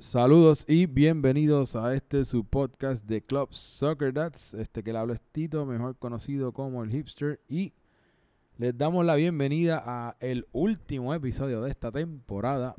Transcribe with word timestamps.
Saludos 0.00 0.64
y 0.68 0.86
bienvenidos 0.86 1.74
a 1.74 1.92
este 1.92 2.24
su 2.24 2.44
podcast 2.44 3.04
de 3.04 3.20
Club 3.20 3.48
Soccer 3.50 4.14
Dads, 4.14 4.54
este 4.54 4.84
que 4.84 4.92
le 4.92 4.98
hablo 5.00 5.12
es 5.12 5.20
Tito, 5.20 5.66
mejor 5.66 5.96
conocido 5.96 6.52
como 6.52 6.84
el 6.84 6.90
hipster 6.92 7.40
y 7.48 7.72
les 8.58 8.78
damos 8.78 9.04
la 9.04 9.16
bienvenida 9.16 9.82
a 9.84 10.16
el 10.20 10.46
último 10.52 11.12
episodio 11.14 11.62
de 11.62 11.70
esta 11.70 11.90
temporada. 11.90 12.76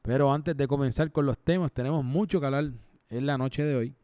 Pero 0.00 0.32
antes 0.32 0.56
de 0.56 0.66
comenzar 0.66 1.12
con 1.12 1.26
los 1.26 1.38
temas, 1.38 1.72
tenemos 1.72 2.02
mucho 2.02 2.40
que 2.40 2.46
hablar 2.46 2.70
en 3.10 3.26
la 3.26 3.36
noche 3.36 3.62
de 3.62 3.76
hoy. 3.76 3.94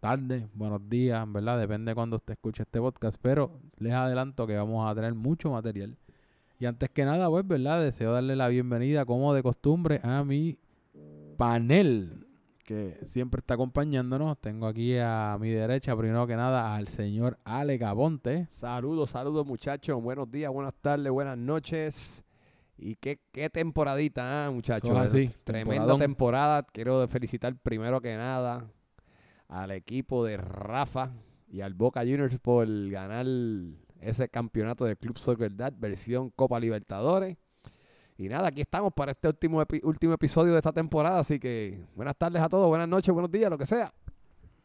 Tarde, 0.00 0.46
buenos 0.52 0.86
días, 0.86 1.24
¿verdad? 1.32 1.58
Depende 1.58 1.92
de 1.92 1.94
cuando 1.94 2.16
usted 2.16 2.34
escuche 2.34 2.64
este 2.64 2.80
podcast, 2.80 3.18
pero 3.22 3.50
les 3.78 3.94
adelanto 3.94 4.46
que 4.46 4.56
vamos 4.56 4.86
a 4.86 4.94
tener 4.94 5.14
mucho 5.14 5.50
material. 5.50 5.96
Y 6.60 6.66
antes 6.66 6.90
que 6.90 7.06
nada, 7.06 7.30
pues, 7.30 7.48
¿verdad? 7.48 7.82
Deseo 7.82 8.12
darle 8.12 8.36
la 8.36 8.48
bienvenida, 8.48 9.06
como 9.06 9.32
de 9.32 9.42
costumbre, 9.42 10.00
a 10.02 10.22
mi 10.22 10.58
panel 11.36 12.26
que 12.64 12.98
siempre 13.04 13.40
está 13.40 13.54
acompañándonos. 13.54 14.38
Tengo 14.40 14.66
aquí 14.66 14.96
a 14.98 15.36
mi 15.40 15.50
derecha, 15.50 15.96
primero 15.96 16.26
que 16.26 16.36
nada, 16.36 16.74
al 16.74 16.88
señor 16.88 17.38
Ale 17.44 17.76
Gabonte. 17.76 18.46
Saludos, 18.50 19.10
saludos 19.10 19.46
muchachos. 19.46 20.02
Buenos 20.02 20.30
días, 20.30 20.50
buenas 20.50 20.74
tardes, 20.80 21.12
buenas 21.12 21.36
noches. 21.38 22.24
Y 22.76 22.96
qué, 22.96 23.20
qué 23.30 23.50
temporadita, 23.50 24.46
¿ah, 24.46 24.50
muchachos. 24.50 24.96
Así, 24.96 25.28
Tremenda 25.44 25.72
temporadón. 25.74 26.00
temporada. 26.00 26.62
Quiero 26.72 27.06
felicitar 27.06 27.54
primero 27.56 28.00
que 28.00 28.16
nada 28.16 28.66
al 29.48 29.70
equipo 29.70 30.24
de 30.24 30.38
Rafa 30.38 31.12
y 31.46 31.60
al 31.60 31.74
Boca 31.74 32.00
Juniors 32.00 32.38
por 32.38 32.66
ganar 32.88 33.26
ese 34.00 34.28
campeonato 34.28 34.84
de 34.86 34.96
Club 34.96 35.18
Soccer 35.18 35.54
Dad 35.54 35.74
versión 35.76 36.30
Copa 36.30 36.58
Libertadores. 36.58 37.36
Y 38.16 38.28
nada, 38.28 38.48
aquí 38.48 38.60
estamos 38.60 38.92
para 38.92 39.12
este 39.12 39.26
último, 39.26 39.62
último 39.82 40.12
episodio 40.12 40.52
de 40.52 40.58
esta 40.58 40.72
temporada. 40.72 41.18
Así 41.18 41.40
que 41.40 41.84
buenas 41.96 42.16
tardes 42.16 42.40
a 42.40 42.48
todos, 42.48 42.68
buenas 42.68 42.88
noches, 42.88 43.12
buenos 43.12 43.30
días, 43.30 43.50
lo 43.50 43.58
que 43.58 43.66
sea. 43.66 43.92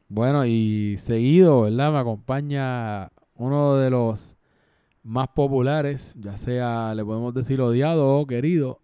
Bueno, 0.08 0.46
y 0.46 0.98
seguido, 1.00 1.62
¿verdad? 1.62 1.92
Me 1.92 2.00
acompaña 2.00 3.12
uno 3.36 3.76
de 3.76 3.90
los 3.90 4.36
más 5.04 5.30
populares, 5.30 6.16
ya 6.20 6.38
sea, 6.38 6.94
le 6.94 7.04
podemos 7.04 7.34
decir 7.34 7.60
odiado 7.62 8.20
o 8.20 8.28
querido, 8.28 8.82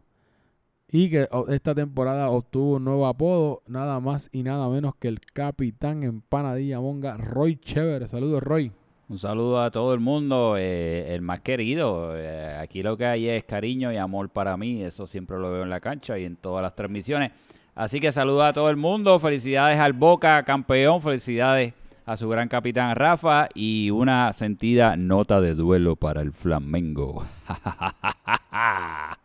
y 0.91 1.09
que 1.09 1.27
esta 1.49 1.75
temporada 1.75 2.29
obtuvo 2.29 2.75
un 2.75 2.85
nuevo 2.85 3.05
apodo, 3.05 3.61
nada 3.67 3.99
más 3.99 4.29
y 4.31 4.43
nada 4.43 4.69
menos 4.69 4.95
que 4.95 5.07
el 5.07 5.19
capitán 5.19 6.03
empanadilla 6.03 6.79
monga, 6.79 7.17
Roy 7.17 7.57
Chévere. 7.57 8.07
Saludos, 8.07 8.41
Roy. 8.41 8.71
Un 9.07 9.19
saludo 9.19 9.61
a 9.61 9.69
todo 9.69 9.93
el 9.93 9.99
mundo, 9.99 10.55
eh, 10.57 11.13
el 11.13 11.21
más 11.21 11.41
querido. 11.41 12.17
eh, 12.17 12.57
aquí 12.59 12.81
lo 12.81 12.97
que 12.97 13.05
hay 13.05 13.29
es 13.29 13.43
cariño 13.43 13.91
y 13.91 13.97
amor 13.97 14.29
para 14.29 14.57
mí, 14.57 14.81
eso 14.81 15.05
siempre 15.05 15.37
lo 15.37 15.51
veo 15.51 15.61
en 15.61 15.69
la 15.69 15.79
cancha 15.79 16.17
y 16.17 16.25
en 16.25 16.35
todas 16.37 16.63
las 16.63 16.75
transmisiones. 16.75 17.31
Así 17.75 17.99
que 17.99 18.11
saludo 18.11 18.43
a 18.43 18.53
todo 18.53 18.71
el 18.71 18.77
mundo, 18.77 19.19
felicidades 19.19 19.79
al 19.79 19.93
Boca 19.93 20.41
campeón, 20.43 21.03
felicidades 21.03 21.73
a 22.05 22.17
su 22.17 22.27
gran 22.29 22.47
capitán 22.47 22.95
Rafa 22.95 23.47
y 23.53 23.91
una 23.91 24.33
sentida 24.33 24.95
nota 24.97 25.39
de 25.39 25.53
duelo 25.53 25.95
para 25.95 26.21
el 26.21 26.31
Flamengo. 26.31 27.23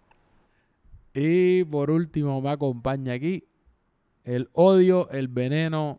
Y 1.12 1.64
por 1.64 1.90
último 1.90 2.40
me 2.40 2.50
acompaña 2.50 3.14
aquí 3.14 3.42
el 4.22 4.48
odio, 4.52 5.10
el 5.10 5.26
veneno, 5.26 5.98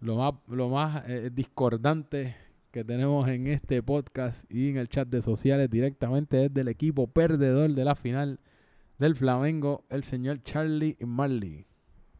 lo 0.00 0.16
más, 0.16 0.32
lo 0.48 0.70
más 0.70 1.02
eh, 1.06 1.28
discordante 1.30 2.34
que 2.70 2.84
tenemos 2.84 3.28
en 3.28 3.48
este 3.48 3.82
podcast 3.82 4.50
y 4.50 4.70
en 4.70 4.76
el 4.76 4.88
chat 4.88 5.08
de 5.08 5.22
sociales 5.22 5.68
directamente 5.68 6.36
desde 6.36 6.60
el 6.60 6.68
equipo 6.68 7.08
perdedor 7.08 7.70
de 7.74 7.84
la 7.84 7.96
final 7.96 8.38
del 8.98 9.16
Flamengo, 9.16 9.84
el 9.88 10.04
señor 10.04 10.42
Charlie 10.44 10.96
Marley. 11.00 11.66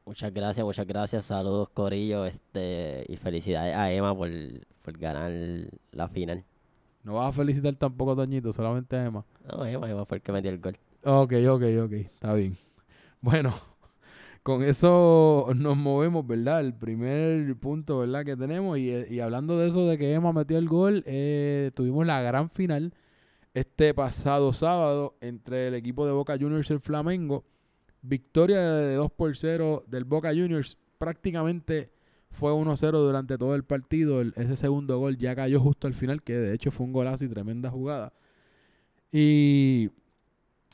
Muchas 0.05 0.33
gracias, 0.33 0.67
muchas 0.67 0.87
gracias. 0.87 1.27
Saludos, 1.27 1.69
Corillo. 1.69 2.27
Este, 2.27 3.05
y 3.09 3.17
felicidades 3.17 3.77
a 3.77 3.93
Emma 3.93 4.17
por, 4.17 4.29
por 4.83 4.99
ganar 4.99 5.31
la 5.93 6.09
final. 6.09 6.45
No 7.05 7.15
vas 7.15 7.29
a 7.29 7.33
felicitar 7.33 7.75
tampoco 7.77 8.13
a 8.13 8.17
Toñito, 8.17 8.53
solamente 8.53 8.97
a 8.97 9.05
Emma. 9.05 9.25
No, 9.47 9.65
Emma, 9.65 9.89
Emma 9.89 10.05
fue 10.05 10.17
el 10.17 10.23
que 10.23 10.33
metió 10.33 10.51
el 10.51 10.59
gol. 10.59 10.77
Ok, 11.05 11.33
ok, 11.49 11.63
ok, 11.85 11.93
está 11.93 12.35
bien. 12.35 12.57
Bueno, 13.21 13.55
con 14.43 14.63
eso 14.63 15.49
nos 15.57 15.77
movemos, 15.77 16.27
¿verdad? 16.27 16.61
El 16.61 16.75
primer 16.75 17.57
punto, 17.57 17.99
¿verdad? 17.99 18.25
Que 18.25 18.37
tenemos. 18.37 18.79
Y, 18.79 18.91
eh, 18.91 19.23
hablando 19.23 19.59
de 19.59 19.69
eso, 19.69 19.87
de 19.87 19.99
que 19.99 20.13
Emma 20.13 20.33
metió 20.33 20.59
el 20.59 20.69
gol, 20.69 21.03
eh, 21.07 21.71
tuvimos 21.75 22.07
la 22.07 22.23
gran 22.23 22.51
final 22.51 22.95
este 23.55 23.95
pasado 23.95 24.53
sábado 24.53 25.17
entre 25.21 25.69
el 25.69 25.75
equipo 25.75 26.07
de 26.07 26.13
Boca 26.13 26.37
Juniors 26.39 26.71
y 26.71 26.73
el 26.75 26.81
Flamengo. 26.81 27.45
Victoria 28.03 28.61
de 28.61 28.95
2 28.95 29.13
por 29.13 29.37
0 29.37 29.85
del 29.87 30.05
Boca 30.05 30.31
Juniors. 30.31 30.79
Prácticamente 30.99 31.91
fue 32.31 32.53
1-0 32.53 32.93
durante 32.93 33.37
todo 33.39 33.55
el 33.55 33.65
partido. 33.65 34.23
Ese 34.23 34.57
segundo 34.57 34.99
gol 34.99 35.19
ya 35.19 35.35
cayó 35.35 35.61
justo 35.61 35.87
al 35.87 35.95
final, 35.95 36.23
que 36.23 36.35
de 36.35 36.55
hecho 36.55 36.71
fue 36.71 36.87
un 36.87 36.93
golazo 36.93 37.25
y 37.25 37.29
tremenda 37.29 37.71
jugada. 37.71 38.13
Y 39.13 39.91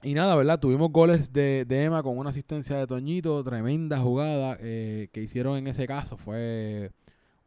y 0.02 0.14
nada, 0.14 0.34
¿verdad? 0.36 0.60
Tuvimos 0.60 0.92
goles 0.92 1.32
de, 1.32 1.64
de 1.66 1.84
Emma 1.84 2.02
con 2.02 2.18
una 2.18 2.30
asistencia 2.30 2.76
de 2.76 2.86
Toñito, 2.86 3.42
tremenda 3.42 3.98
jugada 3.98 4.58
eh, 4.60 5.08
que 5.12 5.22
hicieron 5.22 5.56
en 5.56 5.66
ese 5.68 5.86
caso. 5.86 6.16
Fue, 6.16 6.92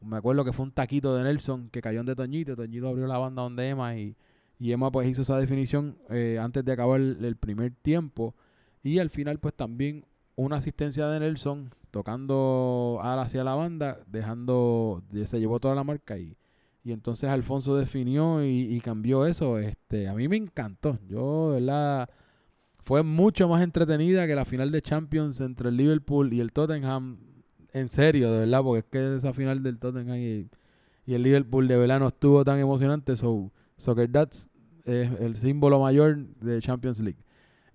me 0.02 0.18
acuerdo 0.18 0.44
que 0.44 0.52
fue 0.52 0.66
un 0.66 0.72
taquito 0.72 1.16
de 1.16 1.24
Nelson 1.24 1.70
que 1.70 1.82
cayó 1.82 2.04
de 2.04 2.16
Toñito. 2.16 2.56
Toñito 2.56 2.88
abrió 2.88 3.06
la 3.08 3.18
banda 3.20 3.44
donde 3.44 3.70
Emma 3.70 3.96
y, 3.96 4.16
y 4.58 4.72
Emma 4.72 4.92
pues 4.92 5.08
hizo 5.08 5.22
esa 5.22 5.38
definición 5.38 5.98
eh, 6.10 6.40
antes 6.42 6.66
de 6.66 6.72
acabar 6.72 7.00
el, 7.00 7.36
primer 7.38 7.72
tiempo. 7.72 8.36
Y 8.84 8.98
al 8.98 9.10
final 9.12 9.40
pues 9.40 9.54
también 9.54 10.06
una 10.36 10.58
asistencia 10.58 11.08
de 11.08 11.20
Nelson 11.20 11.72
tocando 11.92 13.00
al 13.04 13.20
hacia 13.20 13.44
la 13.44 13.56
banda, 13.56 14.00
dejando, 14.08 15.04
se 15.26 15.40
llevó 15.40 15.60
toda 15.60 15.76
la 15.76 15.84
marca 15.84 16.18
y, 16.18 16.36
y 16.84 16.94
entonces 16.94 17.30
Alfonso 17.30 17.78
definió 17.78 18.44
y, 18.44 18.74
y 18.74 18.82
cambió 18.82 19.26
eso. 19.28 19.60
Este, 19.60 20.08
a 20.08 20.16
mí 20.16 20.28
me 20.28 20.38
encantó. 20.38 20.98
Yo, 21.08 21.50
¿verdad? 21.50 22.10
Fue 22.80 23.04
mucho 23.04 23.48
más 23.48 23.62
entretenida 23.62 24.26
que 24.26 24.36
la 24.36 24.46
final 24.46 24.72
de 24.72 24.82
Champions 24.82 25.42
entre 25.42 25.70
el 25.70 25.78
Liverpool 25.78 26.34
y 26.34 26.40
el 26.40 26.52
Tottenham. 26.52 27.18
En 27.72 27.88
serio, 27.90 28.32
de 28.32 28.40
verdad, 28.40 28.64
porque 28.64 28.80
es 28.80 28.86
que 28.86 29.16
esa 29.16 29.34
final 29.34 29.62
del 29.62 29.78
Tottenham 29.78 30.18
y, 30.18 30.48
el 31.06 31.24
Liverpool 31.24 31.68
de 31.68 31.76
verdad 31.76 32.00
no 32.00 32.08
estuvo 32.08 32.44
tan 32.46 32.60
emocionante. 32.60 33.16
So, 33.16 33.52
Soccer 33.78 34.12
Dads 34.12 34.50
es 34.86 35.20
el 35.20 35.36
símbolo 35.36 35.80
mayor 35.80 36.18
de 36.18 36.62
Champions 36.62 37.00
League. 37.00 37.20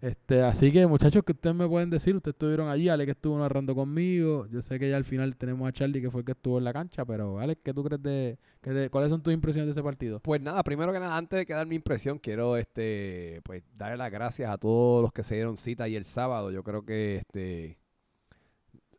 Este, 0.05 0.43
así 0.43 0.71
que 0.71 0.87
muchachos, 0.87 1.23
que 1.25 1.33
ustedes 1.33 1.57
me 1.57 1.67
pueden 1.67 1.89
decir, 1.89 2.15
ustedes 2.15 2.35
estuvieron 2.35 2.69
allí, 2.69 2.91
Ale 2.91 3.07
que 3.07 3.13
estuvo 3.13 3.39
narrando 3.39 3.75
conmigo, 3.75 4.47
yo 4.49 4.61
sé 4.61 4.79
que 4.79 4.91
ya 4.91 4.99
al 4.99 5.05
final 5.05 5.35
tenemos 5.35 5.67
a 5.67 5.73
Charlie 5.73 6.03
que 6.03 6.11
fue 6.11 6.21
el 6.21 6.27
que 6.27 6.33
estuvo 6.33 6.59
en 6.59 6.65
la 6.65 6.75
cancha, 6.75 7.07
pero 7.07 7.39
Alex, 7.39 7.63
¿qué 7.65 7.73
tú 7.73 7.83
crees 7.83 8.03
de, 8.03 8.39
que 8.61 8.91
cuáles 8.91 9.09
son 9.09 9.23
tus 9.23 9.33
impresiones 9.33 9.69
de 9.69 9.71
ese 9.73 9.83
partido? 9.83 10.21
Pues 10.21 10.43
nada, 10.43 10.63
primero 10.63 10.93
que 10.93 11.01
nada, 11.01 11.17
antes 11.17 11.39
de 11.39 11.47
que 11.47 11.55
dar 11.55 11.67
mi 11.67 11.77
impresión, 11.77 12.19
quiero 12.19 12.59
este 12.59 13.41
pues 13.45 13.63
darle 13.75 13.97
las 13.97 14.11
gracias 14.11 14.51
a 14.51 14.59
todos 14.59 15.01
los 15.01 15.11
que 15.11 15.23
se 15.23 15.37
dieron 15.37 15.57
cita 15.57 15.89
y 15.89 15.97
el 15.97 16.05
sábado. 16.05 16.51
Yo 16.51 16.63
creo 16.63 16.85
que 16.85 17.17
este 17.17 17.79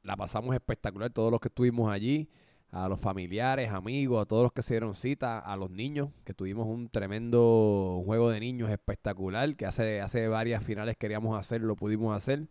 la 0.01 0.17
pasamos 0.17 0.55
espectacular, 0.55 1.11
todos 1.11 1.31
los 1.31 1.39
que 1.39 1.49
estuvimos 1.49 1.91
allí, 1.91 2.31
a 2.75 2.89
los 2.89 2.99
familiares, 2.99 3.71
amigos, 3.71 4.21
a 4.21 4.25
todos 4.25 4.43
los 4.43 4.51
que 4.51 4.61
se 4.61 4.73
dieron 4.73 4.93
cita, 4.93 5.39
a 5.39 5.55
los 5.55 5.71
niños, 5.71 6.09
que 6.25 6.33
tuvimos 6.33 6.67
un 6.67 6.89
tremendo 6.89 8.01
juego 8.05 8.29
de 8.29 8.41
niños 8.41 8.69
espectacular, 8.69 9.55
que 9.55 9.65
hace, 9.65 10.01
hace 10.01 10.27
varias 10.27 10.61
finales 10.61 10.97
queríamos 10.97 11.39
hacer, 11.39 11.61
lo 11.61 11.77
pudimos 11.77 12.13
hacer. 12.15 12.47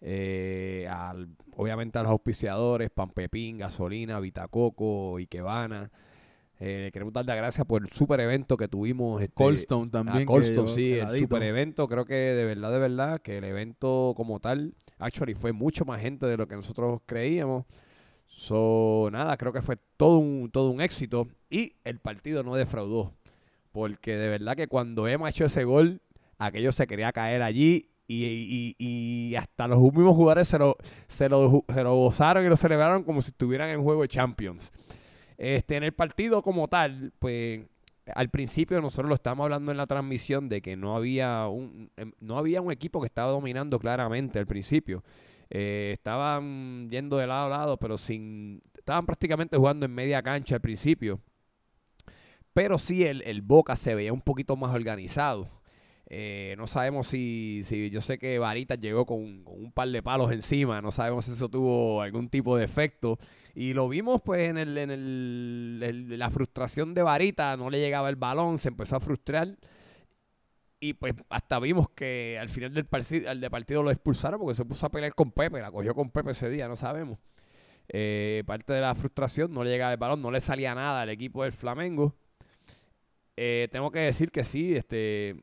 Eh, 0.00 0.88
al- 0.90 1.28
obviamente 1.56 1.98
a 1.98 2.02
los 2.02 2.10
auspiciadores, 2.10 2.88
Pan 2.88 3.10
Pepín, 3.10 3.58
Gasolina, 3.58 4.18
Vitacoco, 4.18 5.18
Ikebana. 5.18 5.90
Eh, 6.58 6.88
queremos 6.90 7.12
dar 7.12 7.26
las 7.26 7.36
gracias 7.36 7.66
por 7.66 7.82
el 7.82 7.90
super 7.90 8.18
evento 8.20 8.56
que 8.56 8.66
tuvimos. 8.66 9.20
Este, 9.20 9.34
también. 9.90 10.20
llegó 10.20 10.66
sí, 10.66 10.94
el 10.94 11.18
super 11.18 11.42
evento. 11.42 11.86
Creo 11.86 12.06
que 12.06 12.14
de 12.14 12.46
verdad, 12.46 12.72
de 12.72 12.78
verdad, 12.78 13.20
que 13.20 13.36
el 13.36 13.44
evento 13.44 14.14
como 14.16 14.40
tal, 14.40 14.72
actually, 14.98 15.34
fue 15.34 15.52
mucho 15.52 15.84
más 15.84 16.00
gente 16.00 16.24
de 16.24 16.38
lo 16.38 16.48
que 16.48 16.56
nosotros 16.56 17.02
creíamos. 17.04 17.66
So, 18.40 19.10
nada, 19.12 19.36
creo 19.36 19.52
que 19.52 19.60
fue 19.60 19.76
todo 19.98 20.16
un, 20.16 20.48
todo 20.50 20.70
un 20.70 20.80
éxito. 20.80 21.28
Y 21.50 21.74
el 21.84 21.98
partido 21.98 22.42
no 22.42 22.54
defraudó. 22.54 23.12
Porque 23.70 24.16
de 24.16 24.28
verdad 24.30 24.56
que 24.56 24.66
cuando 24.66 25.06
Emma 25.06 25.28
echó 25.28 25.44
ese 25.44 25.64
gol, 25.64 26.00
aquello 26.38 26.72
se 26.72 26.86
quería 26.86 27.12
caer 27.12 27.42
allí. 27.42 27.90
Y, 28.08 28.24
y- 28.24 28.76
y 28.78 29.34
hasta 29.36 29.68
los 29.68 29.78
mismos 29.82 30.16
jugadores 30.16 30.48
se 30.48 30.58
lo, 30.58 30.76
se, 31.06 31.28
lo, 31.28 31.64
se 31.68 31.82
lo 31.82 31.94
gozaron 31.96 32.42
y 32.44 32.48
lo 32.48 32.56
celebraron 32.56 33.04
como 33.04 33.20
si 33.20 33.28
estuvieran 33.28 33.68
en 33.68 33.82
juego 33.82 34.00
de 34.00 34.08
Champions. 34.08 34.72
Este, 35.36 35.76
en 35.76 35.84
el 35.84 35.92
partido 35.92 36.40
como 36.40 36.66
tal, 36.66 37.12
pues 37.18 37.60
al 38.14 38.30
principio 38.30 38.80
nosotros 38.80 39.10
lo 39.10 39.14
estábamos 39.16 39.44
hablando 39.44 39.70
en 39.70 39.76
la 39.76 39.86
transmisión 39.86 40.48
de 40.48 40.62
que 40.62 40.76
no 40.76 40.96
había 40.96 41.46
un, 41.46 41.90
em, 41.98 42.12
no 42.20 42.38
había 42.38 42.62
un 42.62 42.72
equipo 42.72 43.00
que 43.02 43.06
estaba 43.06 43.30
dominando 43.32 43.78
claramente 43.78 44.38
al 44.38 44.46
principio. 44.46 45.04
Eh, 45.50 45.90
estaban 45.94 46.88
yendo 46.90 47.16
de 47.18 47.26
lado 47.26 47.46
a 47.46 47.58
lado, 47.58 47.76
pero 47.78 47.98
sin. 47.98 48.62
Estaban 48.76 49.06
prácticamente 49.06 49.56
jugando 49.56 49.86
en 49.86 49.94
media 49.94 50.22
cancha 50.22 50.56
al 50.56 50.60
principio. 50.60 51.20
Pero 52.52 52.78
sí, 52.78 53.04
el, 53.04 53.22
el 53.22 53.42
Boca 53.42 53.76
se 53.76 53.94
veía 53.94 54.12
un 54.12 54.20
poquito 54.22 54.56
más 54.56 54.74
organizado. 54.74 55.48
Eh, 56.12 56.56
no 56.58 56.66
sabemos 56.66 57.06
si, 57.06 57.60
si 57.64 57.88
yo 57.90 58.00
sé 58.00 58.18
que 58.18 58.38
Varita 58.40 58.74
llegó 58.74 59.06
con, 59.06 59.44
un 59.46 59.70
par 59.72 59.88
de 59.88 60.02
palos 60.02 60.32
encima, 60.32 60.82
no 60.82 60.90
sabemos 60.90 61.24
si 61.26 61.32
eso 61.32 61.48
tuvo 61.48 62.02
algún 62.02 62.28
tipo 62.28 62.56
de 62.56 62.64
efecto. 62.64 63.18
Y 63.54 63.74
lo 63.74 63.88
vimos 63.88 64.20
pues 64.22 64.48
en, 64.48 64.58
el, 64.58 64.76
en 64.78 64.90
el, 64.90 65.80
el- 65.82 66.18
la 66.18 66.30
frustración 66.30 66.94
de 66.94 67.02
Varita, 67.02 67.56
no 67.56 67.70
le 67.70 67.78
llegaba 67.80 68.08
el 68.08 68.16
balón, 68.16 68.58
se 68.58 68.68
empezó 68.68 68.96
a 68.96 69.00
frustrar. 69.00 69.56
Y 70.80 70.94
pues 70.94 71.14
hasta 71.28 71.58
vimos 71.60 71.90
que 71.90 72.38
al 72.40 72.48
final 72.48 72.72
del 72.72 72.86
partido, 72.86 73.30
al 73.30 73.40
de 73.40 73.50
partido 73.50 73.82
lo 73.82 73.90
expulsaron 73.90 74.40
porque 74.40 74.54
se 74.54 74.64
puso 74.64 74.86
a 74.86 74.90
pelear 74.90 75.14
con 75.14 75.30
Pepe, 75.30 75.60
la 75.60 75.70
cogió 75.70 75.94
con 75.94 76.10
Pepe 76.10 76.30
ese 76.30 76.48
día, 76.48 76.68
no 76.68 76.76
sabemos. 76.76 77.18
Eh, 77.88 78.44
parte 78.46 78.72
de 78.72 78.80
la 78.80 78.94
frustración, 78.94 79.52
no 79.52 79.62
le 79.62 79.70
llegaba 79.70 79.92
el 79.92 79.98
balón, 79.98 80.22
no 80.22 80.30
le 80.30 80.40
salía 80.40 80.74
nada 80.74 81.02
al 81.02 81.10
equipo 81.10 81.42
del 81.42 81.52
Flamengo. 81.52 82.14
Eh, 83.36 83.68
tengo 83.70 83.90
que 83.90 84.00
decir 84.00 84.30
que 84.30 84.42
sí, 84.42 84.74
este, 84.74 85.36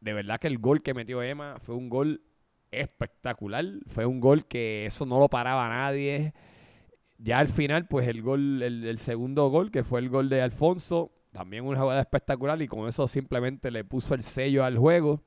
de 0.00 0.12
verdad 0.12 0.40
que 0.40 0.48
el 0.48 0.58
gol 0.58 0.82
que 0.82 0.94
metió 0.94 1.22
Emma 1.22 1.58
fue 1.60 1.76
un 1.76 1.88
gol 1.88 2.22
espectacular. 2.70 3.64
Fue 3.86 4.06
un 4.06 4.20
gol 4.20 4.46
que 4.46 4.86
eso 4.86 5.06
no 5.06 5.18
lo 5.18 5.28
paraba 5.28 5.68
nadie. 5.68 6.34
Ya 7.18 7.38
al 7.38 7.48
final, 7.48 7.86
pues 7.86 8.08
el 8.08 8.22
gol, 8.22 8.62
el, 8.62 8.84
el 8.84 8.98
segundo 8.98 9.48
gol, 9.50 9.70
que 9.70 9.84
fue 9.84 10.00
el 10.00 10.08
gol 10.08 10.28
de 10.28 10.42
Alfonso, 10.42 11.12
también 11.38 11.64
una 11.64 11.80
jugada 11.80 12.00
espectacular 12.00 12.60
y 12.60 12.66
con 12.66 12.88
eso 12.88 13.06
simplemente 13.06 13.70
le 13.70 13.84
puso 13.84 14.14
el 14.14 14.24
sello 14.24 14.64
al 14.64 14.76
juego 14.76 15.20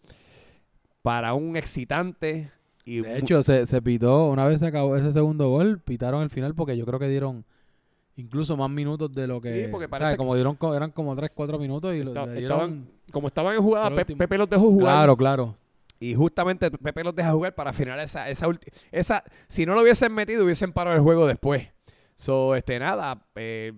para 1.01 1.33
un 1.33 1.55
excitante 1.55 2.51
y 2.83 2.99
De 3.01 3.17
hecho, 3.17 3.41
se, 3.43 3.65
se 3.65 3.81
pitó, 3.81 4.27
una 4.29 4.45
vez 4.45 4.59
se 4.59 4.67
acabó 4.67 4.97
ese 4.97 5.11
segundo 5.11 5.49
gol, 5.49 5.79
pitaron 5.79 6.21
el 6.23 6.29
final 6.29 6.53
porque 6.53 6.75
yo 6.75 6.85
creo 6.85 6.99
que 6.99 7.07
dieron 7.07 7.45
incluso 8.15 8.57
más 8.57 8.69
minutos 8.69 9.13
de 9.13 9.25
lo 9.25 9.39
que... 9.39 9.65
Sí, 9.65 9.71
porque 9.71 9.85
o 9.85 9.87
sea, 9.87 9.97
parece 9.99 10.17
como 10.17 10.35
dieron, 10.35 10.57
eran 10.75 10.91
como 10.91 11.15
3, 11.15 11.31
4 11.33 11.57
minutos 11.59 11.95
y 11.95 12.03
lo, 12.03 12.09
esta- 12.09 12.25
le 12.25 12.39
dieron... 12.39 12.59
estaban, 12.59 12.87
como 13.11 13.27
estaban 13.27 13.55
en 13.55 13.61
jugada, 13.61 13.95
Pe-. 13.95 14.15
Pepe 14.15 14.37
los 14.37 14.49
dejó 14.49 14.63
jugar. 14.63 14.95
Claro, 14.95 15.15
claro. 15.15 15.55
Y 15.99 16.15
justamente 16.15 16.69
Pepe 16.71 17.03
los 17.03 17.15
deja 17.15 17.31
jugar 17.31 17.53
para 17.55 17.71
final 17.71 17.99
esa. 17.99 18.27
Esa, 18.27 19.23
si 19.47 19.65
no 19.67 19.75
lo 19.75 19.81
hubiesen 19.83 20.11
metido, 20.11 20.43
hubiesen 20.43 20.73
parado 20.73 20.97
el 20.97 21.03
juego 21.03 21.27
después. 21.27 21.69
So, 22.15 22.55
este, 22.55 22.79
nada, 22.79 23.23
eh, 23.35 23.73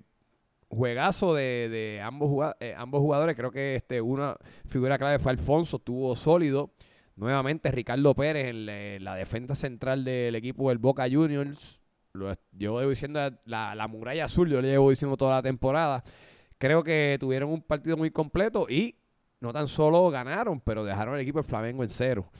juegazo 0.75 1.33
de, 1.33 2.01
ambos, 2.03 2.29
juga- 2.29 2.55
eh, 2.59 2.73
ambos 2.77 3.01
jugadores. 3.01 3.35
Creo 3.35 3.51
que 3.51 3.75
este, 3.75 4.01
una 4.01 4.35
figura 4.67 4.97
clave 4.97 5.19
fue 5.19 5.31
Alfonso, 5.31 5.77
estuvo 5.77 6.15
sólido. 6.15 6.71
Nuevamente 7.15 7.71
Ricardo 7.71 8.15
Pérez 8.15 8.47
en 8.47 8.65
la, 8.65 8.77
en 8.95 9.03
la 9.03 9.15
defensa 9.15 9.53
central 9.55 10.03
del 10.03 10.35
equipo 10.35 10.69
del 10.69 10.79
Boca 10.79 11.05
Juniors. 11.09 11.79
Lo 12.13 12.33
llevo 12.57 12.81
diciendo 12.87 13.19
la, 13.45 13.75
la 13.75 13.87
muralla 13.87 14.25
azul, 14.25 14.49
yo 14.49 14.61
le 14.61 14.69
llevo 14.69 14.89
diciendo 14.89 15.17
toda 15.17 15.35
la 15.35 15.41
temporada. 15.41 16.03
Creo 16.57 16.83
que 16.83 17.17
tuvieron 17.19 17.49
un 17.51 17.61
partido 17.61 17.97
muy 17.97 18.11
completo 18.11 18.67
y 18.69 18.95
no 19.41 19.51
tan 19.51 19.67
solo 19.67 20.09
ganaron, 20.09 20.61
pero 20.61 20.83
dejaron 20.85 21.15
el 21.15 21.21
equipo 21.21 21.39
del 21.39 21.47
Flamengo 21.49 21.83
en 21.83 21.89
cero. 21.89 22.31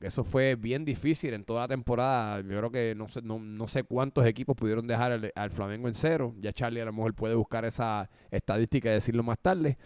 Eso 0.00 0.24
fue 0.24 0.54
bien 0.54 0.84
difícil 0.84 1.34
en 1.34 1.44
toda 1.44 1.62
la 1.62 1.68
temporada. 1.68 2.40
Yo 2.40 2.56
creo 2.58 2.70
que 2.70 2.94
no 2.94 3.08
sé, 3.08 3.20
no, 3.22 3.38
no 3.38 3.66
sé 3.68 3.82
cuántos 3.82 4.24
equipos 4.24 4.56
pudieron 4.56 4.86
dejar 4.86 5.32
al 5.34 5.50
Flamengo 5.50 5.88
en 5.88 5.94
cero. 5.94 6.34
Ya 6.40 6.52
Charlie 6.52 6.80
a 6.80 6.84
lo 6.84 6.92
mejor 6.92 7.14
puede 7.14 7.34
buscar 7.34 7.64
esa 7.64 8.08
estadística 8.30 8.88
y 8.88 8.92
decirlo 8.92 9.22
más 9.22 9.38
tarde. 9.38 9.76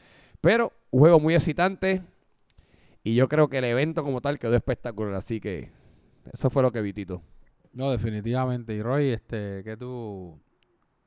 Pero 0.41 0.73
un 0.91 1.01
juego 1.01 1.21
muy 1.21 1.35
excitante. 1.35 2.03
Y 3.03 3.15
yo 3.15 3.29
creo 3.29 3.49
que 3.49 3.59
el 3.59 3.65
evento 3.65 4.05
como 4.05 4.21
tal 4.21 4.39
quedó 4.39 4.55
espectacular. 4.55 5.15
Así 5.15 5.41
que 5.41 5.71
eso 6.33 6.51
fue 6.51 6.63
lo 6.63 6.71
que 6.71 6.83
vi, 6.83 6.93
Tito. 6.93 7.23
No, 7.73 7.91
definitivamente. 7.91 8.75
Y 8.75 8.83
Roy, 8.83 9.09
este, 9.09 9.63
¿qué 9.65 9.77
tú... 9.77 10.39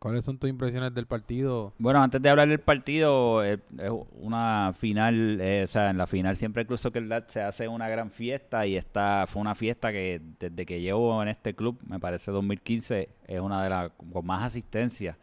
¿Cuáles 0.03 0.25
son 0.25 0.37
tus 0.37 0.49
impresiones 0.49 0.93
del 0.93 1.05
partido? 1.05 1.71
Bueno, 1.77 2.03
antes 2.03 2.21
de 2.21 2.27
hablar 2.27 2.49
del 2.49 2.59
partido, 2.59 3.41
eh, 3.41 3.59
es 3.77 3.89
una 4.19 4.73
final, 4.77 5.39
eh, 5.39 5.61
o 5.63 5.67
sea, 5.67 5.91
en 5.91 5.97
la 5.97 6.07
final 6.07 6.35
siempre 6.35 6.63
el 6.63 6.67
Club 6.67 6.77
Soccer 6.77 7.07
Dad 7.07 7.23
se 7.27 7.41
hace 7.41 7.69
una 7.69 7.87
gran 7.87 8.11
fiesta 8.11 8.67
y 8.67 8.75
esta 8.75 9.23
fue 9.29 9.41
una 9.41 9.55
fiesta 9.55 9.93
que 9.93 10.19
desde 10.37 10.65
que 10.65 10.81
llevo 10.81 11.23
en 11.23 11.29
este 11.29 11.55
club, 11.55 11.79
me 11.87 12.01
parece 12.01 12.31
2015, 12.31 13.07
es 13.25 13.39
una 13.39 13.63
de 13.63 13.69
las 13.69 13.91
con 14.11 14.25
más 14.25 14.43
asistencia. 14.43 15.17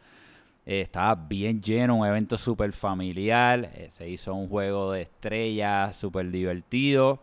Eh, 0.65 0.81
estaba 0.81 1.13
bien 1.13 1.61
lleno, 1.61 1.97
un 1.97 2.07
evento 2.07 2.35
súper 2.35 2.73
familiar, 2.73 3.69
eh, 3.75 3.87
se 3.91 4.09
hizo 4.09 4.33
un 4.33 4.49
juego 4.49 4.93
de 4.93 5.03
estrellas 5.03 5.95
súper 5.95 6.31
divertido. 6.31 7.21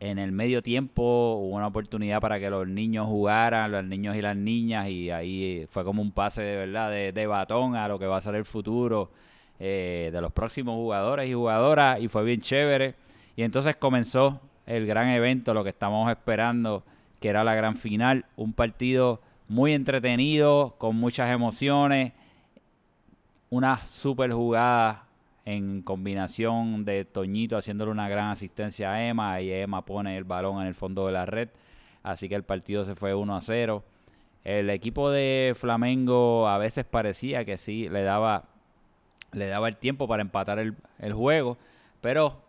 En 0.00 0.18
el 0.18 0.30
medio 0.30 0.62
tiempo 0.62 1.02
hubo 1.02 1.56
una 1.56 1.66
oportunidad 1.66 2.20
para 2.20 2.38
que 2.38 2.48
los 2.50 2.68
niños 2.68 3.08
jugaran, 3.08 3.72
los 3.72 3.84
niños 3.84 4.14
y 4.14 4.22
las 4.22 4.36
niñas, 4.36 4.88
y 4.88 5.10
ahí 5.10 5.66
fue 5.70 5.82
como 5.84 6.02
un 6.02 6.12
pase 6.12 6.42
de 6.42 6.56
verdad 6.56 6.90
de, 6.90 7.12
de 7.12 7.26
batón 7.26 7.74
a 7.74 7.88
lo 7.88 7.98
que 7.98 8.06
va 8.06 8.18
a 8.18 8.20
ser 8.20 8.36
el 8.36 8.44
futuro 8.44 9.10
eh, 9.58 10.10
de 10.12 10.20
los 10.20 10.30
próximos 10.32 10.76
jugadores 10.76 11.28
y 11.28 11.34
jugadoras, 11.34 12.00
y 12.00 12.06
fue 12.06 12.22
bien 12.22 12.40
chévere. 12.40 12.94
Y 13.34 13.42
entonces 13.42 13.74
comenzó 13.74 14.40
el 14.66 14.86
gran 14.86 15.08
evento, 15.08 15.52
lo 15.52 15.64
que 15.64 15.70
estamos 15.70 16.08
esperando, 16.10 16.84
que 17.18 17.28
era 17.28 17.42
la 17.42 17.56
gran 17.56 17.74
final, 17.74 18.24
un 18.36 18.52
partido 18.52 19.20
muy 19.48 19.72
entretenido, 19.72 20.76
con 20.78 20.94
muchas 20.94 21.30
emociones, 21.30 22.12
una 23.50 23.84
super 23.84 24.32
jugada 24.32 25.07
en 25.48 25.80
combinación 25.80 26.84
de 26.84 27.06
Toñito 27.06 27.56
haciéndole 27.56 27.90
una 27.90 28.06
gran 28.06 28.26
asistencia 28.26 28.92
a 28.92 29.08
Emma 29.08 29.40
y 29.40 29.50
Emma 29.50 29.82
pone 29.82 30.14
el 30.18 30.24
balón 30.24 30.60
en 30.60 30.66
el 30.66 30.74
fondo 30.74 31.06
de 31.06 31.12
la 31.12 31.24
red. 31.24 31.48
Así 32.02 32.28
que 32.28 32.34
el 32.34 32.42
partido 32.42 32.84
se 32.84 32.94
fue 32.94 33.14
1 33.14 33.34
a 33.34 33.40
0. 33.40 33.82
El 34.44 34.68
equipo 34.68 35.10
de 35.10 35.54
Flamengo 35.56 36.46
a 36.48 36.58
veces 36.58 36.84
parecía 36.84 37.46
que 37.46 37.56
sí 37.56 37.88
le 37.88 38.02
daba, 38.02 38.44
le 39.32 39.46
daba 39.46 39.68
el 39.68 39.76
tiempo 39.76 40.06
para 40.06 40.20
empatar 40.20 40.58
el, 40.58 41.12
juego, 41.14 41.56
pero 42.02 42.42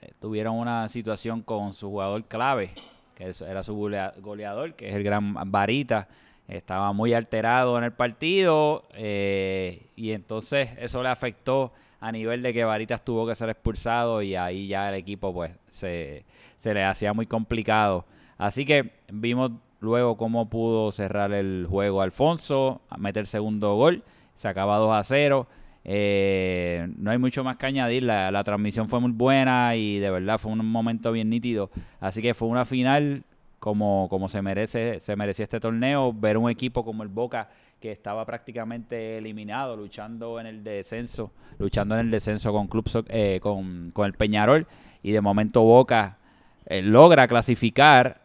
eh, 0.00 0.12
tuvieron 0.20 0.54
una 0.54 0.88
situación 0.88 1.42
con 1.42 1.72
su 1.72 1.88
jugador 1.90 2.22
clave, 2.24 2.70
que 3.16 3.32
era 3.48 3.64
su 3.64 3.74
golea- 3.74 4.14
goleador, 4.20 4.74
que 4.74 4.90
es 4.90 4.94
el 4.94 5.02
gran 5.02 5.34
Varita. 5.50 6.06
Estaba 6.46 6.92
muy 6.92 7.14
alterado 7.14 7.76
en 7.78 7.84
el 7.84 7.92
partido 7.92 8.84
eh, 8.92 9.86
y 9.96 10.12
entonces 10.12 10.70
eso 10.78 11.02
le 11.02 11.08
afectó 11.08 11.72
a 12.04 12.12
nivel 12.12 12.42
de 12.42 12.52
que 12.52 12.64
Varitas 12.64 13.02
tuvo 13.02 13.26
que 13.26 13.34
ser 13.34 13.48
expulsado 13.48 14.20
y 14.20 14.36
ahí 14.36 14.66
ya 14.66 14.90
el 14.90 14.94
equipo 14.94 15.32
pues 15.32 15.52
se, 15.68 16.26
se 16.58 16.74
le 16.74 16.84
hacía 16.84 17.14
muy 17.14 17.24
complicado. 17.24 18.04
Así 18.36 18.66
que 18.66 18.92
vimos 19.10 19.52
luego 19.80 20.18
cómo 20.18 20.50
pudo 20.50 20.92
cerrar 20.92 21.32
el 21.32 21.66
juego 21.66 22.02
Alfonso, 22.02 22.82
meter 22.98 23.26
segundo 23.26 23.74
gol, 23.76 24.02
se 24.34 24.48
acaba 24.48 24.76
2 24.76 24.92
a 24.92 25.02
0. 25.02 25.46
Eh, 25.86 26.86
no 26.98 27.10
hay 27.10 27.16
mucho 27.16 27.42
más 27.42 27.56
que 27.56 27.64
añadir, 27.64 28.02
la, 28.02 28.30
la 28.30 28.44
transmisión 28.44 28.86
fue 28.86 29.00
muy 29.00 29.12
buena 29.12 29.74
y 29.74 29.98
de 29.98 30.10
verdad 30.10 30.36
fue 30.36 30.52
un 30.52 30.58
momento 30.66 31.10
bien 31.10 31.30
nítido. 31.30 31.70
Así 32.00 32.20
que 32.20 32.34
fue 32.34 32.48
una 32.48 32.66
final 32.66 33.24
como, 33.60 34.08
como 34.10 34.28
se 34.28 34.42
merece, 34.42 35.00
se 35.00 35.16
merecía 35.16 35.44
este 35.44 35.58
torneo, 35.58 36.12
ver 36.12 36.36
un 36.36 36.50
equipo 36.50 36.84
como 36.84 37.02
el 37.02 37.08
Boca 37.08 37.48
que 37.84 37.92
estaba 37.92 38.24
prácticamente 38.24 39.18
eliminado, 39.18 39.76
luchando 39.76 40.40
en 40.40 40.46
el 40.46 40.64
descenso, 40.64 41.32
luchando 41.58 41.94
en 41.94 42.06
el 42.06 42.10
descenso 42.10 42.50
con 42.50 42.66
Club 42.66 42.88
eh, 43.10 43.38
con, 43.42 43.90
con 43.90 44.06
el 44.06 44.14
Peñarol, 44.14 44.66
y 45.02 45.12
de 45.12 45.20
momento 45.20 45.60
Boca 45.60 46.16
eh, 46.64 46.80
logra 46.80 47.28
clasificar 47.28 48.22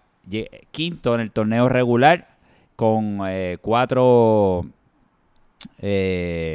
quinto 0.72 1.14
en 1.14 1.20
el 1.20 1.32
torneo 1.32 1.68
regular 1.68 2.38
con 2.78 3.20
eh, 3.28 3.58
cuatro 3.62 4.66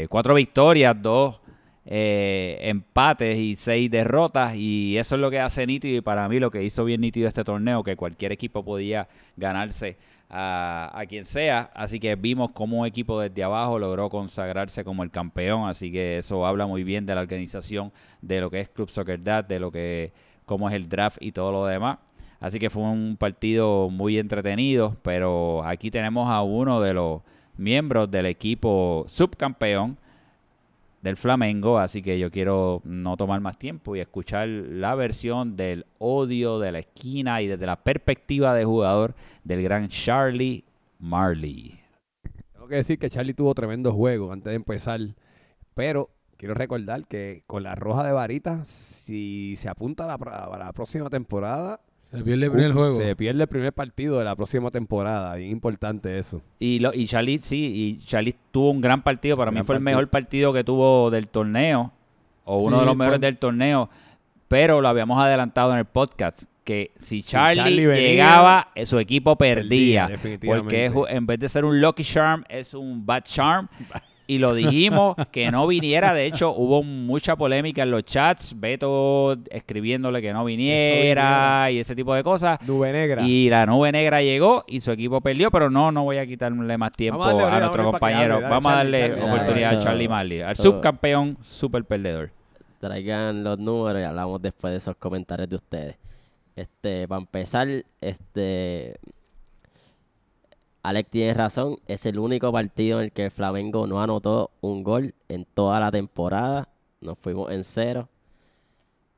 cuatro 0.09 0.35
victorias, 0.35 0.97
dos 0.99 1.41
empates 1.85 3.37
y 3.37 3.55
seis 3.55 3.91
derrotas. 3.91 4.55
Y 4.55 4.97
eso 4.97 5.17
es 5.17 5.21
lo 5.21 5.31
que 5.31 5.41
hace 5.41 5.67
nítido 5.67 5.99
y 5.99 6.01
para 6.01 6.27
mí 6.27 6.41
lo 6.41 6.51
que 6.51 6.63
hizo 6.63 6.87
bien 6.87 7.03
nítido 7.03 7.29
este 7.29 7.45
torneo 7.45 7.85
que 7.85 7.97
cualquier 7.97 8.33
equipo 8.33 8.65
podía 8.65 9.09
ganarse 9.37 9.99
a, 10.37 10.91
a 10.93 11.07
quien 11.07 11.25
sea. 11.25 11.71
Así 11.75 12.01
que 12.01 12.17
vimos 12.17 12.51
como 12.51 12.81
un 12.81 12.87
equipo 12.87 13.21
desde 13.21 13.45
abajo 13.45 13.79
logró 13.79 14.11
consagrarse 14.11 14.83
como 14.83 15.05
el 15.05 15.11
campeón. 15.11 15.69
Así 15.69 15.93
que 15.93 16.19
eso 16.19 16.45
habla 16.45 16.67
muy 16.67 16.83
bien 16.83 17.07
de 17.07 17.15
la 17.15 17.21
organización 17.21 17.93
de 18.21 18.41
lo 18.41 18.51
que 18.51 18.61
es 18.61 18.69
Club 18.69 18.91
Soccer 18.91 19.23
Dad 19.23 19.45
de 19.45 19.61
lo 19.61 19.71
que 19.71 20.13
cómo 20.45 20.69
es 20.69 20.75
el 20.75 20.89
draft 20.89 21.19
y 21.21 21.31
todo 21.31 21.53
lo 21.53 21.65
demás. 21.67 21.99
Así 22.41 22.59
que 22.59 22.69
fue 22.69 22.83
un 22.83 23.17
partido 23.17 23.89
muy 23.91 24.19
entretenido 24.19 24.97
pero 25.03 25.65
aquí 25.65 25.91
tenemos 25.91 26.29
a 26.29 26.43
uno 26.43 26.81
de 26.81 26.95
los 26.95 27.23
miembros 27.57 28.11
del 28.11 28.27
equipo 28.27 29.05
subcampeón 29.07 29.97
del 31.05 31.19
Flamengo, 31.19 31.79
así 31.79 32.01
que 32.01 32.19
yo 32.19 32.31
quiero 32.31 32.81
no 32.83 33.19
tomar 33.19 33.39
más 33.39 33.59
tiempo 33.59 33.95
y 33.95 34.01
escuchar 34.01 34.49
la 34.49 34.95
versión 34.95 35.55
del 35.55 35.85
odio 35.99 36.59
de 36.59 36.73
la 36.73 36.79
esquina 36.79 37.43
y 37.43 37.47
desde 37.47 37.67
la 37.67 37.77
perspectiva 37.77 38.55
de 38.55 38.65
jugador 38.65 39.15
del 39.45 39.63
gran 39.63 39.89
Charlie 39.89 40.65
Marley. 40.99 41.79
Tengo 42.55 42.69
que 42.69 42.77
decir 42.77 42.99
que 42.99 43.11
Charlie 43.11 43.35
tuvo 43.35 43.55
tremendo 43.55 43.93
juego 43.93 44.33
antes 44.33 44.51
de 44.51 44.57
empezar. 44.57 44.99
Pero 45.75 46.09
quiero 46.39 46.55
recordar 46.55 47.07
que 47.07 47.43
con 47.47 47.65
la 47.65 47.75
roja 47.75 48.03
de 48.03 48.13
varita, 48.13 48.65
si 48.65 49.57
se 49.57 49.69
apunta 49.69 50.05
a 50.05 50.07
la, 50.07 50.15
a 50.15 50.59
la 50.59 50.73
próxima 50.73 51.11
temporada, 51.11 51.81
Se 52.15 52.23
pierde 52.25 52.47
el 52.47 52.53
primer 52.53 52.71
uh, 52.71 52.75
juego. 52.75 52.97
se 52.97 53.17
pierde 53.17 53.43
el 53.43 53.49
primer 53.49 53.73
partido 53.73 54.19
de 54.19 54.25
la 54.25 54.37
próxima 54.37 54.71
temporada. 54.71 55.35
Bien 55.37 55.51
importante 55.51 56.19
eso. 56.19 56.43
Y, 56.59 56.79
lo, 56.79 56.93
y 56.95 57.07
Charlie, 57.07 57.39
sí, 57.41 57.99
y 58.01 58.05
Charlie 58.07 58.35
tuvo 58.53 58.71
un 58.71 58.81
gran 58.81 59.03
partido, 59.03 59.37
para 59.37 59.51
mí 59.51 59.57
Gran 59.57 59.67
fue 59.67 59.75
el 59.77 59.83
mejor 59.83 60.09
partido 60.09 60.53
que 60.53 60.63
tuvo 60.65 61.11
del 61.11 61.29
torneo, 61.29 61.93
o 62.45 62.59
uno 62.59 62.77
Sí, 62.77 62.81
de 62.81 62.87
los 62.87 62.97
mejores 62.97 63.19
pues- 63.19 63.27
del 63.29 63.39
torneo. 63.39 63.91
pero 64.49 64.81
lo 64.81 64.89
habíamos 64.89 65.19
adelantado 65.19 65.73
en 65.73 65.79
el 65.79 65.85
podcast, 65.87 66.45
que 66.63 66.93
si 66.95 67.23
Charlie, 67.23 67.57
Charlie 67.63 67.87
venía, 67.87 68.09
llegaba, 68.11 68.69
eh, 68.75 68.87
su 68.87 68.99
equipo 68.99 69.37
perdía. 69.37 70.07
definitivamente. 70.07 70.91
porque 70.91 71.11
es 71.11 71.17
en 71.17 71.27
vez 71.27 71.39
de 71.41 71.49
ser 71.49 71.65
un 71.65 71.81
Lucky 71.81 72.05
Charm, 72.05 72.45
es 72.49 72.73
un 72.75 73.05
Bad 73.05 73.25
Charm. 73.25 73.69
Y 74.27 74.39
lo 74.39 74.55
dijimos, 74.55 75.17
que 75.31 75.51
no 75.51 75.67
viniera. 75.67 76.15
De 76.15 76.25
hecho, 76.27 76.55
hubo 76.55 76.83
mucha 76.83 77.37
polémica 77.37 77.83
en 77.83 77.91
los 77.91 78.05
chats. 78.05 78.59
Beto 78.59 79.37
escribiéndole 79.51 80.23
que 80.23 80.33
no 80.33 80.45
viniera 80.45 81.71
y 81.71 81.79
ese 81.79 81.95
tipo 81.95 82.15
de 82.15 82.23
cosas. 82.23 82.59
Nube 82.67 82.93
negra. 82.93 83.23
Y 83.27 83.51
la 83.51 83.67
nube 83.67 83.93
negra 83.93 84.23
llegó 84.23 84.65
y 84.67 84.81
su 84.81 84.93
equipo 84.93 85.21
perdió, 85.21 85.51
pero 85.51 85.69
no, 85.69 85.93
no 85.93 86.05
voy 86.05 86.17
a 86.19 86.27
quitarle 86.27 86.79
más 86.79 86.93
tiempo 86.93 87.23
a 87.23 87.29
darle, 87.35 87.43
a 87.43 87.45
vamos 87.45 87.57
a 87.57 87.61
nuestro 87.61 87.85
compañero. 87.91 88.41
Vamos 88.41 88.73
a 88.73 88.77
Charlie, 88.77 88.99
darle 88.99 89.15
Charlie. 89.17 89.33
oportunidad 89.35 89.71
Eso- 89.73 89.81
a 89.81 89.85
Charlie 89.85 90.09
Marley, 90.09 90.41
al 90.41 90.53
eso- 90.53 90.63
subcampeón, 90.63 91.39
super 91.43 91.85
perdedor. 91.85 92.31
traigan 92.81 93.43
los 93.45 93.59
números 93.59 94.01
y 94.03 94.05
hablamos 94.05 94.41
después 94.43 94.73
de 94.73 94.79
esos 94.79 94.97
comentarios 94.97 95.49
de 95.49 95.57
ustedes. 95.57 95.97
Este, 96.57 97.09
para 97.09 97.21
empezar, 97.21 97.67
este 98.01 98.97
Alex 100.85 101.11
tiene 101.11 101.33
razón, 101.33 101.79
es 101.89 102.05
el 102.05 102.19
único 102.19 102.53
partido 102.53 102.99
en 102.99 103.07
el 103.07 103.13
que 103.13 103.31
Flamengo 103.31 103.87
no 103.87 104.03
anotó 104.03 104.51
un 104.61 104.85
gol 104.85 105.15
en 105.29 105.47
toda 105.47 105.81
la 105.81 105.91
temporada. 105.91 106.69
Nos 107.01 107.19
fuimos 107.19 107.51
en 107.53 107.65
cero. 107.65 108.11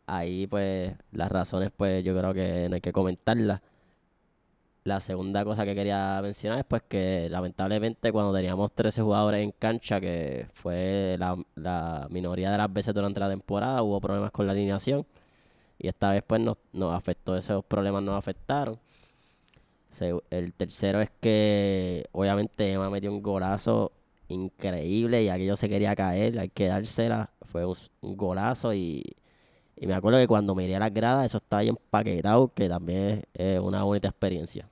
Ahí 0.07 0.47
pues 0.47 0.95
las 1.11 1.31
razones 1.31 1.73
pues 1.77 2.05
yo 2.05 2.17
creo 2.17 2.33
que 2.35 2.69
no 2.69 2.77
hay 2.77 2.81
que 2.81 2.93
comentarlas. 2.93 3.63
La 4.85 5.01
segunda 5.01 5.45
cosa 5.45 5.65
que 5.65 5.75
quería 5.75 6.21
mencionar 6.23 6.61
es 6.61 6.65
pues 6.67 6.83
que 6.89 7.29
lamentablemente 7.31 8.13
cuando 8.13 8.33
teníamos 8.33 8.73
13 8.73 9.03
jugadores 9.03 9.43
en 9.43 9.51
cancha, 9.51 10.01
que 10.01 10.47
fue 10.53 11.17
la, 11.19 11.37
la 11.57 12.07
minoría 12.11 12.53
de 12.53 12.59
las 12.59 12.73
veces 12.73 12.95
durante 12.95 13.19
la 13.19 13.29
temporada, 13.29 13.83
hubo 13.83 14.01
problemas 14.01 14.31
con 14.31 14.47
la 14.47 14.53
alineación. 14.53 15.05
Y 15.79 15.89
esta 15.89 16.13
vez 16.13 16.23
pues 16.25 16.41
nos, 16.41 16.59
nos 16.73 16.95
afectó, 16.95 17.37
esos 17.37 17.65
problemas 17.65 18.05
nos 18.05 18.17
afectaron. 18.17 18.79
El 20.31 20.53
tercero 20.55 21.01
es 21.01 21.11
que 21.21 22.07
obviamente 22.13 22.73
Emma 22.73 22.91
metió 22.91 23.11
un 23.13 23.23
golazo 23.23 23.93
increíble 24.29 25.23
y 25.23 25.29
aquello 25.29 25.57
se 25.57 25.69
quería 25.69 25.95
caer, 25.97 26.39
hay 26.39 26.49
que 26.49 26.67
dársela. 26.69 27.31
Fue 27.43 27.65
un, 27.65 27.77
golazo 28.17 28.75
y, 28.75 29.05
y 29.77 29.87
me 29.87 29.95
acuerdo 29.95 30.19
que 30.19 30.27
cuando 30.27 30.55
miré 30.55 30.79
las 30.79 30.93
gradas 30.93 31.27
eso 31.27 31.39
estaba 31.39 31.61
ahí 31.61 31.69
empaquetado, 31.69 32.53
que 32.55 32.69
también 32.69 33.25
es 33.35 33.59
una 33.61 33.85
bonita 33.85 34.09
experiencia. 34.09 34.69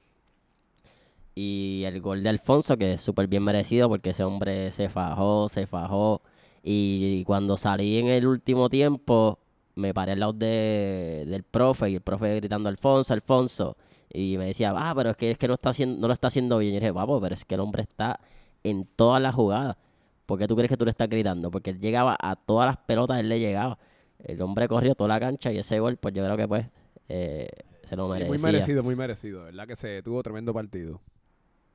Y 1.35 1.83
el 1.87 2.00
gol 2.00 2.23
de 2.23 2.28
Alfonso, 2.28 2.76
que 2.76 2.95
es 2.95 3.00
súper 3.00 3.26
bien 3.26 3.43
merecido 3.43 3.88
porque 3.88 4.11
ese 4.11 4.25
hombre 4.25 4.71
se 4.71 4.88
fajó, 4.88 5.49
se 5.49 5.66
fajó. 5.66 6.23
Y 6.62 7.25
cuando 7.25 7.57
salí 7.57 7.99
en 7.99 8.09
el 8.09 8.26
último 8.26 8.71
tiempo, 8.71 9.38
me 9.75 9.93
paré 9.93 10.12
al 10.12 10.21
lado 10.21 10.33
de, 10.33 11.25
del 11.26 11.43
profe 11.43 11.90
y 11.90 11.97
el 11.97 12.00
profe 12.00 12.37
gritando 12.37 12.69
Alfonso, 12.69 13.12
Alfonso. 13.14 13.76
Y 14.14 14.38
me 14.38 14.47
decía, 14.47 14.73
ah, 14.76 14.94
pero 14.94 15.11
es 15.11 15.16
que, 15.16 15.33
es 15.33 15.38
que 15.38 15.49
no, 15.49 15.54
está 15.54 15.71
haciendo, 15.71 16.00
no 16.00 16.06
lo 16.06 16.14
está 16.14 16.28
haciendo 16.28 16.59
bien. 16.59 16.71
Y 16.71 16.75
yo 16.76 16.80
dije, 16.80 16.94
papo, 16.94 17.21
pero 17.21 17.35
es 17.35 17.44
que 17.44 17.56
el 17.56 17.61
hombre 17.61 17.83
está 17.83 18.21
en 18.62 18.87
todas 18.87 19.21
las 19.21 19.35
jugadas. 19.35 19.76
¿Por 20.25 20.38
qué 20.38 20.47
tú 20.47 20.54
crees 20.54 20.68
que 20.68 20.76
tú 20.76 20.85
le 20.85 20.92
estás 20.92 21.09
gritando? 21.09 21.50
Porque 21.50 21.71
él 21.71 21.80
llegaba 21.80 22.16
a 22.21 22.37
todas 22.37 22.66
las 22.66 22.76
pelotas, 22.76 23.18
él 23.18 23.28
le 23.28 23.40
llegaba. 23.40 23.76
El 24.21 24.40
hombre 24.40 24.68
corrió 24.68 24.94
toda 24.94 25.09
la 25.09 25.21
cancha 25.21 25.52
y 25.52 25.59
ese 25.59 25.80
gol, 25.80 25.97
pues 25.97 26.14
yo 26.14 26.25
creo 26.25 26.37
que 26.37 26.47
pues 26.47 26.66
eh, 27.09 27.49
se 27.83 27.97
lo 27.97 28.09
merecía. 28.09 28.28
muy 28.28 28.38
merecido, 28.38 28.83
muy 28.85 28.94
merecido. 28.94 29.44
¿Verdad 29.44 29.66
que 29.66 29.76
se 29.76 30.00
tuvo 30.02 30.23
tremendo 30.23 30.54
partido? 30.54 31.00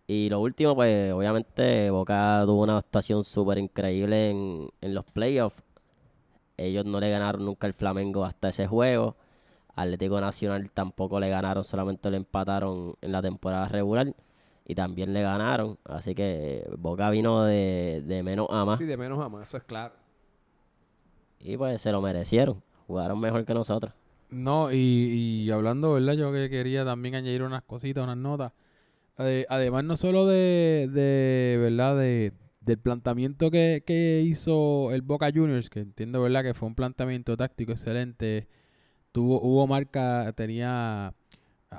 Y 0.08 0.30
lo 0.30 0.40
último, 0.40 0.76
pues 0.76 1.12
obviamente 1.12 1.90
Boca 1.92 2.44
tuvo 2.46 2.64
una 2.64 2.78
actuación 2.78 3.26
súper 3.26 3.58
increíble 3.58 4.30
en, 4.30 4.70
en 4.80 4.96
los 4.96 5.04
playoffs. 5.06 5.62
Ellos 6.56 6.86
no 6.86 7.02
le 7.02 7.10
ganaron 7.10 7.44
nunca 7.44 7.68
el 7.68 7.74
Flamengo 7.74 8.24
hasta 8.24 8.48
ese 8.48 8.66
juego. 8.66 9.18
Atlético 9.82 10.20
Nacional 10.22 10.70
tampoco 10.72 11.20
le 11.20 11.30
ganaron, 11.30 11.64
solamente 11.64 12.10
le 12.12 12.18
empataron 12.18 12.96
en 13.02 13.12
la 13.12 13.22
temporada 13.22 13.68
regular. 13.68 14.14
Y 14.66 14.76
también 14.76 15.14
le 15.14 15.24
ganaron. 15.24 15.80
Así 15.84 16.14
que 16.14 16.64
Boca 16.78 17.10
vino 17.10 17.44
de, 17.44 18.04
de 18.06 18.22
menos 18.22 18.48
a 18.52 18.66
más. 18.66 18.78
Sí, 18.78 18.86
de 18.86 18.98
menos 18.98 19.20
a 19.20 19.28
más, 19.28 19.48
eso 19.48 19.58
es 19.58 19.64
claro. 19.64 19.96
Y 21.40 21.58
pues 21.58 21.82
se 21.82 21.92
lo 21.92 22.02
merecieron. 22.02 22.62
Jugaron 22.86 23.20
mejor 23.20 23.46
que 23.46 23.54
nosotros. 23.56 23.94
No, 24.30 24.72
y, 24.72 24.78
y 24.78 25.50
hablando, 25.50 25.94
¿verdad? 25.94 26.14
Yo 26.14 26.32
que 26.32 26.52
quería 26.52 26.86
también 26.86 27.16
añadir 27.16 27.42
unas 27.42 27.64
cositas, 27.64 28.04
unas 28.04 28.18
notas. 28.18 28.52
Ade- 29.18 29.48
además, 29.50 29.84
no 29.86 29.98
solo 29.98 30.28
de, 30.28 30.88
de 30.92 31.58
¿verdad? 31.60 31.98
De, 31.98 32.34
del 32.62 32.78
planteamiento 32.78 33.50
que, 33.50 33.82
que 33.84 34.22
hizo 34.24 34.92
el 34.92 35.02
Boca 35.02 35.32
Juniors, 35.34 35.72
que 35.72 35.80
entiendo, 35.80 36.22
¿verdad? 36.22 36.44
Que 36.44 36.54
fue 36.54 36.68
un 36.68 36.76
planteamiento 36.76 37.36
táctico 37.36 37.72
excelente. 37.72 38.48
Tuvo, 39.12 39.42
hubo 39.42 39.68
marca, 39.68 40.32
tenía... 40.34 41.14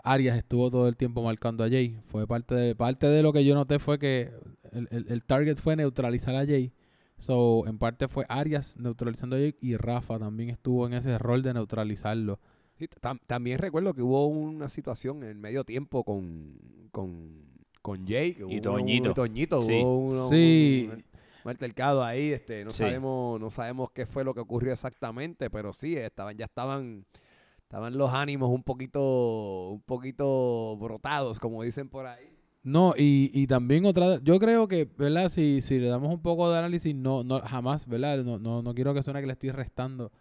Arias 0.04 0.36
estuvo 0.38 0.70
todo 0.70 0.86
el 0.86 0.96
tiempo 0.96 1.20
marcando 1.22 1.64
a 1.64 1.68
Jay. 1.68 1.98
Fue 2.06 2.24
parte 2.26 2.54
de, 2.54 2.76
parte 2.76 3.08
de 3.08 3.22
lo 3.24 3.32
que 3.32 3.44
yo 3.44 3.56
noté 3.56 3.80
fue 3.80 3.98
que 3.98 4.30
el, 4.70 4.86
el- 4.92 5.06
el 5.08 5.24
target 5.24 5.56
fue 5.56 5.74
neutralizar 5.74 6.34
a 6.36 6.46
Jay. 6.46 6.72
So, 7.18 7.66
en 7.66 7.76
parte 7.76 8.06
fue 8.06 8.24
Arias 8.28 8.76
neutralizando 8.78 9.34
a 9.34 9.40
Jay 9.40 9.56
y 9.60 9.76
Rafa 9.76 10.18
también 10.18 10.48
estuvo 10.50 10.86
en 10.86 10.92
ese 10.94 11.18
rol 11.18 11.42
de 11.42 11.54
neutralizarlo. 11.54 12.38
Sí, 12.78 12.86
tam- 13.00 13.18
también 13.26 13.58
recuerdo 13.58 13.92
que 13.92 14.00
hubo 14.02 14.26
una 14.28 14.68
situación 14.68 15.24
en 15.24 15.40
medio 15.40 15.64
tiempo 15.64 16.04
con, 16.04 16.54
con, 16.92 17.32
con 17.82 18.06
Jay. 18.06 18.34
que 18.34 18.42
Y 18.42 18.44
hubo 18.44 18.52
un- 18.54 18.60
Toñito. 18.62 19.10
y 19.10 19.14
Toñito, 19.14 19.62
Sí. 19.64 19.80
hubo 19.82 19.98
uno- 20.04 20.28
Sí. 20.28 20.88
un, 20.88 20.94
un 20.94 21.02
altercado 21.44 22.02
ahí. 22.04 22.32
Este, 22.32 22.64
no, 22.64 22.70
Sí. 22.72 22.78
sabemos, 22.78 23.40
no 23.40 23.50
sabemos 23.50 23.90
qué 23.92 24.06
fue 24.06 24.24
lo 24.24 24.34
que 24.34 24.40
ocurrió 24.40 24.72
exactamente, 24.72 25.50
pero 25.50 25.72
sí, 25.72 25.96
estaban, 25.96 26.36
ya 26.36 26.44
estaban, 26.46 27.04
estaban 27.62 27.96
los 27.96 28.12
ánimos 28.12 28.50
un 28.50 28.62
poquito, 28.62 29.70
un 29.70 29.82
poquito 29.82 30.76
brotados, 30.78 31.38
como 31.38 31.62
dicen 31.62 31.88
por 31.88 32.06
ahí. 32.06 32.36
No, 32.62 32.92
y, 32.96 33.30
y 33.32 33.46
también 33.46 33.86
otra, 33.86 34.20
yo 34.22 34.38
creo 34.38 34.68
que, 34.68 34.84
¿verdad? 34.98 35.30
Si, 35.30 35.62
si 35.62 35.78
le 35.78 35.88
damos 35.88 36.12
un 36.12 36.20
poco 36.20 36.52
de 36.52 36.58
análisis, 36.58 36.94
no, 36.94 37.24
no, 37.24 37.40
jamás, 37.40 37.86
¿verdad? 37.86 38.22
No, 38.22 38.38
no, 38.38 38.60
no 38.62 38.74
quiero 38.74 38.92
que 38.92 39.02
suene 39.02 39.20
que 39.20 39.26
le 39.26 39.32
estoy 39.32 39.50
restando 39.50 40.12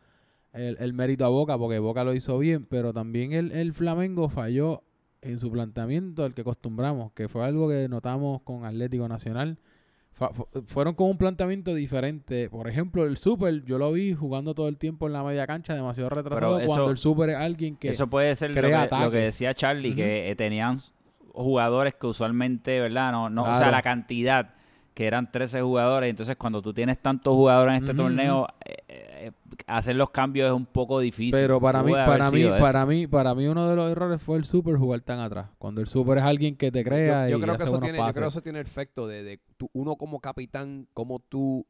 el, 0.53 0.77
el 0.79 0.93
mérito 0.93 1.25
a 1.25 1.27
Boca, 1.29 1.57
porque 1.57 1.79
Boca 1.79 2.05
lo 2.05 2.13
hizo 2.13 2.37
bien, 2.39 2.65
pero 2.65 2.93
también 2.93 3.33
el, 3.33 3.51
el 3.51 3.73
Flamengo 3.73 4.29
falló 4.29 4.83
en 5.21 5.37
su 5.37 5.51
planteamiento, 5.51 6.25
el 6.25 6.33
que 6.33 6.41
acostumbramos, 6.41 7.11
que 7.11 7.27
fue 7.27 7.43
algo 7.43 7.67
que 7.67 7.89
notamos 7.89 8.41
con 8.43 8.63
Atlético 8.63 9.09
Nacional. 9.09 9.59
Fu- 10.33 10.47
fueron 10.65 10.93
con 10.95 11.09
un 11.09 11.17
planteamiento 11.17 11.73
diferente. 11.73 12.49
Por 12.49 12.67
ejemplo, 12.67 13.05
el 13.05 13.17
Super, 13.17 13.63
yo 13.63 13.77
lo 13.77 13.91
vi 13.93 14.13
jugando 14.13 14.53
todo 14.53 14.67
el 14.67 14.77
tiempo 14.77 15.07
en 15.07 15.13
la 15.13 15.23
media 15.23 15.47
cancha, 15.47 15.73
demasiado 15.73 16.09
retrasado, 16.09 16.59
eso- 16.59 16.67
cuando 16.67 16.91
el 16.91 16.97
Super 16.97 17.29
es 17.29 17.35
alguien 17.37 17.75
que... 17.77 17.89
Eso 17.89 18.07
puede 18.07 18.35
ser 18.35 18.49
lo 18.49 18.55
que, 18.55 18.61
lo 19.05 19.11
que 19.11 19.17
decía 19.19 19.53
Charlie, 19.53 19.95
que 19.95 20.29
eh, 20.29 20.35
tenían 20.35 20.77
jugadores 21.33 21.93
que 21.95 22.07
usualmente, 22.07 22.79
¿verdad? 22.79 23.11
No, 23.11 23.29
no, 23.29 23.43
O 23.43 23.55
sea, 23.57 23.71
la 23.71 23.81
cantidad 23.81 24.53
que 24.93 25.07
eran 25.07 25.31
13 25.31 25.61
jugadores. 25.61 26.09
Entonces, 26.09 26.35
cuando 26.35 26.61
tú 26.61 26.73
tienes 26.73 26.99
tantos 26.99 27.33
jugadores 27.33 27.77
en 27.77 27.83
este 27.83 27.93
torneo, 28.03 28.47
eh, 28.65 28.75
eh, 28.89 29.08
hacer 29.67 29.95
los 29.95 30.09
cambios 30.09 30.47
es 30.47 30.53
un 30.53 30.65
poco 30.65 30.99
difícil. 30.99 31.31
Pero 31.31 31.59
para 31.59 31.83
mí, 31.83 31.91
para 31.93 32.31
mí, 32.31 32.41
eso. 32.43 32.57
para 32.59 32.85
mí, 32.85 33.07
para 33.07 33.35
mí 33.35 33.47
uno 33.47 33.69
de 33.69 33.75
los 33.75 33.91
errores 33.91 34.21
fue 34.21 34.37
el 34.37 34.45
super 34.45 34.75
jugar 34.77 35.01
tan 35.01 35.19
atrás. 35.19 35.49
Cuando 35.57 35.81
el 35.81 35.87
super 35.87 36.17
es 36.19 36.23
alguien 36.23 36.55
que 36.55 36.71
te 36.71 36.83
crea 36.83 37.25
yo, 37.29 37.31
yo 37.31 37.37
y 37.37 37.41
creo 37.41 37.53
que 37.57 37.63
hace 37.63 37.63
eso 37.63 37.71
buenos 37.79 37.85
tiene, 37.85 37.97
yo 37.97 38.03
creo 38.03 38.13
que 38.13 38.19
pases. 38.21 38.33
eso 38.33 38.41
tiene 38.41 38.59
el 38.59 38.65
efecto 38.65 39.07
de, 39.07 39.23
de 39.23 39.39
tú- 39.57 39.69
uno 39.73 39.95
como 39.95 40.19
capitán, 40.19 40.87
como 40.93 41.19
tú 41.19 41.65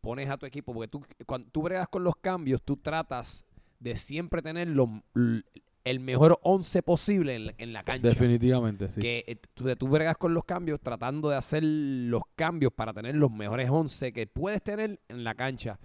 pones 0.00 0.28
a 0.28 0.36
tu 0.36 0.46
equipo, 0.46 0.74
porque 0.74 0.88
tú 0.88 1.02
cuando 1.26 1.48
tú 1.50 1.62
bregas 1.62 1.88
con 1.88 2.04
los 2.04 2.16
cambios, 2.16 2.62
tú 2.62 2.76
tratas 2.76 3.44
de 3.80 3.96
siempre 3.96 4.42
tener 4.42 4.68
lo- 4.68 5.02
l- 5.14 5.42
el 5.84 6.00
mejor 6.00 6.38
11 6.42 6.82
posible 6.82 7.34
en 7.34 7.46
la, 7.46 7.54
en 7.58 7.72
la 7.74 7.82
cancha. 7.82 8.08
Definitivamente, 8.08 8.90
sí. 8.90 9.00
Que 9.02 9.24
eh, 9.26 9.36
tú, 9.52 9.74
tú 9.76 9.88
bregas 9.88 10.16
con 10.16 10.32
los 10.32 10.44
cambios 10.44 10.80
tratando 10.80 11.28
de 11.28 11.36
hacer 11.36 11.62
los 11.62 12.22
cambios 12.36 12.72
para 12.72 12.94
tener 12.94 13.14
los 13.16 13.30
mejores 13.30 13.68
11 13.68 14.12
que 14.12 14.26
puedes 14.26 14.62
tener 14.62 14.98
en 15.08 15.24
la 15.24 15.34
cancha. 15.34 15.78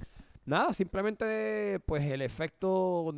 Nada, 0.49 0.73
simplemente 0.73 1.79
pues 1.85 2.03
el 2.03 2.21
efecto, 2.23 2.71
o 2.71 3.13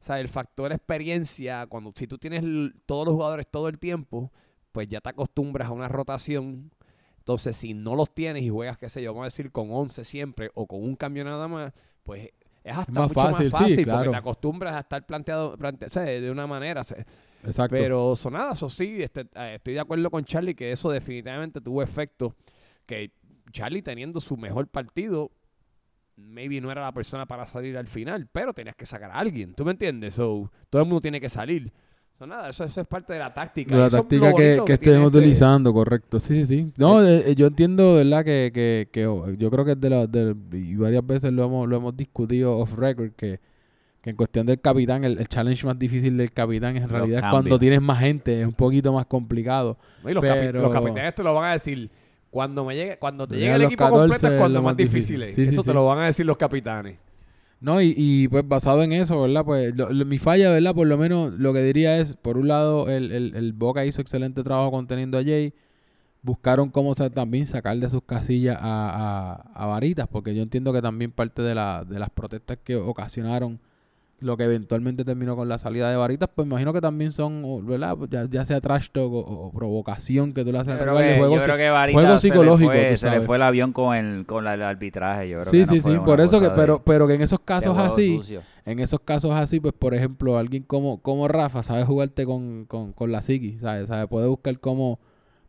sea, 0.00 0.20
el 0.20 0.28
factor 0.28 0.70
experiencia, 0.70 1.66
cuando 1.66 1.92
si 1.96 2.06
tú 2.06 2.18
tienes 2.18 2.44
todos 2.84 3.06
los 3.06 3.14
jugadores 3.14 3.46
todo 3.50 3.68
el 3.68 3.78
tiempo, 3.78 4.30
pues 4.70 4.86
ya 4.88 5.00
te 5.00 5.08
acostumbras 5.08 5.68
a 5.68 5.72
una 5.72 5.88
rotación. 5.88 6.70
Entonces, 7.18 7.56
si 7.56 7.72
no 7.72 7.94
los 7.96 8.12
tienes 8.12 8.42
y 8.42 8.50
juegas, 8.50 8.76
qué 8.76 8.90
sé 8.90 9.02
yo, 9.02 9.12
vamos 9.12 9.22
a 9.22 9.26
decir 9.28 9.50
con 9.50 9.70
11 9.70 10.04
siempre 10.04 10.50
o 10.54 10.66
con 10.66 10.82
un 10.84 10.94
cambio 10.94 11.24
nada 11.24 11.48
más, 11.48 11.72
pues 12.02 12.28
es 12.62 12.76
hasta 12.76 12.92
más 12.92 13.08
mucho 13.08 13.20
fácil, 13.20 13.50
más 13.50 13.62
fácil 13.62 13.84
claro. 13.84 13.98
porque 14.00 14.10
te 14.10 14.16
acostumbras 14.16 14.74
a 14.74 14.80
estar 14.80 15.06
planteado, 15.06 15.56
plante- 15.56 15.86
o 15.86 15.88
sea, 15.88 16.02
de 16.02 16.30
una 16.30 16.46
manera. 16.46 16.82
o 16.82 16.84
sea, 16.84 16.98
Exacto. 17.44 17.74
pero 17.76 18.12
eso 18.12 18.30
nada, 18.30 18.52
eso 18.52 18.68
sí, 18.68 19.02
este, 19.02 19.22
eh, 19.36 19.54
estoy 19.56 19.72
de 19.72 19.80
acuerdo 19.80 20.10
con 20.10 20.22
Charlie 20.22 20.54
que 20.54 20.70
eso 20.70 20.90
definitivamente 20.90 21.62
tuvo 21.62 21.82
efecto. 21.82 22.34
Que 22.84 23.10
Charlie 23.52 23.80
teniendo 23.80 24.20
su 24.20 24.36
mejor 24.36 24.68
partido, 24.68 25.30
maybe 26.16 26.60
no 26.60 26.70
era 26.70 26.82
la 26.82 26.92
persona 26.92 27.26
para 27.26 27.44
salir 27.46 27.76
al 27.76 27.86
final, 27.88 28.28
pero 28.30 28.52
tenías 28.52 28.76
que 28.76 28.86
sacar 28.86 29.10
a 29.10 29.14
alguien, 29.18 29.54
¿tú 29.54 29.64
me 29.64 29.72
entiendes? 29.72 30.14
So, 30.14 30.50
todo 30.70 30.82
el 30.82 30.88
mundo 30.88 31.00
tiene 31.00 31.20
que 31.20 31.28
salir. 31.28 31.72
So, 32.18 32.26
nada, 32.26 32.48
eso, 32.50 32.62
eso 32.64 32.80
es 32.80 32.86
parte 32.86 33.12
de 33.12 33.18
la 33.18 33.34
táctica. 33.34 33.74
de 33.74 33.80
la 33.80 33.86
es 33.88 33.92
táctica 33.92 34.32
que, 34.34 34.62
que 34.64 34.72
estemos 34.74 35.06
este- 35.08 35.18
utilizando, 35.18 35.72
correcto. 35.72 36.20
Sí, 36.20 36.44
sí, 36.44 36.46
sí. 36.46 36.72
No, 36.76 37.02
eh, 37.04 37.24
eh, 37.30 37.34
yo 37.34 37.48
entiendo, 37.48 37.94
¿verdad? 37.94 38.24
Que, 38.24 38.52
que, 38.54 38.88
que 38.92 39.06
oh, 39.06 39.30
yo 39.32 39.50
creo 39.50 39.64
que 39.64 39.72
es 39.72 39.80
de 39.80 39.90
la, 39.90 40.06
de- 40.06 40.36
y 40.52 40.76
varias 40.76 41.04
veces 41.04 41.32
lo 41.32 41.44
hemos, 41.44 41.68
lo 41.68 41.76
hemos 41.76 41.96
discutido 41.96 42.56
off 42.58 42.74
record, 42.74 43.12
que 43.16 43.40
que 44.00 44.10
en 44.10 44.16
cuestión 44.16 44.44
del 44.44 44.60
capitán, 44.60 45.02
el, 45.02 45.18
el 45.18 45.26
challenge 45.28 45.64
más 45.66 45.78
difícil 45.78 46.18
del 46.18 46.30
capitán 46.30 46.76
en 46.76 46.86
realidad 46.90 47.24
es 47.24 47.30
cuando 47.30 47.58
tienes 47.58 47.80
más 47.80 47.98
gente, 48.00 48.38
es 48.42 48.46
un 48.46 48.52
poquito 48.52 48.92
más 48.92 49.06
complicado. 49.06 49.78
No, 50.02 50.10
y 50.10 50.12
los, 50.12 50.22
capi- 50.22 50.40
Pero- 50.40 50.60
los 50.60 50.70
capitanes 50.74 51.14
te 51.14 51.22
lo 51.22 51.32
van 51.32 51.44
a 51.48 51.52
decir. 51.54 51.90
Cuando 52.34 52.64
me 52.64 52.74
llegue, 52.74 52.98
cuando 52.98 53.28
te 53.28 53.36
llegue 53.36 53.54
el 53.54 53.62
equipo 53.62 53.84
14 53.84 54.00
completo 54.08 54.34
es 54.34 54.40
cuando 54.40 54.60
más 54.60 54.70
más 54.72 54.76
difícil 54.76 55.20
difícil. 55.20 55.22
es. 55.22 55.34
Sí, 55.36 55.46
sí, 55.46 55.52
Eso 55.52 55.62
te 55.62 55.70
sí. 55.70 55.74
lo 55.74 55.86
van 55.86 56.00
a 56.00 56.06
decir 56.06 56.26
los 56.26 56.36
capitanes. 56.36 56.98
No, 57.60 57.80
y, 57.80 57.94
y 57.96 58.26
pues 58.26 58.46
basado 58.46 58.82
en 58.82 58.92
eso, 58.92 59.22
¿verdad? 59.22 59.44
Pues 59.44 59.74
lo- 59.76 59.90
lo- 59.92 60.04
mi 60.04 60.18
falla, 60.18 60.50
¿verdad? 60.50 60.74
Por 60.74 60.88
lo 60.88 60.98
menos 60.98 61.32
lo 61.34 61.52
que 61.52 61.62
diría 61.62 61.96
es, 61.98 62.14
por 62.16 62.36
un 62.36 62.48
lado, 62.48 62.90
el, 62.90 63.12
el, 63.12 63.36
el 63.36 63.52
Boca 63.52 63.84
hizo 63.86 64.00
excelente 64.02 64.42
trabajo 64.42 64.72
conteniendo 64.72 65.16
a 65.16 65.22
Jay. 65.22 65.54
Buscaron 66.22 66.70
cómo 66.70 66.94
también 66.94 67.46
sacar 67.46 67.76
de 67.78 67.88
sus 67.88 68.02
casillas 68.02 68.58
a, 68.60 69.44
a, 69.54 69.62
a 69.64 69.66
Varitas, 69.66 70.08
porque 70.08 70.34
yo 70.34 70.42
entiendo 70.42 70.72
que 70.72 70.82
también 70.82 71.12
parte 71.12 71.40
de, 71.42 71.54
la, 71.54 71.84
de 71.84 71.98
las 71.98 72.10
protestas 72.10 72.58
que 72.64 72.76
ocasionaron 72.76 73.60
lo 74.20 74.36
que 74.36 74.44
eventualmente 74.44 75.04
terminó 75.04 75.36
con 75.36 75.48
la 75.48 75.58
salida 75.58 75.90
de 75.90 75.96
Varitas, 75.96 76.30
pues 76.34 76.46
imagino 76.46 76.72
que 76.72 76.80
también 76.80 77.12
son, 77.12 77.66
¿verdad? 77.66 77.94
Pues 77.96 78.08
Ya, 78.10 78.24
ya 78.30 78.44
sea 78.44 78.60
trash 78.60 78.88
talk 78.90 79.12
o, 79.12 79.18
o 79.18 79.52
provocación 79.52 80.32
que 80.32 80.44
tú 80.44 80.52
le 80.52 80.58
haces 80.60 80.72
al 80.72 80.78
juego 80.94 80.98
yo 81.36 81.44
creo 81.44 81.56
que 81.58 81.68
juego 82.04 82.18
se 82.18 82.28
le 82.44 82.50
fue- 82.66 82.74
tú 82.92 82.96
se 82.96 83.06
le 83.06 83.12
sabes. 83.12 83.26
fue 83.26 83.36
el 83.36 83.42
avión 83.42 83.72
con 83.72 83.94
el, 83.96 84.24
con 84.24 84.44
la- 84.44 84.54
el 84.54 84.62
arbitraje. 84.62 85.28
Yo 85.28 85.40
creo 85.40 85.50
Sí, 85.50 85.58
que 85.60 85.66
sí, 85.66 85.80
sí, 85.82 85.90
por 86.06 86.20
eso 86.20 86.38
que, 86.40 86.48
de- 86.48 86.54
pero, 86.54 86.82
pero 86.84 87.06
que 87.06 87.14
en 87.14 87.22
esos 87.22 87.40
casos 87.40 87.76
así, 87.92 88.16
sucio. 88.16 88.42
en 88.64 88.78
esos 88.78 89.00
casos 89.00 89.32
así, 89.32 89.60
pues 89.60 89.74
por 89.78 89.94
ejemplo, 89.94 90.38
alguien 90.38 90.62
como, 90.62 90.98
como 91.02 91.28
Rafa 91.28 91.62
sabe 91.62 91.84
jugarte 91.84 92.24
con, 92.24 92.64
con, 92.66 92.92
con 92.92 93.12
la 93.12 93.20
psiqui, 93.20 93.58
¿sabes? 93.60 93.88
¿sabes? 93.88 94.06
Puede 94.08 94.26
buscar 94.26 94.58
cómo 94.60 94.98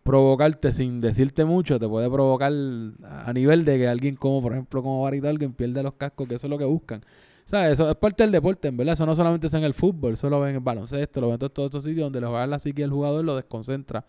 provocarte 0.04 0.72
sin 0.74 1.02
decirte 1.02 1.46
mucho, 1.46 1.80
te 1.80 1.88
puede 1.88 2.10
provocar 2.12 2.52
a 2.52 3.34
nivel 3.34 3.66
de 3.66 3.78
que 3.78 3.88
alguien 3.88 4.16
como, 4.16 4.42
por 4.42 4.52
ejemplo, 4.52 4.84
como 4.84 5.02
Varita, 5.02 5.30
alguien 5.30 5.54
pierde 5.54 5.82
los 5.82 5.94
cascos, 5.94 6.28
que 6.28 6.36
eso 6.36 6.46
es 6.48 6.52
lo 6.52 6.58
que 6.58 6.66
buscan. 6.66 7.02
¿Sabes? 7.46 7.74
Eso 7.74 7.90
es 7.90 7.96
parte 7.96 8.24
del 8.24 8.32
deporte, 8.32 8.68
en 8.68 8.76
verdad. 8.78 8.94
Eso 8.94 9.06
no 9.06 9.16
solamente 9.16 9.48
es 9.48 9.54
en 9.54 9.64
el 9.64 9.74
fútbol, 9.74 10.14
eso 10.14 10.30
lo 10.30 10.40
ven 10.40 10.50
en 10.50 10.56
el 10.56 10.62
baloncesto, 10.62 11.22
lo 11.22 11.28
ven 11.28 11.38
en 11.42 11.50
todos, 11.50 11.68
estos 11.68 11.84
sitios 11.84 12.06
donde 12.06 12.20
le 12.20 12.28
juegan 12.28 12.50
la 12.50 12.60
psiqui 12.60 12.82
al 12.84 12.90
jugador, 12.92 13.24
lo 13.24 13.36
desconcentra. 13.36 14.04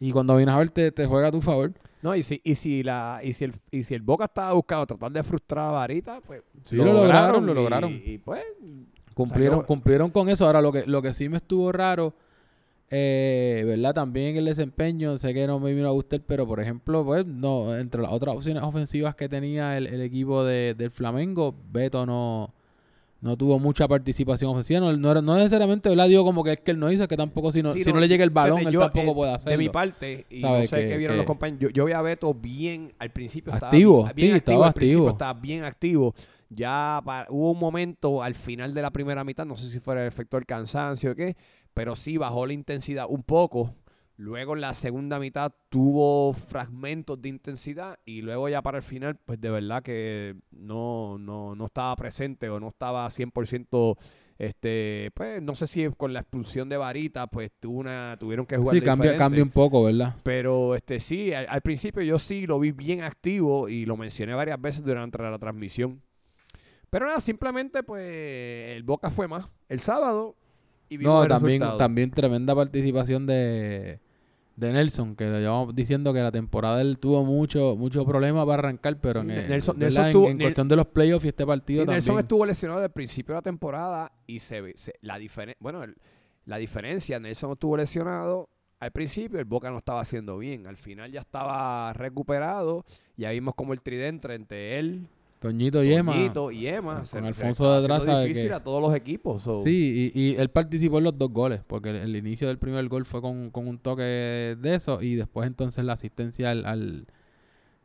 Y 0.00 0.12
cuando 0.12 0.34
vienes 0.36 0.54
a 0.54 0.58
ver, 0.58 0.70
te, 0.70 0.90
te 0.92 1.06
juega 1.06 1.28
a 1.28 1.30
tu 1.30 1.40
favor. 1.40 1.72
No, 2.02 2.16
y 2.16 2.22
si, 2.22 2.40
y 2.42 2.54
si 2.54 2.82
la, 2.82 3.20
y 3.22 3.32
si 3.34 3.44
el, 3.44 3.52
y 3.70 3.82
si 3.84 3.94
el 3.94 4.00
Boca 4.02 4.24
estaba 4.24 4.52
buscando 4.54 4.86
tratar 4.86 5.12
de 5.12 5.22
frustrar 5.22 5.68
a 5.68 5.72
Varita, 5.72 6.20
pues 6.26 6.42
Sí, 6.64 6.76
lo 6.76 6.84
lograron, 6.92 7.44
lo 7.46 7.52
y- 7.52 7.54
lograron. 7.54 8.02
Y, 8.04 8.18
pues, 8.18 8.42
Cumplieron, 9.14 9.62
cumplieron 9.64 10.10
con 10.10 10.28
eso. 10.30 10.46
Ahora, 10.46 10.62
lo 10.62 10.72
que, 10.72 10.86
lo 10.86 11.02
que 11.02 11.12
sí 11.12 11.28
me 11.28 11.36
estuvo 11.36 11.70
raro, 11.72 12.14
eh, 12.90 13.62
¿verdad? 13.66 13.94
También 13.94 14.36
el 14.36 14.46
desempeño, 14.46 15.16
sé 15.18 15.34
que 15.34 15.46
no 15.46 15.60
me 15.60 15.74
vino 15.74 15.86
a 15.88 15.90
gustar, 15.92 16.20
pero 16.26 16.46
por 16.46 16.58
ejemplo, 16.60 17.04
pues, 17.04 17.26
no, 17.26 17.76
entre 17.76 18.00
las 18.02 18.12
otras 18.12 18.34
opciones 18.34 18.62
ofensivas 18.62 19.14
que 19.14 19.28
tenía 19.28 19.76
el, 19.76 19.86
el 19.86 20.00
equipo 20.00 20.42
de, 20.44 20.74
del 20.74 20.90
Flamengo, 20.90 21.54
Beto 21.70 22.06
no, 22.06 22.52
no 23.20 23.36
tuvo 23.36 23.58
mucha 23.58 23.86
participación 23.86 24.50
ofensiva. 24.50 24.80
No, 24.80 24.96
no, 24.96 25.20
no 25.22 25.36
necesariamente. 25.36 25.90
Digo 26.08 26.24
como 26.24 26.42
que 26.42 26.52
es 26.52 26.60
que 26.60 26.70
él 26.70 26.78
no 26.78 26.90
hizo, 26.90 27.06
que 27.06 27.16
tampoco 27.16 27.52
si 27.52 27.62
no, 27.62 27.70
Sí, 27.70 27.84
si 27.84 27.92
no, 27.92 28.00
le 28.00 28.08
llega 28.08 28.24
el 28.24 28.30
balón, 28.30 28.58
fíjate, 28.58 28.68
él 28.68 28.74
yo, 28.74 28.80
tampoco 28.80 29.10
eh, 29.10 29.14
puede 29.14 29.32
hacerlo. 29.32 29.50
De 29.50 29.58
mi 29.58 29.68
parte, 29.68 30.26
y 30.30 30.42
no 30.42 30.64
sé 30.64 30.88
qué 30.88 30.96
vieron 30.96 31.14
que- 31.14 31.18
los 31.18 31.26
compañeros, 31.26 31.60
yo, 31.60 31.68
yo 31.70 31.84
vi 31.84 31.92
a 31.92 32.02
Beto 32.02 32.32
bien, 32.34 32.92
al 32.98 33.10
principio 33.10 33.52
estaba 33.52 33.70
Activo, 33.70 34.02
bien, 34.04 34.14
bien 34.16 34.30
sí, 34.32 34.36
estaba 34.38 34.66
al 34.68 34.72
principio 34.72 35.00
activo. 35.02 35.10
estaba 35.10 35.40
bien 35.40 35.64
activo. 35.64 36.14
Ya 36.48 37.00
hubo 37.28 37.52
un 37.52 37.58
momento 37.58 38.22
al 38.22 38.34
final 38.34 38.74
de 38.74 38.82
la 38.82 38.90
primera 38.90 39.22
mitad, 39.22 39.44
no 39.46 39.56
sé 39.56 39.70
si 39.70 39.78
fuera 39.80 40.00
el 40.02 40.08
efecto 40.08 40.36
del 40.36 40.46
cansancio 40.46 41.12
o 41.12 41.14
qué, 41.14 41.36
pero 41.74 41.94
sí 41.94 42.16
bajó 42.16 42.46
la 42.46 42.52
intensidad 42.54 43.06
un 43.08 43.22
poco. 43.22 43.74
Luego 44.20 44.54
en 44.54 44.60
la 44.60 44.74
segunda 44.74 45.18
mitad 45.18 45.50
tuvo 45.70 46.34
fragmentos 46.34 47.22
de 47.22 47.30
intensidad 47.30 47.98
y 48.04 48.20
luego 48.20 48.50
ya 48.50 48.60
para 48.60 48.76
el 48.76 48.82
final, 48.82 49.16
pues 49.24 49.40
de 49.40 49.48
verdad 49.48 49.82
que 49.82 50.36
no, 50.50 51.16
no, 51.16 51.54
no 51.54 51.64
estaba 51.64 51.96
presente 51.96 52.50
o 52.50 52.60
no 52.60 52.68
estaba 52.68 53.08
100%, 53.08 53.96
este, 54.38 55.10
pues 55.14 55.40
no 55.40 55.54
sé 55.54 55.66
si 55.66 55.88
con 55.96 56.12
la 56.12 56.20
expulsión 56.20 56.68
de 56.68 56.76
Varita, 56.76 57.28
pues 57.28 57.50
tuvo 57.58 57.78
una, 57.78 58.14
tuvieron 58.20 58.44
que 58.44 58.58
jugar 58.58 58.74
Sí, 58.76 58.82
cambia, 58.82 59.16
cambia 59.16 59.42
un 59.42 59.48
poco, 59.48 59.84
¿verdad? 59.84 60.14
Pero 60.22 60.74
este 60.74 61.00
sí, 61.00 61.32
al, 61.32 61.46
al 61.48 61.62
principio 61.62 62.02
yo 62.02 62.18
sí 62.18 62.46
lo 62.46 62.60
vi 62.60 62.72
bien 62.72 63.02
activo 63.02 63.70
y 63.70 63.86
lo 63.86 63.96
mencioné 63.96 64.34
varias 64.34 64.60
veces 64.60 64.84
durante 64.84 65.16
la 65.16 65.38
transmisión. 65.38 66.02
Pero 66.90 67.06
nada, 67.06 67.20
simplemente 67.20 67.82
pues 67.82 68.76
el 68.76 68.82
Boca 68.82 69.08
fue 69.08 69.28
más 69.28 69.46
el 69.70 69.80
sábado 69.80 70.36
y 70.90 70.98
vimos 70.98 71.14
No, 71.14 71.22
el 71.22 71.28
también, 71.30 71.60
resultado. 71.60 71.78
también 71.78 72.10
tremenda 72.10 72.54
participación 72.54 73.24
de, 73.24 74.00
de 74.60 74.72
Nelson, 74.72 75.16
que 75.16 75.24
lo 75.26 75.38
llevamos 75.40 75.74
diciendo 75.74 76.12
que 76.12 76.20
la 76.20 76.30
temporada 76.30 76.80
él 76.80 76.98
tuvo 76.98 77.24
mucho 77.24 77.74
mucho 77.76 78.04
problema 78.04 78.44
para 78.46 78.58
arrancar, 78.60 78.98
pero 79.00 79.22
en, 79.22 79.28
Nelson-. 79.28 79.76
Nelson 79.76 80.06
en, 80.06 80.12
tuvo- 80.12 80.28
en 80.28 80.38
cuestión 80.38 80.68
de 80.68 80.76
los 80.76 80.86
playoffs 80.86 81.24
y 81.24 81.28
este 81.28 81.46
partido 81.46 81.82
Sí, 81.84 81.90
Nelson 81.90 82.06
también. 82.08 82.24
estuvo 82.24 82.46
lesionado 82.46 82.80
desde 82.80 82.86
el 82.88 82.92
principio 82.92 83.34
de 83.34 83.38
la 83.38 83.42
temporada 83.42 84.12
y 84.26 84.38
se 84.38 84.60
ve 84.60 84.72
se- 84.76 84.94
la 85.00 85.18
diferencia, 85.18 85.56
bueno, 85.60 85.82
el- 85.82 85.96
la 86.46 86.58
diferencia, 86.58 87.18
Nelson 87.18 87.52
estuvo 87.52 87.76
lesionado 87.76 88.48
al 88.78 88.92
principio, 88.92 89.38
el 89.38 89.44
Boca 89.44 89.70
no 89.70 89.78
estaba 89.78 90.00
haciendo 90.00 90.38
bien, 90.38 90.66
al 90.66 90.76
final 90.78 91.10
ya 91.12 91.20
estaba 91.20 91.92
recuperado 91.92 92.84
y 93.16 93.24
ahí 93.26 93.36
vimos 93.36 93.54
como 93.54 93.72
el 93.72 93.82
tridente 93.82 94.32
entre 94.34 94.78
él, 94.78 95.06
Toñito 95.40 95.82
y 95.82 95.92
Emma. 95.92 96.12
Toñito 96.12 96.50
y 96.52 96.66
Emma, 96.66 97.02
con 97.10 97.24
Alfonso 97.24 97.72
haciendo 97.74 98.04
sabe 98.04 98.22
difícil 98.26 98.48
que- 98.48 98.54
a 98.54 98.62
todos 98.62 98.80
los 98.82 98.94
equipos. 98.94 99.42
so- 99.42 99.62
Sí, 99.62 100.12
y, 100.14 100.20
y 100.20 100.36
él 100.36 100.50
participó 100.50 100.98
en 100.98 101.04
los 101.04 101.18
dos 101.18 101.32
goles, 101.32 101.60
porque 101.66 101.90
el, 101.90 101.96
el 101.96 102.14
inicio 102.16 102.46
del 102.48 102.58
primer 102.58 102.86
gol 102.88 103.06
fue 103.06 103.20
con, 103.22 103.50
con 103.50 103.66
un 103.66 103.78
toque 103.78 104.02
de 104.02 104.74
eso 104.74 105.00
y 105.02 105.14
después 105.16 105.46
entonces 105.46 105.82
la 105.84 105.94
asistencia 105.94 106.50
al, 106.50 106.64
al, 106.66 107.06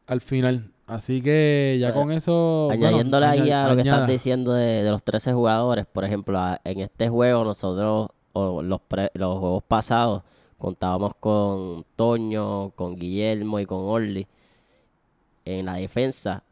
al 0.08 0.22
final. 0.22 0.72
Así 0.86 1.22
que 1.22 1.78
ya 1.80 1.88
Bueno, 1.94 2.02
con 2.04 2.12
eso... 2.12 2.65
bueno, 2.68 2.88
Añadiéndole 2.88 3.26
ahí 3.26 3.39
aña- 3.39 3.65
a 3.65 3.70
lo 3.70 3.76
que 3.76 3.82
añada. 3.82 3.98
estás 4.02 4.12
diciendo 4.12 4.54
de, 4.54 4.84
de 4.84 4.91
los 4.91 5.02
13 5.04 5.34
jugadores, 5.34 5.86
por 5.88 6.04
ejemplo, 6.04 6.38
a- 6.38 6.60
en 6.63 6.82
este 6.82 7.10
juego 7.10 7.44
nosotros, 7.44 8.10
o 8.34 8.62
los, 8.62 8.82
pre- 8.82 9.10
los 9.15 9.39
juegos 9.39 9.63
pasados, 9.63 10.22
contábamos 10.58 11.13
con 11.20 11.86
Toño, 11.96 12.72
con 12.76 12.98
Guillermo 12.98 13.60
y 13.62 13.65
con 13.65 13.80
Orly 13.80 14.28
en 15.46 15.65
la 15.65 15.76
defensa. 15.76 16.44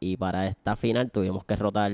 Y 0.00 0.16
para 0.16 0.46
esta 0.46 0.76
final 0.76 1.10
tuvimos 1.10 1.44
que 1.44 1.56
rotar, 1.56 1.92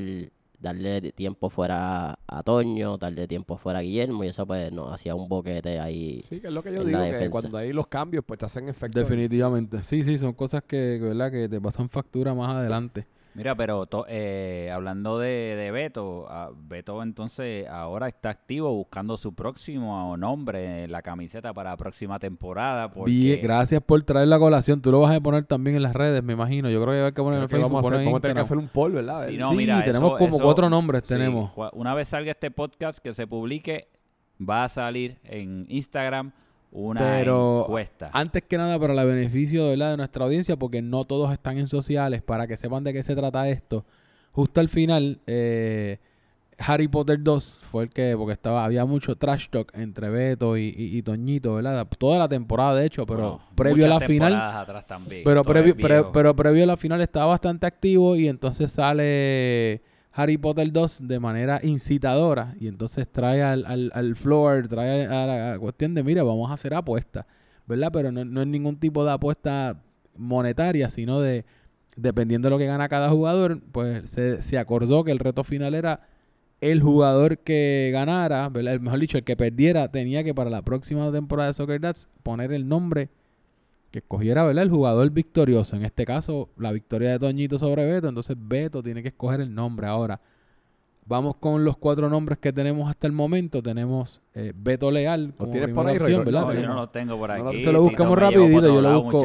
darle 0.59 1.13
tiempo 1.13 1.51
fuera 1.51 2.19
a 2.27 2.43
Toño, 2.43 2.97
darle 2.99 3.27
tiempo 3.27 3.57
fuera 3.57 3.81
a 3.81 3.83
Guillermo, 3.83 4.25
y 4.25 4.29
eso 4.29 4.47
pues 4.47 4.73
nos 4.73 4.93
hacía 4.93 5.15
un 5.15 5.29
boquete 5.29 5.79
ahí. 5.79 6.23
Sí, 6.29 6.41
que 6.41 6.49
es 6.49 6.53
lo 6.53 6.63
que 6.63 6.73
yo 6.73 6.85
digo, 6.85 7.01
que 7.01 7.31
cuando 7.31 7.59
hay 7.59 7.73
los 7.73 7.87
cambios, 7.87 8.25
pues 8.25 8.39
te 8.39 8.47
hacen 8.47 8.69
efecto. 8.69 8.99
Definitivamente. 8.99 9.83
Sí, 9.85 10.03
sí, 10.05 10.19
son 10.19 10.33
cosas 10.33 10.63
que, 10.63 10.99
que, 11.01 11.07
¿verdad? 11.09 11.31
que 11.31 11.49
te 11.49 11.61
pasan 11.61 11.89
factura 11.89 12.35
más 12.35 12.51
adelante. 12.51 13.07
Mira, 13.35 13.55
pero 13.55 13.87
to- 13.87 14.05
eh, 14.09 14.71
hablando 14.71 15.19
de, 15.19 15.29
de 15.57 15.71
Beto, 15.71 16.27
ah, 16.29 16.51
Beto 16.55 17.03
entonces 17.03 17.67
ahora 17.67 18.07
está 18.09 18.29
activo 18.29 18.73
buscando 18.75 19.17
su 19.17 19.35
próximo 19.35 20.17
nombre 20.19 20.85
en 20.85 20.93
la 20.93 21.01
camiseta 21.01 21.55
para 21.55 21.71
la 21.71 21.77
próxima 21.79 22.19
temporada. 22.19 22.91
Porque 22.91 23.11
Bien, 23.11 23.41
gracias 23.43 23.81
por 23.83 24.03
traer 24.03 24.29
la 24.29 24.39
colación. 24.39 24.83
Tú 24.83 24.93
lo 24.93 25.01
vas 25.01 25.15
a 25.17 25.21
poner 25.21 25.45
también 25.45 25.77
en 25.77 25.83
las 25.83 25.95
redes, 25.95 26.23
me 26.23 26.35
imagino. 26.35 26.69
Yo 26.69 26.83
creo 26.83 26.93
que 26.95 27.01
hay 27.07 27.13
que 27.13 27.23
poner 27.23 27.41
en 27.41 27.47
Creo 27.47 27.47
el 27.47 27.49
que 27.49 27.57
Facebook. 27.57 27.71
vamos 27.73 27.81
a, 27.81 27.83
poner 27.87 27.97
hacer, 28.01 28.07
en 28.07 28.13
vamos 28.13 28.23
que 28.35 28.41
hacer 28.41 28.59
un 28.59 28.69
poll, 28.69 28.93
¿verdad? 28.93 29.25
Sí, 29.25 29.31
El- 29.35 29.41
no, 29.41 29.51
Sí, 29.51 29.57
mira, 29.57 29.83
tenemos 29.83 30.11
eso- 30.11 30.19
como 30.19 30.37
eso- 30.37 30.45
cuatro 30.45 30.69
nombres. 30.69 31.03
sí, 31.03 31.09
tenemos. 31.09 31.53
una 31.73 31.95
vez 31.95 32.09
salga 32.09 32.33
este 32.33 32.51
podcast 32.51 32.99
que 32.99 33.15
se 33.15 33.27
publique, 33.27 33.89
va 34.47 34.65
a 34.65 34.69
salir 34.69 35.19
en 35.25 35.65
Instagram 35.71 36.33
una 36.73 37.01
Pero 37.01 37.61
encuesta. 37.67 38.11
Antes 38.13 38.43
que 38.49 38.57
nada, 38.59 38.79
para 38.81 38.95
el 39.01 39.07
beneficio 39.07 39.69
¿verdad? 39.69 39.91
de 39.93 39.97
nuestra 39.99 40.25
audiencia, 40.25 40.57
porque 40.57 40.83
no 40.83 41.05
todos 41.05 41.33
están 41.33 41.59
en 41.59 41.67
sociales, 41.67 42.23
para 42.23 42.47
que 42.47 42.57
sepan 42.57 42.83
de 42.85 42.93
qué 42.93 43.03
se 43.03 43.15
trata 43.15 43.49
esto. 43.49 43.85
Justo 44.33 44.61
al 44.61 44.69
final, 44.71 45.21
eh, 45.27 45.99
Harry 46.59 46.89
Potter 46.89 47.19
2 47.23 47.59
fue 47.71 47.85
el 47.85 47.91
que, 47.91 48.15
porque 48.17 48.33
estaba 48.33 48.65
había 48.65 48.85
mucho 48.85 49.17
trash 49.17 49.49
talk 49.51 49.71
entre 49.75 50.09
Beto 50.09 50.57
y, 50.57 50.73
y- 50.77 50.97
y 50.97 51.03
Toñito, 51.03 51.55
¿verdad? 51.55 51.87
Toda 51.99 52.19
la 52.19 52.29
temporada, 52.29 52.77
de 52.77 52.87
hecho, 52.87 53.05
pero 53.05 53.23
Bueno, 53.23 53.41
previo 53.55 53.85
a 53.87 53.89
la 53.89 54.01
final, 54.01 54.31
temporadas 54.33 54.57
atrás 54.63 54.87
también, 54.87 55.23
pero 55.25 55.43
previo, 55.43 55.77
pre- 55.77 56.05
pero 56.13 56.35
previo 56.37 56.65
a 56.65 56.67
la 56.67 56.77
final 56.77 57.01
estaba 57.01 57.27
bastante 57.27 57.67
activo 57.67 58.17
y 58.17 58.29
entonces 58.29 58.71
sale 58.73 59.83
Harry 60.13 60.37
Potter 60.37 60.71
2 60.71 61.09
de 61.09 61.21
manera 61.21 61.61
incitadora 61.63 62.55
y 62.61 62.69
entonces 62.69 63.09
trae 63.11 63.43
al, 63.43 63.65
al, 63.67 63.91
al 63.95 64.15
floor, 64.15 64.69
trae 64.69 65.07
a 65.07 65.27
la, 65.27 65.59
cuestión 65.59 65.95
de, 65.95 66.03
mira, 66.03 66.23
vamos 66.23 66.51
a 66.51 66.55
hacer 66.55 66.75
apuestas, 66.75 67.25
¿verdad? 67.67 67.91
Pero 67.93 68.13
no, 68.13 68.25
no 68.25 68.43
es 68.43 68.47
ningún 68.47 68.77
tipo 68.77 69.05
de 69.05 69.13
apuesta 69.13 69.83
monetaria, 70.17 70.91
sino 70.91 71.21
de, 71.21 71.45
dependiendo 71.97 72.47
de 72.47 72.51
lo 72.51 72.59
que 72.59 72.67
gana 72.67 72.89
cada 72.89 73.09
jugador, 73.11 73.63
pues 73.73 74.09
se, 74.09 74.43
se 74.43 74.59
acordó 74.59 75.05
que 75.05 75.13
el 75.13 75.19
reto 75.19 75.45
final 75.45 75.75
era 75.75 76.01
el 76.61 76.81
jugador 76.81 77.39
que 77.39 77.91
ganara, 77.93 78.49
¿verdad? 78.49 78.75
El, 78.75 78.81
mejor 78.81 79.01
dicho, 79.01 79.19
el 79.19 79.25
que 79.25 79.37
perdiera 79.37 79.91
tenía 79.91 80.23
que 80.23 80.35
para 80.35 80.51
la 80.51 80.63
próxima 80.63 81.11
temporada 81.11 81.49
de 81.49 81.55
Soccer 81.55 81.81
Dads 81.81 82.09
poner 82.23 82.53
el 82.53 82.69
nombre 82.69 83.09
que 83.93 84.01
escogiera, 84.01 84.43
¿verdad? 84.43 84.65
El 84.65 84.71
jugador 84.71 85.09
victorioso. 85.11 85.77
En 85.77 85.85
este 85.85 86.05
caso, 86.05 86.49
la 86.57 86.73
victoria 86.73 87.11
de 87.13 87.19
Toñito 87.21 87.59
sobre 87.59 87.85
Beto. 87.87 88.09
Entonces, 88.09 88.37
Beto 88.39 88.83
tiene 88.83 89.03
que 89.03 89.09
escoger 89.09 89.41
el 89.41 89.55
nombre. 89.55 89.87
Ahora, 89.87 90.21
vamos 91.07 91.37
con 91.37 91.65
los 91.65 91.77
cuatro 91.77 92.09
nombres 92.09 92.39
que 92.39 92.53
tenemos 92.53 92.89
hasta 92.89 93.07
el 93.07 93.13
momento. 93.13 93.63
Tenemos 93.63 94.21
eh, 94.35 94.53
Beto 94.57 94.91
Leal 94.91 95.35
como 95.37 95.53
tienes 95.53 95.73
por 95.75 95.87
ahí, 95.87 95.97
opción? 95.97 96.25
¿verdad? 96.25 96.41
No, 96.41 96.47
yo 96.49 96.55
Tenemos- 96.55 96.75
no 96.75 96.81
lo 96.83 96.89
tengo 96.89 97.19
por 97.19 97.31
aquí. 97.31 97.61
se 97.61 97.71
lo 97.73 97.83
buscamos 97.83 98.19
rapidito, 98.19 98.67
yo 98.67 98.81
lo 98.81 99.03
busco. 99.03 99.25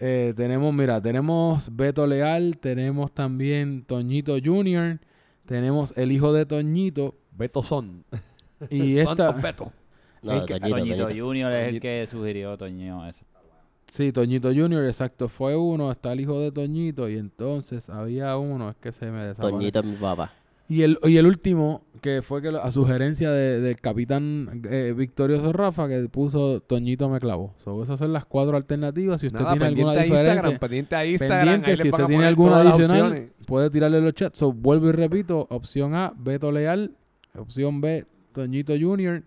Eh, 0.00 0.34
tenemos, 0.36 0.74
mira, 0.74 1.00
tenemos 1.00 1.74
Beto 1.74 2.06
Leal, 2.06 2.58
tenemos 2.58 3.12
también 3.12 3.84
Toñito 3.84 4.34
Jr., 4.44 4.98
tenemos 5.46 5.92
el 5.96 6.10
hijo 6.10 6.32
de 6.32 6.46
Toñito 6.46 7.14
Beto 7.30 7.62
Son. 7.62 8.04
y 8.70 8.94
Son 9.02 9.10
esta... 9.12 9.30
of 9.30 9.40
Beto. 9.40 9.72
No, 10.22 10.32
Es 10.32 10.42
que- 10.42 10.58
Toñito, 10.58 10.78
Toñito 10.78 11.02
Toñito. 11.06 11.24
Junior 11.26 11.52
es 11.52 11.74
el 11.74 11.80
que 11.80 12.06
sugirió 12.08 12.58
Toño. 12.58 13.06
ese. 13.06 13.24
Sí, 13.86 14.10
Toñito 14.12 14.48
Junior, 14.48 14.84
exacto, 14.86 15.28
fue 15.28 15.56
uno, 15.56 15.90
está 15.90 16.12
el 16.12 16.20
hijo 16.20 16.40
de 16.40 16.50
Toñito 16.50 17.08
y 17.08 17.16
entonces 17.16 17.88
había 17.90 18.36
uno, 18.36 18.70
es 18.70 18.76
que 18.76 18.90
se 18.92 19.06
me 19.10 19.24
desapareció. 19.24 19.58
Toñito 19.58 19.78
es 19.80 19.84
mi 19.86 19.94
papá. 19.96 20.32
Y 20.66 20.80
el, 20.80 20.98
y 21.04 21.18
el 21.18 21.26
último, 21.26 21.82
que 22.00 22.22
fue 22.22 22.40
que 22.40 22.50
lo- 22.50 22.62
a 22.62 22.70
sugerencia 22.72 23.30
de- 23.30 23.60
del 23.60 23.76
capitán 23.80 24.62
eh, 24.68 24.94
Victorioso 24.96 25.52
Rafa, 25.52 25.86
que 25.88 26.08
puso 26.08 26.60
Toñito 26.60 27.08
me 27.10 27.20
clavó. 27.20 27.52
So, 27.58 27.82
esas 27.82 27.98
son 27.98 28.14
las 28.14 28.24
cuatro 28.24 28.56
alternativas. 28.56 29.20
Si 29.20 29.26
usted 29.26 29.40
Nada, 29.40 29.52
tiene 29.52 29.66
alguna 29.66 29.90
a 29.90 30.06
Instagram, 30.06 30.34
diferencia, 30.36 30.58
pendiente 30.60 30.96
a 30.96 31.04
Instagram. 31.06 31.38
pendiente, 31.44 31.70
ahí 31.70 31.76
si 31.76 31.88
usted 31.90 32.06
tiene 32.06 32.24
alguna 32.26 32.60
adicional, 32.62 33.32
puede 33.46 33.70
tirarle 33.70 34.00
los 34.00 34.14
chats. 34.14 34.38
So, 34.38 34.52
vuelvo 34.52 34.88
y 34.88 34.92
repito, 34.92 35.46
opción 35.50 35.94
A, 35.94 36.14
Beto 36.16 36.50
Leal. 36.50 36.96
Opción 37.36 37.80
B, 37.82 38.06
Toñito 38.32 38.72
Junior. 38.80 39.22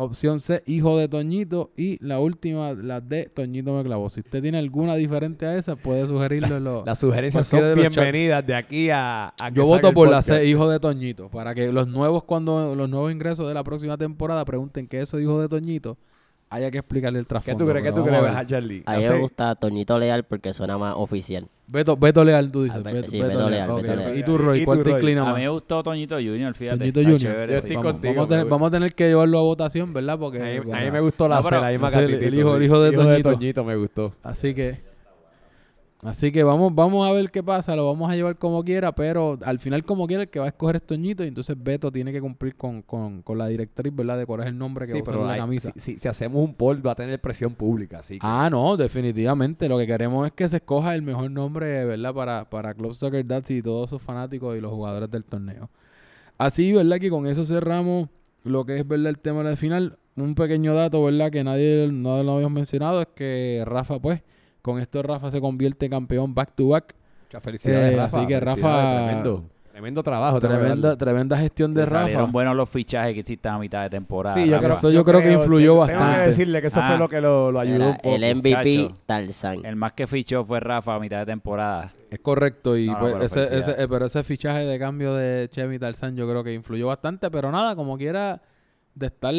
Opción 0.00 0.38
C, 0.38 0.62
hijo 0.66 0.96
de 0.96 1.08
Toñito. 1.08 1.72
Y 1.76 1.98
la 2.06 2.20
última, 2.20 2.72
la 2.72 3.00
D, 3.00 3.28
Toñito 3.34 3.76
me 3.76 3.82
clavó. 3.82 4.08
Si 4.08 4.20
usted 4.20 4.40
tiene 4.40 4.56
alguna 4.56 4.94
diferente 4.94 5.44
a 5.44 5.56
esa, 5.56 5.74
puede 5.74 6.06
sugerirlo 6.06 6.58
en 6.58 6.62
los... 6.62 6.78
Las 6.86 7.00
sugerencias 7.00 7.48
son 7.48 7.62
de 7.62 7.74
bienvenidas 7.74 8.46
de 8.46 8.54
aquí 8.54 8.90
a, 8.90 9.34
Yo 9.52 9.64
voto 9.64 9.92
por 9.92 10.08
la. 10.08 10.22
C, 10.22 10.44
hijo 10.46 10.70
de 10.70 10.78
Toñito, 10.78 11.28
para 11.30 11.52
que 11.52 11.72
los 11.72 11.88
nuevos 11.88 12.22
cuando 12.22 12.76
los 12.76 12.88
nuevos 12.88 13.10
ingresos 13.10 13.48
de 13.48 13.54
la 13.54 13.64
próxima 13.64 13.98
temporada 13.98 14.44
pregunten 14.44 14.86
qué 14.86 14.98
es 14.98 15.08
eso 15.08 15.18
hijo 15.18 15.40
de 15.40 15.48
Toñito, 15.48 15.98
haya 16.50 16.70
que 16.70 16.78
explicarle 16.78 17.18
el 17.18 17.24
¿Qué 17.26 17.28
trasfondo. 17.30 17.64
tú 17.64 17.70
crees? 17.70 17.84
¿Qué 17.84 17.92
tú 17.92 18.04
crees, 18.04 18.22
a. 18.24 18.46
Charlie? 18.46 18.82
A 18.86 18.96
mí 18.96 19.02
¿La 19.04 19.10
me 19.10 19.18
gusta 19.20 19.54
Toñito 19.54 19.98
Leal 19.98 20.24
porque 20.24 20.52
suena 20.54 20.78
más 20.78 20.94
oficial. 20.96 21.46
Beto, 21.70 21.96
Beto 21.98 22.24
Leal, 22.24 22.50
tú 22.50 22.62
dices. 22.62 22.82
Be- 22.82 22.92
Beto, 22.94 23.08
sí, 23.10 23.20
Beto 23.20 23.38
Leal. 23.38 23.50
Leal, 23.50 23.70
ok, 23.70 23.82
Beto 23.82 23.92
ok. 23.92 23.98
Leal. 23.98 24.18
¿Y 24.18 24.22
tú, 24.22 24.38
Roy? 24.38 24.60
¿Y 24.60 24.64
¿Cuál 24.64 24.78
tú, 24.78 24.84
te 24.84 24.90
inclina 24.92 25.28
A 25.30 25.34
mí 25.34 25.40
me 25.42 25.48
gustó 25.50 25.82
Toñito 25.82 26.14
Junior, 26.14 26.54
fíjate. 26.54 26.78
Toñito 26.78 27.00
Junior. 27.00 27.20
chévere 27.20 27.52
Yo 27.52 27.58
estoy 27.58 27.76
Vamos, 27.76 27.92
contigo, 27.92 28.14
vamos 28.14 28.26
a 28.26 28.28
tener, 28.30 28.44
me- 28.44 28.50
vamos 28.50 28.68
a 28.68 28.70
tener 28.70 28.94
que 28.94 29.08
llevarlo 29.08 29.38
a 29.38 29.42
votación, 29.42 29.92
¿verdad? 29.92 30.18
Porque 30.18 30.38
A 30.40 30.44
mí, 30.44 30.56
a 30.56 30.60
bueno, 30.62 30.84
mí 30.86 30.90
me 30.90 31.00
gustó 31.00 31.28
la 31.28 31.36
No, 31.36 31.42
C, 31.42 31.48
pero 31.50 31.60
la 31.60 31.68
misma 31.70 31.90
no 31.90 31.98
sé, 31.98 32.04
el- 32.04 32.34
hijo- 32.34 32.54
el 32.56 32.60
sí. 32.60 32.64
hijo 32.66 32.80
de 32.82 32.92
Toñito. 32.92 33.32
Toñito 33.32 33.64
me 33.64 33.76
gustó. 33.76 34.14
Así 34.22 34.54
que 34.54 34.87
así 36.02 36.30
que 36.30 36.42
vamos 36.44 36.74
vamos 36.74 37.08
a 37.08 37.12
ver 37.12 37.30
qué 37.30 37.42
pasa, 37.42 37.74
lo 37.74 37.86
vamos 37.86 38.10
a 38.10 38.14
llevar 38.14 38.36
como 38.36 38.62
quiera, 38.64 38.92
pero 38.94 39.38
al 39.42 39.58
final 39.58 39.84
como 39.84 40.06
quiera 40.06 40.22
el 40.22 40.28
que 40.28 40.38
va 40.38 40.44
a 40.46 40.48
escoger 40.48 40.76
es 40.76 40.82
Toñito 40.84 41.24
y 41.24 41.28
entonces 41.28 41.56
Beto 41.60 41.90
tiene 41.90 42.12
que 42.12 42.20
cumplir 42.20 42.54
con, 42.56 42.82
con, 42.82 43.22
con 43.22 43.36
la 43.38 43.46
directriz, 43.48 43.94
¿verdad? 43.94 44.16
De 44.18 44.26
cuál 44.26 44.40
es 44.40 44.46
el 44.46 44.56
nombre 44.58 44.86
que 44.86 44.92
Sí, 44.92 45.00
va 45.00 45.00
a 45.00 45.02
usar 45.10 45.14
en 45.22 45.26
la 45.28 45.36
camisa. 45.36 45.72
si, 45.74 45.80
si- 45.94 45.98
si 45.98 46.08
hacemos 46.08 46.42
un 46.44 46.54
poll 46.54 46.86
va 46.86 46.92
a 46.92 46.94
tener 46.94 47.20
presión 47.20 47.54
pública, 47.54 47.98
así 47.98 48.14
que... 48.14 48.20
Ah, 48.26 48.48
no, 48.50 48.76
definitivamente. 48.76 49.68
Lo 49.68 49.76
que 49.78 49.86
queremos 49.86 50.26
es 50.26 50.32
que 50.32 50.48
se 50.48 50.56
escoja 50.58 50.94
el 50.94 51.02
mejor 51.02 51.30
nombre, 51.30 51.84
¿verdad? 51.84 52.14
Para, 52.14 52.48
para 52.48 52.74
Club 52.74 52.94
Soccer 52.94 53.26
Dads 53.26 53.50
y 53.50 53.62
todos 53.62 53.90
sus 53.90 54.00
fanáticos 54.00 54.56
y 54.56 54.60
los 54.60 54.72
jugadores 54.72 55.10
del 55.10 55.24
torneo. 55.24 55.68
Así, 56.36 56.72
¿verdad? 56.72 56.98
Que 56.98 57.10
con 57.10 57.26
eso 57.26 57.44
cerramos 57.44 58.08
lo 58.44 58.64
que 58.64 58.78
es, 58.78 58.86
¿verdad? 58.86 59.08
El 59.10 59.18
tema 59.18 59.42
de 59.42 59.50
la 59.50 59.56
final. 59.56 59.98
Un 60.16 60.34
pequeño 60.34 60.74
dato, 60.74 61.02
¿verdad? 61.02 61.30
Que 61.30 61.42
nadie 61.44 61.88
no 61.92 62.22
lo 62.22 62.32
habíamos 62.34 62.52
mencionado 62.52 63.00
es 63.00 63.08
que 63.14 63.62
Rafa, 63.66 63.98
pues, 64.00 64.22
con 64.68 64.80
esto 64.80 65.02
Rafa 65.02 65.30
se 65.30 65.40
convierte 65.40 65.86
en 65.86 65.90
campeón 65.90 66.34
back 66.34 66.52
to 66.54 66.68
back. 66.68 66.94
Muchas 67.26 67.42
felicidades, 67.42 67.92
Eh, 67.92 67.96
Rafa. 67.96 68.18
así 68.18 68.26
que, 68.26 68.40
Rafa, 68.40 68.96
Tremendo, 69.06 69.44
tremendo 69.70 70.02
trabajo. 70.02 70.40
Tremenda, 70.40 70.96
tremenda 70.96 71.36
gestión 71.36 71.74
de 71.74 71.84
Rafa. 71.86 72.22
buenos 72.24 72.56
los 72.56 72.68
fichajes 72.68 73.12
que 73.14 73.20
hiciste 73.20 73.48
a 73.48 73.58
mitad 73.58 73.82
de 73.82 73.90
temporada. 73.90 74.34
Sí, 74.34 74.46
yo 74.48 74.58
creo, 74.58 74.72
Eso 74.72 74.90
yo 74.90 75.04
creo 75.04 75.20
que 75.20 75.32
influyó 75.32 75.72
tengo- 75.74 75.86
Tengo 75.86 75.98
bastante. 76.00 76.20
que 76.22 76.26
decirle 76.26 76.60
que 76.60 76.66
eso 76.68 76.80
Ah. 76.82 76.88
fue 76.88 76.98
lo 76.98 77.08
que 77.08 77.20
lo, 77.20 77.52
lo 77.52 77.60
ayudó 77.60 77.76
Era 77.76 77.86
un 77.90 77.96
poco. 77.96 78.14
el 78.14 78.24
MVP. 78.24 78.88
Tarzan. 79.06 79.64
El 79.64 79.76
más 79.76 79.92
que 79.92 80.06
fichó 80.06 80.44
fue 80.44 80.58
Rafa 80.60 80.94
a 80.94 80.98
mitad 81.00 81.18
de 81.18 81.26
temporada. 81.26 81.92
Es 82.10 82.18
correcto, 82.20 82.76
y 82.76 82.86
No, 82.86 82.94
no, 82.94 82.98
pues 83.00 83.12
pero 83.12 83.24
ese, 83.44 83.58
ese, 83.58 83.82
eh, 83.82 83.86
pero 83.88 84.06
ese 84.06 84.24
fichaje 84.24 84.60
de 84.64 84.78
cambio 84.78 85.14
de 85.14 85.48
Chemi 85.50 85.78
Tarzán 85.78 86.16
yo 86.16 86.26
creo 86.28 86.42
que 86.42 86.54
influyó 86.54 86.86
bastante, 86.86 87.30
pero 87.30 87.52
nada, 87.52 87.76
como 87.76 87.98
quiera, 87.98 88.40
de 88.94 89.06
estar 89.06 89.34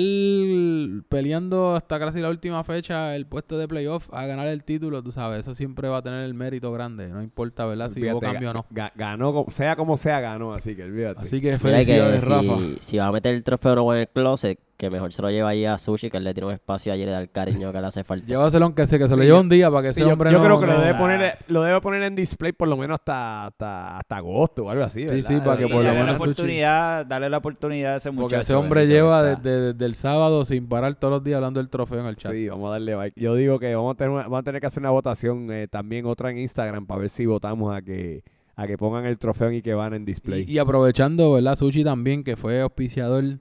peleando 1.09 1.75
hasta 1.75 1.99
casi 1.99 2.19
la 2.21 2.29
última 2.29 2.63
fecha 2.63 3.15
el 3.15 3.25
puesto 3.25 3.57
de 3.57 3.67
playoff 3.67 4.07
a 4.13 4.25
ganar 4.25 4.47
el 4.47 4.63
título, 4.63 5.03
tú 5.03 5.11
sabes, 5.11 5.39
eso 5.41 5.53
siempre 5.53 5.89
va 5.89 5.97
a 5.97 6.01
tener 6.01 6.23
el 6.23 6.33
mérito 6.33 6.71
grande, 6.71 7.09
no 7.09 7.21
importa, 7.21 7.65
¿verdad? 7.65 7.89
Si 7.89 8.01
hubo 8.09 8.19
cambio 8.19 8.51
o 8.51 8.53
no. 8.53 8.65
ga- 8.71 8.91
ganó, 8.95 9.33
como- 9.33 9.51
sea 9.51 9.75
como 9.75 9.97
sea, 9.97 10.19
ganó, 10.21 10.53
así 10.53 10.75
que 10.75 10.83
olvídate. 10.83 11.21
Así 11.21 11.41
que 11.41 11.57
felicidades, 11.59 12.23
que 12.23 12.29
Rafa. 12.29 12.57
si, 12.57 12.77
si 12.79 12.97
va 12.97 13.07
a 13.07 13.11
meter 13.11 13.33
el 13.35 13.43
trofeo 13.43 13.75
nuevo 13.75 13.93
en 13.93 13.99
el 14.01 14.07
closet, 14.07 14.59
que 14.79 14.89
mejor 14.89 15.11
se 15.11 15.21
lo 15.21 15.29
lleva 15.29 15.49
ahí 15.49 15.65
a 15.65 15.77
Sushi, 15.77 16.09
que 16.09 16.15
él 16.15 16.23
le 16.23 16.33
tiene 16.33 16.47
un 16.47 16.53
espacio 16.53 16.93
allí 16.93 17.03
le 17.03 17.11
da 17.11 17.19
el 17.19 17.29
cariño 17.29 17.73
que 17.73 17.81
le 17.81 17.87
hace 17.87 18.05
falta. 18.05 18.25
Llévaselo 18.25 18.63
aunque 18.63 18.87
sea, 18.87 18.97
que 18.97 19.09
se 19.09 19.15
lo 19.17 19.21
Sí, 19.21 19.27
lleve 19.27 19.37
un 19.39 19.49
día 19.49 19.69
para 19.69 19.81
que 19.83 19.93
Sí, 19.93 19.99
ese 19.99 20.07
yo, 20.07 20.13
hombre 20.13 20.31
yo 20.31 20.37
no- 20.37 20.43
creo 20.45 20.59
que 20.61 20.65
no- 20.67 20.73
lo, 20.75 20.79
debe 20.79 20.93
Ah. 20.93 20.97
poner, 20.97 21.37
lo 21.49 21.63
debe 21.63 21.81
poner 21.81 22.03
en 22.03 22.15
display 22.15 22.53
por 22.53 22.69
lo 22.69 22.77
menos 22.77 22.95
hasta, 22.95 23.47
hasta, 23.47 23.97
hasta 23.97 24.15
agosto 24.15 24.63
o 24.63 24.69
algo 24.69 24.85
así. 24.85 25.01
Sí, 25.01 25.15
¿verdad? 25.15 25.27
sí, 25.29 25.35
para 25.43 25.57
que 25.57 25.67
por 25.67 25.75
lo 25.75 25.83
la 25.83 25.93
menos 25.93 26.21
Sushi- 26.21 27.05
darle 27.07 27.29
la 27.29 27.37
oportunidad 27.39 27.93
a 27.95 27.97
ese 27.97 28.09
muchacho. 28.09 28.21
Porque 28.29 28.35
ese 28.41 28.53
hombre 28.55 28.87
lleva 28.87 29.21
desde 29.35 29.85
el 29.85 29.95
sábado 29.95 30.45
sin 30.45 30.65
parar 30.67 30.95
todos 30.95 31.11
los 31.11 31.23
días 31.25 31.35
hablando 31.35 31.59
del 31.59 31.69
trofeo 31.69 31.99
en 31.99 32.05
el 32.05 32.15
chat. 32.15 32.31
Sí, 32.31 32.47
vamos 32.47 32.69
a 32.69 32.71
darle 32.71 32.95
like. 32.95 33.19
Yo 33.21 33.35
digo 33.35 33.59
que 33.59 33.75
vamos 33.75 33.95
a 33.95 33.97
tener, 33.97 34.11
una- 34.11 34.23
vamos 34.23 34.39
a 34.39 34.43
tener 34.43 34.61
que 34.61 34.67
hacer 34.67 34.81
una 34.81 34.91
votación 34.91 35.51
eh, 35.51 35.67
también 35.69 36.05
otra 36.05 36.31
en 36.31 36.37
Instagram 36.37 36.85
para 36.85 37.01
ver 37.01 37.09
si 37.09 37.25
votamos 37.25 37.75
a 37.75 37.81
que 37.81 38.23
a 38.55 38.67
que 38.67 38.77
pongan 38.77 39.05
el 39.05 39.17
trofeo 39.17 39.51
y 39.51 39.61
que 39.61 39.73
van 39.73 39.93
en 39.93 40.03
display. 40.05 40.43
Y, 40.47 40.53
y 40.53 40.57
aprovechando, 40.59 41.31
¿verdad? 41.33 41.55
Sushi 41.55 41.83
también, 41.83 42.23
que 42.25 42.35
fue 42.35 42.59
auspiciador 42.61 43.39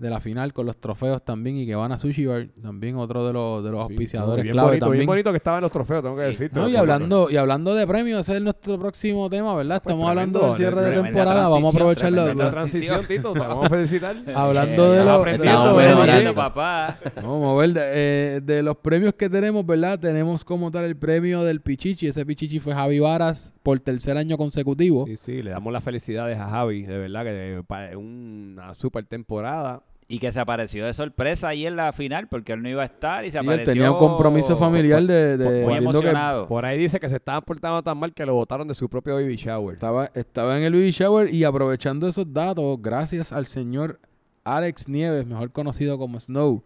de 0.00 0.08
la 0.10 0.18
final 0.18 0.52
con 0.54 0.64
los 0.64 0.78
trofeos 0.78 1.22
también 1.24 1.58
y 1.58 1.66
que 1.66 1.74
van 1.74 1.92
a 1.92 1.98
Sushi 1.98 2.24
Bar, 2.24 2.48
también 2.62 2.96
otro 2.96 3.26
de 3.26 3.34
los, 3.34 3.62
de 3.62 3.70
los 3.70 3.86
Sí, 3.86 3.92
auspiciadores 3.92 4.42
bien 4.42 4.54
clave 4.54 4.68
bonito, 4.68 4.86
también. 4.86 5.00
bien 5.00 5.06
bonito 5.06 5.30
que 5.30 5.36
estaban 5.36 5.60
los 5.60 5.70
trofeos, 5.70 6.02
tengo 6.02 6.16
que 6.16 6.22
decirte. 6.22 6.58
No, 6.58 6.68
y 6.70 6.74
hablando, 6.74 7.28
y 7.30 7.36
hablando 7.36 7.74
de 7.74 7.86
premios, 7.86 8.20
ese 8.20 8.36
es 8.38 8.42
nuestro 8.42 8.78
próximo 8.78 9.28
tema, 9.28 9.54
¿verdad? 9.54 9.82
Pues 9.82 9.92
Estamos 9.94 10.08
hablando 10.08 10.40
del 10.40 10.54
cierre 10.54 10.80
de 10.82 11.02
temporada, 11.02 11.48
vamos 11.50 11.74
a 11.74 11.76
aprovecharlo. 11.78 12.32
La 12.34 12.50
transición, 12.50 13.04
Tito, 13.06 13.34
te 13.34 13.38
vamos 13.40 13.66
a 13.66 13.68
felicitar. 13.68 14.16
Hablando 14.34 14.90
de 14.92 15.00
Eh, 15.02 15.04
los- 15.04 15.20
aprendiendo, 15.20 16.34
papá. 16.34 16.98
Vamos 17.16 17.52
a 17.54 17.60
ver, 17.60 17.72
de, 17.74 17.80
eh, 18.36 18.40
de 18.40 18.62
los 18.62 18.78
premios 18.78 19.12
que 19.14 19.28
tenemos, 19.28 19.66
¿verdad? 19.66 19.98
Tenemos 20.00 20.44
como 20.44 20.70
tal 20.70 20.84
el 20.84 20.96
premio 20.96 21.42
del 21.44 21.60
Pichichi. 21.60 22.06
Ese 22.06 22.24
Pichichi 22.24 22.58
fue 22.58 22.72
Javi 22.74 23.00
Varas 23.00 23.52
por 23.62 23.78
tercer 23.80 24.16
año 24.16 24.38
consecutivo. 24.38 25.04
Sí, 25.06 25.16
sí, 25.18 25.42
le 25.42 25.50
damos 25.50 25.70
las 25.72 25.84
felicidades 25.84 26.38
a 26.38 26.46
Javi, 26.48 26.82
de 26.84 26.96
verdad 26.96 27.24
que 27.24 27.62
para 27.66 27.98
una 27.98 28.72
super 28.72 29.04
temporada. 29.04 29.82
Y 30.12 30.18
que 30.18 30.32
se 30.32 30.40
apareció 30.40 30.84
de 30.86 30.92
sorpresa 30.92 31.46
ahí 31.48 31.66
en 31.66 31.76
la 31.76 31.92
final 31.92 32.26
porque 32.26 32.52
él 32.54 32.62
no 32.62 32.68
iba 32.68 32.82
a 32.82 32.86
estar 32.86 33.24
y 33.24 33.30
se 33.30 33.38
Sí, 33.38 33.44
él 33.44 33.48
apareció. 33.52 33.72
tenía 33.74 33.92
un 33.92 33.98
compromiso 33.98 34.56
familiar 34.56 35.00
de, 35.04 35.36
de- 35.36 35.44
Muy 35.44 35.74
entiendo 35.74 36.00
que 36.00 36.08
emocionado. 36.08 36.48
Por 36.48 36.64
ahí 36.66 36.78
dice 36.78 36.98
que 36.98 37.08
se 37.08 37.14
estaban 37.16 37.42
portando 37.42 37.80
tan 37.84 37.96
mal 37.96 38.12
que 38.12 38.26
lo 38.26 38.34
votaron 38.34 38.66
de 38.66 38.74
su 38.74 38.88
propio 38.88 39.14
baby 39.14 39.36
shower. 39.36 39.74
Estaba, 39.74 40.10
estaba 40.14 40.58
en 40.58 40.64
el 40.64 40.72
baby 40.72 40.90
shower 40.90 41.32
y 41.32 41.44
aprovechando 41.44 42.08
esos 42.08 42.32
datos, 42.32 42.76
gracias 42.82 43.32
al 43.32 43.46
señor 43.46 44.00
Alex 44.42 44.88
Nieves, 44.88 45.24
mejor 45.26 45.52
conocido 45.52 45.96
como 45.96 46.18
Snow, 46.18 46.64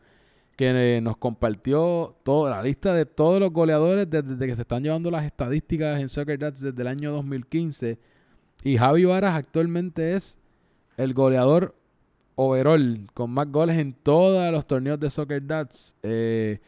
que 0.57 0.96
eh, 0.96 1.00
nos 1.02 1.18
compartió 1.18 2.16
toda 2.22 2.50
la 2.57 2.62
lista 2.62 2.94
de 2.94 3.04
todos 3.04 3.40
los 3.40 3.50
goleadores 3.52 4.09
desde, 4.09 4.26
desde 4.26 4.46
que 4.46 4.57
se 4.57 4.62
están 4.62 4.83
llevando 4.83 5.11
las 5.11 5.24
estadísticas 5.26 6.00
en 6.00 6.09
Soccer 6.09 6.38
Dats 6.38 6.61
desde 6.62 6.80
el 6.80 6.88
año 6.88 7.12
2015. 7.12 7.98
Y 8.62 8.78
Javi 8.78 9.04
Varas 9.04 9.35
actualmente 9.35 10.14
es 10.14 10.40
el 10.96 11.12
goleador 11.12 11.74
overall 12.37 13.07
con 13.14 13.31
más 13.31 13.51
goles 13.51 13.79
en 13.79 13.92
todos 13.92 14.51
los 14.53 14.66
torneos 14.66 14.99
de 15.01 15.11
Soccer 15.11 15.44
Dats. 15.47 15.97
Eh, 16.03 16.61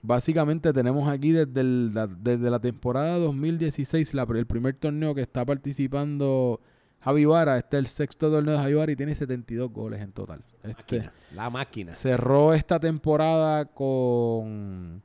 Básicamente 0.00 0.72
tenemos 0.72 1.08
aquí 1.08 1.32
desde, 1.32 1.60
el- 1.60 1.92
la, 1.92 2.06
desde 2.06 2.48
la 2.50 2.60
temporada 2.60 3.18
2016, 3.18 4.14
la, 4.14 4.22
el 4.32 4.46
primer 4.46 4.74
torneo 4.74 5.12
que 5.12 5.22
está 5.22 5.44
participando 5.44 6.60
Javi 7.00 7.24
Vara. 7.24 7.58
Este 7.58 7.76
es 7.76 7.80
el 7.80 7.86
sexto 7.88 8.30
torneo 8.30 8.52
de 8.54 8.60
Javi 8.60 8.74
Vara 8.74 8.92
y 8.92 8.96
tiene 8.96 9.16
72 9.16 9.72
goles 9.72 10.00
en 10.00 10.12
total. 10.12 10.44
Este, 10.62 10.98
Máquina, 11.00 11.12
la 11.34 11.50
máquina. 11.50 11.94
cerró 11.96 12.54
esta 12.54 12.78
temporada 12.78 13.64
con 13.64 15.02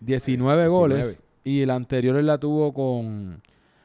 19 0.00 0.66
goles 0.66 1.22
y 1.44 1.64
la 1.64 1.76
anterior 1.76 2.20
la 2.22 2.38
tuvo 2.38 2.74
con... 2.74 3.42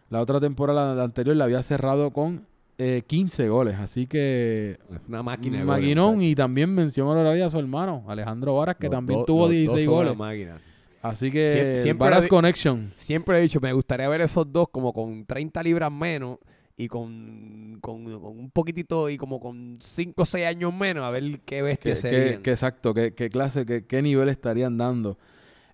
La 0.10 0.22
otra 0.22 0.40
temporada 0.40 0.96
la 0.96 1.04
anterior 1.04 1.36
la 1.36 1.44
había 1.44 1.62
cerrado 1.62 2.12
con 2.12 2.48
eh, 2.78 3.04
15 3.08 3.50
goles. 3.50 3.76
Así 3.76 4.06
que 4.08 4.78
Es 4.94 5.00
una 5.08 5.24
máquina. 5.24 5.64
goles, 5.64 5.96
muchacho. 5.96 6.22
y 6.22 6.36
también 6.36 6.74
mención 6.74 7.08
honoraria 7.08 7.48
a 7.48 7.50
su 7.50 7.60
hermano, 7.60 8.04
Alejandro 8.08 8.56
Varas, 8.56 8.76
que 8.78 8.88
Los 8.88 8.92
también 8.96 9.26
tuvo 9.26 9.40
los 9.42 9.48
dos 9.48 9.52
16 9.52 9.86
son 9.86 9.94
una 9.94 10.04
goles. 10.04 10.18
máquina. 10.18 10.62
Así 11.02 11.32
que 11.32 11.76
Siem- 11.76 11.82
siempre 11.84 12.06
Varas 12.10 12.26
he- 12.26 12.30
Connection. 12.30 12.92
Siempre 12.96 13.38
he 13.38 13.42
dicho, 13.42 13.60
me 13.62 13.72
gustaría 13.74 14.08
ver 14.10 14.22
esos 14.22 14.52
dos 14.52 14.68
como 14.70 14.92
con 14.94 15.26
30 15.26 15.62
libras 15.64 15.92
menos 15.92 16.38
y 16.76 16.88
con, 16.88 17.78
con, 17.82 18.04
con 18.20 18.38
un 18.40 18.52
poquitito 18.52 19.10
y 19.10 19.18
como 19.18 19.40
con 19.40 19.78
5 19.80 20.22
o 20.22 20.26
6 20.26 20.46
años 20.46 20.74
menos, 20.74 21.04
a 21.06 21.10
ver 21.12 21.40
qué 21.46 21.62
bestia 21.62 21.94
Que, 21.94 22.00
serían. 22.02 22.36
que- 22.38 22.42
que 22.44 22.52
exacto, 22.52 22.94
qué, 22.94 23.14
qué 23.14 23.30
clase, 23.30 23.66
qué, 23.66 23.86
qué 23.86 24.02
nivel 24.02 24.30
estarían 24.30 24.78
dando. 24.78 25.18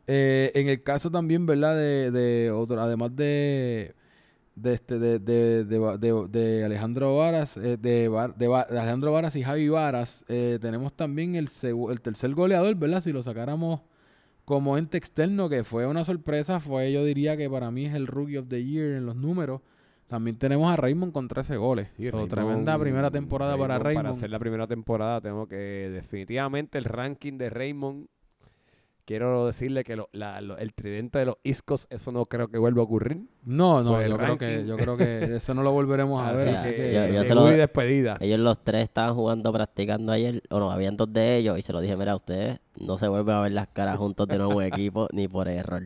Eh, 0.08 0.52
en 0.56 0.68
el 0.68 0.84
caso 0.84 1.10
también, 1.10 1.46
¿verdad? 1.46 1.76
De, 1.76 2.12
de 2.12 2.52
otro, 2.52 2.80
además 2.82 3.16
de 3.16 3.94
de 4.56 4.74
este 4.74 5.00
de, 5.00 5.20
de, 5.20 5.64
de, 5.66 6.28
de- 6.30 6.64
Alejandro 6.66 7.18
Varas, 7.18 7.58
eh, 7.58 7.78
de, 7.78 8.06
Alejandro 8.70 9.12
Varas 9.12 9.36
y 9.36 9.44
Javi 9.44 9.68
Varas, 9.70 10.24
eh, 10.28 10.60
tenemos 10.62 10.94
también 10.94 11.36
el, 11.36 11.50
el 11.90 12.02
tercer 12.02 12.34
goleador, 12.36 12.76
¿verdad? 12.76 13.02
Si 13.02 13.12
lo 13.12 13.24
sacáramos 13.24 13.82
como 14.46 14.78
ente 14.78 14.98
externo, 14.98 15.50
que 15.50 15.64
fue 15.64 15.88
una 15.88 16.04
sorpresa, 16.04 16.60
fue 16.60 16.92
yo 16.92 17.04
diría 17.06 17.36
que 17.38 17.50
para 17.50 17.72
mí 17.72 17.86
es 17.86 17.96
el 17.96 18.08
Rookie 18.08 18.38
of 18.38 18.48
the 18.50 18.64
Year 18.64 18.92
en 18.98 19.06
los 19.06 19.16
números, 19.16 19.62
También 20.08 20.38
tenemos 20.38 20.72
a 20.72 20.76
Raymond 20.76 21.12
con 21.14 21.28
13 21.28 21.56
goles. 21.58 21.88
Sí, 21.98 22.06
So, 22.06 22.18
Raymond- 22.18 22.30
tremenda 22.30 22.78
primera 22.78 23.10
temporada 23.10 23.58
para 23.58 23.80
Raymond. 23.80 24.04
Para 24.06 24.10
hacer 24.16 24.30
la 24.30 24.38
primera 24.38 24.68
temporada 24.68 25.22
tengo 25.22 25.48
que 25.48 25.90
definitivamente 25.92 26.78
el 26.78 26.84
ranking 26.84 27.38
de 27.40 27.50
Raymond 27.50 28.06
quiero 29.06 29.46
decirle 29.46 29.84
que 29.84 29.96
lo- 29.96 30.10
la- 30.14 30.42
lo- 30.42 30.58
el 30.58 30.74
tridente 30.74 31.20
de 31.20 31.26
los 31.26 31.36
Iscos 31.44 31.88
eso 31.90 32.12
no 32.12 32.26
creo 32.26 32.48
que 32.48 32.58
vuelva 32.58 32.82
a 32.82 32.86
ocurrir. 32.86 33.22
No, 33.44 33.84
no, 33.84 34.02
yo 34.06 34.18
creo, 34.18 34.38
que, 34.38 34.66
yo 34.66 34.78
creo 34.78 34.98
que 34.98 35.04
eso 35.38 35.54
no 35.54 35.64
lo 35.64 35.72
volveremos 35.72 36.22
a 36.26 36.32
ver. 36.32 36.50
así 36.56 36.70
que, 36.70 36.76
que- 36.76 36.94
yo- 36.94 37.08
yo 37.14 37.20
de 37.22 37.26
se 37.26 37.36
lo- 37.36 37.42
muy 37.42 37.56
despedida. 37.56 38.18
Ellos 38.20 38.40
los 38.40 38.64
tres 38.64 38.84
estaban 38.84 39.14
jugando, 39.16 39.52
practicando 39.52 40.12
ayer, 40.12 40.42
o 40.50 40.60
no, 40.60 40.72
habían 40.72 40.96
dos 40.98 41.12
de 41.12 41.38
ellos, 41.38 41.58
y 41.58 41.62
se 41.62 41.74
lo 41.74 41.82
dije, 41.82 41.96
mira, 41.98 42.16
ustedes 42.16 42.60
no 42.80 42.98
se 42.98 43.08
vuelven 43.08 43.36
a 43.36 43.42
ver 43.42 43.52
las 43.52 43.68
caras 43.68 43.98
juntos 43.98 44.28
de 44.28 44.38
nuevo 44.38 44.62
en 44.62 44.68
equipo, 44.74 45.08
ni 45.12 45.28
por 45.28 45.48
error. 45.48 45.86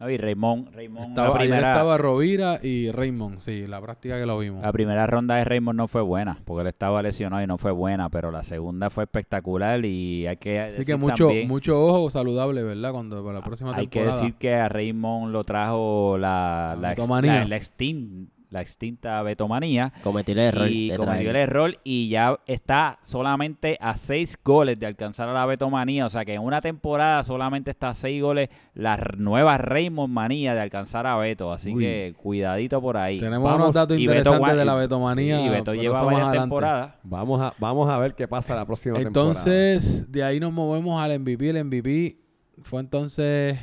No, 0.00 0.08
y 0.08 0.16
Raymond, 0.16 0.74
Raymond 0.74 1.08
estaba, 1.10 1.28
la, 1.28 1.38
primera, 1.38 1.70
estaba 1.72 1.98
Rovira 1.98 2.58
y 2.62 2.90
Raymond, 2.90 3.38
sí, 3.40 3.66
la 3.66 3.80
práctica 3.82 4.18
que 4.18 4.24
lo 4.24 4.38
vimos. 4.38 4.62
la 4.62 4.72
primera 4.72 5.06
ronda 5.06 5.36
de 5.36 5.44
Raymond 5.44 5.76
no 5.76 5.88
fue 5.88 6.00
buena, 6.00 6.38
porque 6.46 6.62
él 6.62 6.68
estaba 6.68 7.02
lesionado 7.02 7.42
y 7.42 7.46
no 7.46 7.58
fue 7.58 7.70
buena, 7.70 8.08
pero 8.08 8.30
la 8.30 8.42
segunda 8.42 8.88
fue 8.88 9.04
espectacular 9.04 9.84
y 9.84 10.26
hay 10.26 10.38
que 10.38 10.58
Así 10.60 10.78
decir 10.78 10.86
que 10.86 10.96
mucho, 10.96 11.26
también- 11.26 11.48
mucho 11.48 11.78
ojo 11.84 12.08
saludable, 12.08 12.62
¿verdad? 12.62 12.92
Cuando 12.92 13.22
para 13.22 13.40
la 13.40 13.44
próxima 13.44 13.76
Hay 13.76 13.88
que 13.88 13.98
temporada. 14.00 14.20
decir 14.22 14.34
que 14.38 14.54
a 14.54 14.68
Raymond 14.70 15.32
lo 15.32 15.44
trajo 15.44 16.16
la, 16.18 16.74
La 16.76 16.80
la, 16.80 16.92
ex- 16.94 17.08
la- 17.08 17.44
la 17.44 17.56
extin- 17.58 18.28
la 18.50 18.60
extinta 18.60 19.22
betomanía 19.22 19.92
Cometió 20.02 20.32
el 20.32 20.40
error. 20.40 20.68
y 20.68 20.90
cometió 20.96 21.30
el 21.30 21.36
error 21.36 21.78
y 21.84 22.08
ya 22.08 22.38
está 22.46 22.98
solamente 23.02 23.78
a 23.80 23.96
seis 23.96 24.36
goles 24.44 24.78
de 24.78 24.86
alcanzar 24.86 25.28
a 25.28 25.32
la 25.32 25.46
betomanía. 25.46 26.04
O 26.06 26.08
sea 26.08 26.24
que 26.24 26.34
en 26.34 26.42
una 26.42 26.60
temporada 26.60 27.22
solamente 27.22 27.70
está 27.70 27.90
a 27.90 27.94
seis 27.94 28.20
goles 28.20 28.48
la 28.74 28.96
nueva 29.16 29.56
Raymond 29.56 30.12
manía 30.12 30.52
de 30.54 30.60
alcanzar 30.60 31.06
a 31.06 31.16
Beto. 31.16 31.52
Así 31.52 31.72
Uy. 31.74 31.82
que 31.84 32.14
cuidadito 32.20 32.80
por 32.82 32.96
ahí. 32.96 33.20
Tenemos 33.20 33.48
Vamos, 33.50 33.62
unos 33.66 33.74
datos 33.76 33.96
y 33.98 34.06
Beto 34.06 34.18
interesantes 34.18 34.56
de 34.56 34.64
la 34.64 34.74
y- 34.74 34.78
betomanía. 34.78 35.38
Sí, 35.38 35.44
y 35.44 35.48
Beto 35.48 35.74
lleva 35.74 36.00
varias 36.02 36.22
adelante. 36.26 36.38
temporadas. 36.40 36.94
Vamos 37.04 37.40
a 37.40 37.54
vamos 37.58 37.88
a 37.88 37.98
ver 37.98 38.14
qué 38.14 38.26
pasa 38.26 38.56
la 38.56 38.66
próxima 38.66 38.94
temporada. 38.96 39.28
Entonces, 39.28 40.10
de 40.10 40.24
ahí 40.24 40.40
nos 40.40 40.52
movemos 40.52 41.00
al 41.00 41.12
MVP. 41.20 41.50
El 41.50 41.64
MVP 41.64 42.16
fue 42.62 42.80
entonces. 42.80 43.58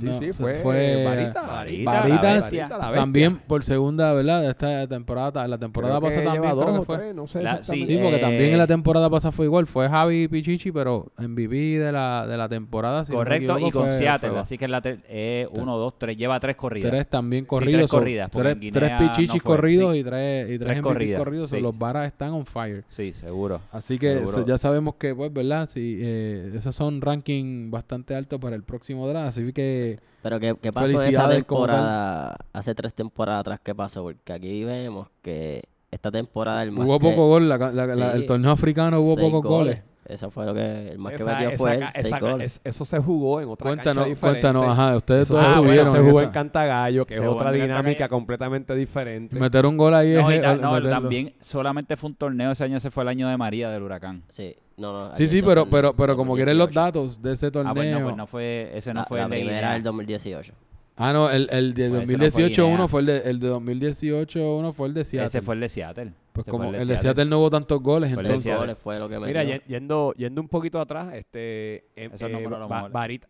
Sí, 0.00 0.06
no, 0.06 0.18
sí, 0.18 0.32
fue, 0.32 0.54
fue 0.54 1.04
Varita. 1.04 1.42
Varita, 1.42 1.90
Varitas, 1.92 2.22
la 2.22 2.28
la 2.28 2.34
bestia. 2.40 2.68
También 2.94 3.36
por 3.38 3.64
segunda, 3.64 4.12
¿verdad? 4.12 4.48
Esta 4.48 4.86
temporada, 4.86 5.46
la 5.48 5.58
temporada 5.58 5.98
Creo 5.98 6.08
que 6.10 6.14
pasada 6.16 6.32
también 6.34 6.52
creo 6.54 6.64
dos 6.66 6.74
que 6.74 6.78
o 6.80 6.84
fue. 6.84 6.96
tres, 6.98 7.14
no 7.14 7.26
sé 7.26 7.42
La-. 7.42 7.62
Sí, 7.62 7.80
porque 8.02 8.16
Eh, 8.16 8.20
también 8.20 8.52
en 8.52 8.58
la 8.58 8.66
temporada 8.66 9.08
pasada 9.10 9.32
fue 9.32 9.46
igual. 9.46 9.66
Fue 9.66 9.88
Javi 9.88 10.28
Pichichi, 10.28 10.72
pero 10.72 11.06
MVP 11.18 11.78
de 11.78 11.92
la, 11.92 12.26
de 12.26 12.36
la 12.36 12.48
temporada. 12.48 13.04
si 13.04 13.12
no 13.12 13.18
Correcto, 13.18 13.58
y 13.58 13.70
con 13.70 13.88
fue- 13.88 13.90
Seattle. 13.98 14.30
fue- 14.30 14.38
así 14.38 14.58
que 14.58 14.68
la 14.68 14.80
te- 14.80 14.98
eh, 15.08 15.48
uno, 15.52 15.76
dos, 15.78 15.98
tres, 15.98 16.16
lleva 16.16 16.38
tres 16.40 16.56
corridas. 16.56 16.90
Tres 16.90 17.06
también 17.08 17.44
Sí, 17.44 17.48
corridos. 17.48 17.80
tres 17.80 17.90
corridas, 17.90 18.30
tres, 18.30 18.56
en 18.60 18.72
tres 18.72 18.90
pichichis 18.98 19.28
no 19.28 19.32
fue, 19.34 19.40
corridos 19.40 19.92
sí. 19.94 19.98
y 20.00 20.04
tres, 20.04 20.44
y 20.50 20.58
tres, 20.58 20.66
Tres 20.72 20.80
corridas, 20.82 21.18
corridos. 21.18 21.50
sí. 21.50 21.60
los 21.60 21.78
varas 21.78 22.06
están 22.06 22.32
on 22.32 22.44
fire. 22.46 22.84
Sí, 22.88 23.12
seguro. 23.20 23.60
Así 23.72 23.98
que 23.98 24.18
Seguro. 24.18 24.46
ya 24.46 24.58
sabemos 24.58 24.94
que, 24.96 25.14
pues, 25.14 25.32
¿verdad? 25.32 25.68
Sí, 25.72 25.98
eh, 26.00 26.52
esos 26.56 26.74
son 26.74 27.00
rankings 27.00 27.70
bastante 27.70 28.14
altos 28.14 28.40
para 28.40 28.56
el 28.56 28.62
próximo 28.62 29.08
draft. 29.08 29.28
Así 29.28 29.52
que 29.52 29.85
Pero 30.22 30.40
¿qué, 30.40 30.56
qué 30.60 30.72
pasó 30.72 31.00
en 31.02 31.08
esa 31.08 31.28
temporada, 31.28 32.36
hace 32.52 32.74
tres 32.74 32.92
temporadas 32.94 33.40
atrás? 33.40 33.60
¿Qué 33.62 33.74
pasó? 33.74 34.02
Porque 34.02 34.32
aquí 34.32 34.64
vemos 34.64 35.08
que 35.22 35.62
esta 35.90 36.10
temporada 36.10 36.62
el 36.62 36.72
más 36.72 36.86
hubo 36.86 36.98
que- 36.98 37.10
poco 37.10 37.28
gol. 37.28 37.48
La, 37.48 37.56
la- 37.58 37.70
la- 37.86 37.94
Sí. 38.12 38.16
el 38.16 38.26
torneo 38.26 38.50
africano 38.50 39.00
hubo 39.00 39.14
seis 39.16 39.30
pocos 39.30 39.48
goles. 39.48 39.82
Eso 40.08 40.30
fue 40.30 40.46
lo 40.46 40.54
que 40.54 40.88
el 40.90 40.98
más 40.98 41.14
que 41.14 41.24
metió 41.24 41.48
esa 41.48 41.58
fue 41.58 41.74
él, 41.74 41.84
seis 41.92 42.06
esa 42.06 42.20
ca- 42.20 42.30
goles. 42.30 42.52
es- 42.54 42.60
eso 42.62 42.84
se 42.84 42.98
jugó 43.00 43.40
en 43.40 43.48
otra 43.48 43.66
Cuéntanos, 43.70 44.04
cancha 44.04 44.08
diferente. 44.08 44.40
cuéntanos, 44.40 44.68
ajá. 44.78 44.96
Ustedes 44.96 45.22
Eso 45.22 45.34
todos 45.34 45.40
se, 45.42 45.46
jugó- 45.48 45.64
estuvieron 45.64 45.92
se 45.92 45.98
en 45.98 46.06
jugó 46.06 46.22
en 46.22 46.30
Cantagallo, 46.30 47.06
que 47.06 47.16
Se 47.16 47.22
es 47.22 47.26
otra 47.28 47.50
dinámica 47.52 48.08
completamente 48.08 48.74
diferente. 48.76 49.34
Meter 49.38 49.66
un 49.66 49.76
gol 49.76 49.94
ahí 49.96 50.14
No, 50.14 50.30
es 50.30 50.38
y 50.38 50.42
ta- 50.42 50.52
el- 50.52 50.60
no, 50.60 50.72
meterlo. 50.72 50.90
también 50.90 51.34
solamente 51.40 51.96
fue 51.96 52.10
un 52.10 52.14
torneo. 52.16 52.52
Ese 52.52 52.62
año 52.62 52.78
se 52.78 52.90
fue 52.92 53.02
el 53.02 53.08
año 53.08 53.28
de 53.28 53.36
María 53.36 53.68
del 53.68 53.82
huracán. 53.82 54.22
Sí, 54.28 54.54
no, 54.76 55.08
no. 55.08 55.14
Sí, 55.14 55.26
sí, 55.28 55.40
pero, 55.42 55.62
2000, 55.62 55.70
pero, 55.70 55.96
pero 55.96 56.16
como 56.16 56.34
quieren 56.34 56.58
los 56.58 56.68
2018. 56.68 56.84
datos 57.00 57.22
de 57.22 57.32
ese 57.32 57.50
torneo. 57.50 57.70
Ah, 57.70 57.74
pues 57.74 57.92
no, 57.92 58.02
pues 58.04 58.16
no 58.16 58.26
fue, 58.26 58.70
ese 58.74 58.92
no 58.94 59.00
La, 59.00 59.06
fue 59.06 59.18
la 59.18 59.24
el 59.24 59.30
de 59.30 59.36
primera 59.38 59.72
del 59.72 59.82
2018. 59.82 60.52
Ah, 60.98 61.12
no, 61.12 61.28
el, 61.30 61.48
el 61.50 61.74
de 61.74 61.88
Pues 61.90 62.02
ese 62.02 62.06
no 62.06 62.06
fue 62.06 62.16
2018 62.16 62.62
Guinea. 62.62 62.74
uno 62.74 62.88
fue 62.88 63.00
el 63.00 63.06
de, 63.06 63.18
el 63.18 63.38
de 63.40 63.48
2018 63.48 64.56
uno 64.56 64.72
fue 64.72 64.88
el 64.88 64.94
de 64.94 65.04
Seattle. 65.04 65.26
Ese 65.26 65.42
fue 65.42 65.54
el 65.54 65.60
de 65.60 65.68
Seattle. 65.68 66.12
Pues 66.32 66.46
Ese 66.46 66.50
como 66.50 66.72
el 66.74 66.88
de 66.88 66.98
Seattle 66.98 67.24
no 67.26 67.38
hubo 67.40 67.50
tantos 67.50 67.82
goles, 67.82 68.12
Fue 68.14 68.22
el 68.22 68.28
de 68.28 68.34
entonces. 68.34 68.44
Seattle. 68.50 68.66
goles 68.66 68.78
fue 68.82 68.98
lo 68.98 69.08
que 69.08 69.18
Mira, 69.18 69.40
metió. 69.44 69.56
yen- 69.56 69.62
yendo, 69.66 70.12
yendo 70.14 70.40
un 70.40 70.48
poquito 70.48 70.80
atrás, 70.80 71.12
este, 71.14 71.84
eh, 71.96 72.10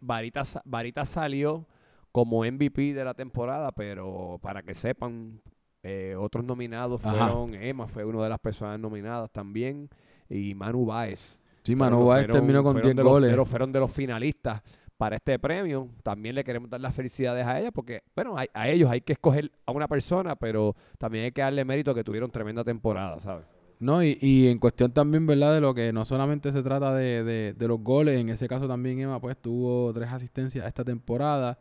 Varita 0.00 0.44
sa- 0.44 0.62
Varita 0.64 1.04
salió 1.04 1.66
como 2.12 2.44
MVP 2.44 2.94
de 2.94 3.04
la 3.04 3.14
temporada, 3.14 3.72
pero 3.72 4.38
para 4.42 4.62
que 4.62 4.74
sepan, 4.74 5.40
eh, 5.82 6.14
otros 6.18 6.44
nominados 6.44 7.04
Ajá. 7.04 7.14
fueron, 7.28 7.54
Emma 7.54 7.86
fue 7.86 8.04
una 8.04 8.22
de 8.24 8.28
las 8.30 8.38
personas 8.40 8.78
nominadas 8.80 9.30
también, 9.30 9.88
y 10.28 10.54
Manu 10.54 10.84
Báez. 10.86 11.38
Sí, 11.62 11.74
Manu 11.74 12.04
fueron- 12.04 12.32
terminó 12.32 12.62
con 12.62 12.72
fueron 12.74 12.86
10 12.88 12.96
de 12.96 13.02
los- 13.02 13.12
goles. 13.12 13.36
los- 13.36 13.48
fueron 13.48 13.72
de 13.72 13.80
los 13.80 13.90
finalistas 13.90 14.62
para 14.96 15.16
este 15.16 15.38
premio. 15.38 15.88
También 16.02 16.34
le 16.34 16.44
queremos 16.44 16.70
dar 16.70 16.80
las 16.80 16.94
felicidades 16.94 17.46
a 17.46 17.60
ella 17.60 17.70
porque, 17.72 18.02
bueno, 18.14 18.36
a, 18.38 18.68
ellos 18.68 18.90
hay 18.90 19.00
que 19.00 19.12
escoger 19.14 19.50
a 19.66 19.72
una 19.72 19.88
persona, 19.88 20.36
pero 20.36 20.74
también 20.98 21.24
hay 21.24 21.32
que 21.32 21.42
darle 21.42 21.64
mérito 21.64 21.94
que 21.94 22.04
tuvieron 22.04 22.30
tremenda 22.30 22.62
temporada, 22.64 23.18
¿sabes? 23.20 23.44
No, 23.78 24.02
y, 24.02 24.16
y 24.22 24.48
en 24.48 24.58
cuestión 24.58 24.90
también, 24.92 25.26
¿verdad? 25.26 25.52
De 25.52 25.60
lo 25.60 25.74
que 25.74 25.92
no 25.92 26.06
solamente 26.06 26.50
se 26.50 26.62
trata 26.62 26.94
de, 26.94 27.22
de, 27.24 27.52
de 27.52 27.68
los 27.68 27.78
goles, 27.80 28.18
en 28.18 28.30
ese 28.30 28.48
caso 28.48 28.66
también 28.66 28.98
Emma 29.00 29.20
pues 29.20 29.36
tuvo 29.36 29.92
tres 29.92 30.08
asistencias 30.10 30.66
esta 30.66 30.82
temporada. 30.82 31.58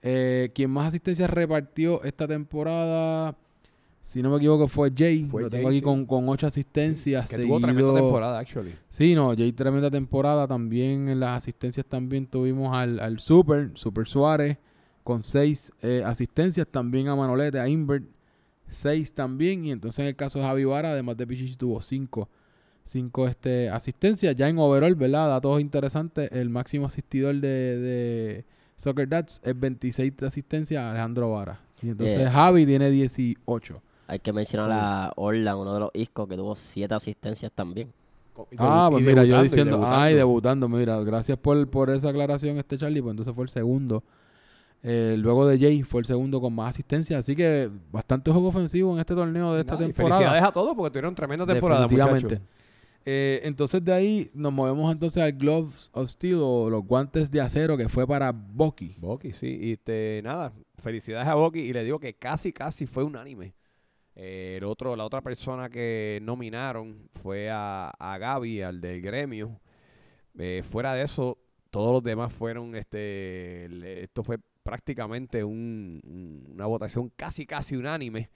Eh, 0.00 0.50
quien 0.54 0.70
más 0.70 0.88
asistencias 0.88 1.28
repartió 1.28 2.02
esta 2.04 2.26
temporada, 2.26 3.36
si 4.02 4.20
no 4.20 4.30
me 4.30 4.36
equivoco, 4.38 4.66
fue 4.66 4.92
Jay. 4.94 5.24
Fue 5.24 5.42
lo 5.42 5.48
tengo 5.48 5.68
Jay, 5.68 5.76
aquí 5.76 5.78
sí. 5.78 5.84
con, 5.84 6.04
con 6.06 6.28
ocho 6.28 6.48
asistencias. 6.48 7.30
Que 7.30 7.38
tuvo 7.38 7.60
tremenda 7.60 7.94
temporada, 7.94 8.38
actually. 8.40 8.74
Sí, 8.88 9.14
no, 9.14 9.34
Jay 9.36 9.52
tremenda 9.52 9.90
temporada. 9.90 10.48
También 10.48 11.08
en 11.08 11.20
las 11.20 11.38
asistencias 11.38 11.86
también 11.86 12.26
tuvimos 12.26 12.76
al, 12.76 12.98
al 12.98 13.20
Super, 13.20 13.70
Super 13.74 14.08
Suárez, 14.08 14.58
con 15.04 15.22
seis 15.22 15.72
eh, 15.82 16.02
asistencias. 16.04 16.66
También 16.68 17.08
a 17.08 17.14
Manolete, 17.14 17.60
a 17.60 17.68
Invert, 17.68 18.04
seis 18.66 19.14
también. 19.14 19.64
Y 19.64 19.70
entonces 19.70 20.00
en 20.00 20.06
el 20.06 20.16
caso 20.16 20.40
de 20.40 20.46
Javi 20.46 20.64
Vara, 20.64 20.90
además 20.90 21.16
de 21.16 21.24
Pichichi, 21.24 21.54
tuvo 21.54 21.80
cinco, 21.80 22.28
cinco 22.82 23.28
este, 23.28 23.70
asistencias. 23.70 24.34
Ya 24.34 24.48
en 24.48 24.58
overall, 24.58 24.96
¿verdad? 24.96 25.28
Datos 25.28 25.60
interesantes. 25.60 26.28
El 26.32 26.50
máximo 26.50 26.86
asistidor 26.86 27.36
de, 27.36 27.78
de 27.78 28.44
Soccer 28.74 29.08
Dats 29.08 29.40
es 29.44 29.58
26 29.58 30.24
asistencias, 30.24 30.82
Alejandro 30.82 31.30
Vara. 31.30 31.60
Y 31.80 31.90
entonces 31.90 32.18
Yeah. 32.18 32.32
Javi 32.32 32.66
tiene 32.66 32.90
18. 32.90 33.80
Hay 34.06 34.18
que 34.18 34.32
mencionar 34.32 34.70
a 34.72 35.12
Orlan, 35.16 35.56
uno 35.56 35.74
de 35.74 35.80
los 35.80 35.90
Iscos, 35.94 36.28
que 36.28 36.36
tuvo 36.36 36.54
siete 36.54 36.94
asistencias 36.94 37.50
también. 37.52 37.92
Ah, 38.58 38.88
pues 38.90 39.04
mira, 39.04 39.24
yo 39.24 39.40
y 39.40 39.44
diciendo, 39.44 39.82
ay, 39.86 40.14
debutando, 40.14 40.68
mira, 40.68 40.98
gracias 41.00 41.38
por, 41.38 41.68
por 41.68 41.90
esa 41.90 42.08
aclaración, 42.08 42.56
este 42.56 42.78
Charlie, 42.78 43.02
pues 43.02 43.12
entonces 43.12 43.34
fue 43.34 43.44
el 43.44 43.50
segundo. 43.50 44.02
Eh, 44.82 45.14
luego 45.18 45.46
de 45.46 45.58
Jay 45.58 45.82
fue 45.82 46.00
el 46.00 46.06
segundo 46.06 46.40
con 46.40 46.52
más 46.54 46.70
asistencia, 46.70 47.18
así 47.18 47.36
que 47.36 47.70
bastante 47.92 48.32
juego 48.32 48.48
ofensivo 48.48 48.92
en 48.94 49.00
este 49.00 49.14
torneo 49.14 49.54
de 49.54 49.60
esta 49.60 49.74
Nada, 49.74 49.86
temporada. 49.86 50.16
Felicidades 50.16 50.42
a 50.42 50.52
todos 50.52 50.74
porque 50.74 50.90
tuvieron 50.90 51.14
tremenda 51.14 51.46
temporada, 51.46 51.82
Definitivamente. 51.82 52.34
muchachos. 52.34 52.48
Eh, 53.04 53.40
entonces 53.44 53.84
de 53.84 53.92
ahí 53.92 54.30
nos 54.32 54.52
movemos 54.52 54.92
entonces 54.92 55.22
al 55.22 55.32
Gloves 55.32 55.90
of 55.92 56.08
Steel 56.08 56.38
o 56.40 56.70
los 56.70 56.84
guantes 56.84 57.30
de 57.30 57.40
acero 57.40 57.76
que 57.76 57.88
fue 57.88 58.06
para 58.06 58.32
Bucky. 58.32 58.96
Boki, 58.98 59.32
sí. 59.32 59.58
Y 59.60 59.72
este, 59.72 60.20
nada, 60.24 60.52
felicidades 60.78 61.28
a 61.28 61.34
Boki. 61.34 61.60
Y 61.60 61.72
le 61.72 61.84
digo 61.84 61.98
que 61.98 62.14
casi, 62.14 62.52
casi 62.52 62.86
fue 62.86 63.04
unánime. 63.04 63.54
Eh, 64.14 64.56
el 64.58 64.64
otro, 64.64 64.94
la 64.96 65.04
otra 65.06 65.22
persona 65.22 65.70
que 65.70 66.20
nominaron 66.22 67.08
fue 67.12 67.50
a, 67.50 67.90
a 67.98 68.18
Gaby, 68.18 68.62
al 68.62 68.80
del 68.80 69.00
gremio. 69.02 69.60
Eh, 70.38 70.62
fuera 70.64 70.94
de 70.94 71.02
eso, 71.04 71.38
todos 71.70 71.92
los 71.92 72.02
demás 72.02 72.32
fueron, 72.32 72.74
este, 72.76 74.02
esto 74.02 74.22
fue 74.24 74.38
prácticamente 74.62 75.44
un- 75.44 76.48
una 76.52 76.66
votación 76.66 77.10
casi, 77.16 77.46
casi 77.46 77.76
unánime. 77.76 78.30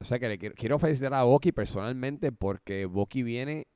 O 0.00 0.04
sea 0.04 0.18
que 0.18 0.28
le 0.28 0.38
quiero, 0.38 0.54
quiero 0.56 0.78
felicitar 0.78 1.14
a 1.14 1.22
Boki 1.22 1.52
personalmente 1.52 2.32
porque 2.32 2.86
Boki 2.86 3.22
viene 3.22 3.68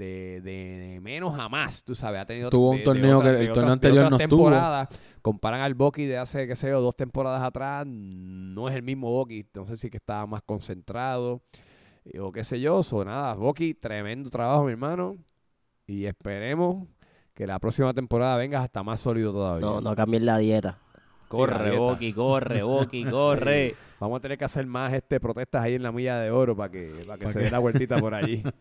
de, 0.00 0.40
de- 0.40 0.78
de 0.94 1.00
menos 1.00 1.38
a 1.38 1.48
más, 1.48 1.84
tú 1.84 1.94
sabes, 1.94 2.20
ha 2.20 2.26
tenido 2.26 2.50
Tuvo 2.50 2.70
un 2.70 2.76
de- 2.76 2.78
de 2.80 2.84
torneo 2.84 3.20
que 3.20 3.28
el 3.28 3.34
otras- 3.36 3.54
torneo 3.54 3.72
anterior 3.72 4.10
no 4.10 4.16
estuvo. 4.16 4.44
temporadas, 4.44 4.88
comparan 5.22 5.60
al 5.60 5.74
Boki 5.74 6.06
de 6.06 6.18
hace, 6.18 6.46
qué 6.48 6.56
sé 6.56 6.68
yo, 6.70 6.80
dos 6.80 6.96
temporadas 6.96 7.42
atrás, 7.42 7.86
no 7.86 8.68
es 8.68 8.74
el 8.74 8.82
mismo 8.82 9.10
Boki, 9.10 9.46
no 9.54 9.66
sé 9.66 9.76
si 9.76 9.90
que 9.90 9.98
estaba 9.98 10.26
más 10.26 10.42
concentrado 10.42 11.42
eh, 12.04 12.18
o 12.18 12.32
qué 12.32 12.42
sé 12.44 12.58
yo, 12.60 12.80
o 12.80 13.04
nada, 13.04 13.34
Boki, 13.34 13.74
tremendo 13.74 14.30
trabajo, 14.30 14.64
mi 14.64 14.72
hermano, 14.72 15.16
y 15.86 16.06
esperemos 16.06 16.88
que 17.34 17.46
la 17.46 17.58
próxima 17.58 17.92
temporada 17.94 18.36
vengas 18.36 18.64
hasta 18.64 18.82
más 18.82 19.00
sólido 19.00 19.32
todavía. 19.32 19.66
No, 19.66 19.80
no 19.80 19.94
cambien 19.94 20.24
la 20.26 20.38
dieta. 20.38 20.78
Corre, 21.28 21.64
dieta. 21.70 21.78
Boqui, 21.78 22.12
corre, 22.12 22.62
Boqui, 22.64 23.04
corre. 23.04 23.74
Vamos 24.00 24.18
a 24.18 24.20
tener 24.20 24.36
que 24.38 24.44
hacer 24.46 24.66
más 24.66 24.92
este 24.92 25.20
protestas 25.20 25.62
ahí 25.62 25.74
en 25.74 25.82
la 25.82 25.92
milla 25.92 26.18
de 26.18 26.30
oro 26.30 26.56
para 26.56 26.70
que, 26.72 27.04
para 27.06 27.18
que 27.18 27.26
¿Pa' 27.26 27.32
se 27.32 27.38
dé 27.40 27.50
la 27.50 27.58
vueltita 27.60 27.98
por 27.98 28.14
allí. 28.14 28.42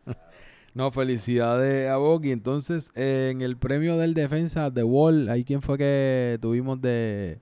No, 0.80 0.92
felicidades 0.92 1.90
a 1.90 1.98
Bucky. 1.98 2.32
Entonces, 2.32 2.90
en 2.96 3.42
el 3.42 3.58
premio 3.58 3.98
del 3.98 4.14
defensa 4.14 4.70
de 4.70 4.82
Wall, 4.82 5.28
ahí 5.28 5.44
quién 5.44 5.62
fue 5.62 5.78
que 5.78 6.38
tuvimos 6.42 6.80
de 6.80 7.40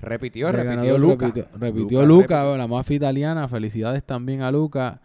Repitió, 0.00 0.46
de 0.46 0.52
repitió 0.54 0.76
ganador, 0.76 1.00
Luca. 1.00 1.26
Repitió, 1.26 1.46
repitió 1.56 2.04
Luca 2.04 2.56
la 2.56 2.66
mafia 2.66 2.96
italiana. 2.96 3.46
Felicidades 3.46 4.02
también 4.02 4.42
a 4.42 4.50
Luca. 4.50 5.00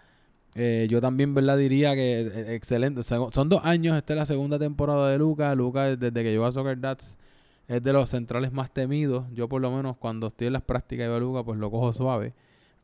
Eh, 0.56 0.88
yo 0.90 1.00
también, 1.00 1.36
¿verdad? 1.36 1.60
Diría 1.60 1.94
que 1.94 2.22
eh, 2.22 2.56
excelente. 2.56 3.04
Son 3.04 3.50
dos 3.50 3.62
años, 3.64 3.96
esta 3.96 4.14
es 4.14 4.18
la 4.18 4.26
segunda 4.26 4.58
temporada 4.58 5.12
de 5.12 5.20
Luca. 5.20 5.54
Luca, 5.54 5.96
desde 5.96 6.12
que 6.12 6.32
llegó 6.32 6.46
a 6.46 6.52
Soccer 6.52 6.80
Dats, 6.80 7.20
es 7.68 7.84
de 7.84 7.94
los 7.94 8.10
centrales 8.10 8.52
más 8.52 8.74
temidos. 8.74 9.26
Yo, 9.32 9.48
por 9.48 9.62
lo 9.62 9.70
menos, 9.70 9.96
cuando 9.98 10.30
estoy 10.30 10.48
en 10.48 10.54
las 10.54 10.64
prácticas 10.64 11.08
de 11.08 11.20
Luca, 11.20 11.44
pues 11.44 11.60
lo 11.60 11.70
cojo 11.70 11.94
suave. 11.94 12.34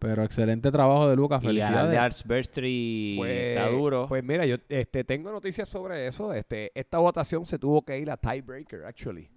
Pero 0.01 0.23
excelente 0.23 0.71
trabajo 0.71 1.07
de 1.07 1.15
Luca. 1.15 1.35
Y 1.43 1.45
ganar 1.45 1.53
de 1.53 1.61
Felicidades. 1.61 1.99
Arts 1.99 2.23
Bertry 2.25 3.13
Pues, 3.19 3.31
está 3.31 3.69
duro. 3.69 4.05
Pues 4.07 4.23
mira, 4.23 4.47
yo 4.47 4.55
este, 4.67 5.03
tengo 5.03 5.31
noticias 5.31 5.69
sobre 5.69 6.07
eso. 6.07 6.33
Este, 6.33 6.71
esta 6.73 6.97
votación 6.97 7.45
se 7.45 7.59
tuvo 7.59 7.83
que 7.83 7.99
ir 7.99 8.09
a 8.09 8.17
tiebreaker, 8.17 8.83
actually. 8.85 9.29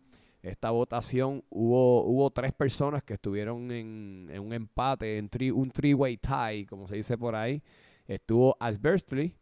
Esta 0.42 0.70
votación 0.70 1.44
hubo, 1.50 2.04
hubo 2.04 2.30
tres 2.30 2.52
personas 2.52 3.02
que 3.02 3.12
estuvieron 3.14 3.70
en, 3.70 4.28
en 4.32 4.40
un 4.40 4.54
empate, 4.54 5.18
en 5.18 5.28
three- 5.28 5.52
un 5.52 5.70
three-way 5.70 6.16
tie, 6.16 6.64
como 6.66 6.88
se 6.88 6.96
dice 6.96 7.18
por 7.18 7.34
ahí. 7.36 7.62
Estuvo 8.06 8.56
Albertly, 8.58 9.34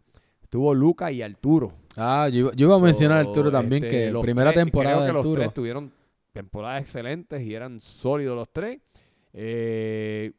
estuvo 0.42 0.74
Luca 0.74 1.12
y 1.12 1.22
Arturo. 1.22 1.72
Ah, 1.96 2.28
yo, 2.32 2.38
iba- 2.40 2.52
yo 2.54 2.66
iba 2.66 2.76
a 2.76 2.80
mencionar 2.80 3.18
a 3.18 3.20
Arturo 3.20 3.50
también, 3.52 3.84
este, 3.84 3.96
que 4.06 4.10
los 4.10 4.22
primera 4.22 4.52
tres- 4.52 4.64
temporada 4.64 4.96
creo 4.96 5.02
de 5.02 5.08
que 5.08 5.12
los 5.12 5.24
Arturo. 5.24 5.40
tres 5.42 5.54
tuvieron 5.54 5.92
temporadas 6.32 6.82
excelentes 6.82 7.42
y 7.42 7.54
eran 7.54 7.80
sólidos 7.80 8.36
los 8.36 8.48
tres. 8.52 8.80
Eh, 9.32 10.32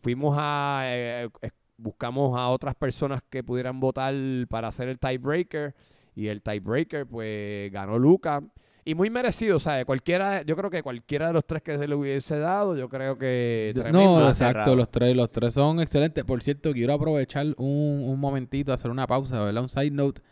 fuimos 0.00 0.36
a 0.38 0.82
eh, 0.86 1.28
eh, 1.42 1.50
buscamos 1.76 2.38
a 2.38 2.48
otras 2.48 2.74
personas 2.74 3.22
que 3.28 3.42
pudieran 3.42 3.80
votar 3.80 4.14
para 4.48 4.68
hacer 4.68 4.88
el 4.88 4.98
tiebreaker 4.98 5.74
y 6.14 6.28
el 6.28 6.42
tiebreaker 6.42 7.06
pues 7.06 7.72
ganó 7.72 7.98
Luca 7.98 8.42
y 8.84 8.94
muy 8.94 9.10
merecido, 9.10 9.56
o 9.56 9.58
sea, 9.58 9.84
cualquiera, 9.84 10.42
yo 10.42 10.56
creo 10.56 10.70
que 10.70 10.82
cualquiera 10.82 11.28
de 11.28 11.32
los 11.34 11.44
tres 11.44 11.62
que 11.62 11.76
se 11.76 11.86
le 11.86 11.94
hubiese 11.94 12.38
dado, 12.38 12.76
yo 12.76 12.88
creo 12.88 13.18
que. 13.18 13.74
No, 13.92 14.26
exacto, 14.26 14.34
cerrado. 14.34 14.76
los 14.76 14.90
tres, 14.90 15.14
los 15.14 15.30
tres 15.30 15.52
son 15.54 15.80
excelentes. 15.80 16.24
Por 16.24 16.42
cierto, 16.42 16.72
quiero 16.72 16.94
aprovechar 16.94 17.46
un, 17.58 18.04
un 18.06 18.18
momentito, 18.18 18.72
hacer 18.72 18.90
una 18.90 19.06
pausa, 19.06 19.44
¿verdad? 19.44 19.62
Un 19.62 19.68
side 19.68 19.90
note. 19.90 20.22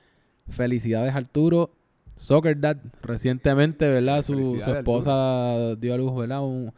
Felicidades 0.49 1.15
Arturo. 1.15 1.73
Soccer 2.19 2.59
Dad, 2.59 2.79
recientemente, 3.01 3.89
¿verdad? 3.89 4.23
Su, 4.23 4.57
esposa 4.57 5.77
dio 5.77 5.95
a 5.95 5.97
luz, 5.97 6.17
¿verdad? 6.17 6.43
Un, 6.43 6.73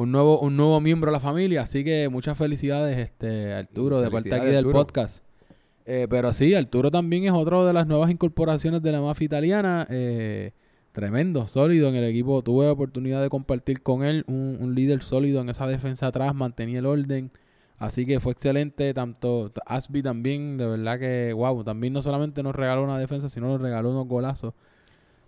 un 0.00 0.12
nuevo, 0.12 0.40
un 0.40 0.56
nuevo 0.56 0.80
miembro 0.80 1.10
de 1.10 1.12
la 1.12 1.20
familia. 1.20 1.62
Así 1.62 1.84
que 1.84 2.08
muchas 2.08 2.38
felicidades, 2.38 2.98
este, 2.98 3.52
Arturo, 3.52 4.00
de 4.00 4.10
parte 4.10 4.34
aquí 4.34 4.46
del 4.46 4.56
Arturo. 4.56 4.78
podcast. 4.78 5.22
Eh, 5.84 6.06
pero 6.08 6.32
sí, 6.32 6.54
Arturo 6.54 6.90
también 6.90 7.24
es 7.24 7.32
otro 7.32 7.66
de 7.66 7.74
las 7.74 7.86
nuevas 7.86 8.10
incorporaciones 8.10 8.80
de 8.80 8.92
la 8.92 9.02
mafia 9.02 9.26
italiana. 9.26 9.86
eh, 9.90 10.52
tremendo, 10.92 11.46
sólido 11.46 11.88
en 11.90 11.96
el 11.96 12.04
equipo. 12.04 12.42
Tuve 12.42 12.64
la 12.64 12.72
oportunidad 12.72 13.20
de 13.20 13.28
compartir 13.28 13.82
con 13.82 14.02
él 14.02 14.24
un, 14.26 14.56
un 14.58 14.74
líder 14.74 15.02
sólido 15.02 15.42
en 15.42 15.50
esa 15.50 15.66
defensa 15.66 16.06
atrás, 16.06 16.34
mantenía 16.34 16.78
el 16.78 16.86
orden. 16.86 17.30
Así 17.76 18.06
que 18.06 18.20
fue 18.20 18.32
excelente. 18.32 18.94
Tanto 18.94 19.52
Asby 19.66 20.02
también, 20.02 20.56
de 20.56 20.66
verdad 20.66 20.98
que, 20.98 21.32
wow, 21.34 21.62
también 21.62 21.92
no 21.92 22.00
solamente 22.00 22.42
nos 22.42 22.54
regaló 22.54 22.84
una 22.84 22.98
defensa, 22.98 23.28
sino 23.28 23.48
nos 23.48 23.60
regaló 23.60 23.90
unos 23.90 24.08
golazos. 24.08 24.54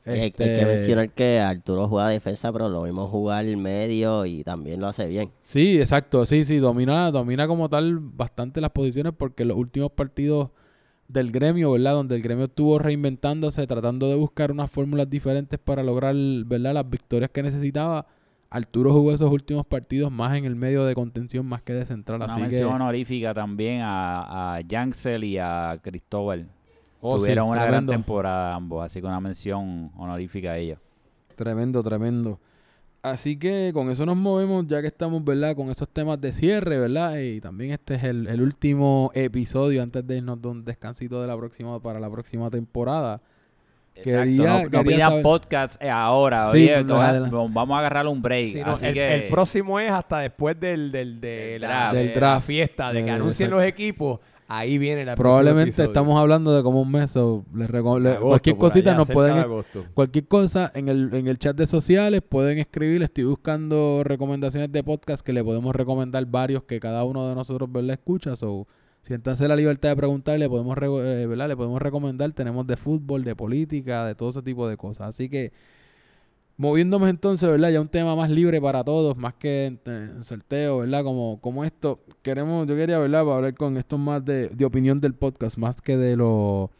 Hay- 0.05 0.19
Hay 0.19 0.27
Este, 0.29 0.57
que 0.57 0.67
mencionar 0.67 1.11
que 1.11 1.38
Arturo 1.38 1.87
juega 1.88 2.09
defensa, 2.09 2.53
pero 2.53 2.69
lo 2.69 2.83
vimos 2.83 3.09
jugar 3.11 3.45
medio 3.57 4.27
y 4.27 4.43
también 4.43 4.81
lo 4.81 4.88
hace 4.88 5.07
bien. 5.07 5.31
Sí, 5.41 5.81
exacto, 5.81 6.27
sí, 6.27 6.45
sí, 6.45 6.57
domina, 6.59 7.11
domina 7.11 7.47
como 7.47 7.69
tal 7.69 7.99
bastante 8.01 8.61
las 8.61 8.71
posiciones 8.71 9.12
porque 9.17 9.45
los 9.45 9.57
últimos 9.57 9.93
partidos 9.93 10.51
del 11.09 11.31
gremio, 11.31 11.71
¿verdad? 11.73 11.93
Donde 11.93 12.17
el 12.17 12.23
gremio 12.23 12.45
estuvo 12.47 12.79
reinventándose, 12.79 13.67
tratando 13.67 14.09
de 14.09 14.15
buscar 14.17 14.51
unas 14.51 14.71
fórmulas 14.71 15.09
diferentes 15.09 15.59
para 15.59 15.83
lograr, 15.83 16.15
¿verdad? 16.47 16.75
Las 16.75 16.88
victorias 16.88 17.31
que 17.31 17.43
necesitaba. 17.43 18.07
Arturo 18.51 18.93
jugó 18.93 19.12
esos 19.12 19.31
últimos 19.31 19.65
partidos 19.65 20.12
más 20.12 20.37
en 20.37 20.45
el 20.45 20.55
medio 20.57 20.85
de 20.85 20.95
contención 20.95 21.47
más 21.47 21.62
que 21.62 21.73
de 21.73 21.87
central, 21.87 22.17
Una 22.21 22.27
así 22.27 22.37
que... 22.43 22.49
mención 22.49 22.73
honorífica 22.73 23.33
también 23.33 23.81
a, 23.83 24.57
a 24.57 24.61
y 24.61 25.38
a 25.38 25.79
Cristóbal. 25.83 26.49
Oh, 27.05 27.17
sí, 27.19 27.25
Tuvieron 27.25 27.49
una 27.49 27.65
gran 27.67 27.85
temporada 27.85 28.55
ambos, 28.55 28.85
así 28.85 29.01
que 29.01 29.07
una 29.09 29.21
mención 29.21 29.91
honorífica 29.97 30.53
a 30.53 30.57
ellos. 30.57 30.79
Tremendo, 31.35 31.83
tremendo. 31.83 32.38
Así 33.03 33.37
que 33.37 33.73
con 33.75 33.91
eso 33.91 34.07
nos 34.07 34.17
movemos, 34.17 34.65
ya 34.69 34.81
que 34.81 34.87
estamos, 34.87 35.25
¿verdad? 35.25 35.57
Con 35.57 35.69
esos 35.71 35.88
temas 35.88 36.21
de 36.21 36.33
cierre, 36.33 36.79
¿verdad? 36.79 37.19
Y 37.19 37.41
también 37.41 37.73
este 37.73 37.97
es 37.97 38.05
el, 38.05 38.29
el 38.29 38.41
último 38.41 39.11
episodio 39.15 39.83
antes 39.83 40.07
de 40.07 40.19
irnos 40.19 40.41
de 40.41 40.47
un 40.49 40.65
descansito 40.65 41.21
de 41.21 41.27
la 41.27 41.37
próxima 41.37 41.81
para 41.83 41.99
la 41.99 42.09
próxima 42.09 42.49
temporada. 42.49 43.21
Quería- 43.95 44.23
Exacto, 44.23 44.43
no, 44.45 44.62
no 44.62 44.71
quería 44.71 44.83
pidan 44.97 45.11
saber- 45.11 45.23
podcast 45.23 45.83
eh, 45.83 45.91
ahora, 45.91 46.51
Sí, 46.53 46.59
oye, 46.59 46.85
pues, 46.85 46.87
coja- 46.87 47.21
vamos 47.53 47.75
a 47.75 47.79
agarrar 47.81 48.07
un 48.07 48.23
break. 48.23 48.47
Sí, 48.47 48.61
no, 48.65 48.73
así 48.73 48.87
el, 48.87 48.95
que 48.95 49.15
el 49.17 49.29
próximo 49.29 49.81
es 49.81 49.91
hasta 49.91 50.21
después 50.21 50.59
del, 50.61 50.93
del, 50.93 51.21
de 51.21 51.29
Del 51.29 51.61
la, 51.62 51.69
draft. 51.69 51.93
de 51.95 51.99
Del 51.99 52.09
la 52.09 52.15
draft. 52.15 52.47
fiesta, 52.47 52.93
de 52.93 53.03
que 53.03 53.09
Eh, 53.09 53.12
anuncien 53.12 53.47
exacto. 53.49 53.57
los 53.57 53.65
equipos. 53.69 54.21
Ahí 54.55 54.77
viene 54.77 55.07
la 55.07 55.15
Probablemente 55.15 55.83
estamos 55.83 56.21
hablando 56.21 56.55
de 56.55 56.62
como 56.62 56.83
un 56.83 56.91
mes 56.91 57.17
o 57.17 57.43
les 57.55 57.71
cualquier 58.21 58.59
cosita 58.59 58.95
nos 58.95 59.09
pueden 59.09 59.47
cualquier 59.95 60.29
cosa 60.29 60.71
en 60.75 60.91
el, 60.91 61.09
en 61.15 61.27
el 61.27 61.38
chat 61.38 61.57
de 61.57 61.67
sociales 61.67 62.21
pueden 62.21 62.59
escribir, 62.59 63.03
estoy 63.03 63.25
buscando 63.25 64.03
recomendaciones 64.05 64.71
de 64.71 64.85
podcast 64.85 65.25
que 65.25 65.33
le 65.33 65.43
podemos 65.43 65.75
recomendar 65.75 66.27
varios 66.27 66.65
que 66.65 66.81
cada 66.81 67.03
uno 67.05 67.27
de 67.31 67.35
nosotros 67.35 67.73
¿verdad? 67.73 67.93
escucha, 67.93 68.37
so 68.37 68.67
siéntanse 69.01 69.49
la 69.49 69.57
libertad 69.57 69.88
de 69.88 69.97
preguntar, 69.97 70.38
le 70.38 70.51
podemos 70.51 70.77
eh, 70.77 71.27
¿verdad? 71.27 71.49
le 71.49 71.57
podemos 71.57 71.81
recomendar, 71.81 72.31
tenemos 72.35 72.67
de 72.67 72.77
fútbol, 72.77 73.25
de 73.25 73.35
política, 73.35 74.05
de 74.05 74.15
todo 74.15 74.29
ese 74.29 74.43
tipo 74.43 74.69
de 74.69 74.77
cosas, 74.77 75.09
así 75.09 75.31
que 75.31 75.51
moviéndonos 76.57 77.09
entonces, 77.09 77.49
¿verdad? 77.49 77.71
Ya 77.71 77.81
un 77.81 77.88
tema 77.88 78.15
más 78.17 78.31
libre 78.31 78.61
para 78.61 78.85
todos, 78.85 79.17
más 79.17 79.35
que 79.35 79.67
en, 79.85 80.25
sorteo, 80.25 80.79
¿verdad? 80.79 81.05
Como, 81.05 81.41
como 81.41 81.65
esto, 81.65 82.01
queremos, 82.23 82.67
yo 82.67 82.77
quería, 82.77 82.99
¿verdad? 82.99 83.25
Para 83.25 83.37
hablar 83.37 83.55
con 83.55 83.77
esto 83.77 83.99
más 83.99 84.25
de, 84.25 84.49
de 84.49 84.65
opinión 84.65 85.01
del 85.01 85.15
podcast, 85.15 85.57
más 85.57 85.81
que 85.81 85.97
de 85.97 86.17
lo, 86.17 86.71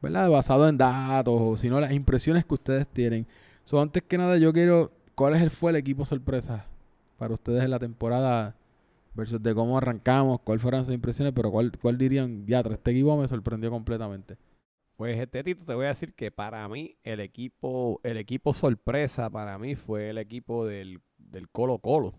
¿verdad? 0.00 0.28
Basado 0.30 0.68
en 0.68 0.76
datos, 0.76 1.60
sino 1.60 1.80
las 1.80 1.92
impresiones 1.92 2.44
que 2.44 2.54
ustedes 2.54 2.88
tienen. 2.88 3.26
So, 3.64 3.80
antes 3.80 4.02
que 4.02 4.18
nada, 4.18 4.36
yo 4.38 4.52
quiero, 4.52 4.90
¿cuál 5.14 5.34
es 5.34 5.42
el, 5.42 5.50
fue 5.50 5.70
el 5.70 5.76
equipo 5.76 6.04
sorpresa 6.04 6.66
para 7.18 7.34
ustedes 7.34 7.62
en 7.62 7.70
la 7.70 7.78
temporada 7.78 8.56
versus 9.14 9.42
de 9.42 9.54
cómo 9.54 9.78
arrancamos? 9.78 10.40
¿Cuáles 10.40 10.62
fueron 10.62 10.84
sus 10.84 10.94
impresiones? 10.94 11.32
Pero 11.34 11.50
¿cuál, 11.50 11.72
cuál 11.80 11.96
dirían? 11.96 12.44
Ya, 12.46 12.60
este 12.60 12.90
equipo 12.90 13.16
me 13.16 13.28
sorprendió 13.28 13.70
completamente. 13.70 14.36
Pues 14.96 15.18
este 15.18 15.42
Tito 15.42 15.64
te 15.64 15.74
voy 15.74 15.86
a 15.86 15.88
decir 15.88 16.14
que 16.14 16.30
para 16.30 16.68
mí 16.68 16.96
el 17.02 17.20
equipo, 17.20 18.00
el 18.02 18.16
equipo 18.18 18.52
sorpresa 18.52 19.30
para 19.30 19.58
mí 19.58 19.74
fue 19.74 20.10
el 20.10 20.18
equipo 20.18 20.66
del, 20.66 21.00
del 21.18 21.48
Colo 21.48 21.78
Colo. 21.78 22.14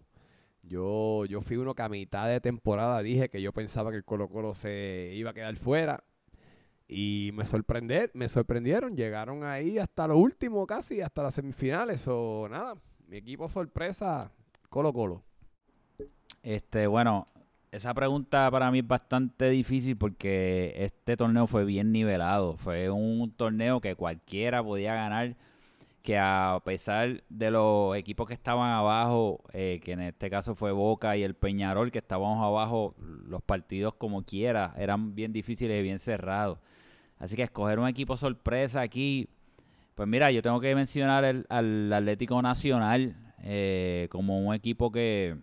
Yo, 0.63 1.25
yo 1.25 1.41
fui 1.41 1.57
uno 1.57 1.75
que 1.75 1.83
a 1.83 1.89
mitad 1.89 2.27
de 2.27 2.39
temporada 2.39 3.01
dije 3.01 3.29
que 3.29 3.41
yo 3.41 3.51
pensaba 3.51 3.91
que 3.91 3.97
el 3.97 4.05
Colo 4.05 4.29
Colo 4.29 4.53
se 4.53 5.11
iba 5.13 5.31
a 5.31 5.33
quedar 5.33 5.55
fuera. 5.57 6.03
Y 6.87 7.31
me 7.33 7.45
sorprender, 7.45 8.11
me 8.13 8.27
sorprendieron, 8.27 8.95
llegaron 8.95 9.43
ahí 9.43 9.77
hasta 9.77 10.07
lo 10.07 10.17
último 10.17 10.67
casi, 10.67 11.01
hasta 11.01 11.23
las 11.23 11.33
semifinales. 11.35 12.07
O 12.07 12.47
nada, 12.49 12.75
mi 13.07 13.17
equipo 13.17 13.49
sorpresa, 13.49 14.31
Colo 14.69 14.93
Colo. 14.93 15.23
Este, 16.43 16.87
bueno, 16.87 17.25
esa 17.73 17.91
pregunta 17.95 18.49
para 18.51 18.69
mí 18.69 18.79
es 18.79 18.87
bastante 18.87 19.49
difícil 19.49 19.97
porque 19.97 20.73
este 20.77 21.17
torneo 21.17 21.47
fue 21.47 21.65
bien 21.65 21.91
nivelado. 21.91 22.55
Fue 22.57 22.91
un 22.91 23.31
torneo 23.31 23.81
que 23.81 23.95
cualquiera 23.95 24.63
podía 24.63 24.93
ganar. 24.93 25.35
Que 26.03 26.19
a 26.19 26.61
pesar 26.65 27.23
de 27.29 27.49
los 27.49 27.95
equipos 27.95 28.27
que 28.27 28.33
estaban 28.33 28.71
abajo, 28.71 29.41
eh, 29.53 29.79
que 29.83 29.93
en 29.93 30.01
este 30.01 30.29
caso 30.29 30.53
fue 30.53 30.71
Boca 30.73 31.15
y 31.17 31.23
el 31.23 31.33
Peñarol, 31.33 31.91
que 31.91 31.99
estábamos 31.99 32.43
abajo, 32.43 32.93
los 32.99 33.41
partidos 33.41 33.95
como 33.95 34.23
quiera 34.23 34.73
eran 34.77 35.15
bien 35.15 35.31
difíciles 35.31 35.79
y 35.79 35.83
bien 35.83 35.99
cerrados. 35.99 36.59
Así 37.19 37.35
que 37.37 37.43
escoger 37.43 37.79
un 37.79 37.87
equipo 37.87 38.17
sorpresa 38.17 38.81
aquí, 38.81 39.29
pues 39.95 40.07
mira, 40.09 40.29
yo 40.29 40.41
tengo 40.41 40.59
que 40.59 40.75
mencionar 40.75 41.23
el, 41.23 41.45
al 41.49 41.91
Atlético 41.93 42.41
Nacional 42.41 43.15
eh, 43.41 44.07
como 44.11 44.39
un 44.39 44.53
equipo 44.53 44.91
que, 44.91 45.37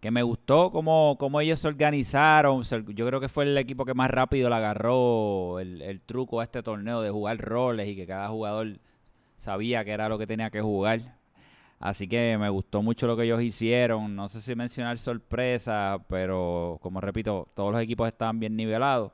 que 0.00 0.10
me 0.10 0.22
gustó 0.22 0.70
cómo, 0.72 1.16
cómo 1.18 1.40
ellos 1.40 1.60
se 1.60 1.68
organizaron. 1.68 2.62
Yo 2.62 3.06
creo 3.06 3.20
que 3.20 3.28
fue 3.28 3.44
el 3.44 3.56
equipo 3.58 3.84
que 3.84 3.94
más 3.94 4.10
rápido 4.10 4.48
le 4.48 4.56
agarró 4.56 5.60
el, 5.60 5.82
el 5.82 6.00
truco 6.00 6.40
a 6.40 6.44
este 6.44 6.62
torneo 6.62 7.02
de 7.02 7.10
jugar 7.10 7.38
roles 7.38 7.88
y 7.88 7.96
que 7.96 8.06
cada 8.06 8.28
jugador 8.28 8.78
sabía 9.36 9.84
que 9.84 9.92
era 9.92 10.08
lo 10.08 10.18
que 10.18 10.26
tenía 10.26 10.50
que 10.50 10.62
jugar. 10.62 11.18
Así 11.80 12.08
que 12.08 12.36
me 12.38 12.48
gustó 12.50 12.82
mucho 12.82 13.06
lo 13.06 13.16
que 13.16 13.24
ellos 13.24 13.42
hicieron. 13.42 14.16
No 14.16 14.28
sé 14.28 14.40
si 14.40 14.54
mencionar 14.54 14.98
sorpresa, 14.98 15.98
pero 16.08 16.78
como 16.82 17.00
repito, 17.00 17.48
todos 17.54 17.72
los 17.72 17.82
equipos 17.82 18.08
estaban 18.08 18.40
bien 18.40 18.56
nivelados. 18.56 19.12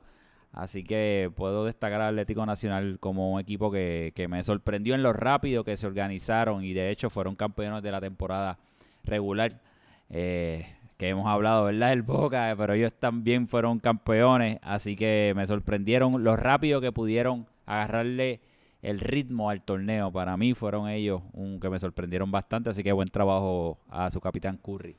Así 0.53 0.83
que 0.83 1.31
puedo 1.35 1.65
destacar 1.65 2.01
al 2.01 2.09
Atlético 2.09 2.45
Nacional 2.45 2.97
como 2.99 3.33
un 3.33 3.39
equipo 3.39 3.71
que, 3.71 4.11
que 4.15 4.27
me 4.27 4.41
sorprendió 4.43 4.95
en 4.95 5.03
lo 5.03 5.13
rápido 5.13 5.63
que 5.63 5.77
se 5.77 5.87
organizaron 5.87 6.63
y 6.63 6.73
de 6.73 6.89
hecho 6.89 7.09
fueron 7.09 7.35
campeones 7.35 7.83
de 7.83 7.91
la 7.91 8.01
temporada 8.01 8.57
regular. 9.03 9.61
Eh, 10.09 10.76
que 10.97 11.09
hemos 11.09 11.27
hablado, 11.27 11.65
¿verdad? 11.65 11.89
Del 11.89 12.01
Boca, 12.01 12.53
pero 12.57 12.73
ellos 12.73 12.91
también 12.93 13.47
fueron 13.47 13.79
campeones, 13.79 14.59
así 14.63 14.95
que 14.95 15.33
me 15.35 15.45
sorprendieron 15.45 16.23
lo 16.23 16.35
rápido 16.35 16.81
que 16.81 16.91
pudieron 16.91 17.45
agarrarle 17.65 18.39
el 18.81 18.99
ritmo 18.99 19.49
al 19.49 19.61
torneo. 19.61 20.11
Para 20.11 20.35
mí 20.37 20.53
fueron 20.53 20.89
ellos 20.89 21.21
un, 21.33 21.59
que 21.59 21.69
me 21.69 21.77
sorprendieron 21.79 22.31
bastante, 22.31 22.71
así 22.71 22.83
que 22.83 22.91
buen 22.91 23.09
trabajo 23.09 23.77
a 23.89 24.09
su 24.09 24.19
capitán 24.19 24.57
Curry. 24.57 24.95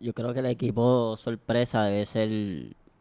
Yo 0.00 0.12
creo 0.14 0.32
que 0.32 0.40
el 0.40 0.46
equipo 0.46 1.16
sorpresa 1.16 1.84
debe 1.84 2.06
ser. 2.06 2.30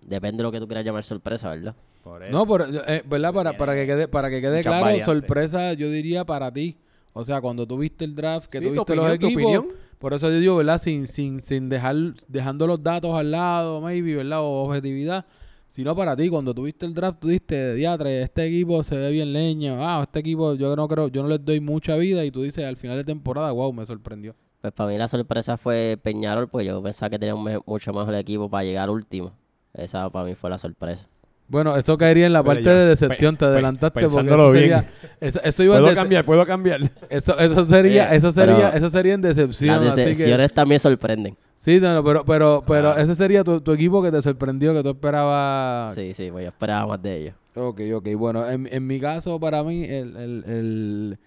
Depende 0.02 0.38
de 0.38 0.44
lo 0.44 0.52
que 0.52 0.60
tú 0.60 0.68
quieras 0.68 0.86
llamar 0.86 1.04
sorpresa, 1.04 1.50
¿verdad? 1.50 1.76
Por 2.04 2.24
eso. 2.24 2.32
No, 2.32 2.46
por, 2.46 2.66
eh, 2.88 3.04
¿verdad? 3.06 3.34
Para, 3.34 3.58
para 3.58 3.74
que 3.74 3.86
quede, 3.86 4.08
para 4.08 4.30
que 4.30 4.42
quede 4.42 4.62
claro, 4.62 4.82
variantes. 4.86 5.06
sorpresa 5.06 5.74
yo 5.74 5.90
diría 5.90 6.26
para 6.26 6.52
ti. 6.52 6.78
O 7.14 7.24
sea, 7.24 7.42
cuando 7.42 7.66
tuviste 7.66 8.06
el 8.06 8.16
draft, 8.16 8.50
que 8.50 8.60
Sí, 8.60 8.66
tu 8.66 8.72
tuviste 8.74 8.96
los 8.96 9.06
opinión, 9.06 9.32
equipos, 9.32 9.44
opinión. 9.44 9.68
Por 10.00 10.14
eso 10.14 10.30
yo 10.30 10.40
digo, 10.40 10.56
¿verdad? 10.56 10.82
Sin, 10.82 11.08
sin, 11.08 11.42
sin 11.42 11.68
dejar, 11.70 11.96
dejando 12.28 12.66
los 12.66 12.82
datos 12.82 13.14
al 13.14 13.32
lado, 13.32 13.82
maybe, 13.82 14.16
¿verdad? 14.16 14.40
O 14.42 14.64
objetividad. 14.64 15.26
Sino 15.68 15.96
para 15.96 16.16
ti, 16.16 16.30
cuando 16.30 16.54
tuviste 16.54 16.86
el 16.86 16.94
draft, 16.94 17.20
tú 17.20 17.28
diste, 17.28 17.76
diatre, 17.76 18.24
este 18.24 18.46
equipo 18.46 18.82
se 18.82 18.98
ve 18.98 19.12
bien 19.12 19.34
leño. 19.34 19.78
Ah, 19.80 20.02
este 20.02 20.20
equipo 20.20 20.56
yo 20.56 20.76
no 20.76 20.88
creo, 20.88 21.10
yo 21.10 21.22
no 21.22 21.30
les 21.30 21.44
doy 21.46 21.60
mucha 21.60 21.96
vida. 21.98 22.26
Y 22.26 22.32
tú 22.32 22.42
dices 22.42 22.66
al 22.66 22.78
final 22.78 22.98
de 22.98 23.04
temporada, 23.04 23.52
wow, 23.52 23.72
me 23.72 23.86
sorprendió. 23.86 24.36
Pues 24.62 24.74
para 24.74 24.90
mí 24.90 24.98
la 24.98 25.08
sorpresa 25.08 25.58
fue 25.58 26.00
Peñarol, 26.02 26.50
pues 26.50 26.66
yo 26.66 26.82
pensaba 26.82 27.10
que 27.10 27.20
tenía 27.20 27.36
mucho 27.36 27.94
mejor 27.94 28.16
equipo 28.16 28.50
para 28.50 28.64
llegar 28.64 28.90
último. 28.90 29.34
Esa 29.74 30.10
para 30.10 30.26
mí 30.26 30.34
fue 30.34 30.50
la 30.50 30.58
sorpresa. 30.58 31.08
Bueno, 31.50 31.76
eso 31.76 31.98
caería 31.98 32.28
en 32.28 32.34
la 32.34 32.44
Pero 32.44 32.54
parte 32.54 32.64
ya, 32.64 32.74
de 32.74 32.86
decepción, 32.86 33.36
te 33.36 33.46
pe- 33.46 33.52
adelantaste 33.52 33.92
porque 33.92 34.06
pensándolo 34.06 34.44
eso 34.44 34.52
bien. 34.52 34.64
sería, 34.64 34.86
eso, 35.20 35.42
eso 35.44 35.64
iba 35.64 35.80
Puedo 35.80 35.96
cambiar, 35.96 36.24
puedo 36.24 36.46
cambiar. 36.46 36.82
Eso, 37.10 37.38
eso 37.40 37.66
sería, 37.66 38.14
Eh, 38.14 38.18
eso 38.18 38.32
sería, 38.32 38.70
eso 38.70 38.90
sería 38.90 39.14
en 39.16 39.22
decepción. 39.22 39.84
Las 39.84 39.94
así 39.94 40.02
que- 40.04 40.08
decepciones 40.10 40.54
también 40.54 40.80
sorprenden. 40.80 41.36
sí, 41.56 41.80
no, 41.82 41.94
no, 41.96 42.04
pero, 42.04 42.24
pero, 42.24 42.64
pero 42.68 42.92
Ah. 42.92 43.02
ese 43.02 43.16
sería 43.16 43.44
tu, 43.44 43.60
tu 43.62 43.72
equipo 43.74 44.02
que 44.04 44.12
te 44.12 44.22
sorprendió, 44.22 44.74
que 44.76 44.84
tú 44.84 44.90
esperabas. 44.92 45.96
Sí, 45.96 46.14
sí, 46.14 46.30
pues 46.32 46.44
yo 46.44 46.50
esperaba 46.50 46.86
más 46.86 47.02
de 47.02 47.18
ellos. 47.18 47.34
Ok, 47.56 47.82
ok. 47.96 48.08
Bueno, 48.16 48.48
en, 48.50 48.68
en 48.72 48.86
mi 48.86 49.00
caso, 49.00 49.40
para 49.40 49.64
mí, 49.64 49.84
el, 49.86 50.16
el, 50.18 50.44
el, 50.46 51.18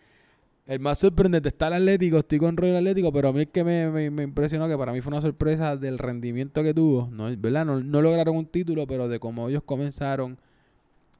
el 0.66 0.80
más 0.80 0.98
sorprendente 0.98 1.48
está 1.48 1.68
el 1.68 1.74
Atlético. 1.74 2.18
Estoy 2.18 2.38
con 2.38 2.56
Royal 2.56 2.76
Atlético, 2.76 3.12
pero 3.12 3.28
a 3.28 3.32
mí 3.32 3.40
el 3.40 3.48
que 3.48 3.64
me, 3.64 3.90
me, 3.90 4.10
me 4.10 4.22
impresionó, 4.22 4.68
que 4.68 4.76
para 4.78 4.92
mí 4.92 5.00
fue 5.00 5.12
una 5.12 5.20
sorpresa 5.20 5.76
del 5.76 5.98
rendimiento 5.98 6.62
que 6.62 6.72
tuvo. 6.74 7.08
No, 7.10 7.24
¿verdad? 7.36 7.66
No, 7.66 7.80
no 7.80 8.02
lograron 8.02 8.36
un 8.36 8.46
título, 8.46 8.86
pero 8.86 9.08
de 9.08 9.18
cómo 9.18 9.48
ellos 9.48 9.62
comenzaron 9.64 10.38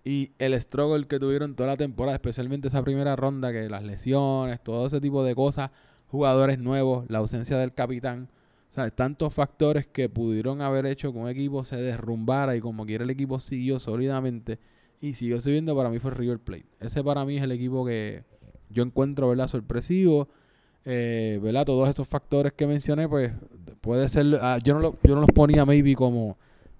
y 0.04 0.32
el 0.38 0.60
struggle 0.60 1.06
que 1.06 1.18
tuvieron 1.18 1.54
toda 1.54 1.70
la 1.70 1.76
temporada, 1.76 2.16
especialmente 2.16 2.68
esa 2.68 2.82
primera 2.82 3.14
ronda, 3.16 3.52
que 3.52 3.68
las 3.68 3.84
lesiones, 3.84 4.62
todo 4.62 4.86
ese 4.86 5.00
tipo 5.00 5.22
de 5.24 5.34
cosas, 5.34 5.70
jugadores 6.08 6.58
nuevos, 6.58 7.08
la 7.08 7.18
ausencia 7.18 7.56
del 7.58 7.72
capitán. 7.72 8.28
O 8.70 8.74
sea, 8.74 8.90
tantos 8.90 9.34
factores 9.34 9.86
que 9.86 10.08
pudieron 10.08 10.62
haber 10.62 10.86
hecho 10.86 11.12
que 11.12 11.18
un 11.18 11.28
equipo 11.28 11.64
se 11.64 11.76
derrumbara 11.76 12.56
y 12.56 12.60
como 12.60 12.86
quiera 12.86 13.04
el 13.04 13.10
equipo 13.10 13.38
siguió 13.38 13.78
sólidamente 13.78 14.58
y 15.00 15.14
siguió 15.14 15.40
subiendo, 15.40 15.76
para 15.76 15.90
mí 15.90 15.98
fue 15.98 16.10
River 16.12 16.38
Plate. 16.38 16.66
Ese 16.80 17.04
para 17.04 17.24
mí 17.24 17.36
es 17.36 17.42
el 17.42 17.52
equipo 17.52 17.84
que 17.84 18.24
yo 18.72 18.82
encuentro, 18.82 19.28
¿verdad? 19.28 19.46
Sorpresivo. 19.48 20.28
Eh, 20.84 21.38
¿verdad? 21.42 21.64
Todos 21.64 21.88
esos 21.88 22.08
factores 22.08 22.52
que 22.54 22.66
mencioné, 22.66 23.08
pues 23.08 23.32
puede 23.80 24.08
ser, 24.08 24.38
ah, 24.42 24.58
yo, 24.62 24.74
no 24.74 24.80
lo- 24.80 24.96
yo 25.04 25.14
no 25.14 25.20
los 25.20 25.30
ponía 25.32 25.64
maybe 25.64 25.94
como, 25.94 26.36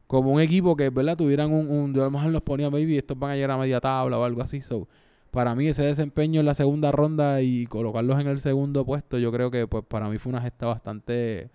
como 0.08 0.32
un 0.32 0.40
equipo 0.40 0.74
que, 0.76 0.90
¿verdad? 0.90 1.16
Tuvieran 1.16 1.52
un, 1.52 1.94
yo 1.94 2.02
a 2.02 2.06
lo 2.06 2.10
mejor 2.10 2.30
los 2.32 2.42
ponía 2.42 2.68
maybe 2.70 2.98
estos 2.98 3.18
van 3.18 3.30
a 3.32 3.34
llegar 3.36 3.52
a 3.52 3.58
media 3.58 3.80
tabla 3.80 4.18
o 4.18 4.24
algo 4.24 4.42
así. 4.42 4.60
So, 4.60 4.88
para 5.30 5.54
mí 5.54 5.68
ese 5.68 5.84
desempeño 5.84 6.40
en 6.40 6.46
la 6.46 6.54
segunda 6.54 6.90
ronda 6.92 7.42
y 7.42 7.66
colocarlos 7.66 8.20
en 8.20 8.26
el 8.26 8.40
segundo 8.40 8.84
puesto, 8.84 9.18
yo 9.18 9.30
creo 9.32 9.50
que 9.52 9.66
pues 9.68 9.84
para 9.86 10.08
mí 10.08 10.18
fue 10.18 10.30
una 10.30 10.42
gesta 10.42 10.66
bastante 10.66 11.48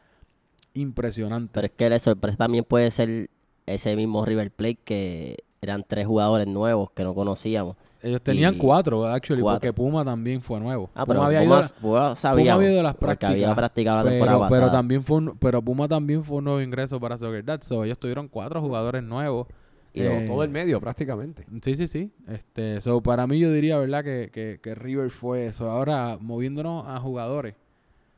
impresionante. 0.74 1.52
Pero 1.54 1.68
es 1.68 1.74
que 1.74 1.90
la 1.90 2.00
sorpresa 2.00 2.38
también 2.38 2.64
puede 2.64 2.92
ser 2.92 3.30
ese 3.66 3.96
mismo 3.96 4.26
River 4.26 4.52
Plate 4.52 4.78
que 4.84 5.38
eran 5.62 5.84
tres 5.88 6.08
jugadores 6.08 6.48
nuevos 6.48 6.92
que 6.92 7.04
no 7.04 7.14
conocíamos. 7.14 7.76
Ellos 8.04 8.22
tenían 8.22 8.56
y- 8.56 8.58
cuatro, 8.58 9.06
actually, 9.06 9.42
cuatro. 9.42 9.60
porque 9.60 9.74
Puma 9.74 10.06
también 10.06 10.42
fue 10.42 10.60
nuevo. 10.60 10.90
Ah, 10.94 11.04
Puma 11.04 11.06
pero 11.08 11.24
había 11.24 11.40
Puma, 11.40 11.46
ido 11.46 11.56
a 11.56 11.62
la- 11.62 11.68
Puma 11.82 12.16
sabíamos, 12.16 12.60
había 12.62 12.72
ido 12.72 12.80
a 12.80 12.84
las 12.84 12.96
porque 12.96 13.26
había 13.26 13.54
prácticas, 13.54 13.56
practicado 13.56 13.98
la 14.04 14.10
temporada 14.12 14.38
pero, 14.38 14.40
pasada. 14.40 14.62
pero 14.62 14.72
también 14.72 15.04
fue 15.04 15.18
un, 15.18 15.38
pero 15.40 15.62
Puma 15.62 15.88
también 15.88 16.24
fue 16.24 16.38
un 16.38 16.44
nuevo 16.44 16.62
ingreso 16.62 17.00
para 17.00 17.18
Soccer 17.18 17.44
Dad. 17.44 17.62
So, 17.62 17.84
ellos 17.84 17.98
tuvieron 17.98 18.28
cuatro 18.28 18.62
jugadores 18.62 19.02
nuevos. 19.04 19.48
Y 19.94 20.02
Eh, 20.02 20.26
Todo 20.28 20.44
el 20.44 20.50
medio, 20.52 20.80
prácticamente. 20.80 21.46
Sí, 21.64 21.76
sí, 21.76 21.88
sí. 21.88 22.12
Este, 22.28 22.82
so, 22.82 23.02
para 23.02 23.26
mí 23.26 23.40
yo 23.40 23.52
diría, 23.52 23.78
¿verdad? 23.80 24.04
Que, 24.04 24.30
que, 24.32 24.60
que 24.62 24.76
River 24.76 25.10
fue 25.10 25.48
eso. 25.48 25.72
Ahora, 25.72 26.18
moviéndonos 26.22 26.86
a 26.88 27.00
jugadores. 27.00 27.56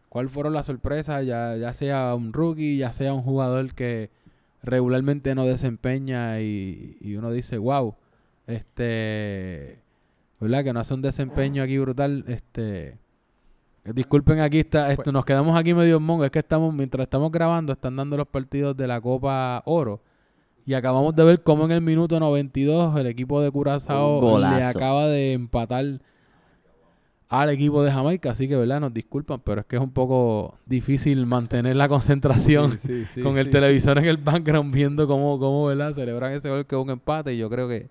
¿Cuál 0.09 0.27
fueron 0.27 0.53
las 0.53 0.65
sorpresas? 0.65 1.25
Ya, 1.25 1.55
ya 1.55 1.73
sea 1.73 2.15
un 2.15 2.33
rookie, 2.33 2.77
ya 2.79 2.91
sea 2.91 3.13
un 3.13 3.21
jugador 3.21 3.73
que 3.75 4.09
regularmente 4.61 5.35
no 5.35 5.45
desempeña 5.45 6.41
y, 6.41 6.97
y 6.99 7.15
uno 7.15 7.31
dice, 7.31 7.57
wow, 7.57 7.95
este, 8.49 9.79
¿verdad? 10.39 10.63
Que 10.63 10.73
no 10.73 10.79
hace 10.79 10.93
un 10.93 11.01
desempeño 11.01 11.63
aquí 11.63 11.77
brutal. 11.77 12.25
Este, 12.27 12.97
disculpen 13.85 14.39
aquí, 14.39 14.59
está, 14.59 14.91
esto, 14.91 15.11
nos 15.11 15.25
quedamos 15.25 15.57
aquí 15.57 15.73
medio 15.73 15.97
en 15.97 16.03
mongo. 16.03 16.25
Es 16.25 16.31
que 16.31 16.39
estamos, 16.39 16.73
mientras 16.73 17.03
estamos 17.03 17.31
grabando, 17.31 17.73
están 17.73 17.95
dando 17.95 18.17
los 18.17 18.27
partidos 18.27 18.75
de 18.75 18.87
la 18.87 18.99
Copa 18.99 19.61
Oro. 19.65 20.01
Y 20.65 20.73
acabamos 20.75 21.15
de 21.15 21.23
ver 21.23 21.41
cómo 21.41 21.65
en 21.65 21.71
el 21.71 21.81
minuto 21.81 22.19
92 22.19 22.95
el 22.99 23.07
equipo 23.07 23.41
de 23.41 23.49
Curazao 23.49 24.37
le 24.39 24.63
acaba 24.63 25.07
de 25.07 25.33
empatar 25.33 25.99
al 27.27 27.49
equipo 27.49 27.83
de 27.83 27.91
Jamaica. 27.91 28.31
Así 28.31 28.47
que, 28.47 28.55
¿verdad? 28.55 28.79
Nos 28.79 28.93
disculpan, 28.93 29.41
pero 29.43 29.61
es 29.61 29.67
que 29.67 29.77
es 29.77 29.81
un 29.81 29.91
poco 29.91 30.59
difícil 30.65 31.25
mantener 31.25 31.75
la 31.75 31.87
concentración 31.89 32.77
Sí, 32.77 33.05
sí, 33.05 33.21
con 33.21 33.37
el 33.37 33.45
sí. 33.45 33.51
televisor 33.51 33.97
en 33.97 34.05
el 34.05 34.17
background 34.17 34.71
viendo 34.73 35.07
cómo, 35.07 35.39
cómo 35.39 35.65
¿verdad? 35.65 35.93
celebran 35.93 36.33
ese 36.33 36.49
gol 36.49 36.65
que 36.67 36.75
es 36.75 36.81
un 36.81 36.89
empate. 36.91 37.33
Y 37.33 37.37
yo 37.37 37.49
creo 37.49 37.67
que 37.67 37.89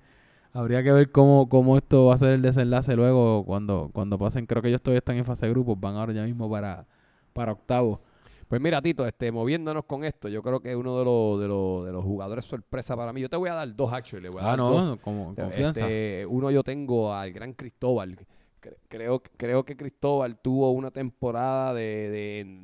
habría 0.53 0.83
que 0.83 0.93
ver 0.93 1.11
cómo, 1.11 1.49
cómo 1.49 1.77
esto 1.77 2.07
va 2.07 2.15
a 2.15 2.19
ser 2.19 2.31
el 2.31 2.43
desenlace 2.43 2.97
luego 2.97 3.45
cuando, 3.45 3.91
cuando 3.93 4.19
pasen. 4.19 4.47
Creo 4.47 4.63
que 4.63 4.69
ellos 4.69 4.83
todavía 4.83 4.99
están 4.99 5.17
en 5.17 5.25
fase 5.25 5.47
de 5.47 5.53
grupos, 5.53 5.79
van 5.81 5.97
ahora 5.97 6.13
ya 6.13 6.25
mismo 6.25 6.51
para, 6.51 6.87
para 7.33 7.53
octavos. 7.53 8.01
Pues 8.49 8.63
mira, 8.63 8.81
Tito, 8.81 9.07
este, 9.07 9.31
moviéndonos 9.31 9.85
con 9.85 10.05
esto, 10.05 10.27
yo 10.29 10.43
creo 10.43 10.61
que 10.61 10.75
uno 10.75 10.99
de 10.99 11.05
los, 11.05 11.41
de 11.41 11.49
los, 11.49 11.85
de 11.85 11.93
los 11.93 12.03
jugadores 12.03 12.47
sorpresa 12.47 12.97
para 12.97 13.13
mí. 13.13 13.21
Yo 13.21 13.29
te 13.29 13.37
voy 13.37 13.51
a 13.51 13.55
dar 13.55 13.77
dos, 13.77 13.93
actually. 13.93 14.23
le 14.23 14.31
voy 14.31 14.41
a 14.41 14.45
Ah, 14.45 14.49
dar 14.49 14.59
dos. 14.59 14.85
no, 14.85 14.97
como 14.97 15.35
confianza. 15.35 15.81
Este, 15.83 16.25
uno 16.27 16.51
yo 16.51 16.63
tengo 16.65 17.13
al 17.13 17.31
gran 17.33 17.53
Cristóbal. 17.53 18.17
Cre- 18.63 18.77
Creo, 18.89 19.23
creo 19.37 19.65
que 19.65 19.77
Cristóbal 19.77 20.39
tuvo 20.41 20.71
una 20.71 20.91
temporada 20.91 21.75
de, 21.75 21.85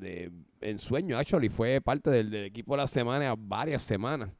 de, 0.00 0.30
de 0.60 0.70
ensueño, 0.70 1.18
actually. 1.18 1.50
Fue 1.50 1.82
parte 1.82 2.08
del, 2.10 2.30
del 2.30 2.46
equipo 2.46 2.72
de 2.72 2.78
la 2.78 2.86
semana 2.86 3.34
varias 3.36 3.82
semanas. 3.82 4.30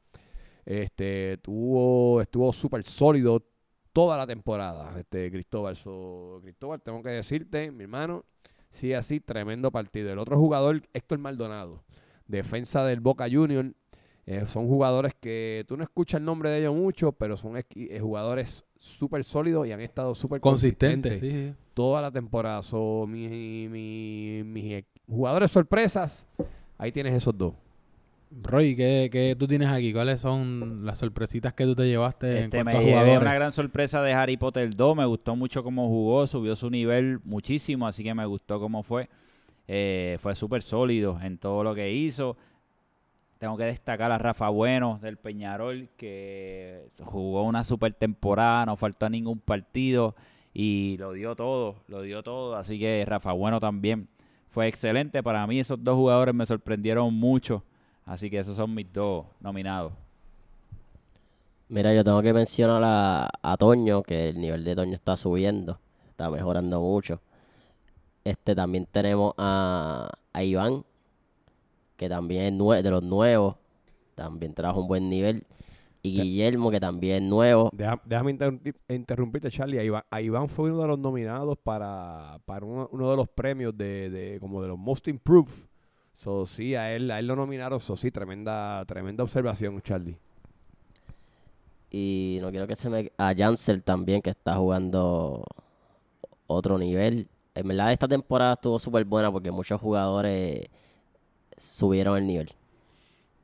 Este, 0.65 1.37
tuvo, 1.41 2.21
estuvo 2.21 2.51
súper 2.51 2.83
sólido 2.83 3.43
toda 3.93 4.17
la 4.17 4.25
temporada, 4.27 4.93
este 4.99 5.31
Cristóbal. 5.31 5.75
So, 5.75 6.39
Cristóbal, 6.41 6.81
tengo 6.81 7.01
que 7.03 7.09
decirte, 7.09 7.71
mi 7.71 7.83
hermano, 7.83 8.25
sí, 8.69 8.93
así, 8.93 9.19
tremendo 9.19 9.71
partido. 9.71 10.11
El 10.11 10.19
otro 10.19 10.37
jugador, 10.37 10.81
Héctor 10.93 11.19
Maldonado, 11.19 11.83
defensa 12.27 12.83
del 12.83 12.99
Boca 12.99 13.27
Junior. 13.31 13.73
Eh, 14.27 14.47
son 14.47 14.67
jugadores 14.67 15.13
que 15.13 15.63
tú 15.67 15.77
no 15.77 15.83
escuchas 15.83 16.17
el 16.19 16.25
nombre 16.25 16.49
de 16.49 16.57
ellos 16.57 16.73
mucho, 16.75 17.11
pero 17.11 17.37
son 17.37 17.57
eh, 17.57 17.99
jugadores 17.99 18.65
súper 18.79 19.23
sólidos 19.23 19.67
y 19.67 19.71
han 19.71 19.81
estado 19.81 20.15
súper 20.15 20.41
Consistente. 20.41 21.09
consistentes 21.19 21.53
sí, 21.53 21.63
toda 21.75 22.01
la 22.01 22.11
temporada. 22.11 22.63
So, 22.63 23.05
mi- 23.07 23.69
mi- 23.69 24.41
mis 24.43 24.65
e- 24.73 24.85
jugadores 25.07 25.51
sorpresas, 25.51 26.25
ahí 26.79 26.91
tienes 26.91 27.13
esos 27.13 27.37
dos. 27.37 27.53
Roy, 28.31 28.75
¿qué, 28.75 29.09
¿qué 29.11 29.35
tú 29.37 29.47
tienes 29.47 29.69
aquí? 29.69 29.93
¿Cuáles 29.93 30.19
son 30.21 30.85
las 30.85 30.99
sorpresitas 30.99 31.53
que 31.53 31.63
tú 31.65 31.75
te 31.75 31.87
llevaste 31.87 32.37
en 32.39 32.43
Este, 32.45 32.57
cuanto 32.57 32.71
me 32.71 32.77
a 32.77 32.81
jugadores? 32.81 33.21
una 33.21 33.33
gran 33.33 33.51
sorpresa 33.51 34.01
de 34.01 34.13
Harry 34.13 34.35
Potter 34.37 34.75
2. 34.75 34.95
Me 34.97 35.05
gustó 35.05 35.35
mucho 35.35 35.63
cómo 35.63 35.87
jugó, 35.87 36.27
subió 36.27 36.55
su 36.55 36.69
nivel 36.69 37.19
muchísimo, 37.23 37.87
así 37.87 38.03
que 38.03 38.13
me 38.13 38.25
gustó 38.25 38.59
cómo 38.59 38.83
fue. 38.83 39.09
Eh, 39.67 40.17
fue 40.19 40.35
súper 40.35 40.61
sólido 40.63 41.19
en 41.21 41.37
todo 41.37 41.63
lo 41.63 41.73
que 41.73 41.91
hizo. 41.93 42.35
Tengo 43.37 43.57
que 43.57 43.65
destacar 43.65 44.11
a 44.11 44.17
Rafa 44.17 44.49
Bueno 44.49 44.99
del 45.01 45.17
Peñarol, 45.17 45.89
que 45.97 46.87
jugó 47.03 47.43
una 47.43 47.63
super 47.63 47.93
temporada, 47.93 48.65
no 48.65 48.75
faltó 48.75 49.05
a 49.05 49.09
ningún 49.09 49.39
partido 49.39 50.15
y 50.53 50.97
lo 50.97 51.13
dio 51.13 51.35
todo, 51.35 51.75
lo 51.87 52.01
dio 52.01 52.23
todo. 52.23 52.55
Así 52.55 52.79
que 52.79 53.03
Rafa 53.05 53.33
Bueno 53.33 53.59
también 53.59 54.07
fue 54.49 54.67
excelente. 54.67 55.21
Para 55.21 55.45
mí 55.47 55.59
esos 55.59 55.83
dos 55.83 55.95
jugadores 55.95 56.33
me 56.33 56.45
sorprendieron 56.45 57.13
mucho. 57.13 57.63
Así 58.05 58.29
que 58.29 58.39
esos 58.39 58.55
son 58.55 58.73
mis 58.73 58.91
dos 58.91 59.25
nominados. 59.39 59.91
Mira, 61.69 61.93
yo 61.93 62.03
tengo 62.03 62.21
que 62.21 62.33
mencionar 62.33 62.81
a, 62.85 63.29
a 63.41 63.57
Toño, 63.57 64.03
que 64.03 64.29
el 64.29 64.39
nivel 64.39 64.63
de 64.63 64.75
Toño 64.75 64.93
está 64.93 65.17
subiendo, 65.17 65.79
está 66.09 66.29
mejorando 66.29 66.79
mucho. 66.79 67.19
Este 68.23 68.53
también 68.55 68.85
tenemos 68.91 69.33
a, 69.37 70.11
a 70.33 70.43
Iván, 70.43 70.83
que 71.97 72.07
también 72.07 72.43
es 72.43 72.53
nue- 72.53 72.81
de 72.83 72.91
los 72.91 73.01
nuevos, 73.03 73.55
también 74.13 74.53
trabaja 74.53 74.79
un 74.79 74.87
buen 74.87 75.09
nivel. 75.09 75.43
Y 76.03 76.21
Guillermo, 76.21 76.69
que 76.69 76.79
también 76.79 77.23
es 77.23 77.29
nuevo. 77.29 77.71
Deja- 77.73 77.99
déjame 78.05 78.31
interrumpir- 78.37 78.75
interrumpirte, 78.89 79.49
Charlie. 79.49 79.79
A 79.79 79.83
Iván, 79.83 80.03
a 80.11 80.21
Iván 80.21 80.49
fue 80.49 80.69
uno 80.71 80.83
de 80.83 80.87
los 80.89 80.99
nominados 80.99 81.57
para, 81.57 82.39
para 82.45 82.63
uno, 82.63 82.87
uno 82.91 83.09
de 83.09 83.17
los 83.17 83.27
premios 83.27 83.75
de, 83.75 84.11
de 84.11 84.39
como 84.39 84.61
de 84.61 84.67
los 84.67 84.77
Most 84.77 85.07
Improved. 85.07 85.65
So, 86.15 86.45
sí, 86.45 86.75
a 86.75 86.93
él, 86.93 87.11
a 87.11 87.19
él 87.19 87.27
lo 87.27 87.35
nominaron. 87.35 87.79
So, 87.79 87.95
sí, 87.95 88.11
tremenda, 88.11 88.83
tremenda 88.85 89.23
observación, 89.23 89.81
Charlie. 89.81 90.17
Y 91.91 92.39
no 92.41 92.51
quiero 92.51 92.67
que 92.67 92.75
se 92.75 92.89
me... 92.89 93.11
A 93.17 93.33
Jansel 93.35 93.83
también, 93.83 94.21
que 94.21 94.29
está 94.29 94.55
jugando 94.55 95.43
otro 96.47 96.77
nivel. 96.77 97.27
En 97.53 97.67
verdad, 97.67 97.91
esta 97.91 98.07
temporada 98.07 98.53
estuvo 98.53 98.79
súper 98.79 99.05
buena 99.05 99.31
porque 99.31 99.51
muchos 99.51 99.79
jugadores 99.79 100.67
subieron 101.57 102.17
el 102.17 102.27
nivel. 102.27 102.49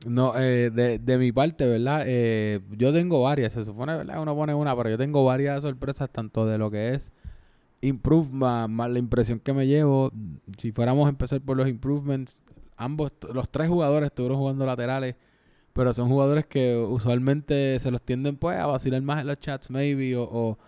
No, 0.06 0.36
eh, 0.36 0.70
de, 0.70 0.98
de 0.98 1.18
mi 1.18 1.30
parte, 1.30 1.66
¿verdad? 1.66 2.02
Eh, 2.06 2.60
yo 2.72 2.92
tengo 2.92 3.22
varias, 3.22 3.52
se 3.52 3.64
supone, 3.64 3.96
¿verdad? 3.96 4.20
Uno 4.20 4.34
pone 4.34 4.52
una, 4.52 4.76
pero 4.76 4.90
yo 4.90 4.98
tengo 4.98 5.24
varias 5.24 5.62
sorpresas, 5.62 6.10
tanto 6.10 6.44
de 6.44 6.58
lo 6.58 6.70
que 6.70 6.94
es 6.94 7.12
improve 7.82 8.28
más, 8.30 8.68
más 8.70 8.90
la 8.90 8.98
impresión 8.98 9.38
que 9.40 9.52
me 9.52 9.66
llevo. 9.66 10.10
Si 10.56 10.72
fuéramos 10.72 11.06
a 11.06 11.10
empezar 11.10 11.40
por 11.42 11.56
los 11.56 11.68
improvements, 11.68 12.40
ambos, 12.84 13.12
los 13.32 13.50
tres 13.50 13.68
jugadores 13.68 14.08
estuvieron 14.08 14.38
jugando 14.38 14.66
laterales, 14.66 15.14
pero 15.72 15.92
son 15.94 16.08
jugadores 16.08 16.46
que 16.46 16.76
usualmente 16.76 17.78
se 17.80 17.90
los 17.90 18.02
tienden 18.02 18.36
pues 18.36 18.58
a 18.58 18.66
vacilar 18.66 19.00
más 19.02 19.20
en 19.20 19.26
los 19.28 19.38
chats, 19.40 19.70
maybe, 19.70 20.16
o, 20.16 20.22
o, 20.24 20.58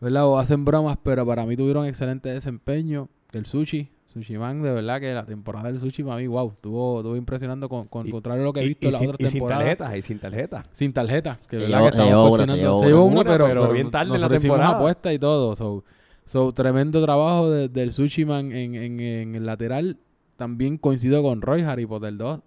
¿verdad? 0.00 0.26
o 0.26 0.38
hacen 0.38 0.64
bromas, 0.64 0.96
pero 1.02 1.26
para 1.26 1.44
mí 1.46 1.56
tuvieron 1.56 1.86
excelente 1.86 2.28
desempeño. 2.30 3.08
El 3.32 3.46
Sushi, 3.46 3.90
Sushi 4.06 4.38
Man, 4.38 4.62
de 4.62 4.72
verdad 4.72 5.00
que 5.00 5.12
la 5.12 5.26
temporada 5.26 5.70
del 5.72 5.80
Sushi 5.80 6.02
para 6.04 6.18
mí, 6.18 6.26
wow, 6.28 6.52
estuvo, 6.54 6.98
estuvo 7.00 7.16
impresionando 7.16 7.68
con, 7.68 7.88
con 7.88 8.06
Y- 8.06 8.10
contrario 8.12 8.42
a 8.42 8.44
lo 8.44 8.52
que 8.52 8.60
he 8.60 8.64
Y- 8.64 8.68
visto 8.68 8.86
y 8.86 8.88
en 8.88 8.92
las 8.92 9.00
sin- 9.00 9.08
otras 9.10 9.20
y 9.20 9.32
sin 9.32 9.40
temporadas. 9.40 9.64
tarjetas, 9.64 9.96
y 9.96 10.02
sin 10.02 10.18
tarjetas. 10.20 10.62
Sin 10.72 10.92
tarjeta, 10.92 11.38
que 11.48 11.56
Se 11.56 11.62
verdad 11.62 11.78
que 11.90 11.96
se 11.96 12.12
cuestionando. 12.28 12.76
Se 12.80 12.86
llevó 12.86 13.04
una. 13.06 13.24
pero, 13.24 13.46
Pero 13.48 13.60
pero 13.62 13.72
bien 13.72 13.90
tarde 13.90 14.04
en 14.04 14.08
la 14.12 14.14
nosotros 14.18 14.40
hicimos 14.40 14.54
una 14.56 14.64
temporada. 14.66 14.78
apuesta 14.80 15.12
y 15.12 15.18
todo. 15.18 15.54
So, 15.56 15.84
so, 16.24 16.52
tremendo 16.52 17.02
trabajo 17.02 17.50
de- 17.50 17.68
del 17.68 17.92
Sushi 17.92 18.24
Man 18.24 18.52
en, 18.52 18.74
en, 18.76 19.00
en 19.00 19.34
el 19.34 19.44
lateral. 19.46 19.98
También 20.36 20.78
coincido 20.78 21.22
con 21.22 21.42
Roy, 21.42 21.62
Harry 21.62 21.86
Potter 21.86 22.16
2. 22.16 22.40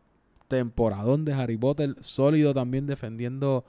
Temporadón 0.47 1.25
de 1.25 1.33
Harry 1.33 1.57
Potter, 1.57 1.95
sólido 1.99 2.53
también 2.53 2.88
defendiendo 2.88 3.65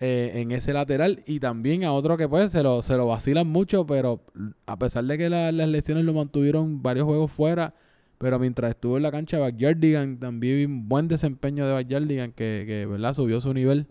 eh, 0.00 0.32
en 0.36 0.50
ese 0.52 0.72
lateral. 0.72 1.20
Y 1.26 1.40
también 1.40 1.84
a 1.84 1.92
otro 1.92 2.16
que 2.16 2.28
pues 2.28 2.50
se 2.50 2.62
lo, 2.62 2.82
se 2.82 2.96
lo 2.96 3.06
vacilan 3.06 3.46
mucho, 3.46 3.86
pero 3.86 4.20
a 4.66 4.78
pesar 4.78 5.04
de 5.04 5.18
que 5.18 5.30
la- 5.30 5.52
las 5.52 5.68
lesiones 5.68 6.04
lo 6.04 6.12
mantuvieron 6.14 6.82
varios 6.82 7.04
juegos 7.06 7.30
fuera, 7.30 7.74
pero 8.18 8.38
mientras 8.38 8.70
estuvo 8.70 8.96
en 8.96 9.02
la 9.04 9.10
cancha, 9.12 9.38
Backyardigan 9.38 10.18
también 10.18 10.70
un 10.70 10.88
buen 10.88 11.06
desempeño 11.08 11.66
de 11.66 11.72
Backyardigan 11.72 12.32
que, 12.32 12.64
que 12.66 12.86
¿verdad? 12.86 13.14
subió 13.14 13.40
su 13.40 13.54
nivel. 13.54 13.86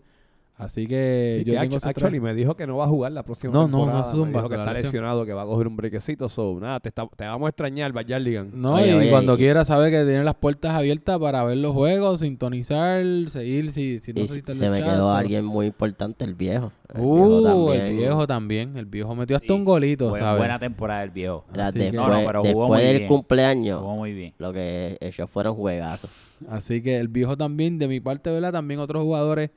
Así 0.60 0.86
que 0.86 1.36
Sí, 1.38 1.44
yo 1.44 1.52
que 1.54 1.58
tengo 1.60 1.74
actu- 1.74 1.78
esos 1.78 1.82
tres. 1.82 1.96
actually 2.04 2.20
me 2.20 2.34
dijo 2.34 2.54
que 2.54 2.66
no 2.66 2.76
va 2.76 2.84
a 2.84 2.88
jugar 2.88 3.12
la 3.12 3.22
próxima 3.22 3.52
No, 3.52 3.62
no, 3.62 3.68
no, 3.68 3.76
temporada. 3.78 4.02
eso 4.02 4.10
es 4.10 4.16
un 4.18 4.28
me 4.30 4.34
dijo 4.36 4.48
que 4.48 4.54
está 4.56 4.72
lesión. 4.72 4.86
lesionado, 4.92 5.24
que 5.26 5.32
va 5.32 5.42
a 5.42 5.46
coger 5.46 5.66
un 5.66 5.76
brequecito. 5.76 6.28
So, 6.28 6.58
nada, 6.60 6.80
te, 6.80 6.88
está- 6.90 7.08
te 7.16 7.24
vamos 7.24 7.46
a 7.46 7.48
extrañar, 7.50 7.92
Bayardigan. 7.92 8.50
No, 8.54 8.74
Oye, 8.74 8.90
y 8.90 8.94
oye, 8.94 9.10
cuando 9.10 9.34
y- 9.34 9.38
quiera 9.38 9.64
sabe 9.64 9.90
que 9.90 10.04
tiene 10.04 10.22
las 10.24 10.34
puertas 10.34 10.74
abiertas 10.74 11.18
para 11.18 11.42
ver 11.44 11.56
los 11.58 11.72
juegos, 11.72 12.20
sintonizar, 12.20 13.02
seguir 13.28 13.72
si, 13.72 13.98
si 14.00 14.12
no 14.12 14.20
Y 14.20 14.26
se 14.28 14.42
se 14.54 14.70
me 14.70 14.78
quedó 14.82 15.10
alguien 15.10 15.44
muy 15.44 15.66
importante, 15.66 16.24
el 16.24 16.34
viejo. 16.34 16.72
El 16.92 17.00
viejo 17.00 17.14
Uh, 17.38 17.44
también. 17.44 17.80
el 17.86 17.96
viejo 17.96 18.26
también. 18.26 18.76
El 18.76 18.86
viejo 18.86 19.14
metió 19.14 19.36
hasta 19.36 19.46
Sí, 19.48 19.52
un 19.54 19.64
golito, 19.64 20.08
Buena, 20.10 20.24
¿sabes? 20.26 20.38
buena 20.40 20.58
temporada 20.58 21.00
del 21.02 21.10
viejo. 21.10 21.44
Era 21.54 21.68
Así 21.68 21.78
que- 21.78 21.84
después, 21.84 22.08
No, 22.08 22.20
no, 22.20 22.26
pero 22.26 22.40
jugó 22.42 22.48
después 22.62 22.80
muy 22.80 22.86
del 22.88 22.96
bien. 22.98 23.08
cumpleaños, 23.08 23.80
Jugó 23.80 23.96
muy 23.96 24.12
bien. 24.12 24.34
lo 24.38 24.52
que 24.52 24.98
ellos 25.00 25.30
fueron 25.30 25.54
juegazos. 25.54 26.10
Así 26.48 26.82
que 26.82 26.98
el 26.98 27.08
viejo 27.08 27.36
también, 27.36 27.78
de 27.78 27.86
mi 27.88 28.00
parte, 28.00 28.30
¿verdad? 28.30 28.52
También 28.52 28.80
otros 28.80 29.02
jugadores 29.04 29.50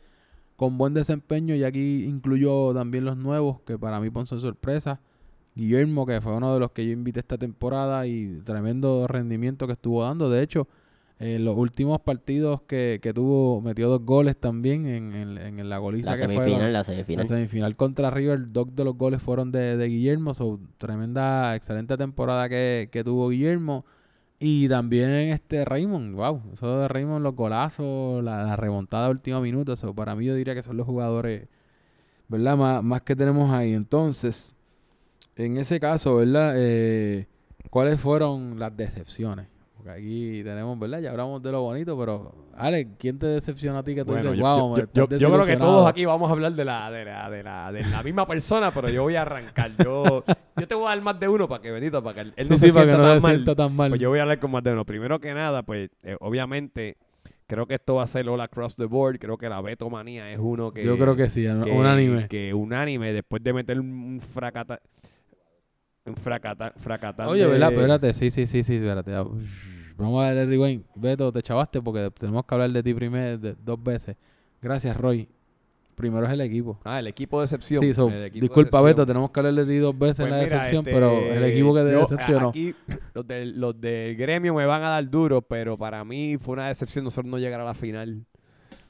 con 0.64 0.78
buen 0.78 0.94
desempeño. 0.94 1.56
Y 1.56 1.64
aquí 1.64 2.06
incluyo 2.06 2.74
también 2.74 3.06
los 3.06 3.18
nuevos, 3.18 3.60
que 3.66 3.78
para 3.78 4.00
mí 4.00 4.10
son 4.26 4.40
sorpresa. 4.40 5.00
Guillermo, 5.56 6.06
que 6.06 6.20
fue 6.20 6.36
uno 6.36 6.54
de 6.54 6.60
los 6.60 6.72
que 6.72 6.86
yo 6.86 6.92
invité 6.92 7.20
esta 7.20 7.38
temporada 7.38 8.08
y 8.08 8.42
tremendo 8.44 9.06
rendimiento 9.08 9.68
que 9.68 9.74
estuvo 9.74 10.04
dando. 10.04 10.30
De 10.30 10.42
hecho, 10.42 10.68
en 11.20 11.46
los 11.46 11.56
últimos 11.56 12.02
partidos 12.02 12.62
que, 12.64 13.00
que 13.02 13.14
tuvo, 13.14 13.62
metió 13.62 13.88
dos 13.88 14.02
goles 14.04 14.36
también 14.36 14.88
en, 14.88 15.14
en- 15.14 15.38
en 15.60 15.70
la 15.70 15.78
goliza 15.78 16.12
La 16.12 16.18
que 16.18 16.26
fue 16.26 16.44
semifinal, 16.46 16.74
la 16.74 16.80
la 16.80 16.84
semifinal. 16.84 17.28
semifinal 17.28 17.76
contra 17.76 18.10
River, 18.10 18.52
dos 18.52 18.76
de 18.76 18.84
los 18.84 18.98
goles 18.98 19.22
fueron 19.22 19.52
de, 19.52 19.78
de 19.78 19.88
Guillermo. 19.88 20.34
So, 20.34 20.60
tremenda, 20.80 21.56
excelente 21.56 21.98
temporada 21.98 22.50
que, 22.50 22.90
que 22.92 23.04
tuvo 23.04 23.30
Guillermo. 23.30 23.86
Y 24.46 24.68
también 24.68 25.10
este 25.30 25.64
Raymond, 25.64 26.16
wow, 26.16 26.42
eso 26.52 26.80
de 26.80 26.90
Raymond, 26.90 27.24
los 27.24 27.34
golazos, 27.34 28.22
la, 28.22 28.44
la 28.44 28.58
remontada 28.58 29.06
de 29.06 29.12
último 29.12 29.40
minuto. 29.40 29.78
So, 29.78 29.96
para 29.96 30.16
mí 30.18 30.26
yo 30.26 30.36
diría 30.36 30.54
que 30.54 30.62
son 30.62 30.76
los 30.76 30.86
jugadores, 30.86 31.48
¿verdad? 32.28 32.58
Más, 32.58 32.84
más 32.84 33.02
que 33.04 33.16
tenemos 33.16 33.54
ahí. 33.54 33.74
Entonces, 33.74 34.54
en 35.38 35.56
ese 35.56 35.80
caso, 35.80 36.18
¿verdad? 36.18 36.56
Eh, 36.58 37.28
¿Cuáles 37.70 38.02
fueron 38.02 38.60
las 38.60 38.76
decepciones? 38.76 39.48
Porque 39.84 40.00
aquí 40.00 40.42
tenemos, 40.46 40.80
¿verdad? 40.80 41.02
Ya 41.02 41.12
hablamos 41.12 41.44
de 41.44 41.52
lo 41.52 41.62
bonito, 41.62 41.98
pero, 42.00 42.34
Ale, 42.56 42.88
¿quién 42.98 43.18
te 43.18 43.26
decepciona 43.28 43.80
a 43.80 43.84
ti 43.84 43.94
que 43.96 44.06
tú 44.06 44.12
Bueno, 44.12 44.32
dices, 44.32 44.38
yo, 44.40 44.46
wow, 44.46 44.78
yo- 44.78 44.88
creo 44.88 45.08
que 45.10 45.16
desilusionado"? 45.16 45.72
todos 45.72 45.90
aquí 45.90 46.06
vamos 46.06 46.30
a 46.30 46.34
hablar 46.34 46.54
de 46.54 46.64
la, 46.64 46.90
de 46.90 47.04
la, 47.06 47.30
de 47.30 47.44
la, 47.44 47.72
de 47.72 47.86
la 47.88 48.02
misma 48.02 48.26
persona, 48.26 48.72
pero 48.72 48.88
yo 48.90 49.04
voy 49.04 49.16
a 49.16 49.24
arrancar. 49.24 49.72
Yo, 49.84 50.24
yo 50.58 50.68
te 50.68 50.74
voy 50.76 50.86
a 50.86 50.90
dar 50.90 51.02
más 51.02 51.20
de 51.20 51.28
uno 51.28 51.50
para 51.50 51.62
que, 51.62 51.70
bendito, 51.72 52.02
para 52.02 52.14
que 52.16 52.22
él, 52.22 52.34
Sí, 52.46 52.50
no 52.50 52.58
sí, 52.58 52.68
se 52.68 52.74
para 52.74 52.86
que 52.86 52.92
sienta 52.92 52.98
no 52.98 53.04
tan 53.10 53.16
se 53.18 53.22
mal. 53.22 53.32
sienta 53.36 53.56
tan 53.56 53.76
mal. 53.76 53.90
Pues 53.90 54.02
yo 54.02 54.10
voy 54.10 54.20
a 54.20 54.22
hablar 54.22 54.40
con 54.40 54.52
más 54.52 54.64
de 54.64 54.72
uno. 54.72 54.86
Primero 54.86 55.20
que 55.20 55.34
nada, 55.34 55.64
pues 55.64 55.90
eh, 56.04 56.16
obviamente 56.22 56.96
creo 57.46 57.66
que 57.68 57.74
esto 57.76 57.96
va 57.96 58.04
a 58.04 58.08
ser 58.08 58.30
all 58.30 58.40
across 58.40 58.78
the 58.78 58.86
board. 58.86 59.20
Creo 59.20 59.38
que 59.38 59.50
la 59.50 59.60
Betomanía 59.62 60.32
es 60.32 60.40
uno 60.42 60.72
que... 60.72 60.84
yo 60.86 60.98
creo 60.98 61.16
que 61.18 61.30
sí, 61.30 61.42
que- 61.44 61.72
unánime. 61.72 62.28
Que 62.30 62.54
unánime, 62.54 63.12
después 63.12 63.44
de 63.44 63.52
meter 63.52 63.80
un 63.82 64.20
fracata... 64.22 64.80
Un 66.06 66.16
fracata, 66.16 66.74
fracatán 66.78 67.28
Oye, 67.28 67.44
de- 67.44 67.48
¿verdad? 67.48 67.72
Espérate, 67.72 68.14
sí, 68.14 68.30
sí, 68.30 68.46
sí, 68.46 68.64
sí, 68.64 68.76
espérate. 68.76 69.18
Ush, 69.22 69.46
Vamos 69.96 70.24
a 70.24 70.28
darle 70.28 70.46
rewind. 70.48 70.84
Beto, 70.96 71.32
te 71.32 71.42
chavaste 71.42 71.82
porque 71.82 72.10
tenemos 72.20 72.44
que 72.46 72.56
hablar 72.56 72.72
de 72.72 72.84
ti 72.84 72.94
primero, 72.94 73.38
de- 73.38 73.56
dos 73.64 73.82
veces. 73.82 74.18
Gracias, 74.62 74.98
Roy. 74.98 75.30
Primero 75.96 76.26
es 76.26 76.32
el 76.34 76.42
equipo. 76.42 76.80
Ah, 76.84 77.00
el 77.00 77.08
equipo 77.08 77.40
de 77.40 77.46
excepción. 77.46 77.82
Sí, 77.82 77.94
so, 77.94 78.08
de 78.08 78.30
disculpa, 78.32 78.62
excepción. 78.80 78.86
Beto, 78.86 79.06
tenemos 79.06 79.30
que 79.32 79.40
hablar 79.40 79.54
de 79.54 79.66
ti 79.66 79.78
dos 79.78 79.98
veces 79.98 80.18
Pues 80.18 80.26
en 80.26 80.32
la 80.32 80.44
mira, 80.44 80.50
decepción, 80.58 80.80
este, 80.80 80.92
pero 80.92 81.20
el 81.34 81.44
equipo 81.46 81.74
que 81.76 81.82
te 81.84 81.92
yo, 81.92 82.00
decepcionó. 82.00 82.50
Aquí 82.50 82.76
los 83.14 83.28
del, 83.28 83.60
los 83.62 83.80
del 83.80 84.16
gremio 84.18 84.56
me 84.56 84.66
van 84.66 84.84
a 84.84 84.90
dar 84.90 85.10
duro, 85.10 85.42
pero 85.44 85.78
para 85.78 86.04
mí 86.04 86.38
fue 86.40 86.54
una 86.54 86.68
decepción 86.68 87.06
nosotros 87.06 87.30
no 87.30 87.38
llegar 87.38 87.62
a 87.62 87.66
la 87.66 87.76
final. 87.76 88.26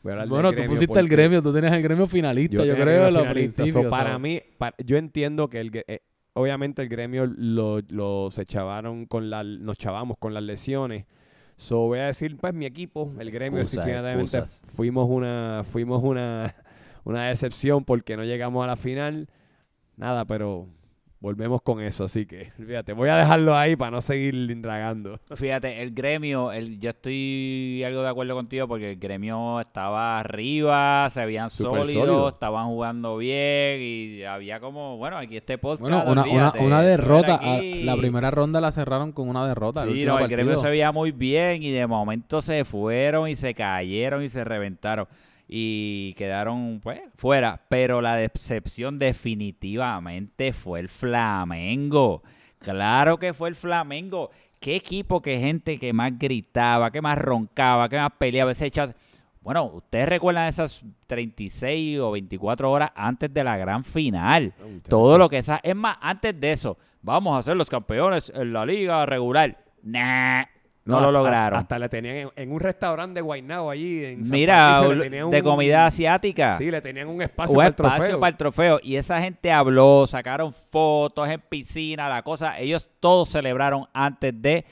Bueno, 0.02 0.52
tú 0.54 0.64
pusiste 0.66 1.00
el 1.00 1.08
gremio, 1.10 1.42
tú 1.42 1.52
tienes 1.52 1.72
el 1.74 1.82
gremio 1.82 2.08
finalista, 2.08 2.64
yo, 2.66 2.74
creo, 2.76 3.08
en 3.08 3.14
los. 3.14 3.24
So, 3.26 3.34
principios. 3.34 3.86
para 3.88 4.18
mí, 4.18 4.42
yo 4.84 4.98
entiendo 4.98 5.50
que 5.50 5.60
el, 5.60 5.72
eh, 5.88 6.00
obviamente 6.34 6.82
el 6.82 6.90
gremio 6.90 7.26
lo, 7.26 7.82
lo 7.90 8.30
se 8.32 8.46
chavaron 8.46 9.06
con 9.06 9.30
la, 9.30 9.44
nos 9.44 9.78
chavamos 9.78 10.18
con 10.18 10.34
las 10.34 10.44
lesiones. 10.44 11.06
So 11.58 11.80
voy 11.88 12.00
a 12.00 12.08
decir, 12.08 12.38
pues 12.38 12.54
mi 12.54 12.66
equipo, 12.66 13.14
el 13.20 13.32
gremio, 13.32 13.60
Excusas, 13.60 13.86
definitivamente 13.86 14.38
excusas. 14.38 14.62
fuimos 14.76 15.08
una, 15.10 15.62
fuimos 15.64 16.04
una, 16.04 16.54
una 17.04 17.28
decepción 17.28 17.86
porque 17.86 18.18
no 18.18 18.24
llegamos 18.24 18.64
a 18.64 18.68
la 18.68 18.76
final. 18.76 19.30
Nada, 19.96 20.26
pero 20.26 20.68
volvemos 21.24 21.62
con 21.62 21.80
eso, 21.80 22.04
así 22.04 22.26
que 22.26 22.52
fíjate, 22.58 22.92
voy 22.92 23.08
a 23.08 23.16
dejarlo 23.16 23.56
ahí 23.56 23.78
para 23.78 23.92
no 23.92 24.02
seguir 24.02 24.36
indagando. 24.36 25.18
Fíjate, 25.34 25.82
el 25.82 25.92
gremio, 25.94 26.52
el, 26.52 26.78
yo 26.82 26.90
estoy 26.90 27.82
algo 27.86 28.02
de 28.04 28.10
acuerdo 28.10 28.36
contigo 28.36 28.68
porque 28.68 28.92
el 28.92 29.00
gremio 29.00 29.62
estaba 29.62 30.20
arriba, 30.20 31.10
se 31.10 31.22
Súper 31.24 31.50
sólidos, 31.50 31.88
sólido. 31.94 32.28
estaban 32.30 32.68
jugando 32.68 33.16
bien 33.16 33.80
y 33.82 34.24
había 34.24 34.60
como, 34.60 34.98
bueno, 34.98 35.18
aquí 35.18 35.38
este 35.38 35.58
podcast. 35.58 35.82
Bueno, 35.82 36.04
una, 36.06 36.24
una, 36.26 36.54
una 36.60 36.82
derrota. 36.82 37.36
a- 37.36 37.56
aquí. 37.56 37.84
la 37.84 37.96
primera 37.96 38.30
ronda 38.30 38.60
la 38.60 38.74
cerraron 38.74 39.14
con 39.14 39.30
una 39.30 39.48
derrota. 39.48 39.84
el 39.84 39.94
Sí, 39.94 40.04
no, 40.04 40.20
el 40.20 40.28
gremio 40.28 40.58
se 40.58 40.70
veía 40.70 40.92
muy 40.92 41.12
bien 41.12 41.64
y 41.64 41.72
de 41.72 41.88
momento 41.88 42.42
se 42.42 42.66
fueron 42.66 43.30
y 43.30 43.36
se 43.36 43.54
cayeron 43.54 44.24
y 44.24 44.30
se 44.30 44.44
reventaron 44.44 45.08
y 45.48 46.14
quedaron 46.14 46.80
pues 46.82 47.02
fuera. 47.16 47.62
Pero 47.70 48.02
la 48.02 48.16
decepción 48.16 49.00
definitivamente 49.00 50.54
fue 50.54 50.80
el 50.80 50.90
Flamengo. 50.90 52.24
Claro 52.60 53.18
que 53.18 53.34
fue 53.34 53.50
el 53.50 53.56
Flamengo. 53.56 54.30
Qué 54.60 54.76
equipo, 54.78 55.22
qué 55.22 55.38
gente 55.40 55.78
que 55.78 55.92
más 55.92 56.18
gritaba, 56.18 56.90
que 56.92 57.02
más 57.02 57.18
roncaba, 57.18 57.90
que 57.90 57.98
más 57.98 58.12
peleaba, 58.18 58.52
ese 58.52 58.68
echaba- 58.68 58.94
Bueno, 59.42 59.66
ustedes 59.66 60.08
recuerdan 60.08 60.48
esas 60.48 60.86
36 61.06 62.00
o 62.00 62.12
24 62.12 62.72
horas 62.72 62.92
antes 62.96 63.34
de 63.34 63.44
la 63.44 63.58
gran 63.58 63.84
final. 63.84 64.54
Todo 64.88 65.18
lo 65.18 65.28
que 65.28 65.40
esa. 65.40 65.60
Es 65.62 65.76
más, 65.76 65.98
antes 66.00 66.40
de 66.40 66.54
eso, 66.54 66.78
vamos 67.02 67.38
a 67.38 67.44
ser 67.44 67.58
los 67.58 67.70
campeones 67.70 68.32
en 68.34 68.54
la 68.54 68.66
liga 68.66 69.06
regular. 69.06 69.58
Nah, 69.82 70.46
no, 70.86 71.00
lo 71.00 71.12
lograron. 71.12 71.60
Hasta 71.60 71.80
le 71.80 71.88
tenían 71.88 72.16
en, 72.18 72.30
en 72.36 72.52
un 72.52 72.60
restaurante 72.60 73.16
de 73.20 73.22
Guaynabo 73.22 73.70
allí 73.70 74.04
en 74.04 74.26
San 74.26 74.32
Mira, 74.32 74.80
Patricio, 74.82 75.30
de 75.30 75.38
un- 75.42 75.42
comida 75.42 75.86
asiática. 75.86 76.58
Sí, 76.58 76.70
le 76.70 76.82
tenían 76.82 77.08
un 77.08 77.22
espacio 77.22 77.52
un 77.54 77.58
para 77.58 77.68
el 77.68 77.72
espacio 77.74 77.98
trofeo. 78.00 78.20
para 78.20 78.30
el 78.32 78.38
trofeo. 78.38 78.80
Y 78.84 78.96
esa 78.98 79.22
gente 79.22 79.52
habló, 79.52 80.06
sacaron 80.08 80.54
fotos 80.54 81.30
en 81.30 81.40
piscina, 81.42 82.10
la 82.10 82.22
cosa. 82.22 82.60
Ellos 82.60 82.90
todos 83.00 83.30
celebraron 83.30 83.86
antes 83.94 84.34
de. 84.42 84.66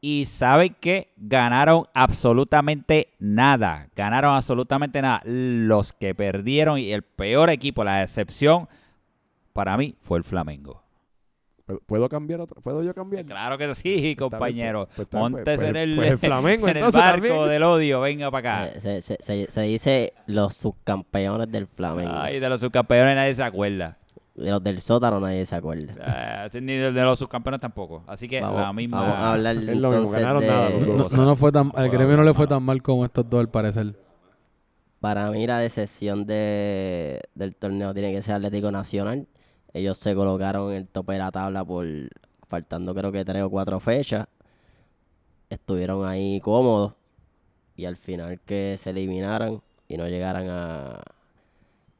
Y 0.00 0.26
saben 0.26 0.76
que 0.78 1.12
ganaron 1.16 1.86
absolutamente 1.94 3.08
nada. 3.18 3.88
Ganaron 3.96 4.36
absolutamente 4.36 5.02
nada. 5.02 5.20
Los 5.24 5.92
que 5.92 6.14
perdieron 6.14 6.78
y 6.78 6.92
el 6.92 7.02
peor 7.02 7.50
equipo, 7.50 7.82
la 7.82 8.02
excepción, 8.04 8.68
para 9.52 9.76
mí 9.76 9.96
fue 10.00 10.18
el 10.18 10.22
Flamengo. 10.24 10.84
¿Puedo- 11.66 11.80
¿Puedo 11.84 12.08
cambiar 12.08 12.40
otra? 12.40 12.60
¿Puedo 12.62 12.82
yo 12.82 12.94
cambiar? 12.94 13.24
Claro 13.26 13.58
que 13.58 13.74
sí, 13.74 14.14
compañero. 14.16 14.86
pues, 14.94 15.00
está 15.06 15.18
bien, 15.18 15.32
pues, 15.32 15.42
Montes 15.44 15.58
pues, 15.58 15.68
en 15.70 15.76
el, 15.76 15.96
pues 15.96 16.12
el 16.12 16.18
Flamengo, 16.20 16.68
en 16.68 16.70
el 16.70 16.76
entonces, 16.78 17.00
barco 17.02 17.26
también. 17.28 17.48
del 17.50 17.62
odio. 17.64 18.00
Venga 18.00 18.30
para 18.30 18.64
acá. 18.64 18.72
Eh, 18.76 18.80
se, 18.80 19.00
se- 19.02 19.18
se- 19.20 19.50
se 19.50 19.60
dice 19.62 20.12
los 20.26 20.54
subcampeones 20.54 21.50
del 21.50 21.66
Flamengo. 21.66 22.12
Ay, 22.14 22.38
de 22.38 22.48
los 22.48 22.60
subcampeones 22.60 23.16
nadie 23.16 23.34
se 23.34 23.42
acuerda. 23.42 23.98
De 24.36 24.50
los 24.50 24.62
del 24.62 24.80
sótano 24.80 25.18
nadie 25.18 25.44
se 25.46 25.56
acuerda. 25.56 25.94
Ah, 26.46 26.48
ni 26.52 26.74
de, 26.76 26.92
de 26.92 27.02
los 27.02 27.18
subcampeones 27.18 27.60
tampoco. 27.60 28.04
Así 28.06 28.28
que 28.28 28.40
Vamos, 28.40 28.60
la 28.60 28.72
misma. 28.72 29.00
vamos 29.00 29.16
a 29.16 29.32
hablar 29.32 29.56
Es 29.56 29.62
lo 29.64 29.72
mismo, 29.72 29.88
entonces 29.94 30.20
ganaron 30.20 30.40
de... 30.42 30.48
nada. 30.48 30.70
No, 31.16 31.24
no 31.24 31.34
fue 31.36 31.50
tan, 31.50 31.72
al 31.74 31.88
gremio 31.90 32.16
no 32.16 32.22
le 32.22 32.32
fue 32.34 32.46
tan 32.46 32.62
mal 32.62 32.80
como 32.82 33.04
estos 33.04 33.28
dos 33.28 33.40
al 33.40 33.48
parecer. 33.48 33.94
Para 35.00 35.30
mí 35.30 35.46
la 35.46 35.58
decepción 35.58 36.24
de, 36.26 37.20
del 37.34 37.54
torneo 37.56 37.92
tiene 37.92 38.12
que 38.12 38.22
ser 38.22 38.34
Atlético 38.34 38.70
Nacional. 38.70 39.26
Ellos 39.76 39.98
se 39.98 40.14
colocaron 40.14 40.70
en 40.70 40.78
el 40.78 40.88
tope 40.88 41.12
de 41.14 41.18
la 41.18 41.30
tabla 41.30 41.64
por 41.64 41.86
faltando 42.48 42.94
creo 42.94 43.12
que 43.12 43.24
tres 43.24 43.42
o 43.42 43.50
cuatro 43.50 43.78
fechas. 43.80 44.26
Estuvieron 45.48 46.06
ahí 46.06 46.40
cómodos 46.40 46.94
y 47.76 47.84
al 47.84 47.96
final 47.96 48.40
que 48.40 48.76
se 48.78 48.90
eliminaran 48.90 49.60
y 49.86 49.96
no 49.96 50.08
llegaran 50.08 50.48
a, 50.48 51.00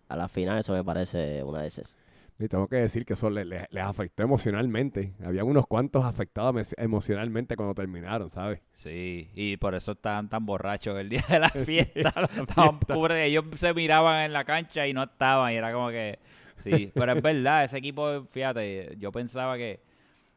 a 0.08 0.16
la 0.16 0.28
final, 0.28 0.58
eso 0.58 0.72
me 0.72 0.82
parece 0.82 1.42
una 1.44 1.62
decepción. 1.62 1.94
Y 2.38 2.48
tengo 2.48 2.66
que 2.68 2.76
decir 2.76 3.06
que 3.06 3.14
eso 3.14 3.30
le- 3.30 3.44
le- 3.46 3.66
les 3.70 3.84
afectó 3.84 4.22
emocionalmente. 4.22 5.14
Había 5.24 5.42
unos 5.44 5.66
cuantos 5.66 6.04
afectados 6.04 6.54
emo- 6.54 6.74
emocionalmente 6.76 7.56
cuando 7.56 7.74
terminaron, 7.74 8.28
¿sabes? 8.28 8.60
Sí, 8.74 9.30
y 9.34 9.56
por 9.56 9.74
eso 9.74 9.92
estaban 9.92 10.28
tan 10.28 10.44
borrachos 10.44 10.98
el 10.98 11.08
día 11.08 11.24
de 11.30 11.38
la 11.38 11.48
fiesta. 11.50 12.12
Estaban 12.36 12.78
pobres, 12.80 13.26
ellos 13.26 13.44
se 13.54 13.72
miraban 13.72 14.24
en 14.24 14.32
la 14.34 14.44
cancha 14.44 14.86
y 14.86 14.92
no 14.92 15.04
estaban. 15.04 15.52
Y 15.52 15.56
era 15.56 15.72
como 15.72 15.88
que. 15.88 16.18
Sí, 16.62 16.90
pero 16.94 17.12
es 17.12 17.22
verdad, 17.22 17.64
ese 17.64 17.78
equipo, 17.78 18.24
fíjate, 18.30 18.96
yo 18.98 19.12
pensaba 19.12 19.56
que, 19.56 19.80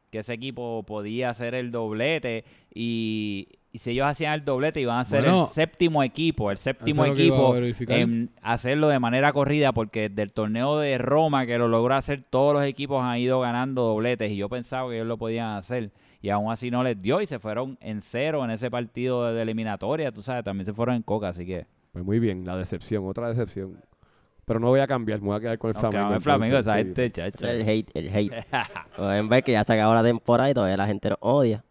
que 0.09 0.20
ese 0.20 0.34
equipo 0.34 0.84
podía 0.84 1.30
hacer 1.30 1.55
el 1.55 1.72
doblete. 1.72 2.43
Y, 2.74 3.47
y 3.72 3.80
si 3.80 3.91
ellos 3.91 4.07
hacían 4.07 4.34
el 4.34 4.45
doblete, 4.45 4.82
iban 4.82 4.99
a 4.99 5.05
ser 5.05 5.22
Bueno, 5.22 5.43
el 5.43 5.49
séptimo 5.49 6.01
equipo. 6.01 6.49
El 6.49 6.57
séptimo 6.57 7.05
equipo 7.05 7.55
en 7.55 8.32
hacerlo 8.41 8.88
de 8.88 8.99
manera 8.99 9.32
corrida, 9.32 9.74
porque 9.74 10.09
del 10.09 10.34
torneo 10.34 10.80
de 10.80 10.97
Roma, 10.97 11.45
que 11.45 11.57
lo 11.57 11.67
logró 11.67 11.93
hacer, 11.93 12.24
todos 12.28 12.53
los 12.53 12.63
equipos 12.63 13.03
han 13.03 13.20
ido 13.20 13.39
ganando 13.39 13.84
dobletes. 13.84 14.32
Y 14.32 14.38
yo 14.38 14.49
pensaba 14.49 14.89
que 14.89 14.95
ellos 14.95 15.07
lo 15.07 15.17
podían 15.17 15.55
hacer. 15.55 15.91
Y 16.22 16.30
aún 16.30 16.51
así 16.51 16.72
no 16.72 16.84
les 16.84 16.99
dio 16.99 17.22
y 17.22 17.28
se 17.28 17.39
fueron 17.39 17.78
en 17.80 18.01
cero 18.01 18.43
en 18.43 18.51
ese 18.51 18.72
partido 18.72 19.32
de 19.32 19.41
eliminatoria. 19.41 20.11
Tú 20.11 20.22
sabes, 20.22 20.43
también 20.43 20.65
se 20.65 20.74
fueron 20.74 20.95
en 20.95 21.03
coca, 21.03 21.30
así 21.30 21.45
que. 21.45 21.67
Pues 21.91 22.03
muy 22.03 22.20
bien, 22.20 22.45
la 22.45 22.57
decepción, 22.57 23.07
otra 23.07 23.30
decepción. 23.30 23.78
Pero 24.50 24.60
no 24.60 24.70
voy 24.70 24.80
a 24.80 24.88
cambiar, 24.88 25.22
me 25.22 25.28
voy 25.28 25.38
a 25.38 25.39
quedar 25.39 25.60
con 25.60 25.70
el 25.70 25.76
Aunque 25.76 25.91
Flamengo. 25.91 26.16
el 26.16 26.22
Flamengo, 26.22 26.58
esa 26.58 26.76
gente, 26.78 27.06
Ese 27.06 27.12
chacho. 27.14 27.47
es 27.47 27.54
el 27.54 27.70
hate, 27.70 27.89
el 27.93 28.10
hate. 28.16 28.34
Pueden 28.97 29.30
ver 29.30 29.43
que 29.43 29.52
ya 29.52 29.64
se 29.64 29.74
acabó 29.74 29.93
la 29.93 30.02
temporada 30.02 30.50
y 30.50 30.56
todavía 30.56 30.76
la 30.76 30.88
gente 30.88 31.08
nos 31.10 31.20
odia. 31.22 31.64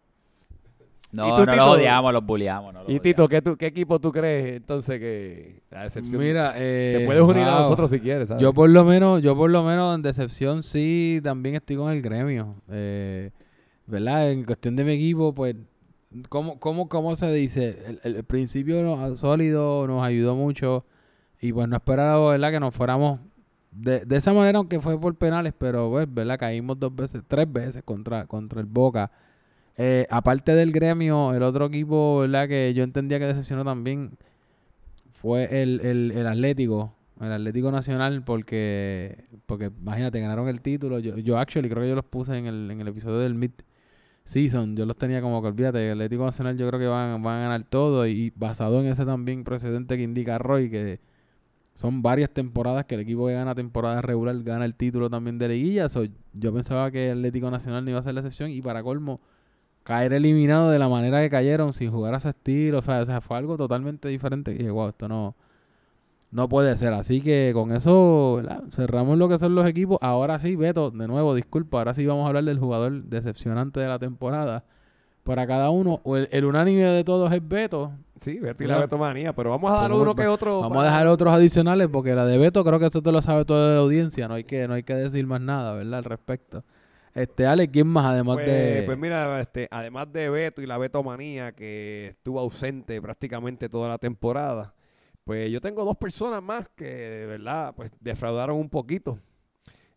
No, 1.11 1.27
¿Y 1.27 1.35
tú, 1.35 1.45
no 1.45 1.55
los 1.57 1.67
odiamos, 1.75 2.13
los 2.13 2.25
bulliamos. 2.25 2.73
No 2.73 2.83
los 2.83 2.89
Y 2.93 3.01
Tito, 3.01 3.27
¿qué, 3.27 3.41
tú- 3.41 3.57
¿qué 3.57 3.65
equipo 3.65 3.99
tú 3.99 4.13
crees 4.13 4.55
entonces 4.57 4.97
que 4.97 5.61
la 5.71 5.83
decepción? 5.83 6.21
Mira, 6.21 6.53
eh, 6.55 6.95
te 6.99 7.05
puedes 7.05 7.21
unir 7.21 7.43
a 7.43 7.59
nosotros 7.59 7.89
si 7.89 7.99
quieres, 7.99 8.29
¿sabes? 8.29 8.41
Yo 8.41 8.53
por 8.53 8.69
lo 8.69 8.85
menos, 8.85 9.21
yo 9.21 9.35
por 9.35 9.49
lo 9.49 9.61
menos 9.63 9.93
en 9.95 10.01
decepción 10.01 10.63
sí 10.63 11.19
también 11.21 11.55
estoy 11.55 11.75
con 11.75 11.91
el 11.91 12.01
gremio. 12.01 12.51
Eh, 12.69 13.31
¿Verdad? 13.87 14.31
En 14.31 14.45
cuestión 14.45 14.77
de 14.77 14.85
mi 14.85 14.93
equipo, 14.93 15.33
pues, 15.33 15.55
¿cómo, 16.29 16.57
cómo, 16.61 16.87
cómo 16.87 17.13
se 17.17 17.29
dice? 17.33 17.99
El, 18.03 18.15
el 18.15 18.23
principio 18.23 18.81
no- 18.83 19.17
sólido 19.17 19.85
nos 19.85 20.05
ayudó 20.05 20.35
mucho 20.37 20.85
y 21.39 21.53
pues 21.53 21.67
no 21.67 21.75
esperaba, 21.75 22.31
¿verdad? 22.31 22.51
Que 22.51 22.59
nos 22.59 22.75
fuéramos 22.75 23.19
de, 23.71 24.05
de 24.05 24.17
esa 24.17 24.33
manera, 24.33 24.57
aunque 24.57 24.79
fue 24.79 24.99
por 24.99 25.15
penales, 25.15 25.53
pero 25.57 25.89
pues, 25.89 26.11
¿verdad? 26.11 26.37
Caímos 26.39 26.79
dos 26.79 26.95
veces, 26.95 27.21
tres 27.27 27.51
veces 27.51 27.83
contra, 27.83 28.25
contra 28.25 28.59
el 28.59 28.65
Boca. 28.65 29.11
Eh, 29.77 30.05
aparte 30.09 30.53
del 30.53 30.71
gremio, 30.71 31.33
el 31.33 31.43
otro 31.43 31.67
equipo, 31.67 32.19
¿verdad? 32.19 32.47
Que 32.47 32.73
yo 32.73 32.83
entendía 32.83 33.19
que 33.19 33.25
decepcionó 33.25 33.63
también 33.63 34.17
fue 35.13 35.61
el, 35.61 35.81
el, 35.81 36.11
el 36.11 36.27
Atlético, 36.27 36.93
el 37.21 37.31
Atlético 37.31 37.71
Nacional, 37.71 38.23
porque, 38.23 39.25
porque 39.45 39.71
imagínate, 39.81 40.19
ganaron 40.19 40.47
el 40.49 40.61
título. 40.61 40.99
Yo, 40.99 41.17
yo 41.17 41.37
actually 41.37 41.69
creo 41.69 41.83
que 41.83 41.89
yo 41.89 41.95
los 41.95 42.05
puse 42.05 42.37
en 42.37 42.45
el, 42.45 42.71
en 42.71 42.81
el 42.81 42.87
episodio 42.87 43.19
del 43.19 43.35
Mid 43.35 43.51
Season. 44.25 44.75
Yo 44.75 44.85
los 44.85 44.97
tenía 44.97 45.21
como 45.21 45.41
que 45.41 45.47
olvídate, 45.47 45.91
el 45.91 45.99
Atlético 45.99 46.25
Nacional 46.25 46.57
yo 46.57 46.67
creo 46.67 46.79
que 46.79 46.87
van, 46.87 47.21
van 47.23 47.37
a 47.37 47.41
ganar 47.43 47.63
todo. 47.63 48.05
Y 48.07 48.31
basado 48.35 48.81
en 48.81 48.87
ese 48.87 49.05
también 49.05 49.43
precedente 49.43 49.97
que 49.97 50.03
indica 50.03 50.37
Roy, 50.37 50.69
que 50.69 50.99
son 51.79 52.01
varias 52.01 52.29
temporadas 52.29 52.83
que 52.83 52.95
el 52.95 53.01
equipo 53.01 53.27
que 53.27 53.33
gana 53.35 53.55
temporada 53.55 54.01
regular 54.01 54.37
gana 54.43 54.65
el 54.65 54.75
título 54.75 55.09
también 55.09 55.39
de 55.39 55.47
liguilla. 55.47 55.87
So, 55.87 56.03
yo 56.33 56.53
pensaba 56.53 56.91
que 56.91 57.11
el 57.11 57.19
Atlético 57.19 57.49
Nacional 57.49 57.85
no 57.85 57.91
iba 57.91 57.99
a 58.01 58.03
ser 58.03 58.15
la 58.15 58.19
excepción. 58.19 58.51
Y 58.51 58.61
para 58.61 58.83
colmo, 58.83 59.21
caer 59.83 60.11
eliminado 60.11 60.71
de 60.71 60.77
la 60.77 60.89
manera 60.89 61.21
que 61.21 61.29
cayeron 61.29 61.71
sin 61.71 61.89
jugar 61.89 62.15
a 62.15 62.19
su 62.19 62.27
estilo. 62.27 62.79
O 62.79 62.81
sea, 62.81 63.21
fue 63.21 63.37
algo 63.37 63.55
totalmente 63.55 64.09
diferente. 64.09 64.51
Y 64.51 64.55
dije, 64.55 64.71
wow, 64.71 64.89
esto 64.89 65.07
no, 65.07 65.37
no 66.31 66.49
puede 66.49 66.75
ser. 66.75 66.91
Así 66.91 67.21
que 67.21 67.51
con 67.53 67.71
eso 67.71 68.41
cerramos 68.71 69.17
lo 69.17 69.29
que 69.29 69.39
son 69.39 69.55
los 69.55 69.65
equipos. 69.65 69.99
Ahora 70.01 70.37
sí, 70.37 70.57
Beto, 70.57 70.91
de 70.91 71.07
nuevo, 71.07 71.33
disculpa. 71.33 71.77
Ahora 71.77 71.93
sí 71.93 72.05
vamos 72.05 72.25
a 72.25 72.27
hablar 72.27 72.43
del 72.43 72.59
jugador 72.59 73.05
decepcionante 73.05 73.79
de 73.79 73.87
la 73.87 73.99
temporada. 73.99 74.65
Para 75.23 75.47
cada 75.47 75.69
uno, 75.69 76.01
el, 76.07 76.27
el 76.33 76.43
unánime 76.43 76.81
de 76.81 77.05
todos 77.05 77.31
es 77.31 77.47
Beto. 77.47 77.93
Sí, 78.19 78.39
Mira. 78.39 78.75
la 78.75 78.79
betomanía, 78.81 79.33
pero 79.33 79.51
vamos 79.51 79.71
a 79.71 79.75
dar 79.81 79.91
uno 79.91 80.13
que 80.15 80.27
otro. 80.27 80.61
Vamos 80.61 80.77
a 80.77 80.85
dejar 80.85 81.07
otros 81.07 81.33
adicionales 81.33 81.87
porque 81.91 82.13
la 82.15 82.25
de 82.25 82.37
Beto 82.37 82.63
creo 82.63 82.79
que 82.79 82.87
eso 82.87 83.01
te 83.01 83.11
lo 83.11 83.21
sabe 83.21 83.45
toda 83.45 83.73
la 83.75 83.79
audiencia. 83.79 84.27
No 84.27 84.33
hay 84.35 84.43
que, 84.43 84.67
no 84.67 84.73
hay 84.73 84.83
que 84.83 84.93
decir 84.95 85.25
más 85.25 85.41
nada, 85.41 85.73
¿verdad? 85.73 85.99
Al 85.99 86.03
respecto. 86.03 86.63
Este, 87.13 87.45
Ale, 87.47 87.69
¿quién 87.69 87.87
más 87.87 88.05
además 88.05 88.35
Pues, 88.37 88.45
de...? 88.47 88.83
pues 88.85 88.97
mira, 88.97 89.39
este, 89.39 89.67
además 89.71 90.11
de 90.13 90.29
Beto 90.29 90.61
y 90.61 90.67
la 90.67 90.77
Betomanía, 90.77 91.53
que 91.53 92.07
estuvo 92.09 92.39
ausente 92.39 93.01
prácticamente 93.01 93.67
toda 93.67 93.89
la 93.89 93.97
temporada, 93.97 94.73
pues 95.23 95.49
yo 95.51 95.59
tengo 95.59 95.83
dos 95.85 95.97
personas 95.97 96.41
más 96.43 96.67
que 96.75 96.85
de 96.85 97.25
verdad 97.25 97.73
pues 97.75 97.91
defraudaron 97.99 98.57
un 98.57 98.69
poquito. 98.69 99.19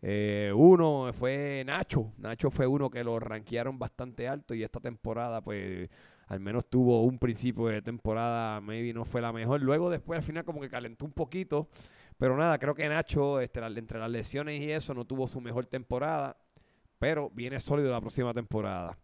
Eh, 0.01 0.53
uno 0.55 1.11
fue 1.13 1.63
Nacho. 1.67 2.13
Nacho 2.19 2.51
fue 2.51 2.67
uno 2.67 2.91
que 2.91 3.05
lo 3.05 3.21
rankearon 3.21 3.79
bastante 3.79 4.27
alto 4.27 4.55
y 4.55 4.63
esta 4.65 4.81
temporada 4.81 5.41
pues 5.43 5.89
al 6.33 6.41
menos 6.41 6.65
tuvo 6.65 7.03
un 7.03 7.19
principio 7.19 7.67
de 7.67 7.83
temporada, 7.83 8.59
maybe 8.63 8.95
no 8.95 9.05
fue 9.05 9.21
la 9.21 9.35
mejor. 9.35 9.61
Luego 9.61 9.91
después 9.91 10.17
al 10.17 10.23
final 10.23 10.47
como 10.47 10.63
que 10.63 10.71
calentó 10.71 11.05
un 11.05 11.13
poquito. 11.13 11.69
Pero 12.17 12.39
nada, 12.39 12.59
creo 12.59 12.75
que 12.75 12.89
Nacho, 12.89 13.39
este, 13.39 13.61
entre 13.61 13.99
las 13.99 14.11
lesiones 14.11 14.59
y 14.63 14.71
eso, 14.71 14.95
no 14.95 15.05
tuvo 15.05 15.27
su 15.27 15.43
mejor 15.43 15.67
temporada. 15.67 16.39
Pero 16.99 17.29
viene 17.35 17.61
sólido 17.61 17.91
la 17.91 18.01
próxima 18.01 18.33
temporada. 18.33 18.97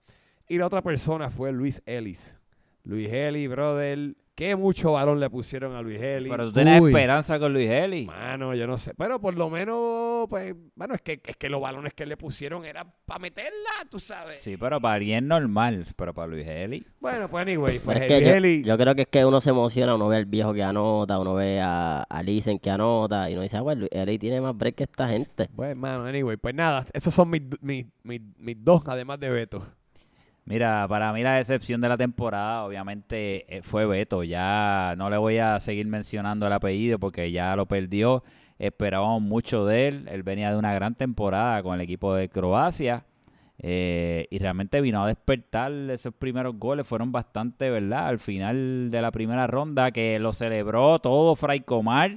Y 0.49 0.57
la 0.57 0.65
otra 0.65 0.81
persona 0.81 1.29
fue 1.29 1.53
Luis 1.53 1.83
Ellis. 1.85 2.35
Luis 2.83 3.11
Ellis, 3.13 3.51
brother. 3.51 4.17
Qué 4.39 4.55
mucho 4.55 4.93
balón 4.93 5.19
le 5.19 5.29
pusieron 5.29 5.75
a 5.75 5.83
Luis 5.83 6.01
Ellis. 6.01 6.31
Pero 6.31 6.45
tú 6.47 6.53
tienes 6.53 6.81
Uy. 6.81 6.93
esperanza 6.93 7.41
con 7.41 7.53
Luis 7.53 7.69
Eli. 7.69 8.07
Mano, 8.07 8.55
yo 8.55 8.69
no 8.69 8.79
sé. 8.79 8.95
Pero 8.97 9.21
por 9.21 9.35
lo 9.35 9.51
menos, 9.51 10.29
pues, 10.29 10.55
bueno, 10.77 10.95
es 10.95 11.03
que, 11.03 11.21
es 11.27 11.35
que 11.37 11.49
los 11.49 11.61
balones 11.61 11.93
que 11.93 12.07
le 12.07 12.17
pusieron 12.17 12.65
eran 12.65 12.93
para 13.05 13.19
meterla, 13.19 13.51
tú 13.91 13.99
sabes. 13.99 14.41
Sí, 14.41 14.57
pero 14.57 14.81
para 14.81 14.95
alguien 14.95 15.27
normal. 15.27 15.87
Pero 15.97 16.15
para 16.15 16.29
Luis 16.29 16.47
Eli. 16.47 16.87
Bueno, 17.01 17.29
pues 17.29 17.43
anyway, 17.43 17.81
pues 17.81 17.99
Pero 17.99 18.05
es 18.05 18.07
que 18.13 18.21
Luis 18.21 18.29
yo, 18.29 18.37
Ellis- 18.37 18.65
yo 18.65 18.79
creo 18.79 18.95
que 18.95 19.03
es 19.03 19.09
que 19.09 19.25
uno 19.25 19.41
se 19.41 19.51
emociona, 19.51 19.97
uno 19.97 20.07
ve 20.07 20.19
al 20.19 20.27
viejo 20.27 20.55
que 20.55 20.63
anota, 20.63 21.19
uno 21.19 21.35
ve 21.35 21.61
a, 21.61 22.03
a 22.05 22.23
Lisen 22.23 22.61
que 22.61 22.71
anota 22.71 23.29
y 23.29 23.33
uno 23.33 23.43
dice, 23.43 23.57
ah, 23.57 23.63
bueno, 23.63 23.87
él 23.91 24.19
tiene 24.21 24.41
más 24.41 24.57
break 24.57 24.77
que 24.77 24.85
esta 24.85 25.09
gente. 25.09 25.49
Bueno, 25.53 25.75
mano, 25.81 26.05
anyway, 26.05 26.37
pues 26.37 26.55
nada, 26.55 26.87
esos 26.93 27.13
son 27.13 27.29
mis, 27.31 27.43
mis, 27.61 27.87
mis, 28.05 28.21
mis 28.39 28.57
dos, 28.65 28.83
además 28.87 29.19
de 29.19 29.31
Beto. 29.31 29.67
Mira, 30.49 30.87
para 30.89 31.13
mí 31.13 31.23
la 31.23 31.35
decepción 31.35 31.83
de 31.83 31.91
la 31.91 31.99
temporada 31.99 32.65
obviamente 32.65 33.45
eh, 33.55 33.61
fue 33.63 33.85
Beto. 33.85 34.25
Ya 34.25 34.95
no 34.97 35.11
le 35.11 35.19
voy 35.19 35.37
a 35.37 35.61
seguir 35.61 35.87
mencionando 35.87 36.47
el 36.47 36.53
apellido 36.55 36.99
porque 36.99 37.31
ya 37.31 37.55
lo 37.55 37.67
perdió. 37.67 38.25
Esperábamos 38.59 39.21
mucho 39.21 39.67
de 39.67 39.89
él. 39.89 40.09
Él 40.11 40.23
venía 40.23 40.51
de 40.51 40.57
una 40.57 40.73
gran 40.73 40.95
temporada 40.95 41.63
con 41.63 41.75
el 41.75 41.83
equipo 41.83 42.15
de 42.15 42.31
Croacia. 42.31 43.05
eh, 43.59 44.27
y 44.31 44.39
realmente 44.39 44.81
vino 44.81 45.03
a 45.05 45.07
despertar 45.09 45.71
esos 45.91 46.15
primeros 46.15 46.57
goles. 46.59 46.87
Fueron 46.89 47.13
bastante, 47.13 47.69
¿verdad? 47.69 48.07
Al 48.07 48.19
final 48.19 48.91
de 48.91 49.03
la 49.03 49.11
primera 49.11 49.47
ronda 49.49 49.91
que 49.91 50.19
lo 50.19 50.33
celebró 50.33 50.99
todo 50.99 51.37
Fray 51.37 51.61
Comar. 51.61 52.17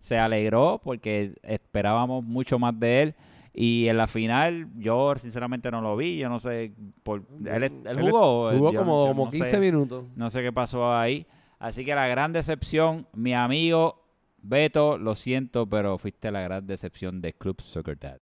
Se 0.00 0.18
alegró 0.18 0.80
porque 0.82 1.34
esperábamos 1.44 2.24
mucho 2.24 2.58
más 2.58 2.78
de 2.80 3.02
él. 3.02 3.14
Y 3.52 3.88
en 3.88 3.96
la 3.96 4.06
final, 4.06 4.68
yo 4.78 5.12
sinceramente 5.18 5.70
no 5.70 5.80
lo 5.80 5.96
vi. 5.96 6.16
Yo 6.18 6.28
no 6.28 6.38
sé. 6.38 6.72
Por, 7.02 7.22
él, 7.44 7.64
él 7.64 7.72
Él 7.84 8.00
jugó. 8.00 8.50
Jugó 8.52 8.72
yo- 8.72 8.78
como, 8.78 9.06
yo 9.06 9.08
como 9.12 9.24
no 9.26 9.30
15 9.30 9.50
sé, 9.50 9.58
minutos. 9.58 10.04
No 10.16 10.30
sé 10.30 10.42
qué 10.42 10.52
pasó 10.52 10.92
ahí. 10.94 11.26
Así 11.58 11.84
que 11.84 11.94
la 11.94 12.06
gran 12.06 12.32
decepción, 12.32 13.06
mi 13.12 13.34
amigo 13.34 14.02
Beto, 14.42 14.96
lo 14.96 15.14
siento, 15.14 15.66
pero 15.66 15.98
fuiste 15.98 16.30
la 16.30 16.40
gran 16.40 16.66
decepción 16.66 17.20
de 17.20 17.34
Club 17.34 17.60
Soccer 17.60 17.98
Dad. 17.98 18.18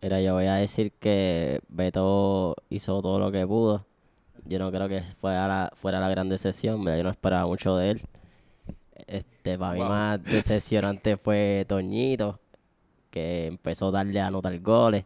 Mira, 0.00 0.20
yo 0.20 0.34
voy 0.34 0.46
a 0.46 0.54
decir 0.54 0.92
que 0.92 1.60
Beto 1.68 2.54
hizo 2.68 3.00
todo 3.02 3.18
lo 3.18 3.32
que 3.32 3.46
pudo. 3.46 3.86
Yo 4.44 4.58
no 4.58 4.70
creo 4.70 4.88
que 4.88 5.00
fuera 5.02 5.48
la, 5.48 5.72
fuera 5.74 6.00
la 6.00 6.08
gran 6.08 6.28
decepción, 6.28 6.80
mira, 6.80 6.96
yo 6.96 7.04
no 7.04 7.10
esperaba 7.10 7.46
mucho 7.46 7.76
de 7.76 7.90
él. 7.92 8.02
Este, 9.06 9.58
para 9.58 9.72
mí 9.74 9.80
Wow. 9.80 9.88
más 9.88 10.22
decepcionante 10.24 11.16
fue 11.16 11.64
Toñito, 11.68 12.38
que 13.12 13.46
empezó 13.46 13.88
a 13.88 13.90
darle 13.92 14.20
a 14.20 14.26
anotar 14.28 14.58
goles. 14.60 15.04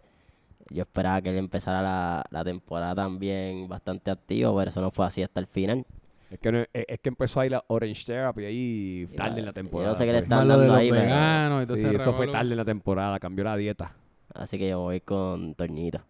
Yo 0.71 0.83
esperaba 0.83 1.21
que 1.21 1.31
él 1.31 1.37
empezara 1.37 1.83
la, 1.83 2.25
la 2.31 2.45
temporada 2.45 2.95
también 2.95 3.69
bastante 3.69 4.11
activo, 4.11 4.57
pero 4.57 4.71
eso 4.71 4.81
no 4.81 4.91
fue 4.91 5.07
así 5.07 5.23
hasta 5.23 5.41
el 5.41 5.47
final. 5.47 5.85
Es 6.31 6.39
que, 6.41 6.69
es, 6.73 7.01
que 7.01 7.09
empezó 7.09 7.41
ahí 7.41 7.49
la 7.49 7.65
Orange 7.69 8.05
Therapy 8.05 8.45
ahí 8.45 9.07
tarde 9.17 9.41
en 9.41 9.47
la 9.47 9.53
temporada. 9.53 9.91
Yo 9.91 9.93
no 9.93 9.99
sé 9.99 10.07
qué 10.07 10.13
le 10.13 10.19
están 10.19 10.49
dando 10.49 10.75
ahí, 10.75 10.91
pero- 10.91 11.03
veganos 11.03 11.69
Sí, 11.69 11.87
eso 11.95 12.13
fue 12.15 12.29
tarde 12.29 12.53
en 12.53 12.57
la 12.57 12.65
temporada, 12.65 13.21
cambió 13.21 13.45
la 13.45 13.57
dieta. 13.57 13.95
Así 14.35 14.59
que 14.59 14.69
yo 14.71 14.81
voy 14.81 15.01
con 15.01 15.55
Toñito. 15.55 16.01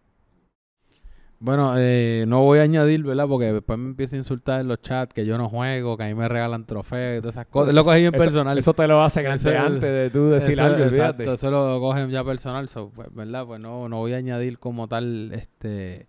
Bueno, 1.39 1.75
eh, 1.77 2.25
no 2.27 2.41
voy 2.43 2.57
a 2.59 2.63
añadir, 2.63 3.03
¿verdad? 3.03 3.27
Porque 3.27 3.53
después 3.53 3.77
me 3.77 3.89
empieza 3.89 4.15
a 4.15 4.17
insultar 4.17 4.61
en 4.61 4.67
los 4.67 4.81
chats 4.81 5.13
que 5.13 5.23
yo 5.23 5.37
no 5.37 5.49
juego, 5.49 5.95
que 5.95 6.05
a 6.05 6.07
mí 6.07 6.15
me 6.15 6.27
regalan 6.27 6.65
trofeos 6.65 7.19
y 7.19 7.21
todas 7.21 7.35
esas 7.35 7.45
cosas. 7.45 7.75
Lo 7.75 7.83
cogí 7.83 8.05
en 8.05 8.15
Eso- 8.15 8.23
personal. 8.23 8.57
Eso 8.57 8.73
te 8.73 8.87
lo 8.87 9.03
hacen 9.03 9.25
Eso- 9.27 9.49
antes, 9.49 9.55
antes 9.59 9.81
de 9.81 10.09
tú 10.09 10.29
decir 10.29 10.53
Eso- 10.53 10.63
algo, 10.63 10.83
exacto, 10.85 11.33
eso 11.33 11.51
lo 11.51 11.79
cogen 11.79 12.09
ya 12.09 12.23
personal, 12.23 12.67
so, 12.69 12.89
pues, 12.89 13.13
¿verdad? 13.13 13.45
Pues 13.45 13.61
no, 13.61 13.87
no 13.87 13.97
voy 13.97 14.13
a 14.13 14.17
añadir 14.17 14.57
como 14.57 14.87
tal 14.87 15.31
este 15.33 16.07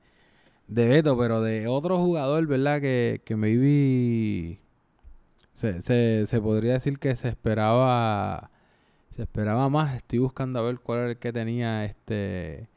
de 0.66 0.88
Beto, 0.88 1.18
pero 1.18 1.42
de 1.42 1.66
otro 1.66 1.98
jugador, 1.98 2.46
¿verdad? 2.46 2.80
Que, 2.80 3.20
que 3.24 3.36
maybe 3.36 4.60
se, 5.52 5.82
se, 5.82 6.26
se 6.26 6.40
podría 6.40 6.72
decir 6.74 6.98
que 6.98 7.14
se 7.16 7.28
esperaba 7.28 8.50
se 9.14 9.22
esperaba 9.22 9.68
más. 9.68 9.94
Estoy 9.96 10.20
buscando 10.20 10.58
a 10.60 10.62
ver 10.62 10.78
cuál 10.78 11.00
era 11.00 11.10
el 11.10 11.16
que 11.18 11.32
tenía 11.32 11.84
este 11.84 12.68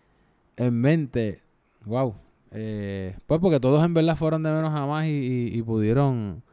en 0.57 0.73
mente. 0.81 1.39
Wow. 1.85 2.15
Eh, 2.51 3.15
pues 3.27 3.39
porque 3.39 3.59
todos 3.59 3.83
en 3.85 3.93
verdad 3.93 4.15
fueron 4.15 4.43
de 4.43 4.51
menos 4.51 4.73
a 4.73 4.85
más 4.85 5.05
y, 5.05 5.09
y- 5.09 5.57
y 5.57 5.61
pudieron 5.63 6.43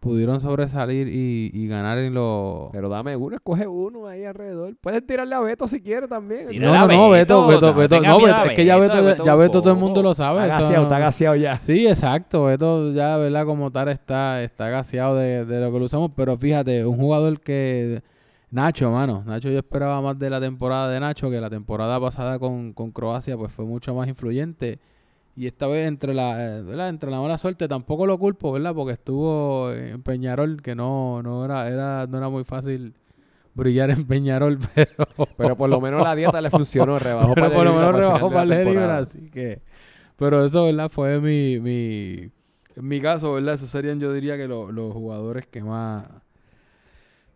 pudieron 0.00 0.38
sobresalir 0.40 1.08
y, 1.08 1.50
y 1.52 1.66
ganar 1.66 1.98
en 1.98 2.14
los 2.14 2.70
Pero 2.70 2.88
dame 2.88 3.16
uno, 3.16 3.34
escoge 3.34 3.66
uno 3.66 4.06
ahí 4.06 4.24
alrededor. 4.24 4.76
Puedes 4.80 5.04
tirarle 5.04 5.34
a 5.34 5.40
Beto 5.40 5.66
si 5.66 5.80
quieres 5.80 6.08
también. 6.08 6.46
No, 6.60 6.72
no, 6.72 6.86
no, 6.86 7.10
Beto, 7.10 7.46
Beto, 7.48 7.74
Beto, 7.74 8.00
no, 8.00 8.18
es 8.44 8.54
que 8.54 8.64
ya 8.64 8.76
Beto, 8.76 9.24
ya 9.24 9.34
Beto 9.34 9.60
todo 9.60 9.72
el 9.72 9.76
mundo 9.76 10.00
lo 10.02 10.14
sabe. 10.14 10.42
Está 10.42 10.54
eso 10.56 10.62
gaseado, 10.64 10.82
no- 10.84 10.88
está 10.88 10.98
gaseado 11.00 11.34
ya. 11.36 11.56
Sí, 11.56 11.86
exacto, 11.88 12.44
Beto 12.44 12.92
ya, 12.92 13.16
¿verdad? 13.16 13.44
Como 13.44 13.72
tal 13.72 13.88
está, 13.88 14.40
está 14.42 14.68
gaseado 14.68 15.16
de, 15.16 15.44
de 15.44 15.60
lo 15.60 15.72
que 15.72 15.78
lo 15.80 15.84
usamos, 15.86 16.12
pero 16.14 16.36
fíjate, 16.38 16.86
un 16.86 16.96
jugador 16.96 17.40
que... 17.40 18.00
Nacho, 18.50 18.90
mano, 18.92 19.24
Nacho 19.26 19.50
yo 19.50 19.58
esperaba 19.58 20.00
más 20.00 20.18
de 20.18 20.30
la 20.30 20.40
temporada 20.40 20.88
de 20.88 21.00
Nacho, 21.00 21.28
que 21.28 21.38
la 21.40 21.50
temporada 21.50 22.00
pasada 22.00 22.38
con, 22.38 22.72
con 22.72 22.92
Croacia 22.92 23.36
pues 23.36 23.52
fue 23.52 23.66
mucho 23.66 23.94
más 23.94 24.08
influyente. 24.08 24.78
Y 25.38 25.46
esta 25.46 25.68
vez 25.68 25.86
entre 25.86 26.14
la, 26.14 26.58
eh, 26.58 26.62
¿verdad? 26.62 26.88
entre 26.88 27.10
la 27.12 27.20
mala 27.20 27.38
suerte 27.38 27.68
tampoco 27.68 28.06
lo 28.06 28.18
culpo, 28.18 28.50
¿verdad? 28.52 28.74
Porque 28.74 28.94
estuvo 28.94 29.70
en 29.72 30.02
Peñarol, 30.02 30.60
que 30.62 30.74
no, 30.74 31.22
no 31.22 31.44
era, 31.44 31.68
era, 31.68 32.06
no 32.08 32.18
era 32.18 32.28
muy 32.28 32.42
fácil 32.42 32.94
brillar 33.54 33.90
en 33.90 34.04
Peñarol, 34.06 34.58
pero... 34.74 35.06
Pero 35.36 35.56
por 35.56 35.70
lo 35.70 35.80
menos 35.80 36.02
la 36.02 36.16
dieta 36.16 36.40
le 36.40 36.50
funcionó, 36.50 36.98
rebajó 36.98 37.34
Pero 37.34 37.52
por 37.52 37.64
lo 37.64 37.74
menos 37.74 37.94
rebajó 37.94 38.30
para 38.30 38.42
el 38.42 38.64
temporada. 38.64 38.98
así 38.98 39.30
que... 39.30 39.62
Pero 40.16 40.44
eso, 40.44 40.64
¿verdad? 40.64 40.88
Fue 40.90 41.20
mi... 41.20 41.60
mi 41.60 42.30
en 42.76 42.86
mi 42.88 43.00
caso, 43.00 43.34
¿verdad? 43.34 43.54
Esos 43.54 43.70
serían, 43.70 44.00
yo 44.00 44.12
diría 44.12 44.36
que 44.36 44.48
lo- 44.48 44.72
los 44.72 44.92
jugadores 44.92 45.46
que 45.46 45.62
más 45.62 46.04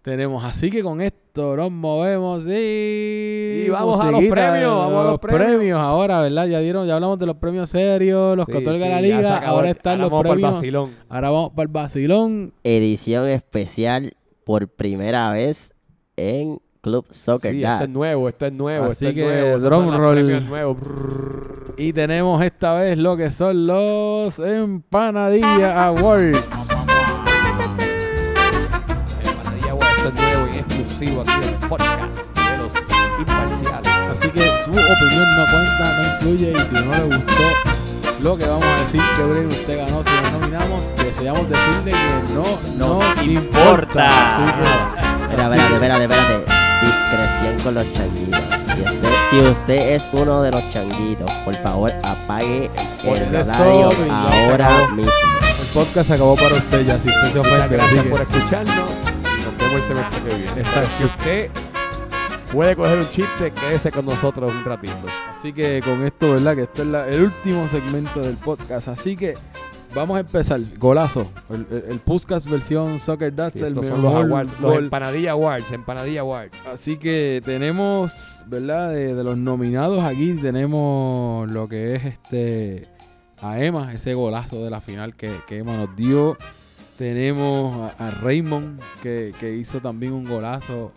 tenemos. 0.03 0.45
Así 0.45 0.71
que 0.71 0.83
con 0.83 1.01
esto 1.01 1.57
nos 1.57 1.71
movemos 1.71 2.47
y... 2.47 3.65
Y 3.67 3.69
vamos 3.71 4.01
a 4.01 4.11
los 4.11 4.21
premios, 4.25 4.75
vamos 4.75 5.07
a 5.07 5.11
los 5.13 5.21
premios. 5.21 5.79
ahora, 5.81 6.21
¿verdad? 6.21 6.47
Ya 6.47 6.59
dieron, 6.59 6.87
ya 6.87 6.95
hablamos 6.95 7.19
de 7.19 7.27
los 7.27 7.37
premios 7.37 7.71
serios, 7.71 8.37
los 8.37 8.47
Sí, 8.47 8.53
que 8.53 8.59
otorga 8.59 8.85
sí, 8.87 8.91
la 8.91 9.01
liga. 9.01 9.37
acabó 9.39 9.57
Ahora 9.57 9.71
están 9.71 10.01
ahora 10.01 10.03
los 10.03 10.11
vamos 10.11 10.23
para 10.23 10.31
el 10.35 10.35
premios. 10.41 10.57
vacilón. 10.57 10.91
Ahora 11.09 11.31
vamos 11.31 11.51
para 11.51 11.63
el 11.63 11.69
vacilón. 11.69 12.53
Edición 12.65 13.29
especial 13.29 14.13
por 14.45 14.69
primera 14.69 15.31
vez 15.31 15.73
en 16.17 16.59
Club 16.81 17.07
Soccer 17.11 17.53
Sí, 17.55 17.63
esto 17.63 17.85
es 17.85 17.91
nuevo, 17.91 18.29
esto 18.29 18.47
es 18.47 18.53
nuevo, 18.53 18.85
Así 18.87 19.07
esto 19.07 19.09
es 19.09 19.15
que, 19.15 19.41
nuevo. 19.41 19.59
drum 19.61 19.97
roll. 19.97 21.75
Y 21.79 21.93
tenemos 21.93 22.45
esta 22.45 22.75
vez 22.75 22.99
lo 22.99 23.17
que 23.17 23.31
son 23.31 23.67
los 23.69 24.39
Empanadilla 24.41 25.87
Awards. 25.87 26.82
Exclusivo 31.03 31.23
aquí 31.23 31.33
en 31.33 31.49
el 31.49 31.69
podcast 31.69 32.37
de 32.37 32.59
los 32.59 32.73
imparciales. 33.19 33.93
Así 34.11 34.29
que 34.31 34.45
su 34.65 34.71
opinión 34.71 35.37
no 35.37 35.45
cuenta, 35.51 35.99
no 35.99 36.15
influye 36.15 36.53
y 36.53 36.67
si 36.67 36.75
no 36.75 36.93
le 36.93 37.17
gustó 37.17 37.43
lo 38.21 38.37
que 38.37 38.47
vamos 38.47 38.65
a 38.65 38.77
decir 38.85 39.03
que 39.17 39.47
usted 39.47 39.79
ganó 39.79 40.03
si 40.03 40.11
lo 40.11 40.39
nominamos, 40.39 40.85
deseamos 40.97 41.49
decirle 41.49 41.91
que 41.91 42.35
no 42.35 42.45
Nos 42.77 43.17
nos 43.17 43.23
importa. 43.25 44.07
Espera, 45.29 45.55
espérate, 45.55 45.75
espérate, 45.75 46.05
espérate. 46.05 46.45
Discreción 46.83 47.61
con 47.65 47.75
los 47.75 47.93
changuitos. 47.93 48.41
Si 48.75 48.83
usted, 48.83 49.11
si 49.31 49.41
usted 49.41 49.95
es 49.95 50.09
uno 50.13 50.43
de 50.43 50.51
los 50.53 50.71
changuitos, 50.73 51.31
por 51.45 51.55
favor 51.57 51.93
apague 52.05 52.71
el 53.05 53.35
el 53.35 53.47
radio 53.47 53.91
ahora 54.11 54.89
mismo. 54.89 55.13
el 55.61 55.67
podcast 55.75 56.09
se 56.09 56.15
acabó 56.15 56.37
para 56.37 56.55
usted 56.55 56.87
ya, 56.87 56.99
si 56.99 57.09
usted 57.09 57.33
se 57.33 57.39
ofende. 57.41 57.77
gracias 57.77 58.07
por 58.07 58.21
escucharnos 58.21 59.02
el 59.71 59.83
semestre 59.83 60.21
que 60.23 60.37
viene. 60.37 60.65
Si 60.99 61.05
usted 61.05 61.51
puede 62.53 62.77
coger 62.77 62.99
un 62.99 63.09
chiste, 63.11 63.51
quédese 63.53 63.91
con 63.91 64.05
nosotros 64.07 64.53
un 64.53 64.65
ratito. 64.65 64.95
Así 65.39 65.53
que 65.53 65.81
con 65.85 66.03
esto, 66.03 66.33
¿verdad? 66.33 66.55
Que 66.57 66.63
esto 66.63 66.83
es 66.83 66.89
la- 66.89 67.09
el 67.09 67.23
último 67.23 67.69
segmento 67.69 68.21
del 68.21 68.37
podcast. 68.37 68.89
Así 68.89 69.17
que 69.17 69.35
vamos 69.95 70.17
a 70.17 70.21
empezar. 70.21 70.61
Golazo. 70.79 71.31
El, 71.51 71.67
el- 71.71 71.85
el 71.93 71.99
podcast 72.01 72.47
versión 72.49 73.01
Soccer 73.01 73.35
Dats, 73.35 73.59
Sí, 73.59 73.65
el 73.65 73.73
estos 73.73 73.87
son 73.87 74.03
los 74.03 74.13
mejor 74.13 74.27
awards, 74.27 74.61
los 74.61 74.77
empanadilla 74.79 75.33
awards, 75.33 75.73
empanadilla 75.73 76.21
awards. 76.21 76.53
Así 76.73 76.97
que 76.99 77.41
tenemos, 77.45 78.13
¿verdad? 78.47 78.91
De, 78.91 79.15
de 79.15 79.25
los 79.25 79.37
nominados 79.37 80.05
aquí 80.05 80.35
tenemos 80.35 81.51
lo 81.51 81.69
que 81.69 81.95
es 81.97 82.05
este 82.05 82.89
a 83.41 83.59
Emma, 83.59 83.93
ese 83.93 84.15
golazo 84.15 84.63
de 84.63 84.71
la 84.71 84.81
final 84.81 85.17
que, 85.17 85.33
que 85.49 85.59
Emma 85.59 85.77
nos 85.77 85.97
dio. 85.97 86.37
Tenemos 87.03 87.93
a, 87.99 88.07
a 88.07 88.11
Raymond 88.13 88.79
que, 89.03 89.35
que 89.41 89.57
hizo 89.57 89.81
también 89.81 90.13
un 90.13 90.25
golazo 90.25 90.93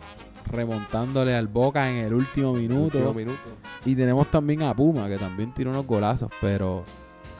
remontándole 0.52 1.34
al 1.34 1.48
Boca 1.48 1.90
en 1.90 1.96
el 1.96 2.14
último 2.14 2.52
minuto. 2.52 2.98
Último 2.98 3.12
minuto. 3.12 3.40
Y 3.84 3.96
tenemos 3.96 4.30
también 4.30 4.62
a 4.62 4.72
Puma, 4.72 5.08
que 5.08 5.18
también 5.18 5.52
tiró 5.52 5.70
unos 5.72 5.84
golazos, 5.84 6.30
pero 6.40 6.84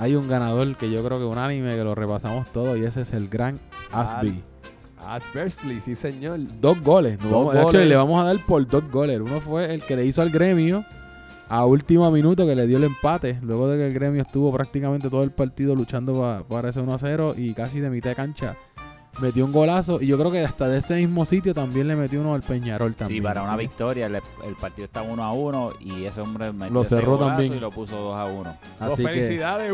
hay 0.00 0.16
un 0.16 0.26
ganador 0.26 0.74
que 0.76 0.90
yo 0.90 1.04
creo 1.04 1.16
que 1.20 1.24
unánime, 1.24 1.76
que 1.76 1.84
lo 1.84 1.94
repasamos 1.94 2.48
todo, 2.48 2.76
y 2.76 2.82
ese 2.82 3.02
es 3.02 3.12
el 3.12 3.28
gran 3.28 3.56
Asby. 3.92 4.42
Ah, 4.98 5.20
Bersley, 5.32 5.80
sí 5.80 5.94
señor. 5.94 6.40
Dos 6.60 6.82
goles. 6.82 7.20
Nos 7.20 7.30
Dos 7.30 7.46
vamos- 7.54 7.54
de 7.54 7.78
hecho, 7.78 7.88
le 7.88 7.94
vamos 7.94 8.20
a 8.20 8.24
dar 8.24 8.44
por 8.44 8.66
dos 8.66 8.90
goles. 8.90 9.20
Uno 9.20 9.40
fue 9.40 9.72
el 9.72 9.80
que 9.84 9.94
le 9.94 10.04
hizo 10.04 10.22
al 10.22 10.30
gremio 10.30 10.84
a 11.48 11.64
último 11.64 12.10
minuto, 12.10 12.46
que 12.46 12.54
le 12.56 12.66
dio 12.66 12.76
el 12.78 12.84
empate, 12.84 13.38
luego 13.42 13.68
de 13.68 13.78
que 13.78 13.86
el 13.86 13.94
gremio 13.94 14.22
estuvo 14.22 14.52
prácticamente 14.52 15.08
todo 15.10 15.22
el 15.22 15.30
partido 15.30 15.74
luchando 15.74 16.20
pa- 16.20 16.42
para 16.48 16.70
ese 16.70 16.80
1-0 16.80 17.34
y 17.36 17.54
casi 17.54 17.80
de 17.80 17.90
mitad 17.90 18.10
de 18.10 18.16
cancha 18.16 18.56
metió 19.20 19.44
un 19.44 19.52
golazo. 19.52 20.00
Y 20.00 20.06
yo 20.06 20.18
creo 20.18 20.30
que 20.30 20.44
hasta 20.44 20.68
de 20.68 20.78
ese 20.78 20.96
mismo 20.96 21.24
sitio 21.24 21.54
también 21.54 21.88
le 21.88 21.96
metió 21.96 22.20
uno 22.20 22.34
al 22.34 22.42
Peñarol 22.42 22.94
también. 22.94 23.20
Sí, 23.20 23.22
para 23.26 23.42
una 23.42 23.56
victoria. 23.56 24.06
El, 24.06 24.16
el 24.16 24.54
partido 24.60 24.84
está 24.86 25.02
1 25.02 25.22
a 25.22 25.32
1 25.32 25.72
y 25.80 26.04
ese 26.04 26.20
hombre 26.20 26.52
metió 26.52 26.74
Lo 26.74 26.82
ese 26.82 26.96
cerró 26.96 27.12
golazo 27.16 27.30
también. 27.30 27.54
y 27.54 27.60
lo 27.60 27.70
puso 27.70 27.96
2 27.96 28.16
a 28.16 28.24
1. 28.26 28.50
Así 28.80 28.90
So, 28.90 28.96
que- 28.96 29.02
felicidades. 29.02 29.72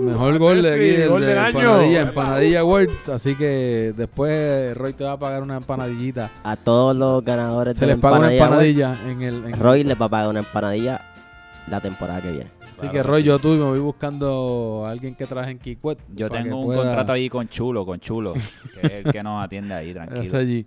Mejor 0.00 0.38
gol 0.38 0.62
de 0.62 0.70
aquí, 0.70 0.78
Bersley, 0.80 1.02
el 1.02 1.08
gol 1.08 1.20
de 1.20 1.26
del 1.28 1.38
año. 1.38 1.58
Empanadilla. 1.60 2.00
Empanadilla 2.02 2.60
Awards. 2.60 3.08
Así 3.08 3.34
que 3.36 3.92
después 3.96 4.76
Roy 4.76 4.92
te 4.92 5.04
va 5.04 5.12
a 5.12 5.18
pagar 5.18 5.42
una 5.42 5.56
empanadillita. 5.56 6.30
A 6.42 6.56
todos 6.56 6.96
los 6.96 7.24
ganadores 7.24 7.76
Se 7.76 7.82
de 7.86 7.86
la 7.88 7.94
les 7.94 8.02
paga 8.02 8.18
una 8.18 8.32
empanadilla, 8.32 8.90
empanadilla 8.94 9.12
en 9.28 9.44
el. 9.44 9.54
en- 9.54 9.60
Roy 9.60 9.84
les 9.84 10.00
va 10.00 10.06
a 10.06 10.08
pagar 10.08 10.28
una 10.28 10.40
empanadilla 10.40 11.00
la 11.68 11.80
temporada 11.80 12.20
que 12.20 12.32
viene. 12.32 12.50
Así 12.76 12.80
Claro 12.88 12.92
que 12.92 13.02
Roy, 13.04 13.20
sí. 13.22 13.26
yo 13.28 13.38
tú 13.38 13.54
y 13.54 13.58
me 13.58 13.64
voy 13.64 13.78
buscando 13.78 14.84
a 14.86 14.90
alguien 14.90 15.14
que 15.14 15.26
traje 15.26 15.52
en 15.52 15.58
Kikwet. 15.58 15.98
Yo 16.10 16.28
tengo 16.30 16.58
un 16.58 16.66
pueda- 16.66 16.82
contrato 16.84 17.12
ahí 17.12 17.28
con 17.28 17.48
Chulo, 17.48 17.86
con 17.86 18.00
Chulo, 18.00 18.32
que 18.32 18.86
es 18.86 18.92
el 19.06 19.12
que 19.12 19.22
nos 19.22 19.42
atiende 19.44 19.74
ahí, 19.74 19.88
Es 19.90 19.94
tranquilo. 19.94 20.38
allí. 20.38 20.66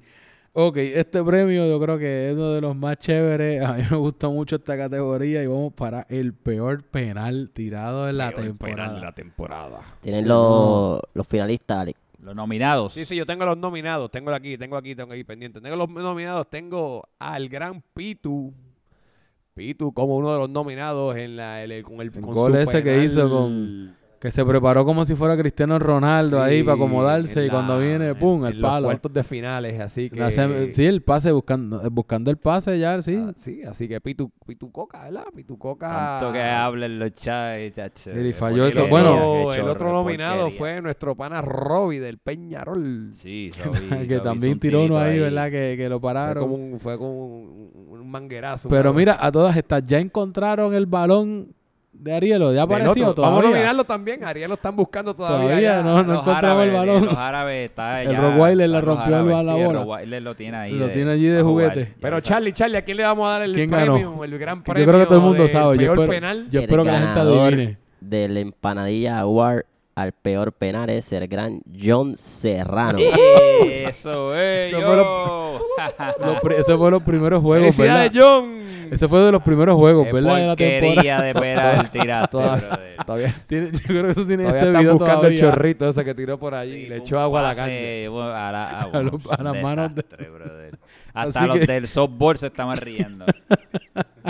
Ok, 0.59 0.77
este 0.77 1.23
premio 1.23 1.67
yo 1.67 1.79
creo 1.79 1.99
que 1.99 2.29
es 2.29 2.33
uno 2.35 2.51
de 2.53 2.61
los 2.61 2.75
más 2.75 2.97
chéveres. 2.97 3.63
A 3.63 3.73
mí 3.73 3.83
me 3.91 3.97
gusta 3.97 4.27
mucho 4.29 4.55
esta 4.55 4.75
categoría 4.75 5.43
y 5.43 5.47
vamos 5.47 5.71
para 5.73 6.07
el 6.09 6.33
peor 6.33 6.81
penal 6.83 7.51
tirado 7.53 8.09
en 8.09 8.17
la 8.17 8.31
Peor 8.31 8.35
penal 8.41 8.57
temporada. 8.57 8.93
de 8.95 9.01
la 9.01 9.11
temporada. 9.11 9.79
Tienen 10.01 10.27
los, 10.27 10.99
los 11.13 11.27
finalistas, 11.27 11.77
Alex. 11.79 11.99
Los 12.23 12.35
nominados. 12.35 12.93
Sí, 12.93 13.05
sí, 13.05 13.15
yo 13.15 13.25
tengo 13.27 13.45
los 13.45 13.55
nominados. 13.57 14.09
Tengo 14.09 14.31
aquí, 14.31 14.57
tengo 14.57 14.75
aquí, 14.77 14.95
tengo 14.95 15.13
aquí 15.13 15.23
pendiente. 15.23 15.61
Tengo 15.61 15.75
los 15.75 15.87
nominados. 15.89 16.49
Tengo 16.49 17.03
al 17.19 17.47
gran 17.49 17.83
Pitu. 17.93 18.51
Pitu 19.57 19.91
como 19.91 20.15
uno 20.15 20.31
de 20.31 20.37
los 20.39 20.49
nominados 20.49 21.15
en 21.17 21.35
la, 21.35 21.63
el- 21.63 21.83
con 21.83 21.95
el, 21.95 22.07
El 22.07 22.21
con 22.21 22.33
gol 22.33 22.55
ese 22.55 22.83
que 22.83 23.03
hizo 23.03 23.29
con- 23.29 23.95
Que 24.19 24.31
se 24.31 24.43
preparó 24.43 24.83
como 24.83 25.05
si 25.05 25.13
fuera 25.13 25.37
Cristiano 25.37 25.77
Ronaldo 25.77 26.41
ahí 26.41 26.63
para 26.63 26.73
acomodarse 26.75 27.39
en 27.41 27.45
y 27.45 27.49
cuando 27.49 27.77
viene, 27.77 28.15
¡pum! 28.15 28.45
en 28.47 28.53
el 28.53 28.59
los 28.61 28.69
palo. 28.71 28.85
cuartos 28.87 29.13
de 29.13 29.23
finales, 29.23 29.79
así 29.79 30.09
que... 30.09 30.19
Sem- 30.19 30.71
sí, 30.71 30.85
el 30.85 31.03
pase, 31.03 31.31
buscando, 31.31 31.87
buscando 31.91 32.31
el 32.31 32.37
pase 32.37 32.79
ya, 32.79 32.99
sí. 33.03 33.15
Ah, 33.15 33.31
sí, 33.35 33.61
así 33.63 33.87
que 33.87 34.01
Pitu, 34.01 34.31
Pitu 34.45 34.71
Coca, 34.71 35.03
¿verdad? 35.03 35.25
Pitu 35.35 35.59
Coca... 35.59 36.17
Tanto 36.19 36.33
que 36.33 36.41
hablen 36.41 36.97
los 36.97 37.13
chats. 37.13 37.75
chacho. 37.75 38.19
Y 38.19 38.33
falló 38.33 38.65
eso. 38.65 38.85
El 38.85 38.89
Bueno, 38.89 39.15
otro- 39.43 39.53
el 39.53 39.69
otro 39.69 39.91
nominado 39.93 40.35
porquería. 40.45 40.57
fue 40.57 40.81
nuestro 40.81 41.15
pana 41.15 41.41
Robbie 41.43 41.99
del 41.99 42.17
Peñarol. 42.17 43.11
Sí, 43.13 43.51
Robbie- 43.63 44.07
que 44.07 44.19
también 44.19 44.59
tiró 44.59 44.83
uno 44.85 44.97
ahí, 44.97 45.19
¿verdad? 45.19 45.51
Que, 45.51 45.75
que 45.77 45.87
lo 45.89 45.99
Fue 45.99 46.09
pararon. 46.09 46.43
como 46.43 46.55
un, 46.55 46.79
fue 46.79 46.97
como 46.97 47.11
un, 47.27 47.71
un 47.87 48.09
manguerazo. 48.09 48.67
Pero 48.67 48.93
mira, 48.95 49.17
a 49.19 49.31
todas 49.31 49.55
estas, 49.57 49.85
ya 49.85 49.99
encontraron 49.99 50.73
el 50.73 50.87
balón 50.87 51.53
de 51.99 52.13
Arielo? 52.13 52.53
¿Ya 52.53 52.61
apareció 52.63 53.07
otro. 53.09 53.23
Vamos 53.23 53.39
a 53.39 53.41
todavía? 53.41 53.49
nominarlo 53.59 53.83
también. 53.83 54.23
Ariel 54.23 54.49
lo 54.49 54.55
están 54.55 54.75
buscando 54.75 55.13
todavía. 55.15 55.47
Todavía 55.47 55.61
ya. 55.61 55.81
no, 55.83 56.03
no 56.03 56.19
encontraba 56.19 56.63
el 56.63 56.71
balón. 56.71 57.05
Los 57.05 57.17
árabes 57.17 57.69
está 57.69 58.01
El 58.03 58.15
Rottweiler 58.15 58.69
le 58.69 58.81
rompió 58.81 59.07
el- 59.07 59.13
árabes, 59.13 59.45
la 59.45 59.53
sí, 59.53 59.59
el 59.59 59.65
bola. 59.67 59.79
Rottweiler 59.79 60.21
lo 60.21 60.35
tiene 60.35 60.57
ahí. 60.57 60.71
Lo 60.73 60.89
tiene 60.89 61.11
allí 61.11 61.25
de 61.27 61.41
juguete. 61.41 61.93
Pero 61.99 62.19
Charlie, 62.21 62.53
Charlie, 62.53 62.77
¿a 62.77 62.81
quién 62.83 62.97
le 62.97 63.03
vamos 63.03 63.27
a 63.27 63.31
dar 63.31 63.41
el 63.43 63.53
¿Quién 63.53 63.69
premio? 63.69 63.93
ganó? 64.11 64.23
El 64.23 64.37
gran 64.39 64.57
Yo 64.59 64.63
premio. 64.63 64.87
creo 64.87 64.99
que 64.99 65.05
todo 65.05 65.17
el 65.17 65.23
mundo 65.25 65.47
sabe. 65.47 65.75
Yo 65.75 65.79
peor 65.81 65.99
espero, 65.99 66.11
penal. 66.11 66.47
yo 66.51 66.59
El 66.59 66.63
espero 66.65 66.83
que 66.83 66.91
la 66.91 66.99
gente 66.99 67.19
adivine. 67.19 67.77
Del 67.99 68.37
empanadilla 68.37 69.19
award 69.19 69.63
al 69.95 70.11
peor 70.11 70.51
penal 70.53 70.91
es 70.91 71.11
el 71.11 71.27
gran 71.27 71.61
John 71.83 72.15
Serrano. 72.15 72.99
Eso 73.67 74.35
es. 74.35 74.67
Eso 74.67 74.81
fue 74.81 74.95
lo- 74.95 75.46
ese 76.57 76.77
fue 76.77 76.91
los 76.91 77.03
primeros 77.03 77.41
juegos, 77.41 77.75
Felicidades, 77.75 78.11
¿verdad? 78.13 78.27
John. 78.27 78.57
Ese 78.91 79.07
fue 79.07 79.19
de 79.21 79.31
los 79.31 79.41
primeros 79.43 79.75
juegos, 79.75 80.05
Qué 80.07 80.13
¿verdad? 80.13 80.35
De 80.35 80.47
la 80.47 80.55
temporada. 80.55 80.93
porquería 80.93 81.21
de 81.21 81.33
penal 81.33 81.91
tiraste, 81.91 82.31
Todavía- 82.31 82.67
brother. 82.67 82.95
Todavía, 83.05 83.33
Tiene- 83.47 83.71
yo 83.71 83.79
creo 83.87 84.03
que 84.05 84.11
eso 84.11 84.25
tiene 84.25 84.43
todavía 84.43 84.59
ese 84.61 84.67
están 84.69 84.81
video 84.81 84.93
buscando 84.93 85.17
todavía. 85.21 85.37
el 85.39 85.43
chorrito 85.45 85.89
ese 85.89 86.05
que 86.05 86.15
tiró 86.15 86.37
por 86.39 86.55
allí. 86.55 86.83
Sí, 86.83 86.89
le 86.89 86.97
echó 86.97 87.19
agua 87.19 87.39
a 87.39 87.43
la 87.43 87.55
cancha. 87.55 87.73
a, 87.75 88.51
la- 88.51 88.69
a- 88.69 88.81
A 88.93 89.01
los- 89.01 89.25
a 89.31 89.37
un 89.39 89.43
las 89.43 89.63
manos 89.63 89.95
de- 89.95 90.01
desastre, 90.01 90.29
brother. 90.29 90.77
Hasta 91.21 91.39
Así 91.39 91.47
los 91.47 91.59
que- 91.59 91.65
del 91.65 91.87
softball 91.87 92.37
se 92.37 92.47
estaban 92.47 92.77
riendo. 92.77 93.25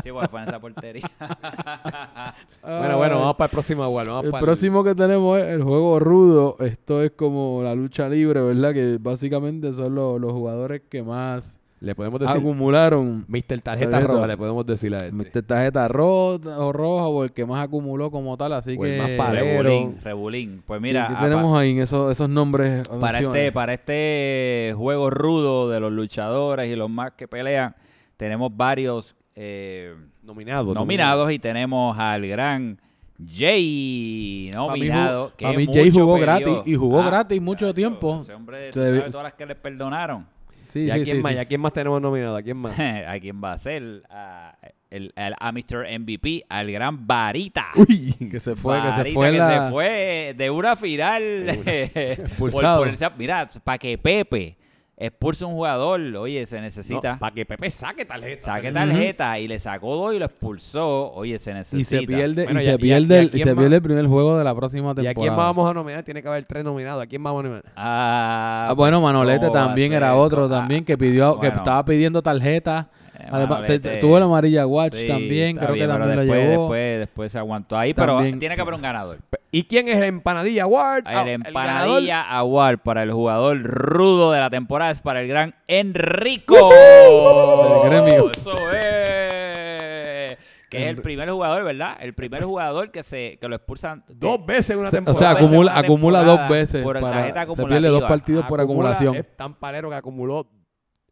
Sí, 0.04 0.12
porque 0.12 0.28
fue 0.28 0.42
en 0.44 0.48
esa 0.48 0.60
portería. 0.60 1.10
Bueno, 2.62 2.98
bueno, 2.98 3.20
vamos 3.20 3.36
para 3.36 3.46
el 3.48 3.52
próximo. 3.52 3.92
Vamos 3.92 4.26
El 4.26 4.32
para 4.32 4.44
próximo 4.46 4.84
que 4.84 4.94
tenemos 4.94 5.40
es 5.40 5.46
el 5.48 5.64
juego 5.64 6.00
rudo. 6.00 6.56
Esto 6.60 7.02
es 7.02 7.12
como 7.12 7.62
la 7.64 7.74
lucha 7.74 8.08
libre, 8.08 8.42
¿verdad? 8.42 8.74
Que 8.74 8.98
básicamente 9.00 9.74
son 9.74 9.96
los, 9.96 10.22
los 10.22 10.32
jugadores 10.34 10.82
que 10.90 11.02
más 11.02 11.57
Le 11.80 11.94
podemos 11.94 12.20
decir 12.20 12.36
acumularon. 12.38 13.24
Mr. 13.28 13.62
Tarjeta 13.62 13.92
Tarjeta. 13.92 14.00
Roja, 14.02 14.26
le 14.28 14.36
podemos 14.38 14.66
decir 14.66 14.94
a 14.96 14.98
este. 14.98 15.12
Mr. 15.12 15.44
Tarjeta 15.44 15.88
rota 15.88 16.58
o 16.60 16.72
roja 16.74 17.06
o 17.08 17.24
el 17.24 17.32
que 17.32 17.46
más 17.46 17.64
acumuló 17.64 18.10
como 18.10 18.36
tal. 18.36 18.54
Así 18.54 18.76
O 18.80 18.84
el 18.86 18.94
que. 18.94 18.98
más 19.18 19.28
palero. 19.28 19.62
Rebulín, 19.64 20.02
Rebulín. 20.02 20.64
Pues 20.66 20.82
mira, 20.82 21.08
¿qué 21.08 21.16
tenemos 21.24 21.56
ahí 21.58 21.72
en 21.72 21.80
esos, 21.80 22.12
esos 22.12 22.28
nombres? 22.30 22.88
para 23.00 23.20
este, 23.20 23.52
para 23.52 23.74
este 23.74 24.74
juego 24.76 25.10
rudo 25.12 25.70
de 25.70 25.80
los 25.80 25.92
luchadores 25.92 26.68
y 26.72 26.76
los 26.76 26.90
más 26.90 27.12
que 27.12 27.28
pelean, 27.28 27.76
tenemos 28.18 28.50
varios 28.58 29.16
eh, 29.36 29.94
Nominado. 30.24 30.74
nominados 30.74 31.32
y 31.32 31.38
tenemos 31.38 31.96
al 32.00 32.26
gran 32.28 32.80
Jay 33.24 34.50
mí 34.52 34.52
nominado. 34.56 35.32
que 35.38 35.46
pa' 35.46 35.54
mí 35.54 35.68
Jay 35.72 35.92
jugó 35.92 36.14
peleó. 36.16 36.26
gratis, 36.26 36.58
y 36.66 36.76
jugó 36.76 37.02
Ah, 37.02 37.06
gratis 37.06 37.42
mucho 37.42 37.72
tiempo. 37.74 38.20
Ese 38.22 38.34
hombre, 38.34 38.72
¿tú 38.72 38.80
sabes 38.80 39.12
todas 39.12 39.24
las 39.26 39.34
que 39.34 39.46
le 39.46 39.56
perdonaron. 39.56 40.26
Sí, 40.68 40.86
¿Y 40.86 40.92
a 40.92 40.96
quién 40.96 41.18
sí, 41.18 41.22
más? 41.24 41.32
sí. 41.32 41.38
¿Y 41.38 41.42
a 41.42 41.46
quién 41.46 41.62
más 41.62 41.74
tenemos 41.74 42.02
nominado? 42.02 42.36
¿A 42.38 42.42
quién 42.42 42.58
más? 42.58 42.78
¿A 42.80 43.20
quién 43.20 43.42
va 43.44 43.54
a 43.54 43.58
ser? 43.58 44.04
A, 44.10 44.58
el, 44.90 45.12
al- 45.16 45.36
a 45.40 45.52
Mr. 45.52 46.00
MVP, 46.00 46.46
al 46.50 46.72
gran 46.72 47.06
Varita. 47.08 47.68
Uy, 47.76 48.14
que 48.32 48.40
se 48.40 48.56
fue, 48.56 48.82
que 48.82 48.92
se 49.04 49.14
fue 49.14 49.32
que 49.32 49.38
la... 49.38 49.66
se 49.66 49.72
fue 49.72 50.34
de 50.38 50.50
una 50.50 50.76
final. 50.76 51.46
por- 51.64 51.70
Expulsado. 51.70 52.80
por 52.80 52.88
esa- 52.90 53.10
mira, 53.18 53.48
para 53.64 53.78
que 53.78 53.98
Pepe 53.98 54.58
expulse 55.00 55.44
a 55.44 55.48
un 55.48 55.54
jugador, 55.54 56.00
oye, 56.18 56.44
se 56.48 56.60
necesita. 56.60 57.20
para 57.20 57.34
que 57.34 57.46
Pepe 57.46 57.70
saque 57.70 58.04
tarjeta. 58.04 58.42
saque 58.42 58.72
tarjeta 58.72 59.38
y 59.40 59.48
le 59.48 59.60
sacó 59.60 59.96
dos 59.96 60.16
y 60.16 60.20
lo 60.20 60.26
expulsó. 60.26 61.12
Oye, 61.14 61.38
se 61.38 61.52
Y 61.52 61.54
necesita. 61.54 61.90
se 62.02 62.08
pierde, 62.08 62.46
Bueno, 62.46 62.60
y 62.60 62.64
y 62.64 62.66
se 62.68 62.74
y 62.74 62.78
pierde, 62.78 63.16
y 63.16 63.20
el, 63.20 63.26
y 63.36 63.44
se 63.44 63.46
más? 63.54 63.56
pierde 63.62 63.76
el 63.76 63.82
primer 63.84 64.08
juego 64.08 64.38
de 64.38 64.44
la 64.44 64.56
próxima 64.56 64.88
¿Y 64.88 64.92
a 64.92 64.96
temporada. 64.96 65.14
quién 65.14 65.30
más 65.36 65.46
vamos 65.46 65.70
a 65.70 65.74
nominar? 65.74 66.04
Tiene 66.04 66.22
que 66.22 66.28
haber 66.28 66.46
tres 66.46 66.64
nominados. 66.64 67.04
¿A 67.04 67.06
quién 67.06 67.22
vamos 67.24 67.42
a 67.42 67.44
nominar? 67.44 67.64
Ah, 67.76 68.66
Ah, 68.70 68.74
bueno, 68.74 69.00
Manolete 69.00 69.42
¿cómo 69.48 69.54
va 69.54 69.62
a 69.64 69.66
también 69.68 69.94
era 69.94 70.16
otro 70.16 70.46
Ah, 70.46 70.50
también 70.50 70.84
que 70.84 70.98
pidió, 70.98 71.40
que 71.40 71.48
estaba 71.48 71.86
pidiendo 71.86 72.22
tarjeta. 72.22 72.90
Además, 73.32 73.68
se- 73.68 73.80
tuvo 73.80 74.20
la 74.20 74.26
amarilla 74.26 74.66
watch 74.66 74.94
Sí, 74.96 75.08
también, 75.08 75.58
creo 75.58 75.74
bien, 75.74 75.88
que 75.88 75.94
también 75.94 76.16
después, 76.18 76.28
lo 76.28 76.34
llevó. 76.50 76.62
Después, 76.64 77.00
después 77.00 77.32
se 77.32 77.38
aguantó 77.40 77.78
ahí, 77.78 77.94
También- 77.94 78.18
pero 78.32 78.40
tiene 78.40 78.56
que 78.56 78.62
haber 78.62 78.74
un 78.74 78.82
ganador. 78.82 79.18
¿Y 79.52 79.64
quién 79.64 79.88
es 79.88 79.96
el 79.98 80.04
Empanadilla 80.04 80.64
Award? 80.64 81.04
Ah, 81.06 81.22
El 81.22 81.42
ganador. 81.42 81.48
empanadilla 81.48 82.22
award 82.38 82.80
para 82.80 83.04
el 83.04 83.12
jugador 83.12 83.62
rudo 83.64 84.32
de 84.34 84.40
la 84.42 84.50
temporada 84.50 84.92
es 84.92 85.00
para 85.02 85.22
el 85.22 85.28
gran 85.28 85.56
Enrico. 85.68 86.70
Del 86.70 87.90
gremio. 87.90 88.32
Eso 88.36 88.56
es. 88.72 90.38
Que 90.70 90.84
es 90.84 90.90
el 90.90 91.02
primer 91.02 91.30
jugador, 91.30 91.64
¿verdad? 91.64 91.96
El 92.02 92.14
primer 92.14 92.44
jugador 92.44 92.92
que 92.92 93.02
se 93.02 93.38
que 93.40 93.48
lo 93.48 93.56
expulsan 93.56 94.04
Dos 94.10 94.46
veces 94.46 94.72
en 94.72 94.80
una 94.80 94.92
Se- 94.92 94.98
o 94.98 95.00
temporada. 95.00 95.20
sea, 95.20 95.30
acumula, 95.46 95.78
acumula 95.78 96.20
temporada 96.20 96.42
dos 96.42 96.50
veces. 96.50 96.84
por 96.84 97.00
para- 97.00 97.46
se 97.56 97.66
pierde 97.66 97.88
dos 97.88 98.04
partidos 98.04 98.46
por 98.48 98.60
Acumula- 98.60 98.90
acumulación. 98.92 99.16
Es 99.16 99.38
tan 99.38 99.54
palero 99.54 99.90
que 99.90 99.96
acumuló 99.96 100.46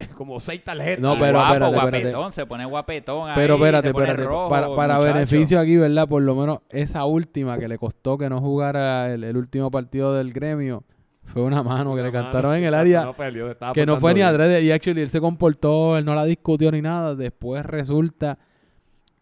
como 0.15 0.39
seis 0.39 0.63
tarjetas. 0.63 0.99
No, 0.99 1.17
pero 1.19 1.39
guapo, 1.39 1.53
espérate, 1.53 1.75
espérate. 1.77 2.01
guapetón, 2.11 2.33
se 2.33 2.45
pone 2.45 2.65
guapetón 2.65 3.29
ahí, 3.29 3.35
Pero 3.35 3.55
espérate, 3.55 3.87
se 3.87 3.93
pone 3.93 4.05
espérate. 4.05 4.27
rojo, 4.29 4.49
para 4.49 4.75
para 4.75 4.95
muchacho. 4.97 5.13
beneficio 5.13 5.59
aquí, 5.59 5.77
¿verdad? 5.77 6.07
Por 6.07 6.21
lo 6.21 6.35
menos 6.35 6.59
esa 6.69 7.05
última 7.05 7.57
que 7.57 7.67
le 7.67 7.77
costó 7.77 8.17
que 8.17 8.29
no 8.29 8.41
jugara 8.41 9.11
el, 9.13 9.23
el 9.23 9.37
último 9.37 9.71
partido 9.71 10.13
del 10.13 10.31
gremio 10.33 10.83
fue 11.23 11.41
una 11.41 11.63
mano 11.63 11.95
que 11.95 12.03
le 12.03 12.11
cantaron 12.11 12.55
en 12.55 12.63
el 12.63 12.73
área. 12.73 13.11
peleó, 13.13 13.49
estaba 13.49 13.73
que 13.73 13.85
no 13.85 13.97
fue 13.97 14.13
ni 14.13 14.19
bien. 14.19 14.27
adrede 14.27 14.61
y 14.61 14.71
actually 14.71 15.01
él 15.01 15.09
se 15.09 15.19
comportó, 15.19 15.97
él 15.97 16.05
no 16.05 16.13
la 16.15 16.23
discutió 16.25 16.71
ni 16.71 16.81
nada. 16.81 17.15
Después 17.15 17.65
resulta 17.65 18.37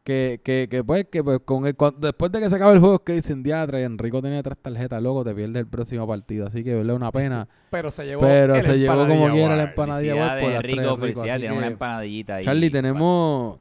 que, 0.04 0.42
que, 0.44 0.68
que 0.70 0.84
pues, 0.84 1.06
que 1.10 1.24
pues 1.24 1.40
con 1.46 1.66
el, 1.66 1.76
cuan- 1.78 1.96
después 2.00 2.32
de 2.32 2.40
que 2.42 2.50
se 2.50 2.56
acaba 2.58 2.74
el 2.74 2.80
juego 2.80 2.96
es 2.96 3.02
que 3.02 3.14
dicen 3.14 3.42
diatra 3.42 3.80
y 3.80 3.84
Enrico 3.84 4.22
tenía 4.22 4.44
tres 4.44 4.58
tarjetas, 4.58 5.02
loco, 5.02 5.24
te 5.24 5.34
pierde 5.34 5.60
el 5.60 5.68
próximo 5.68 6.06
partido. 6.08 6.46
Así 6.48 6.64
que 6.64 6.76
verle 6.76 6.94
una 6.94 7.12
pena. 7.12 7.48
Pero 7.72 7.90
se 7.90 8.06
llevó 8.06 8.22
pero 8.22 8.56
el 8.56 8.62
se 8.62 8.78
llevó 8.78 9.08
como 9.08 9.30
quiera 9.32 9.56
la 9.56 9.64
empanadilla 9.64 10.12
Award 10.14 10.40
Felicidades, 10.40 10.44
por 10.44 11.00
las 11.00 11.16
tres, 11.16 11.32
así 11.32 11.40
tiene 11.42 11.58
una 11.58 11.68
empanadillita 11.68 12.36
ahí. 12.36 12.46
Charlie, 12.46 12.70
tenemos... 12.70 13.60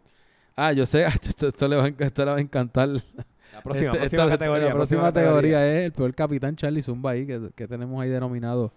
Ah, 0.57 0.73
yo 0.73 0.85
sé, 0.85 1.07
esto, 1.25 1.49
esto 1.49 1.69
le 1.69 1.77
va 1.77 1.89
esto 1.89 2.25
le 2.25 2.31
va 2.33 2.37
a 2.37 2.41
encantar. 2.41 2.89
La 2.89 3.63
próxima, 3.63 3.87
Este- 3.93 3.99
próxima 4.01 4.23
esta- 4.25 4.29
categoría. 4.39 4.69
La 4.69 4.75
próxima 4.75 5.03
categoría 5.05 5.67
es 5.67 5.85
el 5.87 5.93
peor 5.93 6.15
capitán 6.15 6.57
Charlie 6.57 6.83
Zumba 6.83 7.13
ahí, 7.13 7.27
que, 7.27 7.51
que 7.55 7.67
tenemos 7.69 8.03
ahí 8.03 8.11
denominado. 8.11 8.73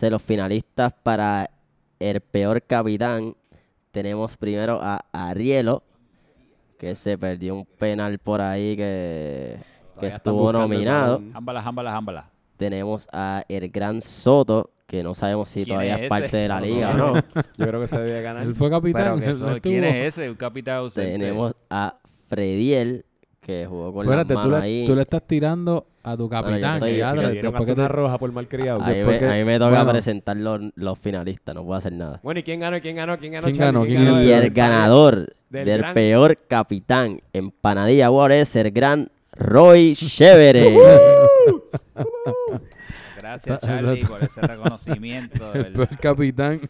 De 0.00 0.10
los 0.10 0.22
finalistas 0.22 0.92
para 1.02 1.50
el 2.00 2.20
peor 2.20 2.62
capitán, 2.62 3.36
tenemos 3.90 4.36
primero 4.36 4.80
a 4.82 5.04
Arielo, 5.12 5.82
que 6.82 6.96
se 6.96 7.16
perdió 7.16 7.54
un 7.54 7.64
penal 7.64 8.18
por 8.18 8.40
ahí 8.40 8.76
que, 8.76 9.56
que 10.00 10.08
estuvo 10.08 10.52
nominado. 10.52 11.18
balón. 11.18 11.30
Ámbala, 11.36 11.60
ámbala, 11.60 11.96
ámbala. 11.96 12.30
Tenemos 12.56 13.08
a 13.12 13.44
el 13.48 13.68
gran 13.70 14.02
Soto, 14.02 14.70
que 14.88 15.04
no 15.04 15.14
sabemos 15.14 15.48
si 15.48 15.62
¿Quién 15.62 15.76
todavía 15.76 15.94
es 15.94 16.02
es 16.02 16.08
parte 16.08 16.36
de 16.36 16.48
la 16.48 16.58
No 16.58 16.66
liga 16.66 16.90
o 16.90 16.94
no. 16.94 17.14
Yo 17.56 17.66
creo 17.68 17.80
que 17.80 17.86
se 17.86 18.00
debe 18.00 18.20
ganar. 18.22 18.42
Él 18.42 18.56
fue 18.56 18.68
capitán. 18.68 19.00
Pero 19.00 19.16
que 19.20 19.30
eso- 19.30 19.60
¿quién 19.62 19.84
es 19.84 20.14
ese? 20.18 20.28
Un 20.28 20.34
capitán 20.34 20.78
ausente. 20.78 21.12
Tenemos 21.12 21.54
a 21.70 21.98
Frediel, 22.28 23.04
que 23.44 23.66
jugó 23.68 23.92
con 23.92 24.04
Espérate, 24.06 24.34
las 24.34 24.42
tú 24.44 24.50
le, 24.50 24.56
ahí. 24.56 24.84
tú 24.86 24.94
le 24.94 25.02
estás 25.02 25.22
tirando 25.26 25.84
a 26.04 26.16
tu 26.16 26.28
capitán. 26.28 26.74
estoy- 26.76 26.92
que 26.92 26.98
ya 26.98 27.12
Le 27.12 27.20
dieron 27.32 27.32
después 27.52 27.52
que 27.66 27.72
hasta 27.72 27.72
una 27.82 27.88
te- 27.88 27.92
roja 27.92 28.18
por 28.18 28.32
malcriado. 28.32 28.80
a, 28.82 28.86
mí 28.86 28.94
después 28.94 29.20
me, 29.20 29.26
que- 29.28 29.32
a 29.34 29.36
mí 29.36 29.44
me 29.44 29.58
toca 29.58 29.70
bueno. 29.70 29.90
presentar 29.90 30.36
los, 30.36 30.60
los 30.76 30.98
finalistas, 30.98 31.54
no 31.54 31.64
puedo 31.64 31.76
hacer 31.76 31.92
nada. 31.92 32.20
Bueno, 32.22 32.38
¿y 32.40 32.42
quién 32.44 32.60
ganó? 32.60 32.80
¿Quién 32.80 32.94
ganó? 32.96 33.18
¿Quién 33.18 33.32
ganó? 33.32 33.44
¿Quién 33.46 33.56
Charlie? 33.56 33.72
ganó? 33.72 33.84
¿Quién 33.86 34.04
ganó? 34.04 34.22
Y 34.22 34.30
el 34.30 34.50
ganador 34.50 35.34
del 35.50 35.64
del, 35.66 35.78
gran- 35.80 35.94
peor 35.94 36.36
capitán 36.48 37.20
en 37.32 37.50
Panadilla 37.50 38.06
Award 38.06 38.32
es 38.32 38.54
el 38.56 38.70
gran 38.70 39.08
Roy 39.32 39.94
Chevere. 39.96 40.76
Gracias, 43.18 43.54
Está- 43.62 43.66
Charlie, 43.66 44.04
por 44.04 44.22
ese 44.22 44.40
reconocimiento. 44.40 45.52
de 45.52 45.58
el 45.58 45.64
verdad. 45.72 45.88
peor 45.88 45.98
capitán 46.00 46.60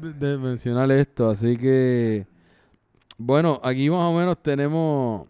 de 0.00 0.38
mencionar 0.38 0.90
esto. 0.92 1.28
Así 1.28 1.56
que, 1.56 2.26
bueno, 3.18 3.60
aquí 3.62 3.90
más 3.90 4.00
o 4.10 4.14
menos 4.16 4.38
tenemos 4.42 5.26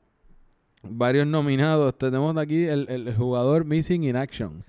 varios 0.83 1.27
nominados. 1.27 1.97
Tenemos 1.99 2.37
aquí 2.37 2.65
el, 2.65 2.87
el- 2.89 3.09
el 3.09 3.17
jugador 3.17 3.65
Missing 3.65 4.05
in 4.05 4.17
Action. 4.17 4.65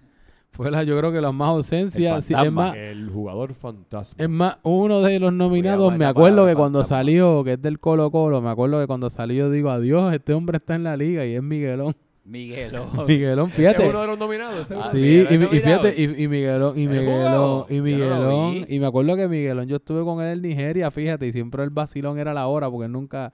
Fue 0.52 0.72
la, 0.72 0.84
yo 0.84 0.98
creo 0.98 1.12
que 1.12 1.22
las 1.22 1.34
más 1.34 1.50
El 1.52 1.56
ausencias. 1.58 2.26
sí, 2.26 2.34
es 2.34 2.38
fantasma, 2.38 2.64
más, 2.70 2.76
el 2.76 3.10
jugador 3.10 3.54
fantasma. 3.54 4.16
Es 4.24 4.30
más, 4.30 4.58
uno 4.64 5.02
de 5.02 5.20
los 5.20 5.32
nominados, 5.32 5.96
me 5.98 6.06
acuerdo 6.06 6.46
que 6.48 6.56
cuando 6.56 6.80
fantasma. 6.80 6.98
salió, 6.98 7.44
que 7.46 7.54
es 7.54 7.62
del 7.62 7.80
Colo 7.80 8.10
Colo, 8.12 8.42
me 8.42 8.50
acuerdo 8.50 8.80
que 8.82 8.88
cuando 8.88 9.10
salió 9.10 9.50
digo, 9.50 9.70
adiós, 9.70 10.12
este 10.14 10.34
hombre 10.34 10.58
está 10.58 10.76
en 10.76 10.84
la 10.84 10.98
liga 10.98 11.26
y 11.26 11.36
es 11.36 11.44
Miguelón. 11.44 11.96
Miguelón. 12.30 12.90
Miguelón, 13.08 13.48
Ese 13.50 13.56
fíjate. 13.58 13.84
es 13.84 13.90
uno 13.90 14.02
de 14.02 14.08
los 14.08 14.20
nominados. 14.20 14.60
ese 14.60 14.76
Ah. 14.76 14.90
Sí, 14.92 14.98
Miguelón 14.98 15.44
y, 15.44 15.60
fíjate, 15.60 15.94
y, 15.98 16.04
y 16.24 16.28
Miguelón, 16.28 16.78
y 16.80 16.84
¿Él 16.84 16.90
Miguelón, 16.90 17.66
y 17.70 17.78
no 17.78 17.84
Miguelón, 17.84 18.66
y 18.68 18.80
me 18.80 18.86
acuerdo 18.86 19.16
que 19.16 19.28
Miguelón, 19.28 19.68
yo 19.68 19.78
estuve 19.78 20.04
con 20.04 20.22
él 20.22 20.34
en 20.34 20.42
Nigeria, 20.42 20.92
fíjate, 20.92 21.28
y 21.28 21.32
siempre 21.32 21.64
el 21.64 21.70
vacilón 21.72 22.20
era 22.20 22.34
la 22.34 22.48
hora, 22.48 22.70
porque 22.70 22.88
nunca, 22.88 23.34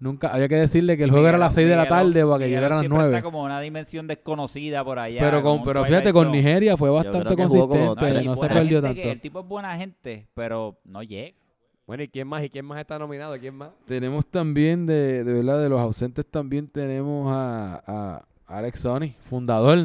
nunca, 0.00 0.28
había 0.34 0.48
que 0.48 0.56
decirle 0.56 0.96
que 0.96 1.04
el 1.04 1.10
juego 1.10 1.28
era 1.28 1.36
a 1.36 1.40
las 1.40 1.54
6 1.54 1.68
de 1.68 1.76
la 1.76 1.84
Miguelón- 1.84 1.88
tarde 2.12 2.26
para 2.26 2.38
que 2.40 2.48
llegara 2.48 2.66
a 2.66 2.70
las 2.70 2.80
siempre 2.80 2.98
9. 2.98 3.16
Está 3.16 3.22
como 3.22 3.42
una 3.44 3.60
dimensión 3.60 4.06
desconocida 4.08 4.84
por 4.84 4.98
allá. 4.98 5.20
Pero, 5.20 5.42
con, 5.42 5.62
pero 5.62 5.84
fíjate, 5.84 6.12
con. 6.12 6.32
Nigeria 6.32 6.76
fue 6.76 6.90
bastante 6.90 7.36
consistente, 7.36 8.24
no 8.24 8.32
el 8.32 8.38
se 8.38 8.48
perdió 8.48 8.82
tanto. 8.82 9.00
el 9.02 9.20
tipo 9.20 9.40
es 9.40 9.46
buena 9.46 9.76
gente, 9.76 10.26
pero 10.34 10.78
no 10.84 11.02
llega. 11.02 11.36
Bueno, 11.84 12.04
¿y 12.04 12.08
quién 12.08 12.28
más? 12.28 12.42
¿Y 12.44 12.48
quién 12.48 12.64
más 12.64 12.80
está 12.80 12.96
nominado? 12.98 13.36
¿Quién 13.38 13.54
más? 13.56 13.70
Tenemos 13.86 14.24
también, 14.26 14.86
de, 14.86 15.24
de 15.24 15.32
verdad, 15.34 15.60
de 15.60 15.68
los 15.68 15.80
ausentes 15.80 16.24
también 16.24 16.68
tenemos 16.68 17.30
a, 17.34 17.82
a 17.86 18.24
Alex 18.52 18.80
Sony, 18.80 19.14
fundador. 19.28 19.78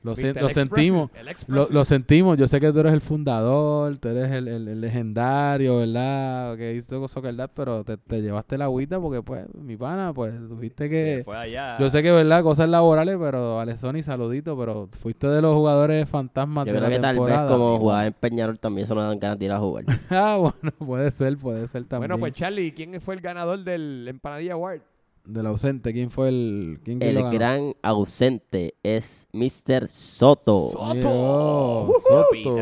Lo 0.00 0.14
sentimos. 0.14 1.10
Lo, 1.48 1.84
sentimos. 1.84 2.38
Yo 2.38 2.46
sé 2.46 2.60
que 2.60 2.72
tú 2.72 2.80
eres 2.80 2.92
el 2.92 3.00
fundador, 3.00 3.96
tú 3.98 4.08
eres 4.08 4.30
el, 4.30 4.46
el- 4.46 4.68
el 4.68 4.80
legendario, 4.80 5.78
¿verdad? 5.78 6.56
Que 6.56 6.74
hizo 6.74 7.06
Soccer 7.08 7.34
Dad, 7.34 7.50
pero 7.52 7.82
te, 7.84 7.96
te 7.96 8.22
llevaste 8.22 8.56
la 8.56 8.66
agüita 8.66 9.00
porque, 9.00 9.22
pues, 9.22 9.46
mi 9.54 9.76
pana, 9.76 10.12
pues, 10.14 10.32
tuviste 10.48 10.88
que... 10.88 11.22
Fue 11.24 11.36
allá. 11.36 11.76
Yo 11.78 11.90
sé 11.90 12.02
que, 12.02 12.12
¿verdad? 12.12 12.42
Cosas 12.44 12.68
laborales, 12.68 13.16
pero 13.20 13.58
Alessoni, 13.58 14.02
saludito, 14.02 14.56
pero 14.56 14.88
fuiste 15.00 15.26
de 15.26 15.42
los 15.42 15.54
jugadores 15.54 16.08
fantasmas 16.08 16.64
Yo 16.66 16.72
de 16.72 16.78
creo 16.78 16.88
la 16.90 16.96
que 16.96 17.02
tal 17.02 17.18
vez 17.18 17.38
como 17.40 17.78
jugaba 17.78 18.06
en 18.06 18.12
Peñarol 18.12 18.58
también 18.58 18.84
eso 18.84 18.94
no 18.94 19.02
dan 19.02 19.18
ganas 19.18 19.38
de 19.38 19.44
ir 19.46 19.52
a 19.52 19.58
jugar. 19.58 19.84
ah, 20.10 20.36
bueno, 20.36 20.72
puede 20.78 21.10
ser, 21.10 21.36
puede 21.36 21.66
ser 21.66 21.84
también. 21.86 22.08
Bueno, 22.08 22.18
pues 22.20 22.32
Charlie, 22.34 22.72
¿quién 22.72 22.98
fue 23.00 23.16
el 23.16 23.20
ganador 23.20 23.64
del 23.64 24.06
Empanadilla 24.08 24.52
Award? 24.54 24.80
Del 25.28 25.46
ausente, 25.46 25.92
¿quién 25.92 26.10
fue 26.10 26.28
el... 26.30 26.80
¿Quién, 26.82 26.98
quién 27.00 27.10
El 27.16 27.22
ganó? 27.22 27.30
gran 27.30 27.72
ausente 27.82 28.74
es 28.82 29.28
Mr. 29.32 29.86
Soto. 29.88 30.70
Soto. 30.70 31.92
Soto. 32.02 32.56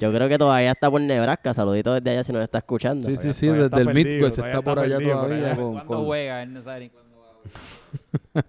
Yo 0.00 0.12
creo 0.12 0.28
que 0.28 0.38
todavía 0.38 0.70
está 0.72 0.90
por 0.90 1.00
Nebraska. 1.02 1.52
Saludito 1.52 1.92
desde 1.92 2.10
allá 2.10 2.24
si 2.24 2.32
nos 2.32 2.42
está 2.42 2.58
escuchando. 2.58 3.06
Sí, 3.08 3.16
sí, 3.18 3.34
sí, 3.34 3.46
desde 3.48 3.66
está 3.66 3.80
el 3.80 3.86
perdido, 3.86 4.08
Midwest 4.10 4.38
está 4.38 4.48
está 4.50 4.62
por 4.62 4.78
allá 4.78 4.96
perdido 4.96 5.16
todavía. 5.22 5.46
allá. 5.46 5.56
Con, 5.56 5.72
¿Cuándo 5.74 5.94
con- 5.94 6.04
juega? 6.06 6.42
Él 6.42 6.54
no 6.54 6.62
sabe 6.62 6.80
ni 6.80 6.88
cuándo 6.88 7.12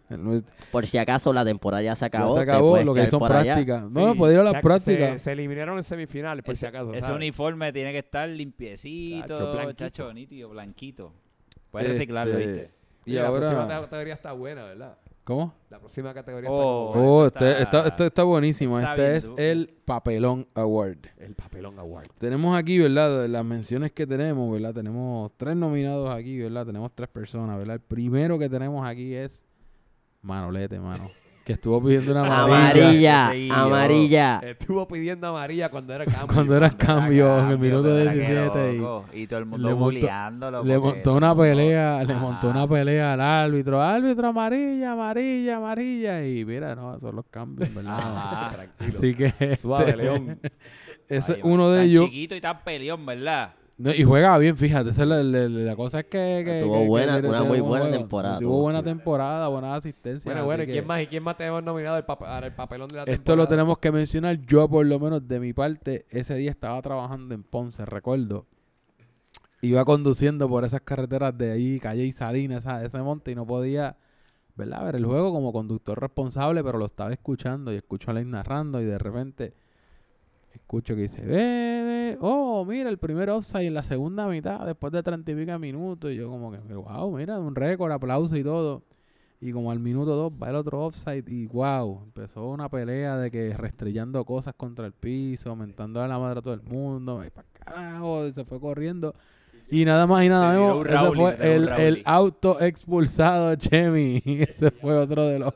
no 0.10 0.34
es- 0.36 0.46
Por 0.72 0.88
si 0.88 0.98
acaso 0.98 1.34
la 1.34 1.44
temporada 1.44 1.84
ya 1.84 1.96
se 1.96 2.02
ya 2.02 2.08
acabó. 2.08 2.36
se 2.36 2.42
acabó, 2.44 2.78
lo 2.82 2.94
que 2.94 3.08
son 3.08 3.20
prácticas. 3.28 3.84
No, 3.84 3.90
Sí, 3.90 4.06
no, 4.06 4.16
puede 4.16 4.34
ir 4.36 4.40
a 4.40 4.44
las 4.44 4.54
se- 4.54 4.62
prácticas. 4.62 5.12
Se, 5.14 5.20
se 5.20 5.32
eliminaron 5.34 5.76
en 5.78 5.84
semifinales, 5.84 6.46
por 6.46 6.56
si 6.56 6.66
acaso. 6.66 6.92
Ese 6.94 7.02
¿sabes? 7.02 7.18
uniforme 7.18 7.74
tiene 7.74 7.92
que 7.92 8.00
estar 8.00 8.30
limpiecito, 8.30 9.28
Chacho, 9.28 9.52
blanquito. 9.52 9.74
chacho, 9.84 10.14
nítido, 10.14 10.50
blanquito. 10.50 11.12
Puedes 11.72 11.90
reciclarlo, 11.90 12.38
Este, 12.38 12.52
¿viste? 12.54 12.72
Y 13.06 13.12
Oye, 13.12 13.22
La 13.22 13.30
próxima 13.30 13.62
ahora... 13.64 13.82
categoría 13.82 14.14
está 14.14 14.32
buena, 14.34 14.64
¿verdad? 14.64 14.98
¿Cómo? 15.24 15.54
La 15.70 15.80
próxima 15.80 16.14
categoría 16.14 16.50
Oh, 16.52 16.88
está 16.88 17.00
como 17.00 17.18
Oh, 17.18 17.26
esto 17.26 17.46
este, 17.46 17.62
está- 17.62 17.78
está, 17.78 17.88
este 17.88 18.06
está 18.08 18.24
buenísimo. 18.24 18.78
está 18.80 18.92
Este 18.92 19.02
bien 19.04 19.16
es 19.16 19.32
el 19.40 19.70
Papelón 19.86 20.48
Award. 20.54 20.98
el 21.18 21.34
Papelón 21.36 21.80
Award. 21.80 22.08
Tenemos 22.18 22.58
aquí, 22.58 22.78
¿verdad? 22.80 23.22
De 23.22 23.28
las 23.30 23.46
menciones 23.46 23.92
que 23.94 24.06
tenemos, 24.06 24.52
¿verdad? 24.52 24.74
Tenemos 24.74 25.32
tres 25.38 25.56
nominados 25.56 26.14
aquí, 26.14 26.38
¿verdad? 26.40 26.66
Tenemos 26.66 26.92
tres 26.94 27.08
personas, 27.10 27.58
¿verdad? 27.58 27.76
El 27.76 27.82
primero 27.82 28.38
que 28.38 28.50
tenemos 28.50 28.86
aquí 28.88 29.14
es 29.16 29.46
Manolete, 30.22 30.80
mano. 30.80 31.10
Que 31.44 31.54
estuvo 31.54 31.84
pidiendo 31.84 32.12
una 32.12 32.22
amarilla. 32.22 33.28
Amarilla, 33.28 33.30
Sí, 33.34 33.50
amarilla. 33.52 34.40
Estuvo 34.44 34.88
pidiendo 34.88 35.28
amarilla 35.28 35.70
cuando 35.70 35.94
era 35.94 36.06
cambio. 36.06 36.28
Cuando 36.34 36.56
era 36.56 36.70
cambio 36.70 37.40
en 37.40 37.50
el 37.52 37.60
minuto 37.60 37.84
pero 37.84 37.98
era 37.98 38.14
que 38.14 38.20
17 38.20 38.76
y 39.14 39.22
y, 39.24 39.28
todo 39.28 39.40
el 39.40 39.46
mundo 39.46 39.68
le 39.68 39.74
montó- 39.76 39.84
bulleándolo 39.84 40.64
le 40.64 40.80
montó 40.80 41.14
una 41.14 41.28
mundo- 41.34 41.44
pelea, 41.44 42.04
le 42.06 42.14
montó 42.16 42.48
una 42.50 42.66
pelea 42.68 43.14
al 43.14 43.20
árbitro. 43.22 43.82
Árbitro, 43.82 44.28
amarilla, 44.30 44.94
amarilla, 44.94 45.58
amarilla. 45.58 46.26
Y 46.26 46.46
mira, 46.46 46.76
no, 46.76 46.98
son 47.02 47.18
los 47.18 47.26
cambios, 47.30 47.74
¿verdad? 47.74 47.98
Ajá. 48.00 48.66
Así 48.80 49.14
que 49.14 49.58
Suave, 49.58 49.90
este, 49.90 49.98
León. 50.02 50.40
ese 51.10 51.34
Ay, 51.34 51.40
uno 51.44 51.70
de 51.72 51.80
tan 51.80 51.86
ellos. 51.90 52.06
chiquito 52.06 52.36
y 52.36 52.42
tan 52.42 52.64
peleón, 52.64 53.06
¿verdad? 53.06 53.54
No, 53.78 53.92
y 53.92 54.04
juega 54.04 54.38
bien, 54.38 54.56
fíjate. 54.56 54.92
esa 54.92 55.02
es 55.02 55.08
la, 55.08 55.24
la- 55.24 55.50
la 55.50 55.76
cosa 55.76 56.00
es 56.02 56.06
que. 56.06 56.44
que 56.46 56.62
Tuvo 56.64 56.82
que- 56.82 56.88
buena- 56.88 57.18
una 57.18 57.40
muy 57.44 57.60
buen 57.60 57.64
buena 57.70 57.86
juego. 57.86 57.98
temporada 57.98 58.40
Tuvo 58.40 58.62
buena 58.62 58.84
temporada, 58.84 59.48
buena 59.48 59.74
asistencia. 59.76 60.32
Bueno, 60.32 60.46
bueno, 60.46 60.64
¿y 60.64 60.66
quién 60.68 60.78
que 60.84 60.88
más? 60.88 61.02
¿Y 61.02 61.08
quién 61.08 61.24
más 61.24 61.38
tenemos 61.38 61.64
nominado 61.64 61.96
al, 61.96 62.06
pap- 62.06 62.24
al 62.26 62.54
papelón 62.54 62.88
de 62.88 62.96
la 62.98 63.06
temporada? 63.06 63.14
Esto 63.14 63.36
lo 63.36 63.48
tenemos 63.48 63.78
que 63.80 63.92
mencionar. 63.92 64.38
Yo, 64.46 64.70
por 64.70 64.86
lo 64.86 65.00
menos, 65.00 65.28
de 65.28 65.40
mi 65.40 65.54
parte, 65.54 66.06
ese 66.12 66.36
día 66.36 66.52
estaba 66.52 66.80
trabajando 66.84 67.34
en 67.34 67.44
Ponce, 67.44 67.84
recuerdo. 67.86 68.46
Iba 69.62 69.86
conduciendo 69.86 70.50
por 70.50 70.66
esas 70.66 70.82
carreteras 70.82 71.38
de 71.38 71.52
ahí, 71.52 71.80
calle 71.80 72.04
y 72.04 72.12
Salinas, 72.12 72.60
esa- 72.66 72.84
ese 72.84 72.98
monte, 73.00 73.32
y 73.32 73.36
no 73.36 73.48
podía, 73.48 73.96
¿verdad? 74.56 74.84
Ver 74.86 74.96
el 74.98 75.06
juego 75.06 75.32
como 75.32 75.52
conductor 75.54 76.00
responsable, 76.00 76.64
pero 76.64 76.78
lo 76.78 76.86
estaba 76.86 77.12
escuchando 77.14 77.72
y 77.74 77.78
escucho 77.78 78.12
a 78.12 78.14
Lane 78.14 78.30
narrando 78.30 78.82
y 78.82 78.86
de 78.86 78.98
repente 79.00 79.54
escucho 80.56 80.96
que 80.96 81.04
dice, 81.04 81.22
ve, 81.22 82.18
oh, 82.22 82.66
mira, 82.66 82.90
el 82.90 82.98
primer 82.98 83.30
offside 83.30 83.68
en 83.68 83.74
la 83.74 83.84
segunda 83.84 84.28
mitad, 84.28 84.66
después 84.66 84.92
de 84.94 85.04
treinta 85.04 85.32
y 85.32 85.36
pico 85.36 85.60
minutos, 85.60 86.12
y 86.12 86.16
yo 86.16 86.30
como 86.30 86.52
que, 86.52 86.58
wow, 86.74 87.16
mira, 87.16 87.40
un 87.40 87.56
récord, 87.56 87.92
aplauso 87.92 88.36
y 88.36 88.44
todo. 88.44 88.84
Y 89.42 89.52
como 89.52 89.72
al 89.72 89.80
minuto 89.80 90.16
dos 90.16 90.32
va 90.42 90.50
el 90.50 90.56
otro 90.56 90.86
offside 90.86 91.26
y 91.28 91.48
wow, 91.48 92.04
empezó 92.06 92.48
una 92.48 92.70
pelea 92.70 93.18
de 93.18 93.30
que 93.30 93.54
restrellando 93.58 94.24
cosas 94.24 94.54
contra 94.56 94.86
el 94.86 94.94
piso, 94.94 95.50
aumentando 95.50 96.02
a 96.02 96.08
la 96.08 96.18
madre 96.18 96.40
a 96.40 96.42
todo 96.42 96.54
el 96.54 96.64
mundo, 96.64 97.24
y 97.26 97.30
para 97.30 97.48
carajo, 97.52 98.26
y 98.26 98.32
se 98.32 98.46
fue 98.46 98.60
corriendo. 98.60 99.14
Y 99.70 99.86
nada 99.86 100.08
más 100.08 100.24
y 100.24 100.30
nada 100.30 100.54
menos, 100.54 100.86
ese 100.86 101.16
fue 101.16 101.56
el, 101.56 101.68
el 101.70 102.04
auto 102.06 102.62
expulsado 102.62 103.56
Chemi. 103.56 104.22
ese 104.26 104.72
fue 104.72 104.98
otro 104.98 105.26
de 105.26 105.40
los... 105.40 105.54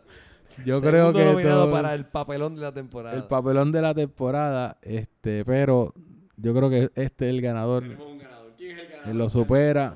Yo 0.66 0.82
creo 0.82 1.14
que 1.14 1.26
nominado 1.26 1.64
todo- 1.66 1.72
para 1.72 1.94
el 1.94 2.06
papelón 2.06 2.56
de 2.56 2.62
la 2.62 2.72
temporada. 2.72 3.16
el 3.16 3.24
papelón 3.26 3.72
de 3.72 3.82
la 3.82 3.94
temporada, 3.94 4.78
este, 4.82 5.46
pero 5.46 5.94
yo 6.36 6.54
creo 6.54 6.70
que 6.70 6.90
este 6.96 7.30
es 7.30 7.36
el 7.36 7.42
ganador. 7.42 7.84
Tenemos 7.84 8.08
un 8.12 8.18
ganador. 8.18 8.52
¿Quién 8.58 8.72
es 8.78 8.84
el 8.84 8.90
ganador? 8.90 9.12
Él 9.12 9.18
lo 9.18 9.30
supera. 9.30 9.96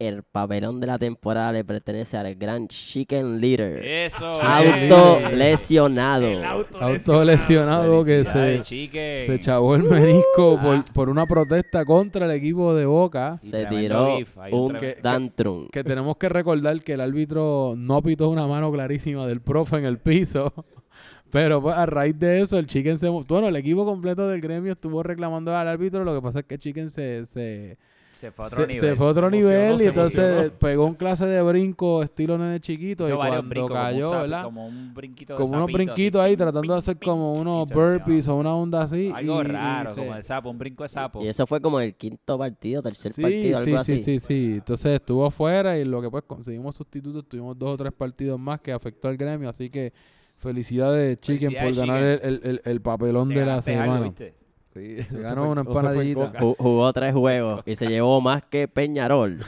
El 0.00 0.24
papelón 0.24 0.80
de 0.80 0.88
la 0.88 0.98
temporada 0.98 1.52
le 1.52 1.64
pertenece 1.64 2.16
al 2.16 2.34
gran 2.34 2.66
Chicken 2.66 3.40
Leader. 3.40 3.84
Eso. 3.84 4.26
Auto 4.42 5.20
lesionado. 5.30 6.26
El 6.26 6.44
auto 6.44 6.78
Auto 6.80 7.24
lesionado 7.24 8.04
que 8.04 8.24
se, 8.24 8.64
se 8.64 9.40
chavó 9.40 9.76
el 9.76 9.84
menisco 9.84 10.58
Ah. 10.58 10.62
por, 10.62 10.84
por 10.92 11.08
una 11.10 11.26
protesta 11.26 11.84
contra 11.84 12.24
el 12.26 12.32
equipo 12.32 12.74
de 12.74 12.86
Boca. 12.86 13.38
Y 13.42 13.48
Se 13.50 13.66
tiró 13.66 14.16
un 14.50 14.68
tremendo- 14.74 15.02
tantrum. 15.02 15.68
Que 15.68 15.84
tenemos 15.84 16.16
que 16.16 16.28
recordar 16.28 16.82
que 16.82 16.94
el 16.94 17.00
árbitro 17.00 17.74
no 17.76 18.02
pitó 18.02 18.28
una 18.30 18.46
mano 18.48 18.72
clarísima 18.72 19.26
del 19.28 19.40
profe 19.40 19.76
en 19.76 19.84
el 19.84 19.98
piso. 19.98 20.52
Pero 21.30 21.62
pues, 21.62 21.74
a 21.74 21.86
raíz 21.86 22.18
de 22.18 22.42
eso, 22.42 22.58
el 22.58 22.66
Chicken 22.66 22.98
se... 22.98 23.08
Bueno, 23.08 23.48
el 23.48 23.56
equipo 23.56 23.84
completo 23.84 24.28
del 24.28 24.40
gremio 24.40 24.72
estuvo 24.72 25.02
reclamando 25.02 25.56
al 25.56 25.66
árbitro. 25.68 26.04
Lo 26.04 26.14
que 26.14 26.22
pasa 26.22 26.40
es 26.40 26.44
que 26.46 26.58
Chicken 26.58 26.90
se... 26.90 27.26
se 27.26 27.78
Se 28.14 28.30
fue 28.30 28.44
a 28.44 28.48
otro 28.48 28.60
se, 28.62 28.66
nivel. 28.68 28.80
se 28.80 28.96
fue 28.96 29.06
a 29.06 29.10
otro 29.10 29.30
Se 29.30 29.36
emocionó, 29.36 29.58
nivel 29.60 29.80
y 29.82 29.88
entonces 29.88 30.18
emocionó. 30.18 30.58
pegó 30.58 30.86
un 30.86 30.94
clase 30.94 31.26
de 31.26 31.42
brinco 31.42 32.02
estilo 32.02 32.38
nene 32.38 32.60
chiquito 32.60 33.08
y 33.08 33.12
cuando 33.12 33.42
como 33.54 33.66
un 33.66 33.72
cayó, 33.72 34.10
sapi- 34.10 34.20
¿verdad? 34.22 34.42
Como 34.44 34.66
un 34.66 34.94
brinquito 34.94 35.32
de 35.34 35.36
Como 35.38 35.50
unos 35.56 35.64
así, 35.64 35.72
brinquitos 35.74 36.20
ahí 36.22 36.32
ping, 36.32 36.38
tratando 36.38 36.72
de 36.72 36.78
hacer 36.78 36.96
ping, 36.96 37.08
como 37.08 37.32
unos 37.34 37.68
burpees 37.70 38.28
o 38.28 38.36
una 38.36 38.54
onda 38.54 38.82
así. 38.82 39.12
Algo 39.14 39.36
y- 39.42 39.44
y 39.44 39.48
raro, 39.48 39.94
se- 39.94 40.00
como 40.00 40.14
de 40.14 40.22
sapo, 40.22 40.50
un 40.50 40.58
brinco 40.58 40.82
de 40.84 40.88
sapo. 40.88 41.22
Y 41.22 41.28
eso 41.28 41.46
fue 41.46 41.60
como 41.60 41.80
el 41.80 41.94
quinto 41.94 42.38
partido, 42.38 42.82
tercer 42.82 43.12
Sí, 43.12 43.22
partido, 43.22 43.58
sí, 43.58 43.70
algo 43.70 43.84
sí, 43.84 43.92
así. 43.94 43.98
sí, 44.04 44.20
sí. 44.20 44.52
Entonces 44.54 44.92
estuvo 44.94 45.26
afuera 45.26 45.76
y 45.76 45.84
lo 45.84 46.00
que 46.00 46.10
pues 46.10 46.24
conseguimos 46.24 46.74
sustitutos, 46.76 47.28
tuvimos 47.28 47.58
dos 47.58 47.74
o 47.74 47.76
tres 47.76 47.92
partidos 47.92 48.38
más 48.38 48.60
que 48.60 48.72
afectó 48.72 49.08
al 49.08 49.16
gremio, 49.16 49.48
así 49.48 49.68
que 49.70 49.92
felicidades 50.36 51.20
Chicken 51.20 51.54
por 51.60 51.74
ganar 51.74 52.02
el, 52.02 52.20
el- 52.22 52.40
el- 52.44 52.60
el 52.64 52.80
papelón 52.80 53.28
de 53.28 53.44
la 53.46 53.62
semana. 53.62 54.00
¿viste? 54.00 54.34
Sí, 54.74 55.02
Se 55.04 55.20
ganó 55.20 55.50
una 55.50 55.60
empanadillita. 55.60 56.32
Jugó 56.40 56.92
tres 56.92 57.14
juegos 57.14 57.62
y 57.64 57.76
se 57.76 57.86
llevó 57.86 58.20
más 58.20 58.42
que 58.44 58.66
Peñarol. 58.68 59.38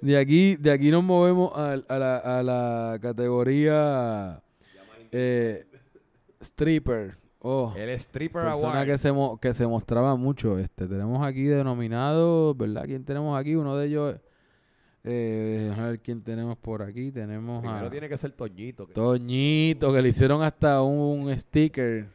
De 0.00 0.16
aquí, 0.16 0.54
de 0.56 0.70
aquí 0.70 0.90
nos 0.92 1.02
movemos 1.02 1.52
a, 1.56 1.76
la, 1.98 2.16
a 2.18 2.42
la 2.42 2.98
categoría 3.02 4.40
eh, 5.10 5.64
stripper. 6.40 7.18
Oh, 7.40 7.72
El 7.76 7.88
Stripper 7.90 8.42
persona 8.44 8.72
Award. 8.74 8.86
que 8.86 8.98
se, 8.98 9.12
mo- 9.12 9.38
que 9.40 9.54
se 9.54 9.66
mostraba 9.66 10.16
mucho. 10.16 10.58
Este, 10.58 10.86
tenemos 10.88 11.24
aquí 11.26 11.44
denominados, 11.44 12.56
¿verdad? 12.56 12.84
¿Quién 12.84 13.04
tenemos 13.04 13.38
aquí? 13.38 13.54
Uno 13.54 13.76
de 13.76 13.86
ellos, 13.86 14.16
eh, 15.04 15.72
a 15.76 15.82
ver 15.82 16.00
quién 16.00 16.22
tenemos 16.22 16.56
por 16.58 16.82
aquí. 16.82 17.10
Tenemos 17.12 17.60
Primero 17.62 17.86
a 17.86 17.90
tiene 17.90 18.08
que 18.08 18.16
ser 18.16 18.32
Toñito. 18.32 18.86
que- 18.86 18.92
Toñito, 18.92 19.92
que 19.92 20.02
le 20.02 20.08
hicieron 20.08 20.42
hasta 20.42 20.82
un 20.82 21.36
sticker 21.38 22.08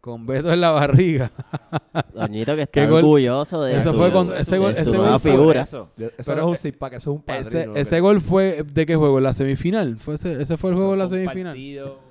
con 0.00 0.26
Beto 0.26 0.50
en 0.52 0.60
la 0.60 0.70
barriga. 0.70 1.30
Doñito 2.14 2.56
que 2.56 2.66
¿Qué 2.68 2.82
está 2.84 2.94
orgulloso 2.94 3.62
de 3.62 3.76
Eso 3.78 3.90
su, 3.92 3.96
fue 3.98 4.10
con- 4.12 4.32
ese 4.32 4.58
gol- 4.58 4.72
ese 4.72 5.18
figura. 5.18 5.60
Eso. 5.62 5.90
Eso 5.98 6.10
Pero, 6.24 6.36
no 6.36 6.40
es 6.42 6.46
un 6.48 6.54
eh, 6.54 6.58
six-pack, 6.58 6.92
eso 6.94 7.10
es 7.10 7.16
un 7.16 7.22
padrino. 7.22 7.74
Ese, 7.76 7.96
que- 7.96 8.00
gol 8.00 8.20
fue, 8.20 8.62
¿de 8.64 8.86
qué 8.86 8.96
juego? 8.96 9.18
¿En 9.18 9.24
la 9.24 9.34
semifinal? 9.34 9.96
¿Fue 9.98 10.14
ese, 10.14 10.40
ese 10.42 10.56
fue 10.56 10.70
el 10.70 10.76
juego 10.76 10.92
de 10.92 10.96
la 10.98 11.08
semifinal? 11.08 11.56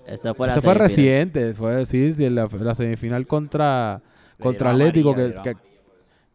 Ese 0.05 0.33
fue 0.33 0.47
la 0.47 0.53
Ese 0.53 0.61
fue 0.61 0.73
reciente, 0.75 1.53
fue 1.55 1.85
sí, 1.85 2.13
sí, 2.13 2.29
la, 2.29 2.47
la 2.59 2.75
semifinal 2.75 3.25
contra, 3.25 4.01
contra 4.39 4.71
Atlético, 4.71 5.15
que, 5.15 5.33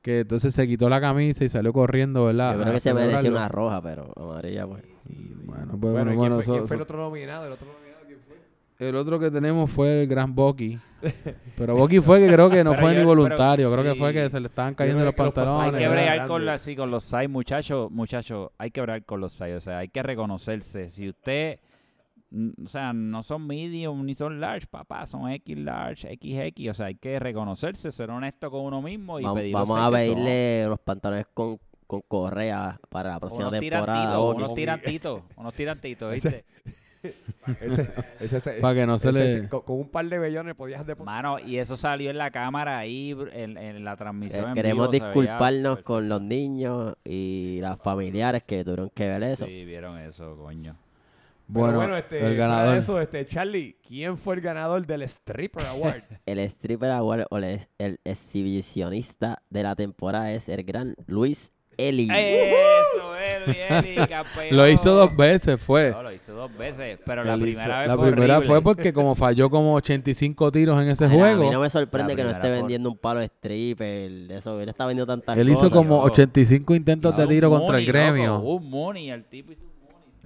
que, 0.02 0.20
entonces 0.20 0.52
se 0.54 0.66
quitó 0.66 0.88
la 0.88 1.00
camisa 1.00 1.44
y 1.44 1.48
salió 1.48 1.72
corriendo, 1.72 2.24
¿verdad? 2.26 2.54
Yo 2.56 2.60
creo 2.62 2.72
que 2.74 2.80
se 2.80 2.94
merecía 2.94 3.30
una 3.30 3.48
roja, 3.48 3.80
pero 3.80 4.12
amarilla, 4.16 4.66
pues. 4.66 4.82
Bueno, 5.06 5.66
pues, 5.78 5.80
Bueno, 5.80 5.92
bueno, 5.92 6.10
¿y 6.12 6.14
quién 6.14 6.16
bueno, 6.18 6.34
fue, 6.36 6.42
eso- 6.42 6.52
quién 6.54 6.66
fue 6.68 6.76
el 6.76 6.82
otro 6.82 6.98
nominado? 6.98 7.46
¿El 7.46 7.52
otro 7.52 7.66
nominado? 7.66 7.83
El 8.88 8.96
otro 8.96 9.18
que 9.18 9.30
tenemos 9.30 9.70
fue 9.70 10.02
el 10.02 10.06
gran 10.08 10.34
Boki. 10.34 10.78
Pero 11.56 11.76
Boki 11.76 12.00
fue 12.00 12.18
que 12.20 12.32
creo 12.32 12.48
que 12.50 12.64
no 12.64 12.74
fue 12.74 12.82
yo- 12.82 12.88
ni 12.90 12.94
pero 12.96 13.06
voluntario, 13.06 13.70
creo 13.72 13.84
que 13.84 13.94
fue 13.98 14.12
que 14.12 14.28
se 14.30 14.40
le 14.40 14.46
estaban 14.48 14.74
cayendo 14.74 15.04
los 15.04 15.06
los 15.06 15.14
pantalones. 15.14 15.74
Hay 15.74 15.80
que 15.80 15.88
bregar 15.88 16.26
con, 16.26 16.44
la, 16.46 16.58
sí, 16.58 16.74
con 16.74 16.90
los 16.90 17.04
SAI, 17.04 17.28
muchachos, 17.28 17.90
muchachos, 17.90 18.50
hay 18.58 18.70
que 18.70 18.80
bregar 18.80 19.04
con 19.04 19.20
los 19.20 19.32
SAI, 19.32 19.52
o 19.52 19.60
sea, 19.60 19.78
hay 19.78 19.88
que 19.88 20.02
reconocerse. 20.02 20.88
Si 20.88 21.08
usted, 21.10 21.60
mm, 22.30 22.64
o 22.64 22.68
sea, 22.68 22.92
no 22.94 23.22
son 23.22 23.46
medium 23.46 24.04
ni 24.06 24.14
son 24.14 24.40
large, 24.40 24.66
papá, 24.66 25.04
son 25.06 25.30
X 25.30 25.58
large, 25.58 26.08
XX, 26.20 26.70
o 26.70 26.74
sea, 26.74 26.86
hay 26.86 26.94
que 26.94 27.18
reconocerse, 27.18 27.92
ser 27.92 28.10
honesto 28.10 28.50
con 28.50 28.62
uno 28.62 28.80
mismo 28.82 29.20
y 29.20 29.24
Vam- 29.24 29.34
pedir 29.34 29.52
Vamos 29.52 29.78
a 29.78 29.90
pedirle 29.90 30.64
unos 30.66 30.80
pantalones 30.80 31.26
con, 31.34 31.58
con 31.86 32.00
correa 32.08 32.80
para 32.88 33.10
la 33.10 33.20
próxima 33.20 33.48
unos 33.48 33.60
temporada. 33.60 33.86
tirantitos, 33.86 34.24
Oki. 34.24 34.42
unos 34.42 34.54
tirantitos, 34.54 35.22
unos 35.36 35.52
tirantitos, 35.52 36.12
¿viste? 36.14 36.44
Ese- 37.60 37.90
ese- 38.20 38.36
ese- 38.38 38.50
Para 38.60 38.74
que 38.74 38.86
no 38.86 38.98
se 38.98 39.10
ese- 39.10 39.42
le... 39.42 39.48
con, 39.48 39.60
con 39.62 39.76
un 39.80 39.88
par 39.88 40.06
de 40.06 40.18
bellones 40.18 40.54
podías 40.54 40.86
depositar. 40.86 41.14
Mano, 41.22 41.38
y 41.38 41.58
eso 41.58 41.76
salió 41.76 42.10
en 42.10 42.18
la 42.18 42.30
cámara 42.30 42.78
ahí, 42.78 43.16
en, 43.32 43.56
en 43.58 43.84
la 43.84 43.92
Eh, 43.92 43.96
transmisión. 43.96 44.48
en 44.48 44.54
queremos 44.54 44.90
vivo, 44.90 44.92
se 44.92 44.98
veía 45.00 45.08
disculparnos 45.22 45.82
con 45.82 46.08
los 46.08 46.22
niños 46.22 46.96
y 47.04 47.58
las 47.60 47.78
familiares 47.80 48.42
que 48.44 48.64
tuvieron 48.64 48.90
que 48.90 49.08
ver 49.08 49.22
eso. 49.24 49.46
Sí, 49.46 49.64
vieron 49.64 49.98
eso, 49.98 50.36
coño. 50.36 50.76
Bueno, 51.46 51.76
bueno, 51.76 51.96
este, 51.98 52.24
el 52.26 52.36
ganador. 52.36 52.74
Eso, 52.78 52.98
este, 52.98 53.26
Charlie, 53.26 53.76
¿quién 53.86 54.16
fue 54.16 54.36
el 54.36 54.40
ganador 54.40 54.86
del 54.86 55.02
Stripper 55.02 55.66
Award? 55.66 56.02
El 56.26 56.38
stripper 56.38 56.90
award 56.90 57.26
o 57.30 57.36
el, 57.36 57.60
el 57.76 58.00
exhibicionista 58.04 59.42
de 59.50 59.62
la 59.62 59.74
temporada 59.76 60.32
es 60.32 60.48
el 60.48 60.62
gran 60.62 60.94
Luis 61.06 61.52
Eli. 61.76 62.08
Eso, 62.10 63.16
Eli, 63.16 63.56
Eli, 63.96 64.06
campeón. 64.06 64.46
Lo 64.56 64.68
hizo 64.68 64.92
dos 64.94 65.16
veces, 65.16 65.60
fue. 65.60 65.90
No, 65.90 66.02
lo 66.02 66.12
hizo 66.12 66.34
dos 66.34 66.56
veces, 66.56 66.98
pero 67.04 67.24
la 67.24 67.34
Él 67.34 67.40
hizo- 67.40 67.44
primera 67.60 67.78
vez 67.80 67.88
la 67.88 67.96
fue 67.96 68.10
primera 68.12 68.36
horrible. 68.38 68.54
fue 68.54 68.62
porque 68.62 68.92
como 68.92 69.14
falló 69.14 69.50
como 69.50 69.74
85 69.74 70.52
tiros 70.52 70.80
en 70.82 70.88
ese 70.88 71.08
Mira, 71.08 71.16
A 71.16 71.18
juego, 71.34 71.44
mí 71.44 71.50
no 71.50 71.60
me 71.60 71.70
sorprende 71.70 72.14
que 72.16 72.22
no 72.22 72.28
primera 72.30 72.46
esté 72.46 72.50
vendiendo 72.60 72.90
un 72.90 72.96
palo 72.98 73.20
de 73.20 73.26
stripper. 73.26 74.32
Eso, 74.32 74.60
él 74.60 74.68
está 74.68 74.86
vendiendo 74.86 75.12
tantas 75.12 75.36
él 75.36 75.48
hizo 75.48 75.62
cosas. 75.62 75.72
como 75.76 75.96
yo- 75.98 76.02
85 76.12 76.74
intentos 76.74 77.16
de 77.16 77.22
Hizo 77.24 77.28
tiro 77.30 77.50
un 77.50 77.58
contra 77.58 77.78
el 77.78 77.86
gremio. 77.86 78.34
loco, 78.38 78.54
un 78.54 78.70
money, 78.70 79.10
el 79.10 79.24
tipo 79.24 79.52
hizo. 79.52 79.62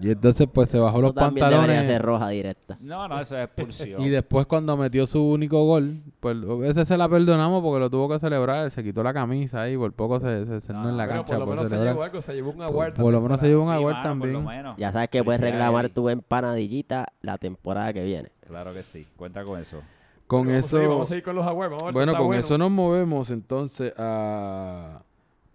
Y 0.01 0.11
entonces 0.13 0.47
pues 0.53 0.69
se 0.69 0.79
bajó 0.79 0.99
Eso 0.99 1.07
los 1.07 1.15
también 1.15 1.45
debería 1.47 1.59
pantalones. 1.67 1.87
ser 1.87 2.03
roja 2.03 2.29
directa. 2.29 2.79
No, 2.81 3.09
no, 3.09 3.21
eso 3.21 3.37
es 3.37 3.45
expulsión. 3.45 4.01
Y 4.05 4.09
después 4.09 4.47
cuando 4.47 4.77
metió 4.77 5.07
su 5.07 5.23
único 5.23 5.65
gol, 5.65 6.01
pues 6.21 6.37
ese 6.65 6.85
se 6.85 6.97
la 6.97 7.09
perdonamos 7.09 7.63
porque 7.63 7.81
lo 7.81 7.91
tuvo 7.91 8.09
que 8.09 8.19
celebrar. 8.19 8.71
Se 8.71 8.85
quitó 8.85 9.03
la 9.03 9.13
camisa 9.13 9.63
ahí, 9.63 9.77
por 9.77 9.93
poco 9.93 10.21
se, 10.21 10.47
se 10.47 10.61
cernó 10.61 10.85
No, 10.85 10.89
en 10.91 10.97
la 10.97 11.07
bueno, 11.07 11.25
Bueno, 11.25 11.25
cancha 11.25 11.35
por 11.35 11.39
lo 11.41 11.45
por 11.47 11.55
menos 11.57 11.69
se 11.69 11.77
llevó 11.85 12.03
algo, 12.03 12.21
se 12.21 12.35
llevó 12.35 12.51
un 12.51 12.57
Por, 12.57 12.65
award. 12.67 12.95
por 12.95 13.13
lo 13.13 13.21
menos 13.21 13.41
se 13.41 13.47
llevó 13.49 13.63
un 13.65 13.69
Sí, 13.71 13.75
award 13.77 13.95
mano, 13.95 14.19
por 14.21 14.29
lo 14.29 14.33
también. 14.39 14.57
menos. 14.59 14.77
Ya 14.79 14.93
sabes 14.93 15.09
que 15.09 15.25
puedes 15.25 15.41
reclamar 15.41 15.89
tu 15.89 16.09
empanadillita 16.09 17.07
la 17.23 17.39
temporada 17.39 17.93
que 17.93 18.05
viene. 18.05 18.31
Claro 18.47 18.73
que 18.73 18.83
sí, 18.83 19.07
cuenta 19.17 19.45
con 19.45 19.59
eso. 19.61 19.79
Con 20.27 20.47
Vamos 20.47 20.65
a 20.65 20.69
seguir, 20.69 20.83
eso, 20.85 20.91
vamos 20.91 21.07
a 21.07 21.09
seguir 21.09 21.25
con 21.25 21.35
los 21.37 21.47
awards. 21.47 21.71
Vamos 21.71 21.83
a 21.83 21.87
ver 21.87 21.93
bueno, 21.95 22.17
con 22.17 22.35
eso 22.35 22.59
nos 22.59 22.71
movemos 22.71 23.31
entonces 23.31 23.93
a 23.99 25.03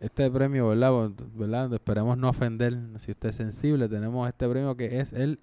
este 0.04 0.30
premio, 0.30 0.70
¿verdad? 0.70 0.92
¿verdad? 1.36 1.74
Esperemos 1.74 2.18
no 2.18 2.30
ofender. 2.30 2.78
Si 2.98 3.12
usted 3.12 3.30
es 3.30 3.36
sensible, 3.36 3.88
tenemos 3.90 4.28
este 4.28 4.48
premio 4.48 4.76
que 4.76 5.00
es 5.00 5.14
el 5.14 5.40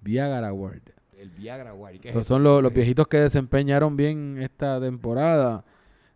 Viagra 0.00 0.48
Award. 0.48 0.80
El 1.18 1.30
Viagra 1.30 1.70
Award. 1.70 1.94
¿y 1.94 1.98
qué 1.98 2.08
es 2.08 2.14
Estos 2.14 2.26
eso? 2.26 2.34
son 2.34 2.42
los, 2.44 2.72
viejitos 2.72 3.06
que 3.08 3.18
desempeñaron 3.18 3.96
bien 3.96 4.38
esta 4.40 4.80
temporada. 4.80 5.64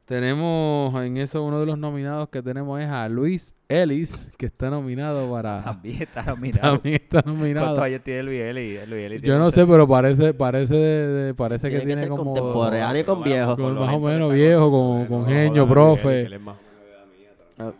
Tenemos 0.04 0.94
en 1.04 1.18
eso 1.18 1.42
uno 1.44 1.60
de 1.60 1.66
los 1.66 1.78
nominados 1.78 2.30
que 2.30 2.40
tenemos 2.42 2.80
es 2.80 2.88
a 2.88 3.08
Luis 3.10 3.52
Ellis, 3.68 4.30
que 4.38 4.46
está 4.46 4.70
nominado 4.70 5.30
para... 5.30 5.62
También 5.64 6.02
está 6.02 6.22
nominado. 6.26 6.74
También 6.76 6.94
está 6.94 7.22
¿Cuántos 7.22 7.34
nominado. 7.40 7.82
años 7.82 8.00
tiene 8.02 8.22
Luis 8.22 8.40
Eli? 8.40 8.78
Luis 8.86 9.02
Eli 9.04 9.20
Yo 9.20 9.38
no 9.38 9.50
sé, 9.50 9.66
pero 9.66 9.86
parece 9.86 10.32
parece 10.32 10.74
de- 10.76 11.06
de- 11.08 11.34
parece 11.34 11.68
que 11.68 11.76
Tiene 11.80 11.82
que 11.82 11.86
tiene 11.88 12.02
ser 12.02 12.10
como... 12.10 12.32
contemporáneo 12.34 13.04
con 13.04 13.22
viejo. 13.22 13.56
con 13.56 13.74
lo 13.74 13.80
más 13.84 13.94
o 13.94 14.00
menos 14.00 14.32
viejo, 14.32 14.70
con, 14.70 15.06
con 15.06 15.26
genio, 15.26 15.68
profe. 15.68 16.08
que 16.26 16.34
él 16.34 16.40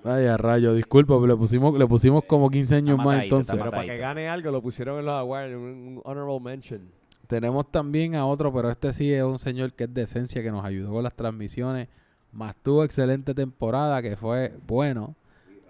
Ay, 0.04 0.26
a 0.26 0.36
rayo, 0.36 0.74
disculpa, 0.74 1.14
pero 1.14 1.26
le 1.26 1.36
pusimos, 1.36 1.78
le 1.78 1.86
pusimos 1.86 2.24
como 2.24 2.50
15 2.50 2.74
años 2.74 2.90
Está 2.90 2.96
más 2.96 3.06
matadito, 3.06 3.36
entonces. 3.36 3.56
Pero 3.56 3.70
para 3.70 3.84
que 3.84 3.96
gane 3.96 4.28
algo 4.28 4.50
lo 4.50 4.60
pusieron 4.60 4.98
en 4.98 5.06
los 5.06 5.14
awards, 5.14 5.54
un, 5.54 5.62
un 5.62 6.02
honorable 6.04 6.40
mention. 6.40 6.90
Tenemos 7.28 7.70
también 7.70 8.14
a 8.14 8.26
otro, 8.26 8.52
pero 8.52 8.70
este 8.70 8.92
sí 8.92 9.12
es 9.12 9.22
un 9.22 9.38
señor 9.38 9.74
que 9.74 9.84
es 9.84 9.94
de 9.94 10.02
esencia, 10.02 10.42
que 10.42 10.50
nos 10.50 10.64
ayudó 10.64 10.92
con 10.92 11.04
las 11.04 11.14
transmisiones. 11.14 11.88
Más 12.32 12.56
tuvo 12.56 12.84
excelente 12.84 13.34
temporada, 13.34 14.02
que 14.02 14.16
fue 14.16 14.54
bueno. 14.66 15.14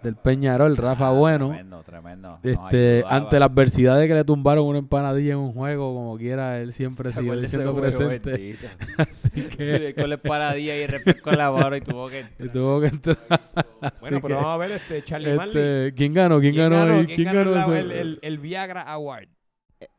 Del 0.03 0.15
Peñarol, 0.15 0.77
Rafa 0.77 1.09
Ah, 1.09 1.11
Bueno. 1.11 1.47
Tremendo, 1.49 1.83
tremendo. 1.83 2.39
Este, 2.41 2.97
ayudaba. 2.99 3.15
ante 3.17 3.39
la 3.39 3.45
adversidad 3.45 3.99
de 3.99 4.07
que 4.07 4.13
le 4.13 4.23
tumbaron 4.23 4.65
una 4.65 4.79
empanadilla 4.79 5.33
en 5.33 5.39
un 5.39 5.51
juego, 5.53 5.93
como 5.93 6.17
quiera, 6.17 6.59
él 6.59 6.71
siempre 6.71 7.11
siguió 7.11 7.35
diciendo 7.39 7.75
presente. 7.75 8.55
Así 8.97 9.29
que 9.57 9.93
con 9.97 10.09
la 10.09 10.17
paradilla 10.17 10.77
y 10.77 10.81
el 10.83 10.87
refresco 10.87 11.31
en 11.31 11.37
la 11.37 11.77
y 11.77 11.81
tuvo 11.81 12.07
que... 12.09 12.25
y 12.39 12.47
tuvo 12.47 12.79
que 12.79 12.87
entrar. 12.87 13.17
Bueno, 13.27 14.17
Así 14.17 14.21
pero 14.21 14.21
que, 14.27 14.33
vamos 14.35 14.45
a 14.53 14.57
ver 14.57 14.71
este 14.71 15.03
Charlie 15.03 15.35
Manley. 15.35 15.57
este, 15.57 15.93
¿Quién 15.95 16.13
ganó? 16.13 16.39
¿Quién, 16.39 16.55
ganó? 16.55 16.85
¿Quién 17.05 17.05
¿Quién 17.15 17.33
ganó 17.33 17.51
ganó 17.51 17.73
el, 17.75 17.91
eso? 17.91 17.99
el- 18.01 18.19
el 18.21 18.37
Viagra 18.39 18.81
Award? 18.83 19.27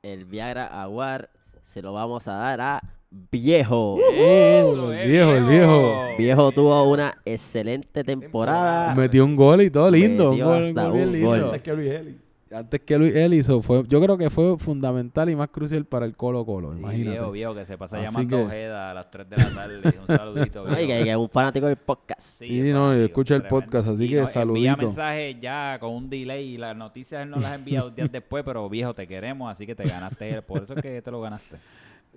El 0.02 0.24
Viagra 0.24 0.66
Award 0.66 1.26
se 1.62 1.82
lo 1.82 1.92
vamos 1.92 2.26
a 2.26 2.32
dar 2.32 2.60
a 2.60 2.82
Viejo. 3.10 3.98
Eso, 4.12 4.92
el 4.92 5.08
viejo, 5.10 5.32
el 5.32 5.44
viejo. 5.44 6.04
Viejo 6.16 6.52
tuvo 6.52 6.82
una 6.90 7.12
excelente 7.24 8.04
temporada. 8.04 8.94
Metió 8.94 9.24
un 9.24 9.34
gol 9.34 9.62
y 9.62 9.70
todo 9.70 9.90
lindo. 9.90 10.30
Metió 10.30 10.46
un 10.46 10.52
gol, 10.52 10.62
hasta 10.64 10.90
un 10.92 11.12
lindo. 11.12 11.28
gol. 11.28 11.40
Antes 11.46 11.62
que 11.62 11.72
Luis 11.74 11.90
Eli. 11.90 12.18
Antes 12.52 12.80
que 12.80 12.98
Luis 12.98 13.46
fue, 13.62 13.84
yo 13.88 14.00
creo 14.00 14.18
que 14.18 14.28
fue 14.28 14.58
fundamental 14.58 15.30
y 15.30 15.36
más 15.36 15.48
crucial 15.50 15.84
para 15.84 16.04
el 16.04 16.16
Colo 16.16 16.44
Colo, 16.44 16.72
Sí, 16.72 16.80
imagínate. 16.80 17.10
viejo, 17.18 17.30
viejo, 17.30 17.54
que 17.54 17.64
se 17.64 17.78
pasa 17.78 17.96
Así 17.98 18.06
llamando 18.06 18.36
que- 18.38 18.42
Ojeda 18.42 18.90
a 18.90 18.94
las 18.94 19.08
3 19.08 19.30
de 19.30 19.36
la 19.36 19.54
tarde. 19.54 19.80
Un 20.00 20.06
saludito. 20.16 20.64
Ay, 20.68 20.86
viejo. 20.86 20.98
que, 20.98 21.04
que 21.04 21.10
es 21.12 21.16
un 21.16 21.28
fanático 21.30 21.66
del 21.66 21.76
podcast. 21.76 22.20
Sí, 22.20 22.60
no, 22.72 22.92
escucha 22.92 23.36
el 23.36 23.42
podcast, 23.44 23.86
así 23.88 24.04
Y 24.04 24.08
que 24.08 24.14
Envía 24.18 24.26
saludito. 24.26 24.76
mensajes 24.86 25.36
ya 25.40 25.78
con 25.80 25.90
un 25.94 26.10
delay 26.10 26.54
y 26.54 26.58
las 26.58 26.76
noticias 26.76 27.22
él 27.22 27.30
no 27.30 27.36
las 27.38 27.54
envía 27.56 27.82
dos 27.82 27.94
días 27.94 28.10
después, 28.12 28.42
pero 28.44 28.68
viejo, 28.68 28.94
te 28.94 29.06
queremos, 29.06 29.50
así 29.52 29.64
que 29.64 29.76
te 29.76 29.84
ganaste 29.84 30.30
él. 30.30 30.42
Por 30.42 30.64
eso 30.64 30.74
es 30.74 30.82
que 30.82 31.00
te 31.02 31.10
lo 31.12 31.20
ganaste. 31.20 31.56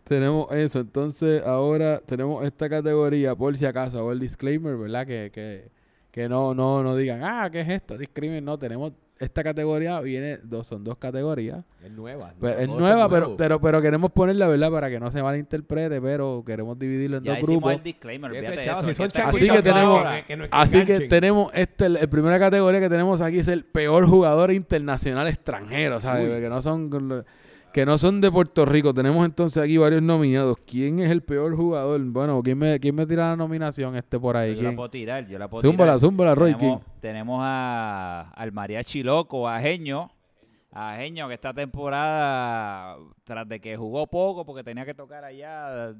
Tenemos 0.03 0.51
eso, 0.51 0.79
entonces 0.81 1.41
ahora 1.45 1.99
tenemos 2.05 2.45
esta 2.45 2.69
categoría, 2.69 3.35
por 3.35 3.55
si 3.55 3.65
acaso, 3.65 3.99
hago 3.99 4.11
el 4.11 4.19
disclaimer, 4.19 4.75
¿verdad? 4.75 5.07
Que, 5.07 5.31
que, 5.33 5.69
que 6.11 6.27
no, 6.27 6.53
no, 6.53 6.83
no 6.83 6.95
digan, 6.95 7.21
ah, 7.23 7.49
¿qué 7.51 7.61
es 7.61 7.69
esto? 7.69 7.97
Discrimen, 7.97 8.43
no, 8.43 8.59
tenemos 8.59 8.91
esta 9.17 9.41
categoría, 9.43 10.01
viene, 10.01 10.37
dos, 10.43 10.67
son 10.67 10.83
dos 10.83 10.97
categorías. 10.97 11.63
Es 11.81 11.89
nueva. 11.91 12.33
Pero, 12.41 12.59
es 12.59 12.67
nueva, 12.67 13.07
pero, 13.07 13.37
pero, 13.37 13.61
pero 13.61 13.81
queremos 13.81 14.11
ponerla, 14.11 14.47
¿verdad? 14.49 14.69
Para 14.71 14.89
que 14.89 14.99
no 14.99 15.09
se 15.11 15.23
malinterprete, 15.23 16.01
pero 16.01 16.43
queremos 16.45 16.77
dividirlo 16.77 17.17
en 17.17 17.23
Ya 17.23 17.35
dos 17.37 17.41
grupos. 17.47 17.71
el 17.73 17.83
disclaimer, 17.83 18.31
Que 18.31 18.39
eso, 18.39 18.51
si 18.83 18.89
el 18.89 18.95
son 18.95 19.09
changuitos, 19.11 19.49
Así 19.49 19.55
que 19.57 19.63
tenemos- 19.63 19.99
ahora. 19.99 20.25
que 20.25 20.35
no- 20.35 20.43
que 20.43 20.49
Así 20.51 20.83
que 20.83 20.99
tenemos 21.07 21.51
este, 21.53 21.87
la 21.87 22.05
primera 22.07 22.37
categoría 22.37 22.81
que 22.81 22.89
tenemos 22.89 23.21
aquí 23.21 23.39
es 23.39 23.47
el 23.47 23.63
peor 23.63 24.05
jugador 24.05 24.51
internacional 24.51 25.27
extranjero, 25.29 26.01
¿sabes? 26.01 26.27
Uy. 26.29 26.41
Que 26.41 26.49
no 26.49 26.61
son 26.61 26.89
que 27.73 27.85
no 27.85 27.97
son 27.97 28.21
de 28.21 28.31
Puerto 28.31 28.65
Rico. 28.65 28.93
Tenemos 28.93 29.25
entonces 29.25 29.61
aquí 29.63 29.77
varios 29.77 30.01
nominados. 30.01 30.57
¿Quién 30.65 30.99
es 30.99 31.09
el 31.11 31.21
peor 31.23 31.55
jugador? 31.55 31.99
Bueno, 32.05 32.41
¿quién 32.43 32.57
me, 32.57 32.79
quién 32.79 32.95
me 32.95 33.05
tira 33.05 33.29
la 33.31 33.35
nominación 33.35 33.95
este 33.95 34.19
por 34.19 34.37
ahí? 34.37 34.55
Yo 34.55 34.61
la 34.63 34.75
puedo 34.75 34.89
tirar, 34.89 35.27
yo 35.27 35.37
la 35.39 35.49
puedo 35.49 35.61
Zúmbala, 35.61 35.93
tirar. 35.93 35.99
zúmbala, 35.99 36.35
Roy. 36.35 36.53
tenemos, 36.55 36.81
¿quién? 36.81 36.93
tenemos 37.01 37.39
a, 37.43 38.29
al 38.35 38.51
mariachi 38.51 39.03
loco, 39.03 39.47
a 39.49 39.59
Genio. 39.59 40.09
A 40.75 40.95
Genio, 40.95 41.27
que 41.27 41.35
esta 41.35 41.53
temporada, 41.53 42.97
tras 43.23 43.47
de 43.47 43.59
que 43.59 43.75
jugó 43.77 44.07
poco 44.07 44.43
porque 44.45 44.63
tenía 44.63 44.85
que 44.85 44.93
tocar 44.95 45.23
allá, 45.23 45.93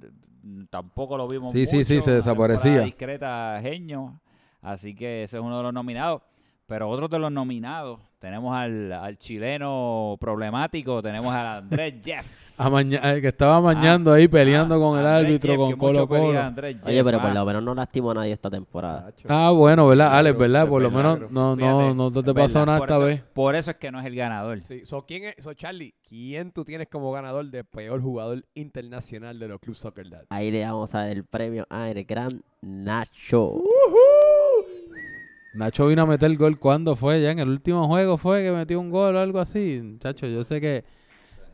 tampoco 0.70 1.16
lo 1.18 1.28
vimos 1.28 1.52
Sí, 1.52 1.66
sí, 1.68 1.76
mucho. 1.78 1.88
sí, 1.88 2.02
se 2.02 2.10
Una 2.10 2.18
desaparecía. 2.18 2.82
discreta 2.82 3.56
a 3.56 3.62
Genio. 3.62 4.20
Así 4.62 4.96
que 4.96 5.24
ese 5.24 5.38
es 5.38 5.44
uno 5.44 5.58
de 5.58 5.64
los 5.64 5.74
nominados. 5.74 6.22
Pero 6.66 6.90
otro 6.90 7.10
de 7.10 7.20
los 7.20 7.30
nominados, 7.32 8.00
tenemos 8.20 8.56
al, 8.56 8.92
al 8.94 9.18
chileno 9.18 10.16
problemático, 10.18 11.02
tenemos 11.02 11.34
al 11.34 11.46
Andrés 11.58 11.96
Jeff. 12.04 12.58
Amaña- 12.58 13.02
eh, 13.16 13.22
que 13.22 13.28
estaba 13.28 13.58
amañando 13.58 14.14
ahí, 14.14 14.30
peleando 14.30 14.76
Ah, 14.76 14.80
con 14.80 14.98
el 14.98 15.06
Andrés 15.06 15.26
árbitro, 15.26 15.52
Jeff, 15.52 15.60
con 15.60 15.74
Colo 15.78 16.08
Colo. 16.08 16.40
Oye, 16.86 17.04
pero 17.04 17.20
por 17.20 17.32
ah. 17.32 17.34
lo 17.34 17.46
menos 17.46 17.64
no 17.64 17.76
lastimó 17.76 18.12
a 18.12 18.14
nadie 18.14 18.32
esta 18.32 18.50
temporada. 18.50 19.12
Ah, 19.28 19.52
bueno, 19.52 19.86
¿verdad? 19.88 20.18
Alex, 20.18 20.38
¿verdad? 20.38 20.68
Por 20.70 20.82
lo 20.82 20.90
menos 20.90 21.20
no, 21.30 21.56
no, 21.56 21.58
Fíjate, 21.58 21.96
no 21.96 22.12
te 22.24 22.34
pasó 22.34 22.66
nada 22.66 22.78
esta 22.80 22.96
eso- 22.96 23.04
vez. 23.06 23.22
Por 23.34 23.56
eso 23.58 23.72
es 23.72 23.78
que 23.78 23.92
no 23.92 24.00
es 24.00 24.06
el 24.06 24.16
ganador. 24.16 24.62
Sí, 24.62 24.86
so, 24.86 25.06
¿quién 25.06 25.26
es, 25.26 25.44
so, 25.44 25.54
Charlie, 25.54 25.94
¿quién 26.08 26.54
tú 26.54 26.64
tienes 26.64 26.88
como 26.88 27.12
ganador 27.12 27.46
de 27.52 27.66
peor 27.66 28.02
jugador 28.02 28.46
internacional 28.56 29.38
de 29.38 29.50
los 29.50 29.60
Club 29.60 29.76
Soccer 29.76 30.10
Dad? 30.10 30.24
Ahí 30.30 30.50
le 30.50 30.64
vamos 30.66 30.96
a 30.96 31.00
dar 31.00 31.10
el 31.10 31.26
premio 31.26 31.68
a 31.70 31.90
el 31.90 32.06
gran 32.06 32.42
Nacho. 32.62 33.62
Nacho 35.54 35.86
vino 35.88 36.02
a 36.02 36.06
meter 36.06 36.30
el 36.32 36.38
gol 36.38 36.58
cuando 36.60 36.96
fue, 36.96 37.22
ya 37.22 37.32
en 37.32 37.40
el 37.40 37.50
último 37.50 37.88
juego 37.88 38.18
fue 38.18 38.42
que 38.44 38.52
metió 38.52 38.80
un 38.80 38.90
gol 38.90 39.16
o 39.16 39.20
algo 39.20 39.40
así. 39.40 39.98
Chacho, 40.00 40.26
yo 40.28 40.44
sé 40.44 40.60
que. 40.60 40.84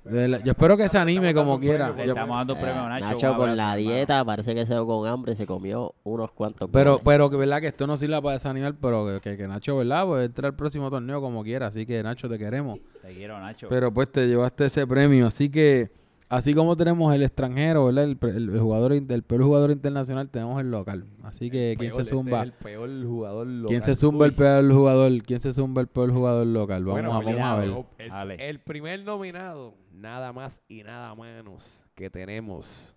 la- 0.06 0.40
yo 0.42 0.52
espero 0.54 0.78
que 0.78 0.88
se 0.88 0.98
anime 0.98 1.34
como 1.34 1.60
quiera. 1.60 1.88
premio, 1.88 2.06
Yo- 2.06 2.12
estamos 2.14 2.38
dando 2.38 2.54
un 2.54 2.60
premio 2.62 2.82
a 2.82 2.86
Eh, 2.98 3.02
Nacho. 3.02 3.14
Nacho 3.16 3.36
con 3.38 3.58
la 3.58 3.76
dieta 3.76 4.24
parece 4.24 4.56
que 4.56 4.62
se 4.66 4.68
quedó 4.72 4.88
con 4.88 5.06
hambre 5.08 5.34
y 5.34 5.36
se 5.36 5.46
comió 5.46 5.94
unos 6.04 6.32
cuantos 6.32 6.70
pero, 6.72 6.92
goles. 6.94 7.04
pero 7.06 7.30
que 7.30 7.36
verdad 7.36 7.60
que 7.60 7.68
esto 7.68 7.86
no 7.86 7.98
sirve 7.98 8.22
para 8.22 8.34
desanimar, 8.34 8.74
pero 8.82 9.06
que, 9.06 9.20
que, 9.32 9.38
que 9.38 9.48
Nacho, 9.48 9.76
¿verdad? 9.78 10.06
Pues 10.06 10.26
entra 10.26 10.48
al 10.48 10.56
próximo 10.56 10.90
torneo 10.90 11.20
como 11.20 11.44
quiera. 11.44 11.68
Así 11.68 11.86
que 11.86 12.02
Nacho, 12.02 12.30
te 12.30 12.38
queremos. 12.40 12.80
Te 13.02 13.14
quiero, 13.14 13.38
Nacho. 13.40 13.68
Pero 13.70 13.94
pues 13.94 14.10
te 14.10 14.26
llevaste 14.28 14.66
ese 14.66 14.88
premio. 14.88 15.28
Así 15.28 15.50
que, 15.50 15.92
así 16.30 16.54
como 16.54 16.78
tenemos 16.78 17.14
el 17.14 17.24
extranjero, 17.24 17.86
¿verdad? 17.86 18.06
El, 18.06 18.18
pre- 18.18 18.32
el 18.38 18.58
jugador, 18.60 18.94
el 18.94 19.24
peor 19.24 19.44
jugador 19.44 19.72
internacional, 19.72 20.30
tenemos 20.30 20.62
el 20.62 20.72
local. 20.72 21.06
Así 21.24 21.50
que, 21.50 21.76
¿quién 21.78 21.92
Peor, 21.92 21.96
se 21.96 22.02
este 22.04 22.16
zumba? 22.16 22.38
es 22.40 22.44
el 22.46 22.54
peor 22.54 22.90
jugador 23.06 23.48
local. 23.48 23.68
¿Quién 23.70 23.84
se 23.84 23.96
zumba 23.96 24.26
el 24.26 24.34
peor 24.34 24.72
jugador? 24.74 25.24
¿Quién 25.24 25.40
se 25.40 25.52
zumba 25.54 25.82
el 25.82 25.88
peor 25.88 26.12
jugador 26.14 26.48
local? 26.48 26.86
Vamos, 26.86 26.94
Bueno, 27.02 27.10
a, 27.12 27.18
vamos 27.18 27.32
mira, 27.34 27.52
a 27.52 27.56
ver. 27.60 27.86
El, 27.98 28.10
Dale. 28.10 28.50
el 28.50 28.60
primer 28.60 29.04
nominado, 29.04 29.76
nada 29.92 30.32
más 30.32 30.62
y 30.70 30.84
nada 30.84 31.14
menos 31.16 31.86
que 31.96 32.10
tenemos 32.10 32.96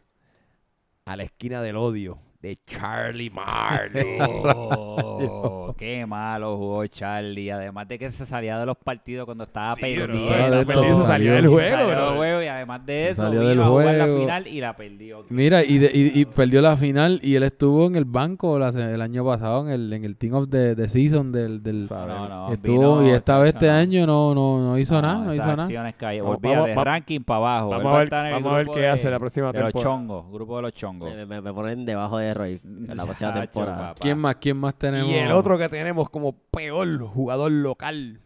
a 1.05 1.17
la 1.17 1.25
esquina 1.25 1.61
del 1.63 1.77
odio 1.77 2.19
de 2.43 2.59
Charlie 2.67 3.31
Marley. 3.31 4.19
Oh, 4.21 5.75
qué 5.79 6.05
malo 6.07 6.57
jugó 6.57 6.87
Charlie. 6.89 7.51
Además 7.51 7.87
de 7.89 7.99
que 7.99 8.11
se 8.11 8.27
salía 8.27 8.59
de 8.59 8.67
los 8.67 8.77
partidos 8.77 9.25
cuando 9.27 9.45
estaba 9.45 9.75
Sí, 9.77 9.81
perdiendo. 9.83 10.27
bro, 10.27 10.49
la 10.49 10.65
perdió, 10.65 10.95
se 10.97 11.07
salió 11.07 11.33
del 11.35 11.47
juego, 11.49 11.77
Salió 11.77 11.89
del 12.07 12.17
juego 12.17 12.43
y 12.43 12.47
además 12.47 12.85
de 12.87 13.09
eso 13.11 13.23
Salió 13.23 13.41
vino 13.41 13.49
del 13.51 13.61
a 13.61 13.65
jugar 13.67 13.95
la 13.95 14.05
juego. 14.05 14.21
final 14.21 14.47
y 14.49 14.61
la 14.61 14.77
perdió. 14.77 15.21
Mira, 15.31 15.63
y, 15.65 15.79
de- 15.79 15.91
y, 15.95 16.21
y 16.21 16.25
perdió 16.27 16.61
la 16.63 16.77
final 16.77 17.21
y 17.23 17.37
él 17.37 17.43
estuvo 17.45 17.87
en 17.87 17.97
el 17.97 18.05
banco 18.05 18.59
la 18.59 18.71
el 18.73 19.01
año 19.03 19.25
pasado 19.25 19.65
en 19.67 19.71
el, 19.73 19.93
en 19.93 20.05
el 20.05 20.17
Team 20.17 20.35
of 20.35 20.49
the, 20.51 20.75
the 20.75 20.89
Season 20.89 21.31
del... 21.31 21.63
del 21.63 21.87
No, 21.89 22.29
no, 22.29 22.53
estuvo, 22.53 22.99
vino, 22.99 23.09
y 23.09 23.11
esta 23.13 23.39
vez 23.39 23.55
este 23.55 23.67
no. 23.69 23.73
año 23.75 24.07
no, 24.07 24.35
no, 24.35 24.59
no 24.61 24.79
hizo 24.79 25.01
nada, 25.01 25.25
no 25.25 25.35
hizo 25.35 25.47
nada. 25.57 25.93
cayó. 25.93 26.25
Vamos- 26.25 26.41
Volvía 26.41 26.57
vamos- 26.57 26.69
de 26.69 26.75
vamos- 26.75 26.85
ranking 26.87 27.21
para 27.21 27.37
abajo. 27.39 27.69
Vamos 27.71 27.87
va 27.87 27.97
a 27.97 27.99
ver, 28.01 28.11
vamos 28.11 28.53
a 28.53 28.57
ver 28.57 28.67
qué 28.69 28.81
de- 28.81 28.89
hace 28.89 29.11
la 29.11 29.19
próxima 29.21 29.53
de 29.53 29.61
los 29.61 29.73
temporada. 29.73 29.83
chongos, 29.97 30.33
grupo 30.33 30.57
de 30.57 30.63
los 30.63 30.73
chongos. 30.73 31.15
Me, 31.15 31.27
me- 31.27 31.41
me 31.41 31.53
ponen 31.53 31.85
debajo 31.85 32.19
de 32.19 32.32
En 32.65 32.97
la 32.97 33.07
Chacho, 33.15 33.41
temporada. 33.41 33.89
papá. 33.89 34.01
¿Quién 34.01 34.19
más? 34.19 34.37
¿Quién 34.37 34.57
más 34.57 34.75
tenemos? 34.77 35.09
Y 35.09 35.15
el 35.15 35.33
otro 35.33 35.59
que 35.59 35.69
tenemos 35.69 36.11
como 36.11 36.33
peor 36.33 36.99
jugador 37.07 37.53
local, 37.53 38.21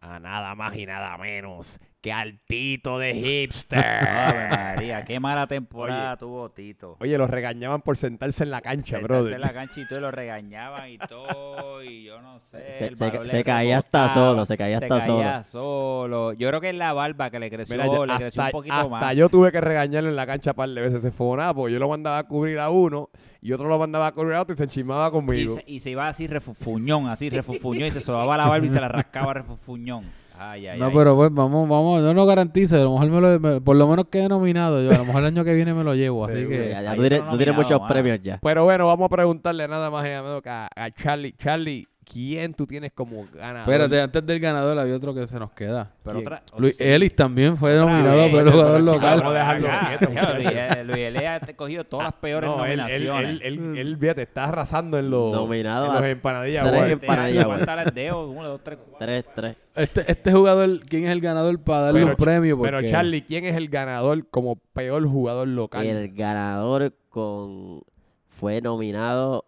a 0.00 0.18
nada 0.18 0.54
más 0.54 0.76
y 0.76 0.86
nada 0.86 1.16
menos 1.18 1.78
que 2.02 2.12
al 2.12 2.40
Tito 2.46 2.98
de 2.98 3.14
Hipster. 3.46 3.78
Ave 3.78 4.48
María, 4.48 5.04
qué 5.04 5.20
mala 5.20 5.46
temporada 5.46 6.16
tuvo 6.16 6.50
Tito. 6.50 6.96
Oye, 7.00 7.16
los 7.16 7.30
regañaban 7.30 7.80
por 7.80 7.96
sentarse 7.96 8.42
en 8.44 8.50
la 8.50 8.60
cancha, 8.60 8.96
Sentarse 8.98 9.06
brother. 9.20 9.34
en 9.34 9.40
la 9.40 9.52
cancha 9.52 9.80
y 9.80 9.86
todo, 9.88 9.98
y 9.98 10.02
lo 10.02 10.10
regañaban 10.10 10.90
y 10.90 10.98
todo, 10.98 11.82
y 11.82 12.04
yo 12.04 12.20
no 12.20 12.40
sé. 12.40 12.58
Se- 12.78 12.86
el 12.88 12.96
se- 12.96 13.06
balón 13.08 13.26
se 13.26 13.36
le 13.38 13.44
caía 13.44 13.78
hasta 13.78 13.98
rebotaba, 14.08 14.14
solo, 14.32 14.46
se 14.46 14.56
caía 14.58 14.76
hasta 14.78 14.88
caía 14.98 15.44
solo. 15.44 16.32
Yo 16.32 16.48
creo 16.48 16.60
que 16.60 16.70
es 16.70 16.74
la 16.74 16.92
barba 16.92 17.30
que 17.30 17.38
le 17.38 17.48
creció, 17.50 17.76
Mira, 17.76 17.86
yo- 17.86 18.04
le 18.04 18.16
creció 18.16 18.42
hasta, 18.42 18.44
un 18.46 18.50
poquito 18.50 18.74
hasta 18.74 18.88
más. 18.88 19.16
yo 19.16 19.28
tuve 19.28 19.52
que 19.52 19.60
regañarlo 19.60 20.10
en 20.10 20.16
la 20.16 20.26
cancha 20.26 20.50
un 20.50 20.56
par 20.56 20.68
de 20.68 20.80
veces. 20.80 21.02
Se 21.02 21.12
fue 21.12 21.36
nada, 21.36 21.54
porque 21.54 21.72
yo 21.72 21.78
lo 21.78 21.88
mandaba 21.88 22.18
a 22.18 22.24
cubrir 22.26 22.58
a 22.58 22.68
uno 22.68 23.10
y 23.40 23.52
otro 23.52 23.68
lo 23.68 23.78
mandaba 23.78 24.08
a 24.08 24.12
cubrir 24.12 24.34
a 24.34 24.42
otro 24.42 24.54
y 24.54 24.56
se 24.58 24.64
enchismaba 24.64 25.06
y, 25.06 25.10
conmigo. 25.12 25.54
se, 25.56 25.64
y 25.68 25.78
se 25.80 25.90
iba 25.90 26.08
así 26.08 26.26
refufuñón, 26.26 27.08
así 27.08 27.30
refufuñón, 27.30 27.86
y 27.86 27.90
se 27.92 28.00
sobaba 28.00 28.36
la 28.36 28.46
barba 28.48 28.66
y 28.66 28.70
se 28.70 28.80
la 28.80 28.88
rascaba 28.88 29.34
refufuñón. 29.34 30.02
Ay, 30.50 30.66
ay, 30.66 30.78
No, 30.78 30.86
ay. 30.86 30.92
pero 30.94 31.14
pues 31.16 31.32
vamos, 31.32 31.68
vamos, 31.68 32.14
no 32.14 32.26
garantizo, 32.26 32.76
a 32.76 32.80
lo 32.80 32.92
mejor 32.98 33.08
me 33.10 33.20
lo, 33.20 33.40
me- 33.40 33.60
por 33.60 33.76
lo 33.76 33.86
menos 33.86 34.06
quede 34.10 34.28
nominado 34.28 34.82
yo, 34.82 34.90
a 34.90 34.98
lo 34.98 35.04
mejor 35.04 35.20
el 35.22 35.26
año 35.28 35.44
que 35.44 35.54
viene 35.54 35.72
me 35.74 35.84
lo 35.84 35.94
llevo, 35.94 36.24
así 36.24 36.46
que... 36.48 36.70
Ya, 36.70 36.82
ya, 36.82 36.94
tú 36.94 37.00
tienes, 37.02 37.22
no 37.24 37.54
muchos 37.54 37.80
mano. 37.80 37.86
premios 37.86 38.18
ya. 38.22 38.38
Pero 38.42 38.64
bueno, 38.64 38.86
vamos 38.86 39.06
a 39.06 39.08
preguntarle 39.14 39.68
nada 39.68 39.90
más 39.90 40.04
y 40.06 40.08
nada 40.08 40.22
menos 40.22 40.42
que 40.42 40.48
a, 40.50 40.68
a 40.74 40.90
Charlie. 40.90 41.32
Charlie, 41.38 41.86
¿quién 42.12 42.52
tú 42.54 42.66
tienes 42.66 42.92
como 42.92 43.26
ganador? 43.32 43.60
Espérate, 43.60 44.00
antes 44.00 44.26
del 44.26 44.38
ganador 44.40 44.78
había 44.78 44.94
otro 44.96 45.14
que 45.14 45.26
se 45.26 45.38
nos 45.38 45.52
queda. 45.52 45.90
Pero 46.02 46.16
¿quién? 46.16 46.26
otra, 46.26 46.42
Luis 46.58 46.76
sí. 46.76 46.84
Ellis 46.84 47.16
también 47.16 47.56
fue 47.56 47.74
nominado 47.76 48.30
por 48.30 48.40
el 48.40 48.44
pero 48.44 48.52
jugador 48.52 48.80
chico, 48.80 48.92
local. 48.94 49.18
vamos 49.20 49.34
a 49.34 49.38
dejarlo 49.38 49.68
quieto. 49.88 50.34
Luis, 50.34 50.86
Luis 50.86 50.98
Elea 50.98 51.40
te 51.40 51.56
cogió 51.56 51.84
todas 51.84 52.04
las 52.06 52.14
peores 52.14 52.50
no, 52.50 52.64
él, 52.64 52.72
él, 52.72 52.78
nominaciones. 52.78 53.30
él, 53.30 53.40
él, 53.42 53.78
él, 53.78 53.96
fíjate, 53.98 54.22
está 54.22 54.44
arrasando 54.44 54.98
en 54.98 55.10
los, 55.10 55.32
Nominado 55.32 55.86
en 55.86 55.92
los 55.94 56.02
empanadillas. 56.04 56.68
tres 56.70 56.82
em- 56.82 56.90
empanadillas, 56.92 57.94
dedo, 57.94 58.30
uno, 58.30 58.48
dos, 58.48 58.60
tres. 58.62 58.78
Tres, 58.98 59.24
tres. 59.34 59.56
Este, 59.74 60.10
este 60.10 60.32
jugador, 60.32 60.80
¿quién 60.80 61.04
es 61.04 61.10
el 61.10 61.20
ganador 61.20 61.58
para 61.60 61.80
darle 61.82 62.00
Pero, 62.00 62.10
un 62.10 62.16
premio? 62.16 62.56
Porque 62.58 62.72
Pero 62.72 62.88
Charlie, 62.88 63.22
¿quién 63.22 63.44
es 63.46 63.56
el 63.56 63.68
ganador 63.68 64.28
como 64.28 64.56
peor 64.56 65.06
jugador 65.06 65.48
local? 65.48 65.86
El 65.86 66.12
ganador 66.12 66.94
con 67.08 67.82
fue 68.28 68.60
nominado 68.60 69.44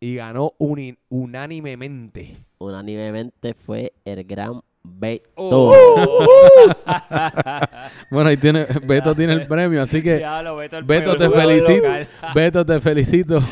Y 0.00 0.16
ganó 0.16 0.52
uni- 0.58 0.96
unánimemente. 1.10 2.34
unánimemente 2.58 3.54
fue 3.54 3.92
el 4.04 4.24
gran 4.24 4.60
Beto. 4.82 5.30
Oh. 5.36 5.74
Bueno, 8.10 8.30
ahí 8.30 8.36
tiene, 8.38 8.66
Beto 8.84 9.14
tiene 9.14 9.34
el 9.34 9.46
premio, 9.46 9.82
así 9.82 10.02
que 10.02 10.16
Diablo, 10.18 10.56
Beto, 10.56 10.78
el 10.78 10.84
Beto 10.84 11.16
te 11.16 11.28
felicito. 11.30 11.86
local. 11.86 12.08
Beto 12.34 12.66
te 12.66 12.80
felicito. 12.80 13.42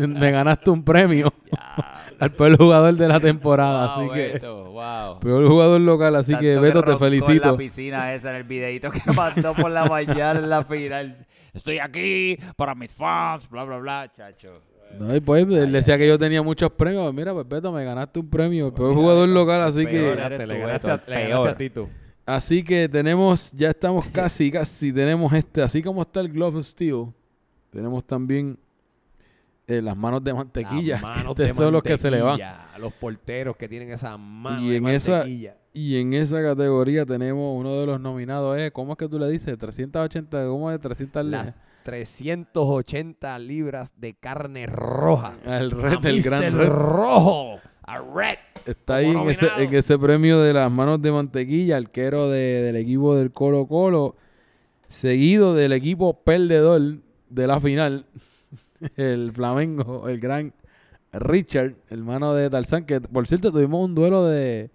Me 0.00 0.30
ganaste 0.30 0.70
un 0.70 0.82
premio 0.84 1.32
Diablo. 1.44 1.84
al 2.18 2.32
peor 2.32 2.56
jugador 2.56 2.94
de 2.94 3.08
la 3.08 3.20
temporada, 3.20 3.94
Wow, 3.96 4.04
así 4.06 4.14
que 4.14 4.28
Beto, 4.32 4.64
wow. 4.72 5.20
peor 5.20 5.46
jugador 5.46 5.80
local, 5.80 6.16
así 6.16 6.32
Tanto 6.32 6.42
que 6.42 6.58
Beto 6.58 6.82
te 6.82 6.96
felicito. 6.96 7.52
la 7.52 7.56
piscina 7.56 8.14
esa 8.14 8.30
en 8.30 8.36
el 8.36 8.44
videito 8.44 8.90
que 8.90 9.00
mandó 9.14 9.54
por 9.54 9.70
la 9.70 9.84
mañana 9.84 10.40
en 10.40 10.48
la 10.50 10.64
final. 10.64 11.26
Estoy 11.52 11.78
aquí 11.78 12.38
para 12.56 12.74
mis 12.74 12.92
fans, 12.94 13.48
bla, 13.48 13.64
bla, 13.64 13.78
bla, 13.78 14.10
chacho. 14.12 14.60
No, 14.98 15.14
y 15.14 15.20
pues 15.20 15.46
él 15.48 15.72
decía 15.72 15.96
que 15.98 16.06
yo 16.06 16.18
tenía 16.18 16.42
muchos 16.42 16.70
premios. 16.72 17.12
Mira, 17.14 17.32
pues 17.32 17.48
Beto, 17.48 17.72
me 17.72 17.84
ganaste 17.84 18.20
un 18.20 18.28
premio, 18.28 18.66
el 18.68 18.72
peor 18.72 18.94
jugador 18.94 19.28
local, 19.28 19.62
así 19.62 19.86
que 19.86 20.14
le 20.46 20.58
ganaste, 20.58 20.90
a, 20.92 21.54
Tito. 21.56 21.88
así 22.26 22.62
que 22.64 22.88
tenemos, 22.88 23.52
ya 23.52 23.70
estamos 23.70 24.06
casi, 24.12 24.50
casi 24.50 24.92
tenemos 24.92 25.32
este, 25.32 25.62
así 25.62 25.82
como 25.82 26.02
está 26.02 26.20
el 26.20 26.28
Glove 26.30 26.62
Steel, 26.62 27.06
tenemos 27.70 28.04
también 28.04 28.58
eh, 29.66 29.82
las 29.82 29.96
manos 29.96 30.24
de 30.24 30.32
mantequilla. 30.34 30.94
Las 30.94 31.02
manos 31.02 31.34
de 31.36 31.50
son 31.50 31.72
los 31.72 31.82
que 31.82 31.96
se 31.98 32.10
le 32.10 32.22
van. 32.22 32.40
Los 32.80 32.92
porteros 32.94 33.56
que 33.56 33.68
tienen 33.68 33.90
esa 33.92 34.16
mano 34.16 34.62
Y 34.62 34.70
de 34.70 34.76
en 34.76 34.88
esa- 34.88 35.10
mantequilla. 35.18 35.56
Y 35.74 36.00
en 36.00 36.12
esa 36.14 36.42
categoría 36.42 37.04
tenemos 37.06 37.56
uno 37.56 37.78
de 37.78 37.86
los 37.86 38.00
nominados, 38.00 38.58
eh, 38.58 38.72
¿cómo 38.72 38.92
es 38.92 38.98
que 38.98 39.06
tú 39.08 39.18
le 39.18 39.28
dices? 39.28 39.56
380, 39.56 40.46
¿cómo 40.46 40.70
es? 40.72 40.80
300 40.80 41.24
le- 41.24 41.30
Las 41.30 41.52
380 41.84 43.38
libras 43.38 43.92
de 43.96 44.14
carne 44.14 44.66
roja. 44.66 45.34
El 45.44 45.70
red, 45.70 46.04
el 46.06 46.22
gran 46.22 46.56
red. 46.58 46.68
rojo. 46.68 47.58
A 47.82 47.98
Red. 48.00 48.36
Está 48.66 48.96
ahí 48.96 49.06
en 49.10 49.30
ese, 49.30 49.48
en 49.56 49.74
ese 49.74 49.98
premio 49.98 50.40
de 50.40 50.52
las 50.52 50.70
manos 50.70 51.00
de 51.00 51.10
mantequilla, 51.10 51.78
arquero 51.78 52.28
de- 52.28 52.60
del 52.60 52.76
equipo 52.76 53.16
del 53.16 53.32
Colo 53.32 53.66
Colo, 53.66 54.14
seguido 54.88 55.54
del 55.54 55.72
equipo 55.72 56.12
perdedor 56.22 56.98
de 57.30 57.46
la 57.46 57.58
final, 57.60 58.04
el 58.96 59.32
Flamengo, 59.32 60.06
el 60.08 60.20
gran 60.20 60.52
Richard, 61.12 61.76
hermano 61.88 62.34
de 62.34 62.50
Tarzán, 62.50 62.84
que 62.84 63.00
por 63.00 63.26
cierto 63.26 63.50
tuvimos 63.50 63.82
un 63.82 63.94
duelo 63.94 64.26
de, 64.26 64.70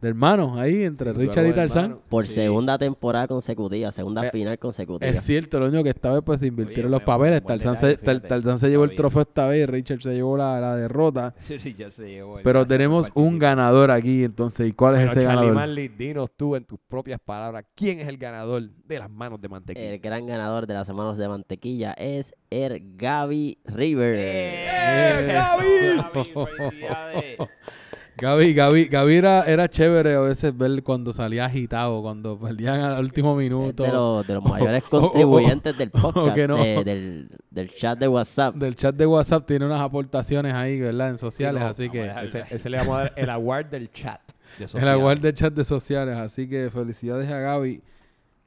de 0.00 0.08
hermanos 0.08 0.58
ahí 0.58 0.84
entre 0.84 1.12
Sí, 1.12 1.18
Richard 1.18 1.46
y 1.46 1.52
Tarzán. 1.52 1.98
Por 2.08 2.26
Sí. 2.26 2.34
segunda 2.34 2.76
temporada 2.76 3.26
consecutiva, 3.26 3.90
segunda 3.92 4.26
Eh, 4.26 4.30
final 4.30 4.58
consecutiva. 4.58 5.10
Es 5.10 5.22
cierto, 5.24 5.58
lo 5.58 5.66
único 5.68 5.82
que 5.84 5.90
esta 5.90 6.12
vez 6.12 6.22
pues 6.24 6.40
se 6.40 6.46
invirtieron 6.48 6.92
Oye, 6.92 6.98
los 6.98 7.02
papeles. 7.02 7.42
Tarzán, 7.42 7.76
se. 7.78 7.96
Tarzán 7.96 8.58
se 8.58 8.68
llevó 8.68 8.84
el 8.84 8.94
trofeo 8.94 9.22
esta 9.22 9.46
vez 9.48 9.62
y 9.62 9.66
Richard 9.66 10.02
se 10.02 10.14
llevó 10.14 10.36
la, 10.36 10.60
la 10.60 10.76
derrota. 10.76 11.34
Richard 11.48 11.92
se 11.92 12.08
llevó 12.08 12.38
el 12.38 12.44
Pero 12.44 12.66
tenemos 12.66 13.08
un 13.14 13.38
ganador 13.38 13.90
aquí, 13.90 14.24
entonces. 14.24 14.68
¿Y 14.68 14.72
cuál 14.72 14.96
es 14.96 15.02
ese 15.12 15.22
Charlie 15.22 15.28
ganador? 15.28 15.54
Manley, 15.54 15.88
dinos 15.88 16.30
tú 16.36 16.56
en 16.56 16.64
tus 16.64 16.78
propias 16.86 17.18
palabras, 17.18 17.64
¿quién 17.74 18.00
es 18.00 18.08
el 18.08 18.18
ganador 18.18 18.62
de 18.68 18.98
las 18.98 19.10
manos 19.10 19.40
de 19.40 19.48
mantequilla? 19.48 19.92
El 19.94 19.98
gran 20.00 20.26
ganador 20.26 20.66
de 20.66 20.74
las 20.74 20.88
manos 20.90 21.16
de 21.16 21.26
mantequilla 21.28 21.92
es 21.94 22.34
el 22.50 22.96
Gaby 22.96 23.58
River. 23.64 24.16
¡Eh, 24.18 25.26
Gaby! 25.32 25.96
Gaby, 25.96 26.46
felicidades! 26.58 27.38
Gaby, 28.18 28.54
Gaby, 28.54 28.84
Gaby 28.86 29.14
era, 29.14 29.42
era 29.44 29.68
chévere 29.68 30.14
a 30.14 30.20
veces 30.20 30.56
ver 30.56 30.82
cuando 30.82 31.12
salía 31.12 31.44
agitado, 31.44 32.00
cuando 32.00 32.38
perdían 32.38 32.80
al 32.80 33.04
último 33.04 33.36
minuto 33.36 33.82
de, 33.82 33.92
los, 33.92 34.26
de 34.26 34.34
los 34.34 34.42
mayores 34.44 34.82
contribuyentes 34.84 35.76
del 35.76 35.90
podcast, 35.92 36.34
que 36.34 36.48
no. 36.48 36.56
de- 36.56 36.82
del, 36.84 37.28
del 37.50 37.74
chat 37.74 37.98
de 37.98 38.08
WhatsApp. 38.08 38.54
del 38.54 38.74
chat 38.74 38.94
de 38.94 39.04
WhatsApp. 39.06 39.46
Tiene 39.46 39.66
unas 39.66 39.80
aportaciones 39.82 40.54
ahí, 40.54 40.80
¿verdad? 40.80 41.10
En 41.10 41.18
sociales, 41.18 41.60
no, 41.62 41.68
así 41.68 41.90
que... 41.90 42.02
dejar- 42.04 42.24
Ese, 42.24 42.44
ese 42.50 42.70
le 42.70 42.78
vamos 42.78 42.96
a 42.96 43.00
dar 43.02 43.12
el 43.16 43.28
award 43.30 43.66
del 43.66 43.90
chat. 43.92 44.20
De 44.58 44.64
El 44.80 44.88
award 44.88 45.18
del 45.20 45.34
chat 45.34 45.52
de 45.52 45.64
sociales, 45.64 46.16
así 46.16 46.48
que 46.48 46.70
felicidades 46.70 47.30
a 47.30 47.38
Gaby. 47.38 47.82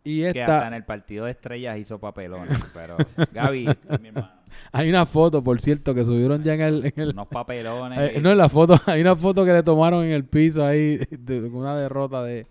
Y 0.03 0.21
Que 0.21 0.41
hasta 0.41 0.59
en 0.59 0.63
esta, 0.63 0.77
el 0.77 0.85
partido 0.85 1.25
de 1.25 1.31
estrellas 1.31 1.77
hizo 1.77 1.99
papelones. 1.99 2.57
Pero, 2.73 2.97
Gaby, 3.33 3.65
mi 4.01 4.07
hermano, 4.07 4.31
hay 4.71 4.89
una 4.89 5.05
foto, 5.05 5.43
por 5.43 5.59
cierto, 5.61 5.93
que 5.93 6.05
subieron 6.05 6.43
ya 6.43 6.53
en 6.53 6.61
el... 6.61 6.85
en 6.85 6.93
el- 6.95 7.09
unos 7.09 7.27
papelones. 7.27 7.97
no, 8.21 8.31
en 8.31 8.37
la 8.37 8.49
foto, 8.49 8.75
hay 8.85 9.01
una 9.01 9.15
foto 9.15 9.45
que 9.45 9.53
le 9.53 9.63
tomaron 9.63 10.03
en 10.03 10.11
el 10.11 10.25
piso 10.25 10.65
ahí, 10.65 10.97
de 11.11 11.41
una 11.41 11.75
derrota 11.77 12.23
de, 12.23 12.47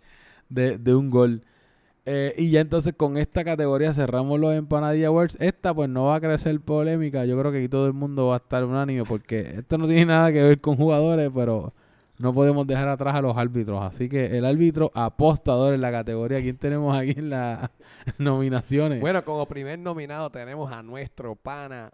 de, 0.49 0.78
de 0.78 0.95
un 0.95 1.11
gol. 1.11 1.43
Eh, 2.11 2.35
y 2.39 2.51
ya 2.51 2.61
entonces 2.61 2.95
con 2.97 3.19
esta 3.19 3.45
categoría 3.45 3.93
cerramos 3.93 4.40
los 4.40 4.55
Empanadilla 4.55 5.09
Awards. 5.09 5.36
Esta 5.40 5.74
pues 5.74 5.90
no 5.90 6.07
va 6.07 6.15
a 6.16 6.20
crecer 6.20 6.59
polémica. 6.61 7.27
Yo 7.27 7.39
creo 7.39 7.53
que 7.53 7.59
aquí 7.59 7.69
todo 7.69 7.86
el 7.86 7.93
mundo 7.93 8.28
va 8.28 8.35
a 8.35 8.39
estar 8.39 8.65
unánime 8.65 9.05
porque 9.05 9.40
esto 9.59 9.77
no 9.77 9.86
tiene 9.86 10.07
nada 10.07 10.32
que 10.32 10.43
ver 10.43 10.59
con 10.59 10.77
jugadores, 10.77 11.31
pero 11.35 11.74
no 12.16 12.32
podemos 12.32 12.66
dejar 12.66 12.89
atrás 12.89 13.15
a 13.15 13.20
los 13.20 13.36
árbitros. 13.36 13.82
Así 13.82 14.09
que 14.09 14.39
el 14.39 14.47
árbitro 14.47 14.90
apostador 14.95 15.74
en 15.74 15.82
la 15.82 15.90
categoría. 15.93 16.40
¿Quién 16.40 16.57
tenemos 16.57 16.99
aquí 16.99 17.11
en 17.15 17.28
las 17.28 17.69
nominaciones? 18.16 19.01
Bueno, 19.03 19.23
como 19.23 19.45
primer 19.47 19.78
nominado 19.78 20.31
tenemos 20.31 20.73
a 20.73 20.82
nuestro 20.82 21.35
pana 21.36 21.90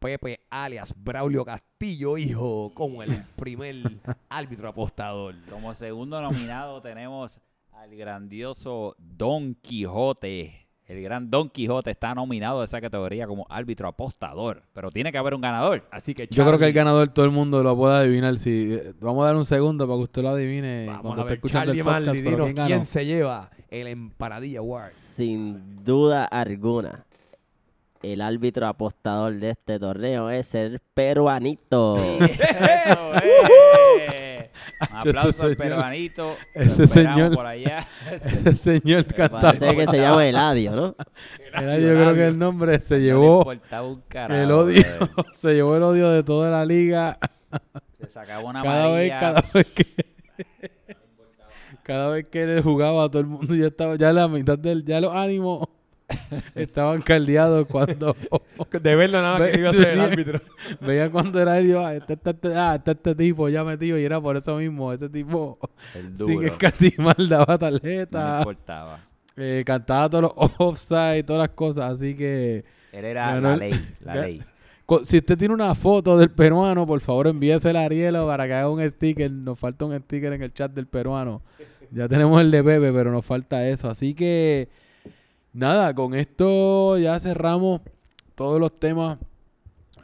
Pepe 0.00 0.40
alias 0.48 0.94
Braulio 0.96 1.44
Castillo, 1.44 2.16
hijo, 2.16 2.72
como 2.74 3.02
el 3.02 3.22
primer 3.36 3.76
árbitro 4.30 4.70
apostador. 4.70 5.34
Como 5.50 5.74
segundo 5.74 6.20
nominado 6.22 6.80
tenemos 6.82 7.38
al 7.72 7.94
grandioso 7.94 8.96
Don 8.98 9.54
Quijote. 9.54 10.66
El 10.86 11.02
gran 11.02 11.30
Don 11.30 11.50
Quijote 11.50 11.90
está 11.90 12.14
nominado 12.14 12.62
a 12.62 12.64
esa 12.64 12.80
categoría 12.80 13.26
como 13.26 13.46
árbitro 13.50 13.88
apostador. 13.88 14.62
Pero 14.72 14.90
tiene 14.90 15.12
que 15.12 15.18
haber 15.18 15.34
un 15.34 15.42
ganador. 15.42 15.86
Así 15.92 16.14
que 16.14 16.26
Yo 16.28 16.46
creo 16.46 16.58
que 16.58 16.66
el 16.66 16.72
ganador 16.72 17.10
todo 17.10 17.26
el 17.26 17.30
mundo 17.30 17.62
lo 17.62 17.76
puede 17.76 17.98
adivinar. 17.98 18.38
Si, 18.38 18.72
eh, 18.72 18.94
vamos 19.00 19.22
a 19.22 19.26
dar 19.26 19.36
un 19.36 19.44
segundo 19.44 19.86
para 19.86 19.98
que 19.98 20.02
usted 20.02 20.22
lo 20.22 20.30
adivine 20.30 20.86
Vamos 20.86 21.02
cuando 21.02 21.22
a 21.22 21.24
ver, 21.26 21.34
escuchando 21.34 21.74
Charlie 21.74 21.80
el 21.80 21.84
podcast. 21.84 22.16
Dinos 22.16 22.66
¿quién 22.66 22.86
se 22.86 23.04
lleva 23.04 23.50
el 23.68 23.86
Empanadilla 23.86 24.58
Award. 24.60 24.90
Sin 24.92 25.84
duda 25.84 26.24
alguna, 26.24 27.06
el 28.02 28.20
árbitro 28.22 28.66
apostador 28.66 29.34
de 29.34 29.50
este 29.50 29.78
torneo 29.78 30.30
es 30.30 30.54
el 30.54 30.80
peruanito. 30.94 31.96
Eso. 32.02 33.12
Un 34.80 34.96
aplauso 34.96 35.42
al 35.44 35.50
señor- 35.50 35.56
peruanito. 35.56 36.36
Ese 36.54 36.86
señor- 36.86 37.34
por 37.34 37.46
allá. 37.46 37.86
Ese 38.24 38.56
señor 38.56 39.04
cantaba. 39.06 39.52
Parece 39.52 39.76
que 39.76 39.86
se 39.86 39.98
llama 39.98 40.26
Eladio, 40.26 40.72
¿no? 40.72 40.96
Era, 41.52 41.78
yo 41.78 41.88
creo 41.94 42.14
que 42.14 42.26
el 42.28 42.38
nombre 42.38 42.80
se 42.80 42.94
No 42.94 42.98
le 43.00 43.04
llevó 43.06 43.38
importaba 43.40 43.86
un 43.88 44.02
carajo, 44.08 44.40
el 44.40 44.50
odio, 44.50 44.82
se 45.34 45.54
llevó 45.54 45.76
el 45.76 45.82
odio 45.82 46.10
de 46.10 46.22
toda 46.22 46.50
la 46.50 46.64
liga. 46.64 47.18
Se 48.00 48.06
sacaba 48.08 48.40
una 48.42 48.62
cada 48.62 48.90
vez, 48.92 49.10
cada 49.10 49.44
vez 49.52 49.66
que 49.66 49.86
cada 51.82 52.10
vez 52.10 52.26
que 52.30 52.42
él 52.42 52.62
jugaba 52.62 53.08
todo 53.10 53.20
el 53.20 53.26
mundo 53.26 53.54
ya 53.54 53.66
estaba 53.66 53.96
ya 53.96 54.12
la 54.12 54.28
mitad 54.28 54.56
del 54.58 54.84
ya 54.84 55.00
los 55.00 55.14
ánimos 55.14 55.66
estaban 56.54 57.00
caldeados 57.02 57.66
cuando 57.66 58.14
De 58.82 58.96
verlo 58.96 59.20
nada 59.22 59.38
más 59.38 59.50
que 59.50 59.58
iba 59.60 59.70
a 59.70 59.72
ser 59.72 59.88
el 59.88 60.00
árbitro. 60.12 60.40
veía 60.80 61.10
cuando 61.10 61.40
era 61.40 61.58
él 61.58 61.66
y 61.66 61.68
yo, 61.70 61.84
ah, 61.84 61.94
este, 61.94 62.14
este, 62.14 62.30
este, 62.30 62.54
ah, 62.54 62.74
este, 62.76 62.90
este 62.92 63.14
tipo 63.14 63.48
ya 63.48 63.64
metido 63.64 63.98
y 63.98 64.04
era 64.04 64.20
por 64.20 64.36
eso 64.36 64.56
mismo 64.56 64.92
ese 64.92 65.08
tipo 65.08 65.58
El 65.94 66.16
sin 66.16 66.26
duro. 66.26 66.46
escatimar 66.46 67.16
daba 67.28 67.46
No 67.54 67.58
tarjeta 67.58 68.38
importaba. 68.38 69.00
eh, 69.36 69.62
cantaba 69.66 70.08
todos 70.10 70.22
los 70.22 70.32
offside 70.58 71.18
y 71.18 71.22
todas 71.22 71.40
las 71.40 71.50
cosas 71.50 71.94
así 71.94 72.14
que 72.14 72.64
Él 72.92 73.04
era 73.04 73.40
la 73.40 73.56
ley, 73.56 73.72
la 74.00 74.14
ley. 74.16 74.42
Si 75.04 75.18
usted 75.18 75.38
tiene 75.38 75.54
una 75.54 75.72
foto 75.76 76.18
del 76.18 76.32
peruano, 76.32 76.84
por 76.84 77.00
favor 77.00 77.28
envíesela 77.28 77.82
a 77.82 77.84
Arielo 77.84 78.26
para 78.26 78.48
que 78.48 78.54
haga 78.54 78.68
un 78.68 78.82
sticker. 78.90 79.30
Nos 79.30 79.56
falta 79.56 79.84
un 79.84 79.96
sticker 80.00 80.32
en 80.32 80.42
el 80.42 80.52
chat 80.52 80.72
del 80.72 80.88
peruano. 80.88 81.42
Ya 81.92 82.08
tenemos 82.08 82.40
el 82.40 82.50
de 82.50 82.64
Pepe, 82.64 82.92
pero 82.92 83.12
nos 83.12 83.24
falta 83.24 83.68
eso. 83.68 83.88
Así 83.88 84.14
que, 84.14 84.68
nada, 85.52 85.94
con 85.94 86.14
esto 86.14 86.98
ya 86.98 87.18
cerramos 87.20 87.80
todos 88.34 88.60
los 88.60 88.78
temas 88.78 89.18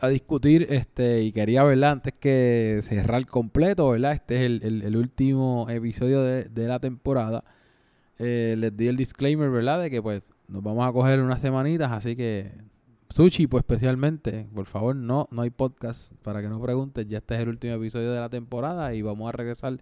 a 0.01 0.09
discutir. 0.09 0.67
Este, 0.71 1.23
y 1.23 1.33
quería, 1.33 1.63
¿verdad? 1.65 1.93
Antes 1.93 2.15
que 2.19 2.81
cerrar 2.83 3.27
completo, 3.27 3.89
¿verdad? 3.91 4.13
Este 4.13 4.37
es 4.37 4.43
el, 4.43 4.61
el- 4.63 4.83
el 4.83 4.97
último 4.97 5.67
episodio 5.71 6.23
de, 6.23 6.45
de 6.45 6.69
la 6.69 6.79
temporada. 6.81 7.45
Eh, 8.19 8.55
les 8.59 8.77
di 8.77 8.89
el 8.89 8.97
disclaimer, 8.97 9.51
¿verdad? 9.51 9.81
De 9.81 9.91
que 9.91 10.03
pues 10.03 10.23
nos 10.49 10.63
vamos 10.63 10.89
a 10.89 10.93
coger 10.93 11.21
unas 11.21 11.41
semanitas, 11.41 11.91
así 11.93 12.17
que 12.17 12.53
Sushi, 13.11 13.47
pues 13.47 13.63
especialmente, 13.63 14.47
por 14.55 14.67
favor, 14.67 14.97
no, 14.97 15.29
no 15.31 15.43
hay 15.43 15.51
podcast 15.51 16.13
para 16.23 16.41
que 16.43 16.49
no 16.49 16.61
preguntes. 16.61 17.07
Ya 17.09 17.19
este 17.19 17.35
es 17.35 17.41
el 17.41 17.49
último 17.49 17.75
episodio 17.75 18.13
de 18.13 18.21
la 18.21 18.29
temporada 18.29 18.95
y 18.95 19.03
vamos 19.03 19.29
a 19.29 19.33
regresar 19.33 19.79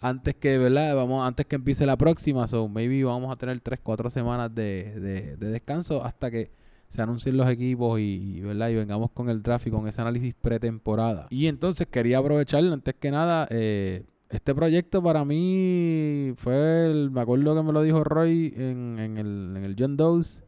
antes 0.00 0.34
que, 0.36 0.58
¿verdad? 0.58 0.94
Vamos, 0.94 1.26
antes 1.26 1.46
que 1.46 1.56
empiece 1.56 1.86
la 1.86 1.96
próxima. 1.96 2.46
So, 2.46 2.68
maybe 2.68 3.02
vamos 3.04 3.32
a 3.32 3.36
tener 3.36 3.60
3, 3.60 3.80
4 3.82 4.10
semanas 4.10 4.54
de, 4.54 4.98
de- 5.00 5.36
de 5.36 5.50
descanso 5.50 6.04
hasta 6.04 6.30
que 6.30 6.50
se 6.88 7.02
anuncien 7.02 7.36
los 7.36 7.48
equipos 7.48 7.98
y, 8.00 8.40
¿verdad? 8.40 8.68
Y 8.68 8.76
vengamos 8.76 9.10
con 9.10 9.28
el 9.28 9.42
y 9.64 9.70
con 9.70 9.88
ese 9.88 10.00
análisis 10.00 10.34
pretemporada. 10.34 11.26
Y 11.30 11.46
entonces 11.46 11.86
quería 11.88 12.18
aprovechar, 12.18 12.64
antes 12.64 12.94
que 12.94 13.10
nada, 13.10 13.48
eh, 13.50 14.04
este 14.30 14.54
proyecto 14.54 15.02
para 15.02 15.24
mí 15.24 16.32
fue, 16.36 16.86
el- 16.86 17.10
me 17.10 17.20
acuerdo 17.20 17.54
que 17.56 17.62
me 17.62 17.72
lo 17.72 17.82
dijo 17.82 18.04
Roy 18.04 18.54
en, 18.56 18.98
en 18.98 19.18
el, 19.18 19.54
en 19.56 19.64
el 19.64 19.76
John 19.78 19.96
Doe's 19.96 20.42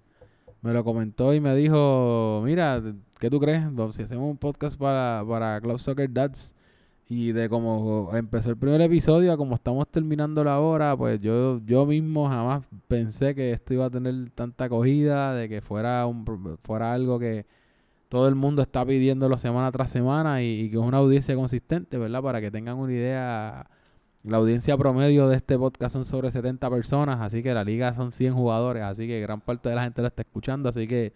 me 0.61 0.73
lo 0.73 0.83
comentó 0.83 1.33
y 1.35 1.41
me 1.41 1.55
dijo, 1.55 2.43
mira, 2.45 2.83
¿qué 3.21 3.31
tú 3.31 3.39
crees? 3.39 3.63
Si 3.93 4.03
hacemos 4.03 4.29
un 4.29 4.37
podcast 4.37 4.77
para, 4.79 5.25
para 5.29 5.61
Club 5.61 5.79
Soccer 5.79 6.13
Dads 6.13 6.55
y 7.09 7.33
de 7.33 7.49
cómo 7.49 8.11
empezó 8.15 8.51
el 8.51 8.59
primer 8.59 8.83
episodio 8.83 9.33
a 9.33 9.37
como 9.39 9.55
estamos 9.55 9.89
terminando 9.89 10.45
la 10.45 10.61
hora, 10.61 10.95
pues 10.95 11.19
yo, 11.21 11.59
yo 11.65 11.87
mismo 11.87 12.29
jamás 12.29 12.65
pensé 12.87 13.35
que 13.35 13.53
esto 13.53 13.73
iba 13.73 13.87
a 13.87 13.91
tener 13.91 14.31
tanta 14.35 14.65
acogida, 14.65 15.33
de 15.35 15.49
que 15.49 15.63
fuera, 15.63 16.05
un, 16.07 16.59
fuera 16.63 16.93
algo 16.93 17.19
que 17.19 17.47
todo 18.11 18.29
el 18.29 18.35
mundo 18.35 18.61
está 18.61 18.85
pidiéndolo 18.85 19.39
semana 19.39 19.73
tras 19.73 19.91
semana 19.91 20.43
y, 20.43 20.61
y 20.63 20.71
que 20.71 20.77
es 20.77 20.83
una 20.83 20.99
audiencia 20.99 21.35
consistente, 21.35 21.97
¿verdad? 21.97 22.23
Para 22.23 22.43
que 22.43 22.51
tengan 22.51 22.77
una 22.77 22.93
idea, 22.93 23.71
la 24.25 24.37
audiencia 24.37 24.77
promedio 24.77 25.29
de 25.29 25.37
este 25.37 25.59
podcast 25.59 25.95
son 25.95 26.05
sobre 26.05 26.31
70 26.31 26.69
personas, 26.71 27.21
así 27.21 27.43
que 27.43 27.55
la 27.55 27.65
liga 27.65 27.95
son 27.95 28.13
100 28.13 28.35
jugadores, 28.35 28.83
así 28.83 29.07
que 29.07 29.21
gran 29.21 29.41
parte 29.41 29.71
de 29.71 29.77
la 29.77 29.85
gente 29.85 30.03
lo 30.03 30.09
está 30.09 30.23
escuchando, 30.23 30.69
así 30.69 30.87
que 30.87 31.15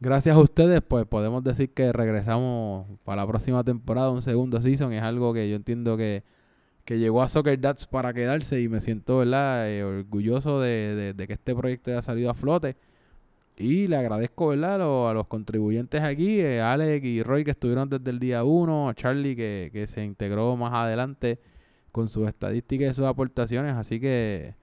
gracias 0.00 0.36
a 0.36 0.38
ustedes, 0.40 0.80
pues 0.82 1.06
podemos 1.06 1.44
decir 1.44 1.72
que 1.72 1.92
regresamos 1.92 2.86
para 3.04 3.22
la 3.22 3.28
próxima 3.28 3.62
temporada, 3.64 4.10
un 4.10 4.22
segundo 4.22 4.60
season, 4.60 4.92
es 4.92 5.02
algo 5.02 5.32
que 5.34 5.48
yo 5.48 5.56
entiendo 5.56 5.96
que, 5.96 6.24
que 6.84 6.98
llegó 6.98 7.22
a 7.22 7.28
Soccer 7.28 7.60
Dads 7.60 7.86
para 7.86 8.12
quedarse 8.12 8.60
y 8.60 8.68
me 8.68 8.80
siento, 8.80 9.18
¿verdad?, 9.18 9.68
Eh, 9.70 9.84
orgulloso 9.84 10.60
de, 10.60 11.12
de- 11.14 11.26
que 11.26 11.34
este 11.34 11.54
proyecto 11.54 11.90
haya 11.90 12.02
salido 12.02 12.30
a 12.30 12.34
flote. 12.34 12.76
Y 13.56 13.88
le 13.88 13.96
agradezco, 13.98 14.48
¿verdad?, 14.48 14.76
a 15.10 15.14
los, 15.14 15.26
contribuyentes 15.28 16.00
aquí, 16.02 16.40
eh, 16.40 16.62
Alex 16.62 17.04
y 17.04 17.22
Roy 17.22 17.44
que 17.44 17.50
estuvieron 17.52 17.90
desde 17.90 18.10
el 18.10 18.18
día 18.18 18.42
uno, 18.44 18.88
a 18.88 18.94
Charlie 18.94 19.36
que, 19.36 19.70
que 19.72 19.86
se 19.86 20.02
integró 20.04 20.56
más 20.56 20.72
adelante 20.72 21.38
con 21.92 22.08
sus 22.08 22.26
estadísticas 22.28 22.92
y 22.92 22.94
sus 22.94 23.04
aportaciones. 23.06 23.74
Así 23.76 24.00
que, 24.00 24.54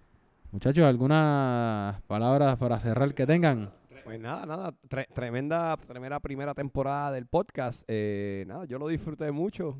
muchachos, 0.51 0.83
algunas 0.85 2.01
palabras 2.07 2.57
para 2.57 2.79
cerrar 2.79 3.13
que 3.13 3.27
tengan. 3.27 3.69
Pues 4.07 4.21
nada, 4.21 4.45
nada, 4.45 4.71
tre- 4.87 5.07
tremenda, 5.13 5.75
primera 6.21 6.53
temporada 6.53 7.11
del 7.11 7.25
podcast. 7.25 7.83
Eh, 7.89 8.45
nada, 8.47 8.63
yo 8.63 8.79
lo 8.79 8.87
disfruté 8.87 9.29
mucho. 9.33 9.77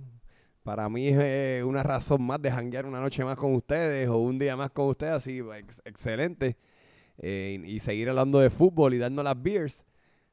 Para 0.63 0.89
mí 0.89 1.07
es 1.07 1.17
eh, 1.17 1.63
una 1.65 1.81
razón 1.81 2.23
más 2.23 2.41
de 2.41 2.51
janguear 2.51 2.85
una 2.85 2.99
noche 2.99 3.23
más 3.23 3.37
con 3.37 3.55
ustedes 3.55 4.09
o 4.09 4.17
un 4.17 4.37
día 4.37 4.57
más 4.57 4.71
con 4.71 4.87
ustedes, 4.89 5.13
así, 5.13 5.39
ex- 5.55 5.81
excelente. 5.85 6.57
Eh, 7.19 7.61
y, 7.65 7.75
y 7.75 7.79
seguir 7.79 8.09
hablando 8.09 8.39
de 8.39 8.49
fútbol 8.49 8.93
y 8.93 8.97
dando 8.97 9.23
las 9.23 9.41
beers. 9.41 9.85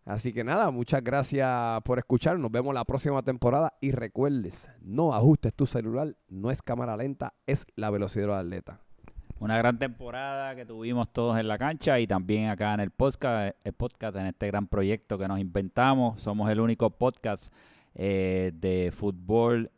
Así 0.04 0.32
que 0.32 0.42
nada, 0.42 0.72
muchas 0.72 1.00
gracias 1.04 1.80
por 1.84 1.98
escuchar. 2.00 2.36
Nos 2.40 2.50
vemos 2.50 2.74
la 2.74 2.84
próxima 2.84 3.22
temporada. 3.22 3.74
Y 3.80 3.92
recuerdes, 3.92 4.68
no 4.80 5.14
ajustes 5.14 5.54
tu 5.54 5.66
celular, 5.66 6.16
no 6.26 6.50
es 6.50 6.62
cámara 6.62 6.96
lenta, 6.96 7.32
es 7.46 7.64
la 7.76 7.90
velocidad 7.90 8.26
del 8.26 8.34
atleta. 8.38 8.80
Una 9.40 9.58
gran 9.58 9.78
temporada 9.78 10.54
que 10.54 10.64
tuvimos 10.64 11.12
todos 11.12 11.38
en 11.38 11.48
la 11.48 11.58
cancha 11.58 11.98
y 11.98 12.06
también 12.06 12.48
acá 12.48 12.72
en 12.74 12.80
el 12.80 12.90
podcast, 12.90 13.54
en 13.64 14.26
este 14.26 14.46
gran 14.46 14.68
proyecto 14.68 15.18
que 15.18 15.26
nos 15.26 15.40
inventamos. 15.40 16.22
Somos 16.22 16.48
el 16.50 16.60
único 16.60 16.90
podcast 16.90 17.52
eh, 17.94 18.52
de 18.54 18.92
fútbol 18.94 19.70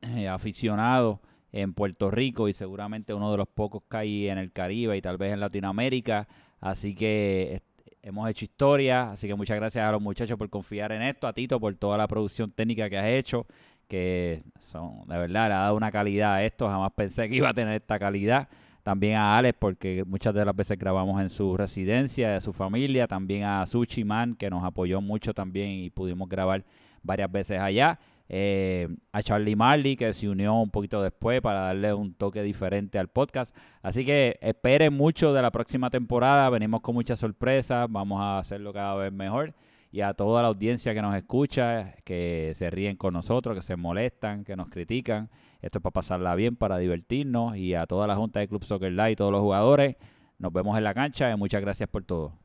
eh, 0.00 0.28
aficionado 0.28 1.20
en 1.52 1.74
Puerto 1.74 2.10
Rico 2.10 2.48
y 2.48 2.52
seguramente 2.52 3.14
uno 3.14 3.30
de 3.30 3.36
los 3.36 3.48
pocos 3.48 3.82
que 3.88 3.96
hay 3.96 4.28
en 4.28 4.38
el 4.38 4.50
Caribe 4.52 4.96
y 4.96 5.02
tal 5.02 5.18
vez 5.18 5.32
en 5.32 5.40
Latinoamérica. 5.40 6.26
Así 6.60 6.94
que 6.94 7.62
hemos 8.02 8.28
hecho 8.30 8.46
historia, 8.46 9.10
así 9.10 9.28
que 9.28 9.34
muchas 9.34 9.56
gracias 9.56 9.86
a 9.86 9.92
los 9.92 10.00
muchachos 10.00 10.38
por 10.38 10.48
confiar 10.48 10.92
en 10.92 11.02
esto, 11.02 11.26
a 11.26 11.34
Tito 11.34 11.60
por 11.60 11.74
toda 11.76 11.98
la 11.98 12.08
producción 12.08 12.50
técnica 12.50 12.88
que 12.88 12.98
has 12.98 13.06
hecho, 13.06 13.46
que 13.88 14.42
son 14.60 15.06
de 15.06 15.18
verdad 15.18 15.48
le 15.48 15.54
ha 15.54 15.58
dado 15.58 15.76
una 15.76 15.92
calidad 15.92 16.34
a 16.34 16.44
esto, 16.44 16.66
jamás 16.66 16.92
pensé 16.92 17.28
que 17.28 17.36
iba 17.36 17.50
a 17.50 17.54
tener 17.54 17.74
esta 17.74 17.98
calidad. 17.98 18.48
También 18.86 19.16
a 19.16 19.36
Alex, 19.36 19.58
porque 19.58 20.04
muchas 20.04 20.32
de 20.32 20.44
las 20.44 20.54
veces 20.54 20.78
grabamos 20.78 21.20
en 21.20 21.28
su 21.28 21.56
residencia, 21.56 22.30
de 22.30 22.40
su 22.40 22.52
familia. 22.52 23.08
También 23.08 23.42
a 23.42 23.66
Sushi 23.66 24.04
Man, 24.04 24.36
que 24.36 24.48
nos 24.48 24.62
apoyó 24.62 25.00
mucho 25.00 25.34
también 25.34 25.70
y 25.70 25.90
pudimos 25.90 26.28
grabar 26.28 26.64
varias 27.02 27.32
veces 27.32 27.58
allá. 27.58 27.98
Eh, 28.28 28.86
a 29.10 29.24
Charlie 29.24 29.56
Marley, 29.56 29.96
que 29.96 30.12
se 30.12 30.28
unió 30.28 30.54
un 30.54 30.70
poquito 30.70 31.02
después 31.02 31.40
para 31.40 31.62
darle 31.62 31.92
un 31.94 32.14
toque 32.14 32.44
diferente 32.44 32.96
al 33.00 33.08
podcast. 33.08 33.52
Así 33.82 34.04
que 34.04 34.38
esperen 34.40 34.94
mucho 34.94 35.32
de 35.32 35.42
la 35.42 35.50
próxima 35.50 35.90
temporada. 35.90 36.48
Venimos 36.48 36.80
con 36.80 36.94
muchas 36.94 37.18
sorpresas. 37.18 37.88
Vamos 37.90 38.20
a 38.20 38.38
hacerlo 38.38 38.72
cada 38.72 38.94
vez 38.94 39.12
mejor. 39.12 39.52
Y 39.90 40.02
a 40.02 40.14
toda 40.14 40.42
la 40.42 40.48
audiencia 40.48 40.94
que 40.94 41.02
nos 41.02 41.16
escucha, 41.16 41.96
que 42.04 42.52
se 42.54 42.70
ríen 42.70 42.96
con 42.96 43.14
nosotros, 43.14 43.56
que 43.56 43.62
se 43.62 43.74
molestan, 43.74 44.44
que 44.44 44.54
nos 44.54 44.68
critican. 44.68 45.28
Esto 45.66 45.78
es 45.78 45.82
para 45.82 45.94
pasarla 45.94 46.36
bien, 46.36 46.54
para 46.54 46.78
divertirnos. 46.78 47.56
Y 47.56 47.74
a 47.74 47.86
toda 47.86 48.06
la 48.06 48.14
Junta 48.14 48.38
de 48.38 48.46
Club 48.46 48.62
Soccer 48.62 48.92
Live 48.92 49.10
y 49.10 49.16
todos 49.16 49.32
los 49.32 49.40
jugadores, 49.40 49.96
nos 50.38 50.52
vemos 50.52 50.78
en 50.78 50.84
la 50.84 50.94
cancha 50.94 51.28
y 51.28 51.36
muchas 51.36 51.60
gracias 51.60 51.88
por 51.88 52.04
todo. 52.04 52.38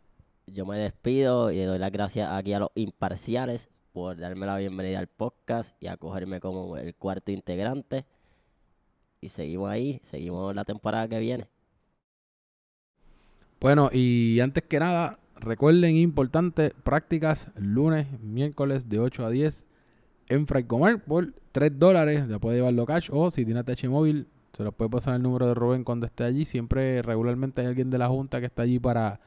Yo 0.48 0.66
me 0.66 0.80
despido 0.80 1.52
y 1.52 1.58
le 1.58 1.66
doy 1.66 1.78
las 1.78 1.92
gracias 1.92 2.32
aquí 2.32 2.54
a 2.54 2.60
los 2.60 2.70
imparciales 2.74 3.70
por 3.94 4.18
darme 4.18 4.48
la 4.48 4.58
bienvenida 4.58 4.98
al 4.98 5.06
podcast 5.06 5.76
y 5.84 5.86
acogerme 5.86 6.40
como 6.40 6.78
el 6.78 6.96
cuarto 6.96 7.32
integrante. 7.32 8.06
Y 9.22 9.30
seguimos 9.30 9.70
ahí, 9.70 10.02
seguimos 10.04 10.56
la 10.56 10.64
temporada 10.64 11.08
que 11.08 11.20
viene. 11.20 11.46
Bueno, 13.60 13.92
y 13.94 14.40
antes 14.40 14.64
que 14.64 14.80
nada, 14.80 15.20
recuerden, 15.36 15.96
importante, 15.96 16.74
prácticas 16.84 17.52
lunes, 17.54 18.08
miércoles 18.20 18.90
de 18.90 18.98
8 18.98 19.26
a 19.28 19.30
10 19.30 19.68
en 20.32 20.48
Fraicomer 20.48 21.00
por 21.04 21.34
3 21.52 21.78
dólares. 21.78 22.28
Ya 22.28 22.40
puede 22.40 22.58
llevarlo 22.58 22.86
cash 22.86 23.10
o 23.12 23.30
si 23.30 23.46
tiene 23.46 23.64
TH 23.64 23.90
móvil, 23.90 24.28
se 24.54 24.64
lo 24.64 24.72
puede 24.72 24.90
pasar 24.90 25.16
el 25.16 25.22
número 25.22 25.48
de 25.48 25.54
Rubén 25.54 25.84
cuando 25.84 26.06
esté 26.06 26.24
allí. 26.24 26.46
Siempre, 26.46 27.02
regularmente 27.02 27.62
hay 27.62 27.68
alguien 27.68 27.90
de 27.90 27.98
la 27.98 28.08
Junta 28.08 28.40
que 28.40 28.48
está 28.48 28.64
allí 28.64 28.80
para, 28.80 29.20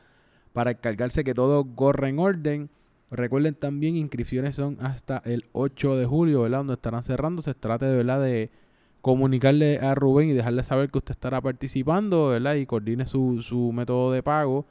para 0.52 0.72
encargarse 0.72 1.24
que 1.24 1.35
todo 1.35 1.64
corra 1.74 2.09
en 2.09 2.18
orden. 2.18 2.70
Recuerden 3.10 3.55
también, 3.55 3.97
inscripciones 3.97 4.56
son 4.56 4.78
hasta 4.81 5.18
el 5.24 5.44
8 5.52 5.97
de 5.97 6.06
julio, 6.06 6.43
¿verdad? 6.43 6.59
Donde 6.59 6.74
estarán 6.74 7.02
cerrando. 7.02 7.43
Se 7.43 7.55
trate 7.55 7.86
de, 7.86 7.97
¿verdad? 7.97 8.20
De 8.20 8.51
comunicarle 9.01 9.78
a 9.78 9.94
Rubén 9.94 10.31
y 10.31 10.32
dejarle 10.32 10.62
saber 10.64 10.90
que 10.90 10.98
usted 10.98 11.12
estará 11.12 11.40
participando, 11.40 12.28
¿verdad? 12.28 12.55
Y 12.55 12.66
coordine 12.66 13.06
su, 13.06 13.43
su 13.43 13.72
método 13.72 14.10
de 14.12 14.22
pago 14.22 14.66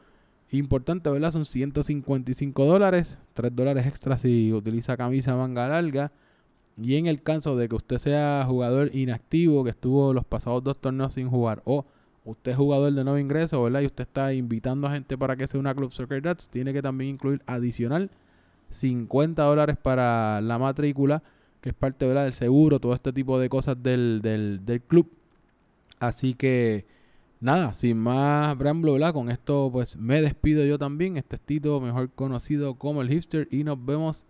Importante, 0.52 1.10
¿verdad? 1.10 1.32
Son 1.32 1.46
155 1.46 2.66
dólares, 2.66 3.18
3 3.34 3.56
dólares 3.56 3.88
extra 3.88 4.20
si 4.20 4.54
utiliza 4.54 4.96
camisa 4.96 5.36
manga 5.36 5.68
larga. 5.68 6.12
Y 6.82 6.96
en 6.96 7.08
el 7.08 7.22
caso 7.22 7.56
de 7.56 7.70
que 7.70 7.76
usted 7.76 7.98
sea 7.98 8.46
jugador 8.48 8.96
inactivo, 8.96 9.64
que 9.64 9.70
estuvo 9.72 10.14
los 10.14 10.26
pasados 10.26 10.64
dos 10.64 10.80
torneos 10.80 11.14
sin 11.14 11.30
jugar, 11.30 11.62
o 11.66 11.86
usted 12.26 12.52
es 12.52 12.58
jugador 12.58 12.94
de 12.94 13.04
nuevo 13.04 13.20
ingreso, 13.20 13.62
¿verdad? 13.62 13.82
Y 13.82 13.86
usted 13.86 14.04
está 14.04 14.34
invitando 14.34 14.88
a 14.88 14.92
gente 14.92 15.18
para 15.18 15.36
que 15.36 15.46
sea 15.46 15.60
una 15.60 15.76
Club 15.76 15.92
Soccer 15.92 16.22
Dads, 16.22 16.50
tiene 16.50 16.74
que 16.74 16.82
también 16.82 17.12
incluir 17.12 17.42
adicional 17.46 18.10
50 18.72 19.44
dólares 19.44 19.78
para 19.82 20.42
la 20.42 20.58
matrícula, 20.58 21.22
que 21.62 21.70
es 21.70 21.76
parte 21.76 22.08
¿verdad? 22.08 22.24
del 22.24 22.34
seguro, 22.34 22.80
todo 22.80 22.94
este 22.94 23.14
tipo 23.14 23.40
de 23.40 23.50
cosas 23.50 23.82
del, 23.82 24.22
del, 24.22 24.66
del 24.66 24.82
club. 24.82 25.10
Así 26.00 26.34
que 26.34 26.86
nada, 27.40 27.74
sin 27.74 27.98
más 27.98 28.56
preámbulo, 28.56 28.94
¿verdad? 28.94 29.14
Con 29.14 29.30
esto 29.30 29.70
pues 29.72 29.96
me 29.98 30.22
despido 30.22 30.66
yo 30.66 30.78
también. 30.78 31.18
Este 31.18 31.36
es 31.36 31.42
Tito, 31.42 31.80
mejor 31.80 32.10
conocido 32.10 32.76
como 32.76 33.02
el 33.02 33.10
hipster. 33.10 33.48
Y 33.52 33.64
nos 33.64 33.84
vemos 33.86 34.26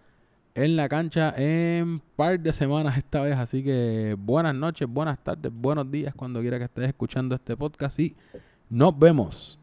en 0.55 0.75
la 0.75 0.87
cancha 0.87 1.33
en 1.37 2.01
par 2.15 2.39
de 2.39 2.53
semanas 2.53 2.97
esta 2.97 3.21
vez. 3.21 3.35
Así 3.35 3.63
que 3.63 4.15
buenas 4.17 4.55
noches, 4.55 4.87
buenas 4.87 5.23
tardes, 5.23 5.51
buenos 5.53 5.89
días 5.89 6.13
cuando 6.15 6.41
quiera 6.41 6.57
que 6.57 6.65
estés 6.65 6.87
escuchando 6.87 7.35
este 7.35 7.57
podcast. 7.57 7.99
Y 7.99 8.15
nos 8.69 8.97
vemos. 8.97 9.59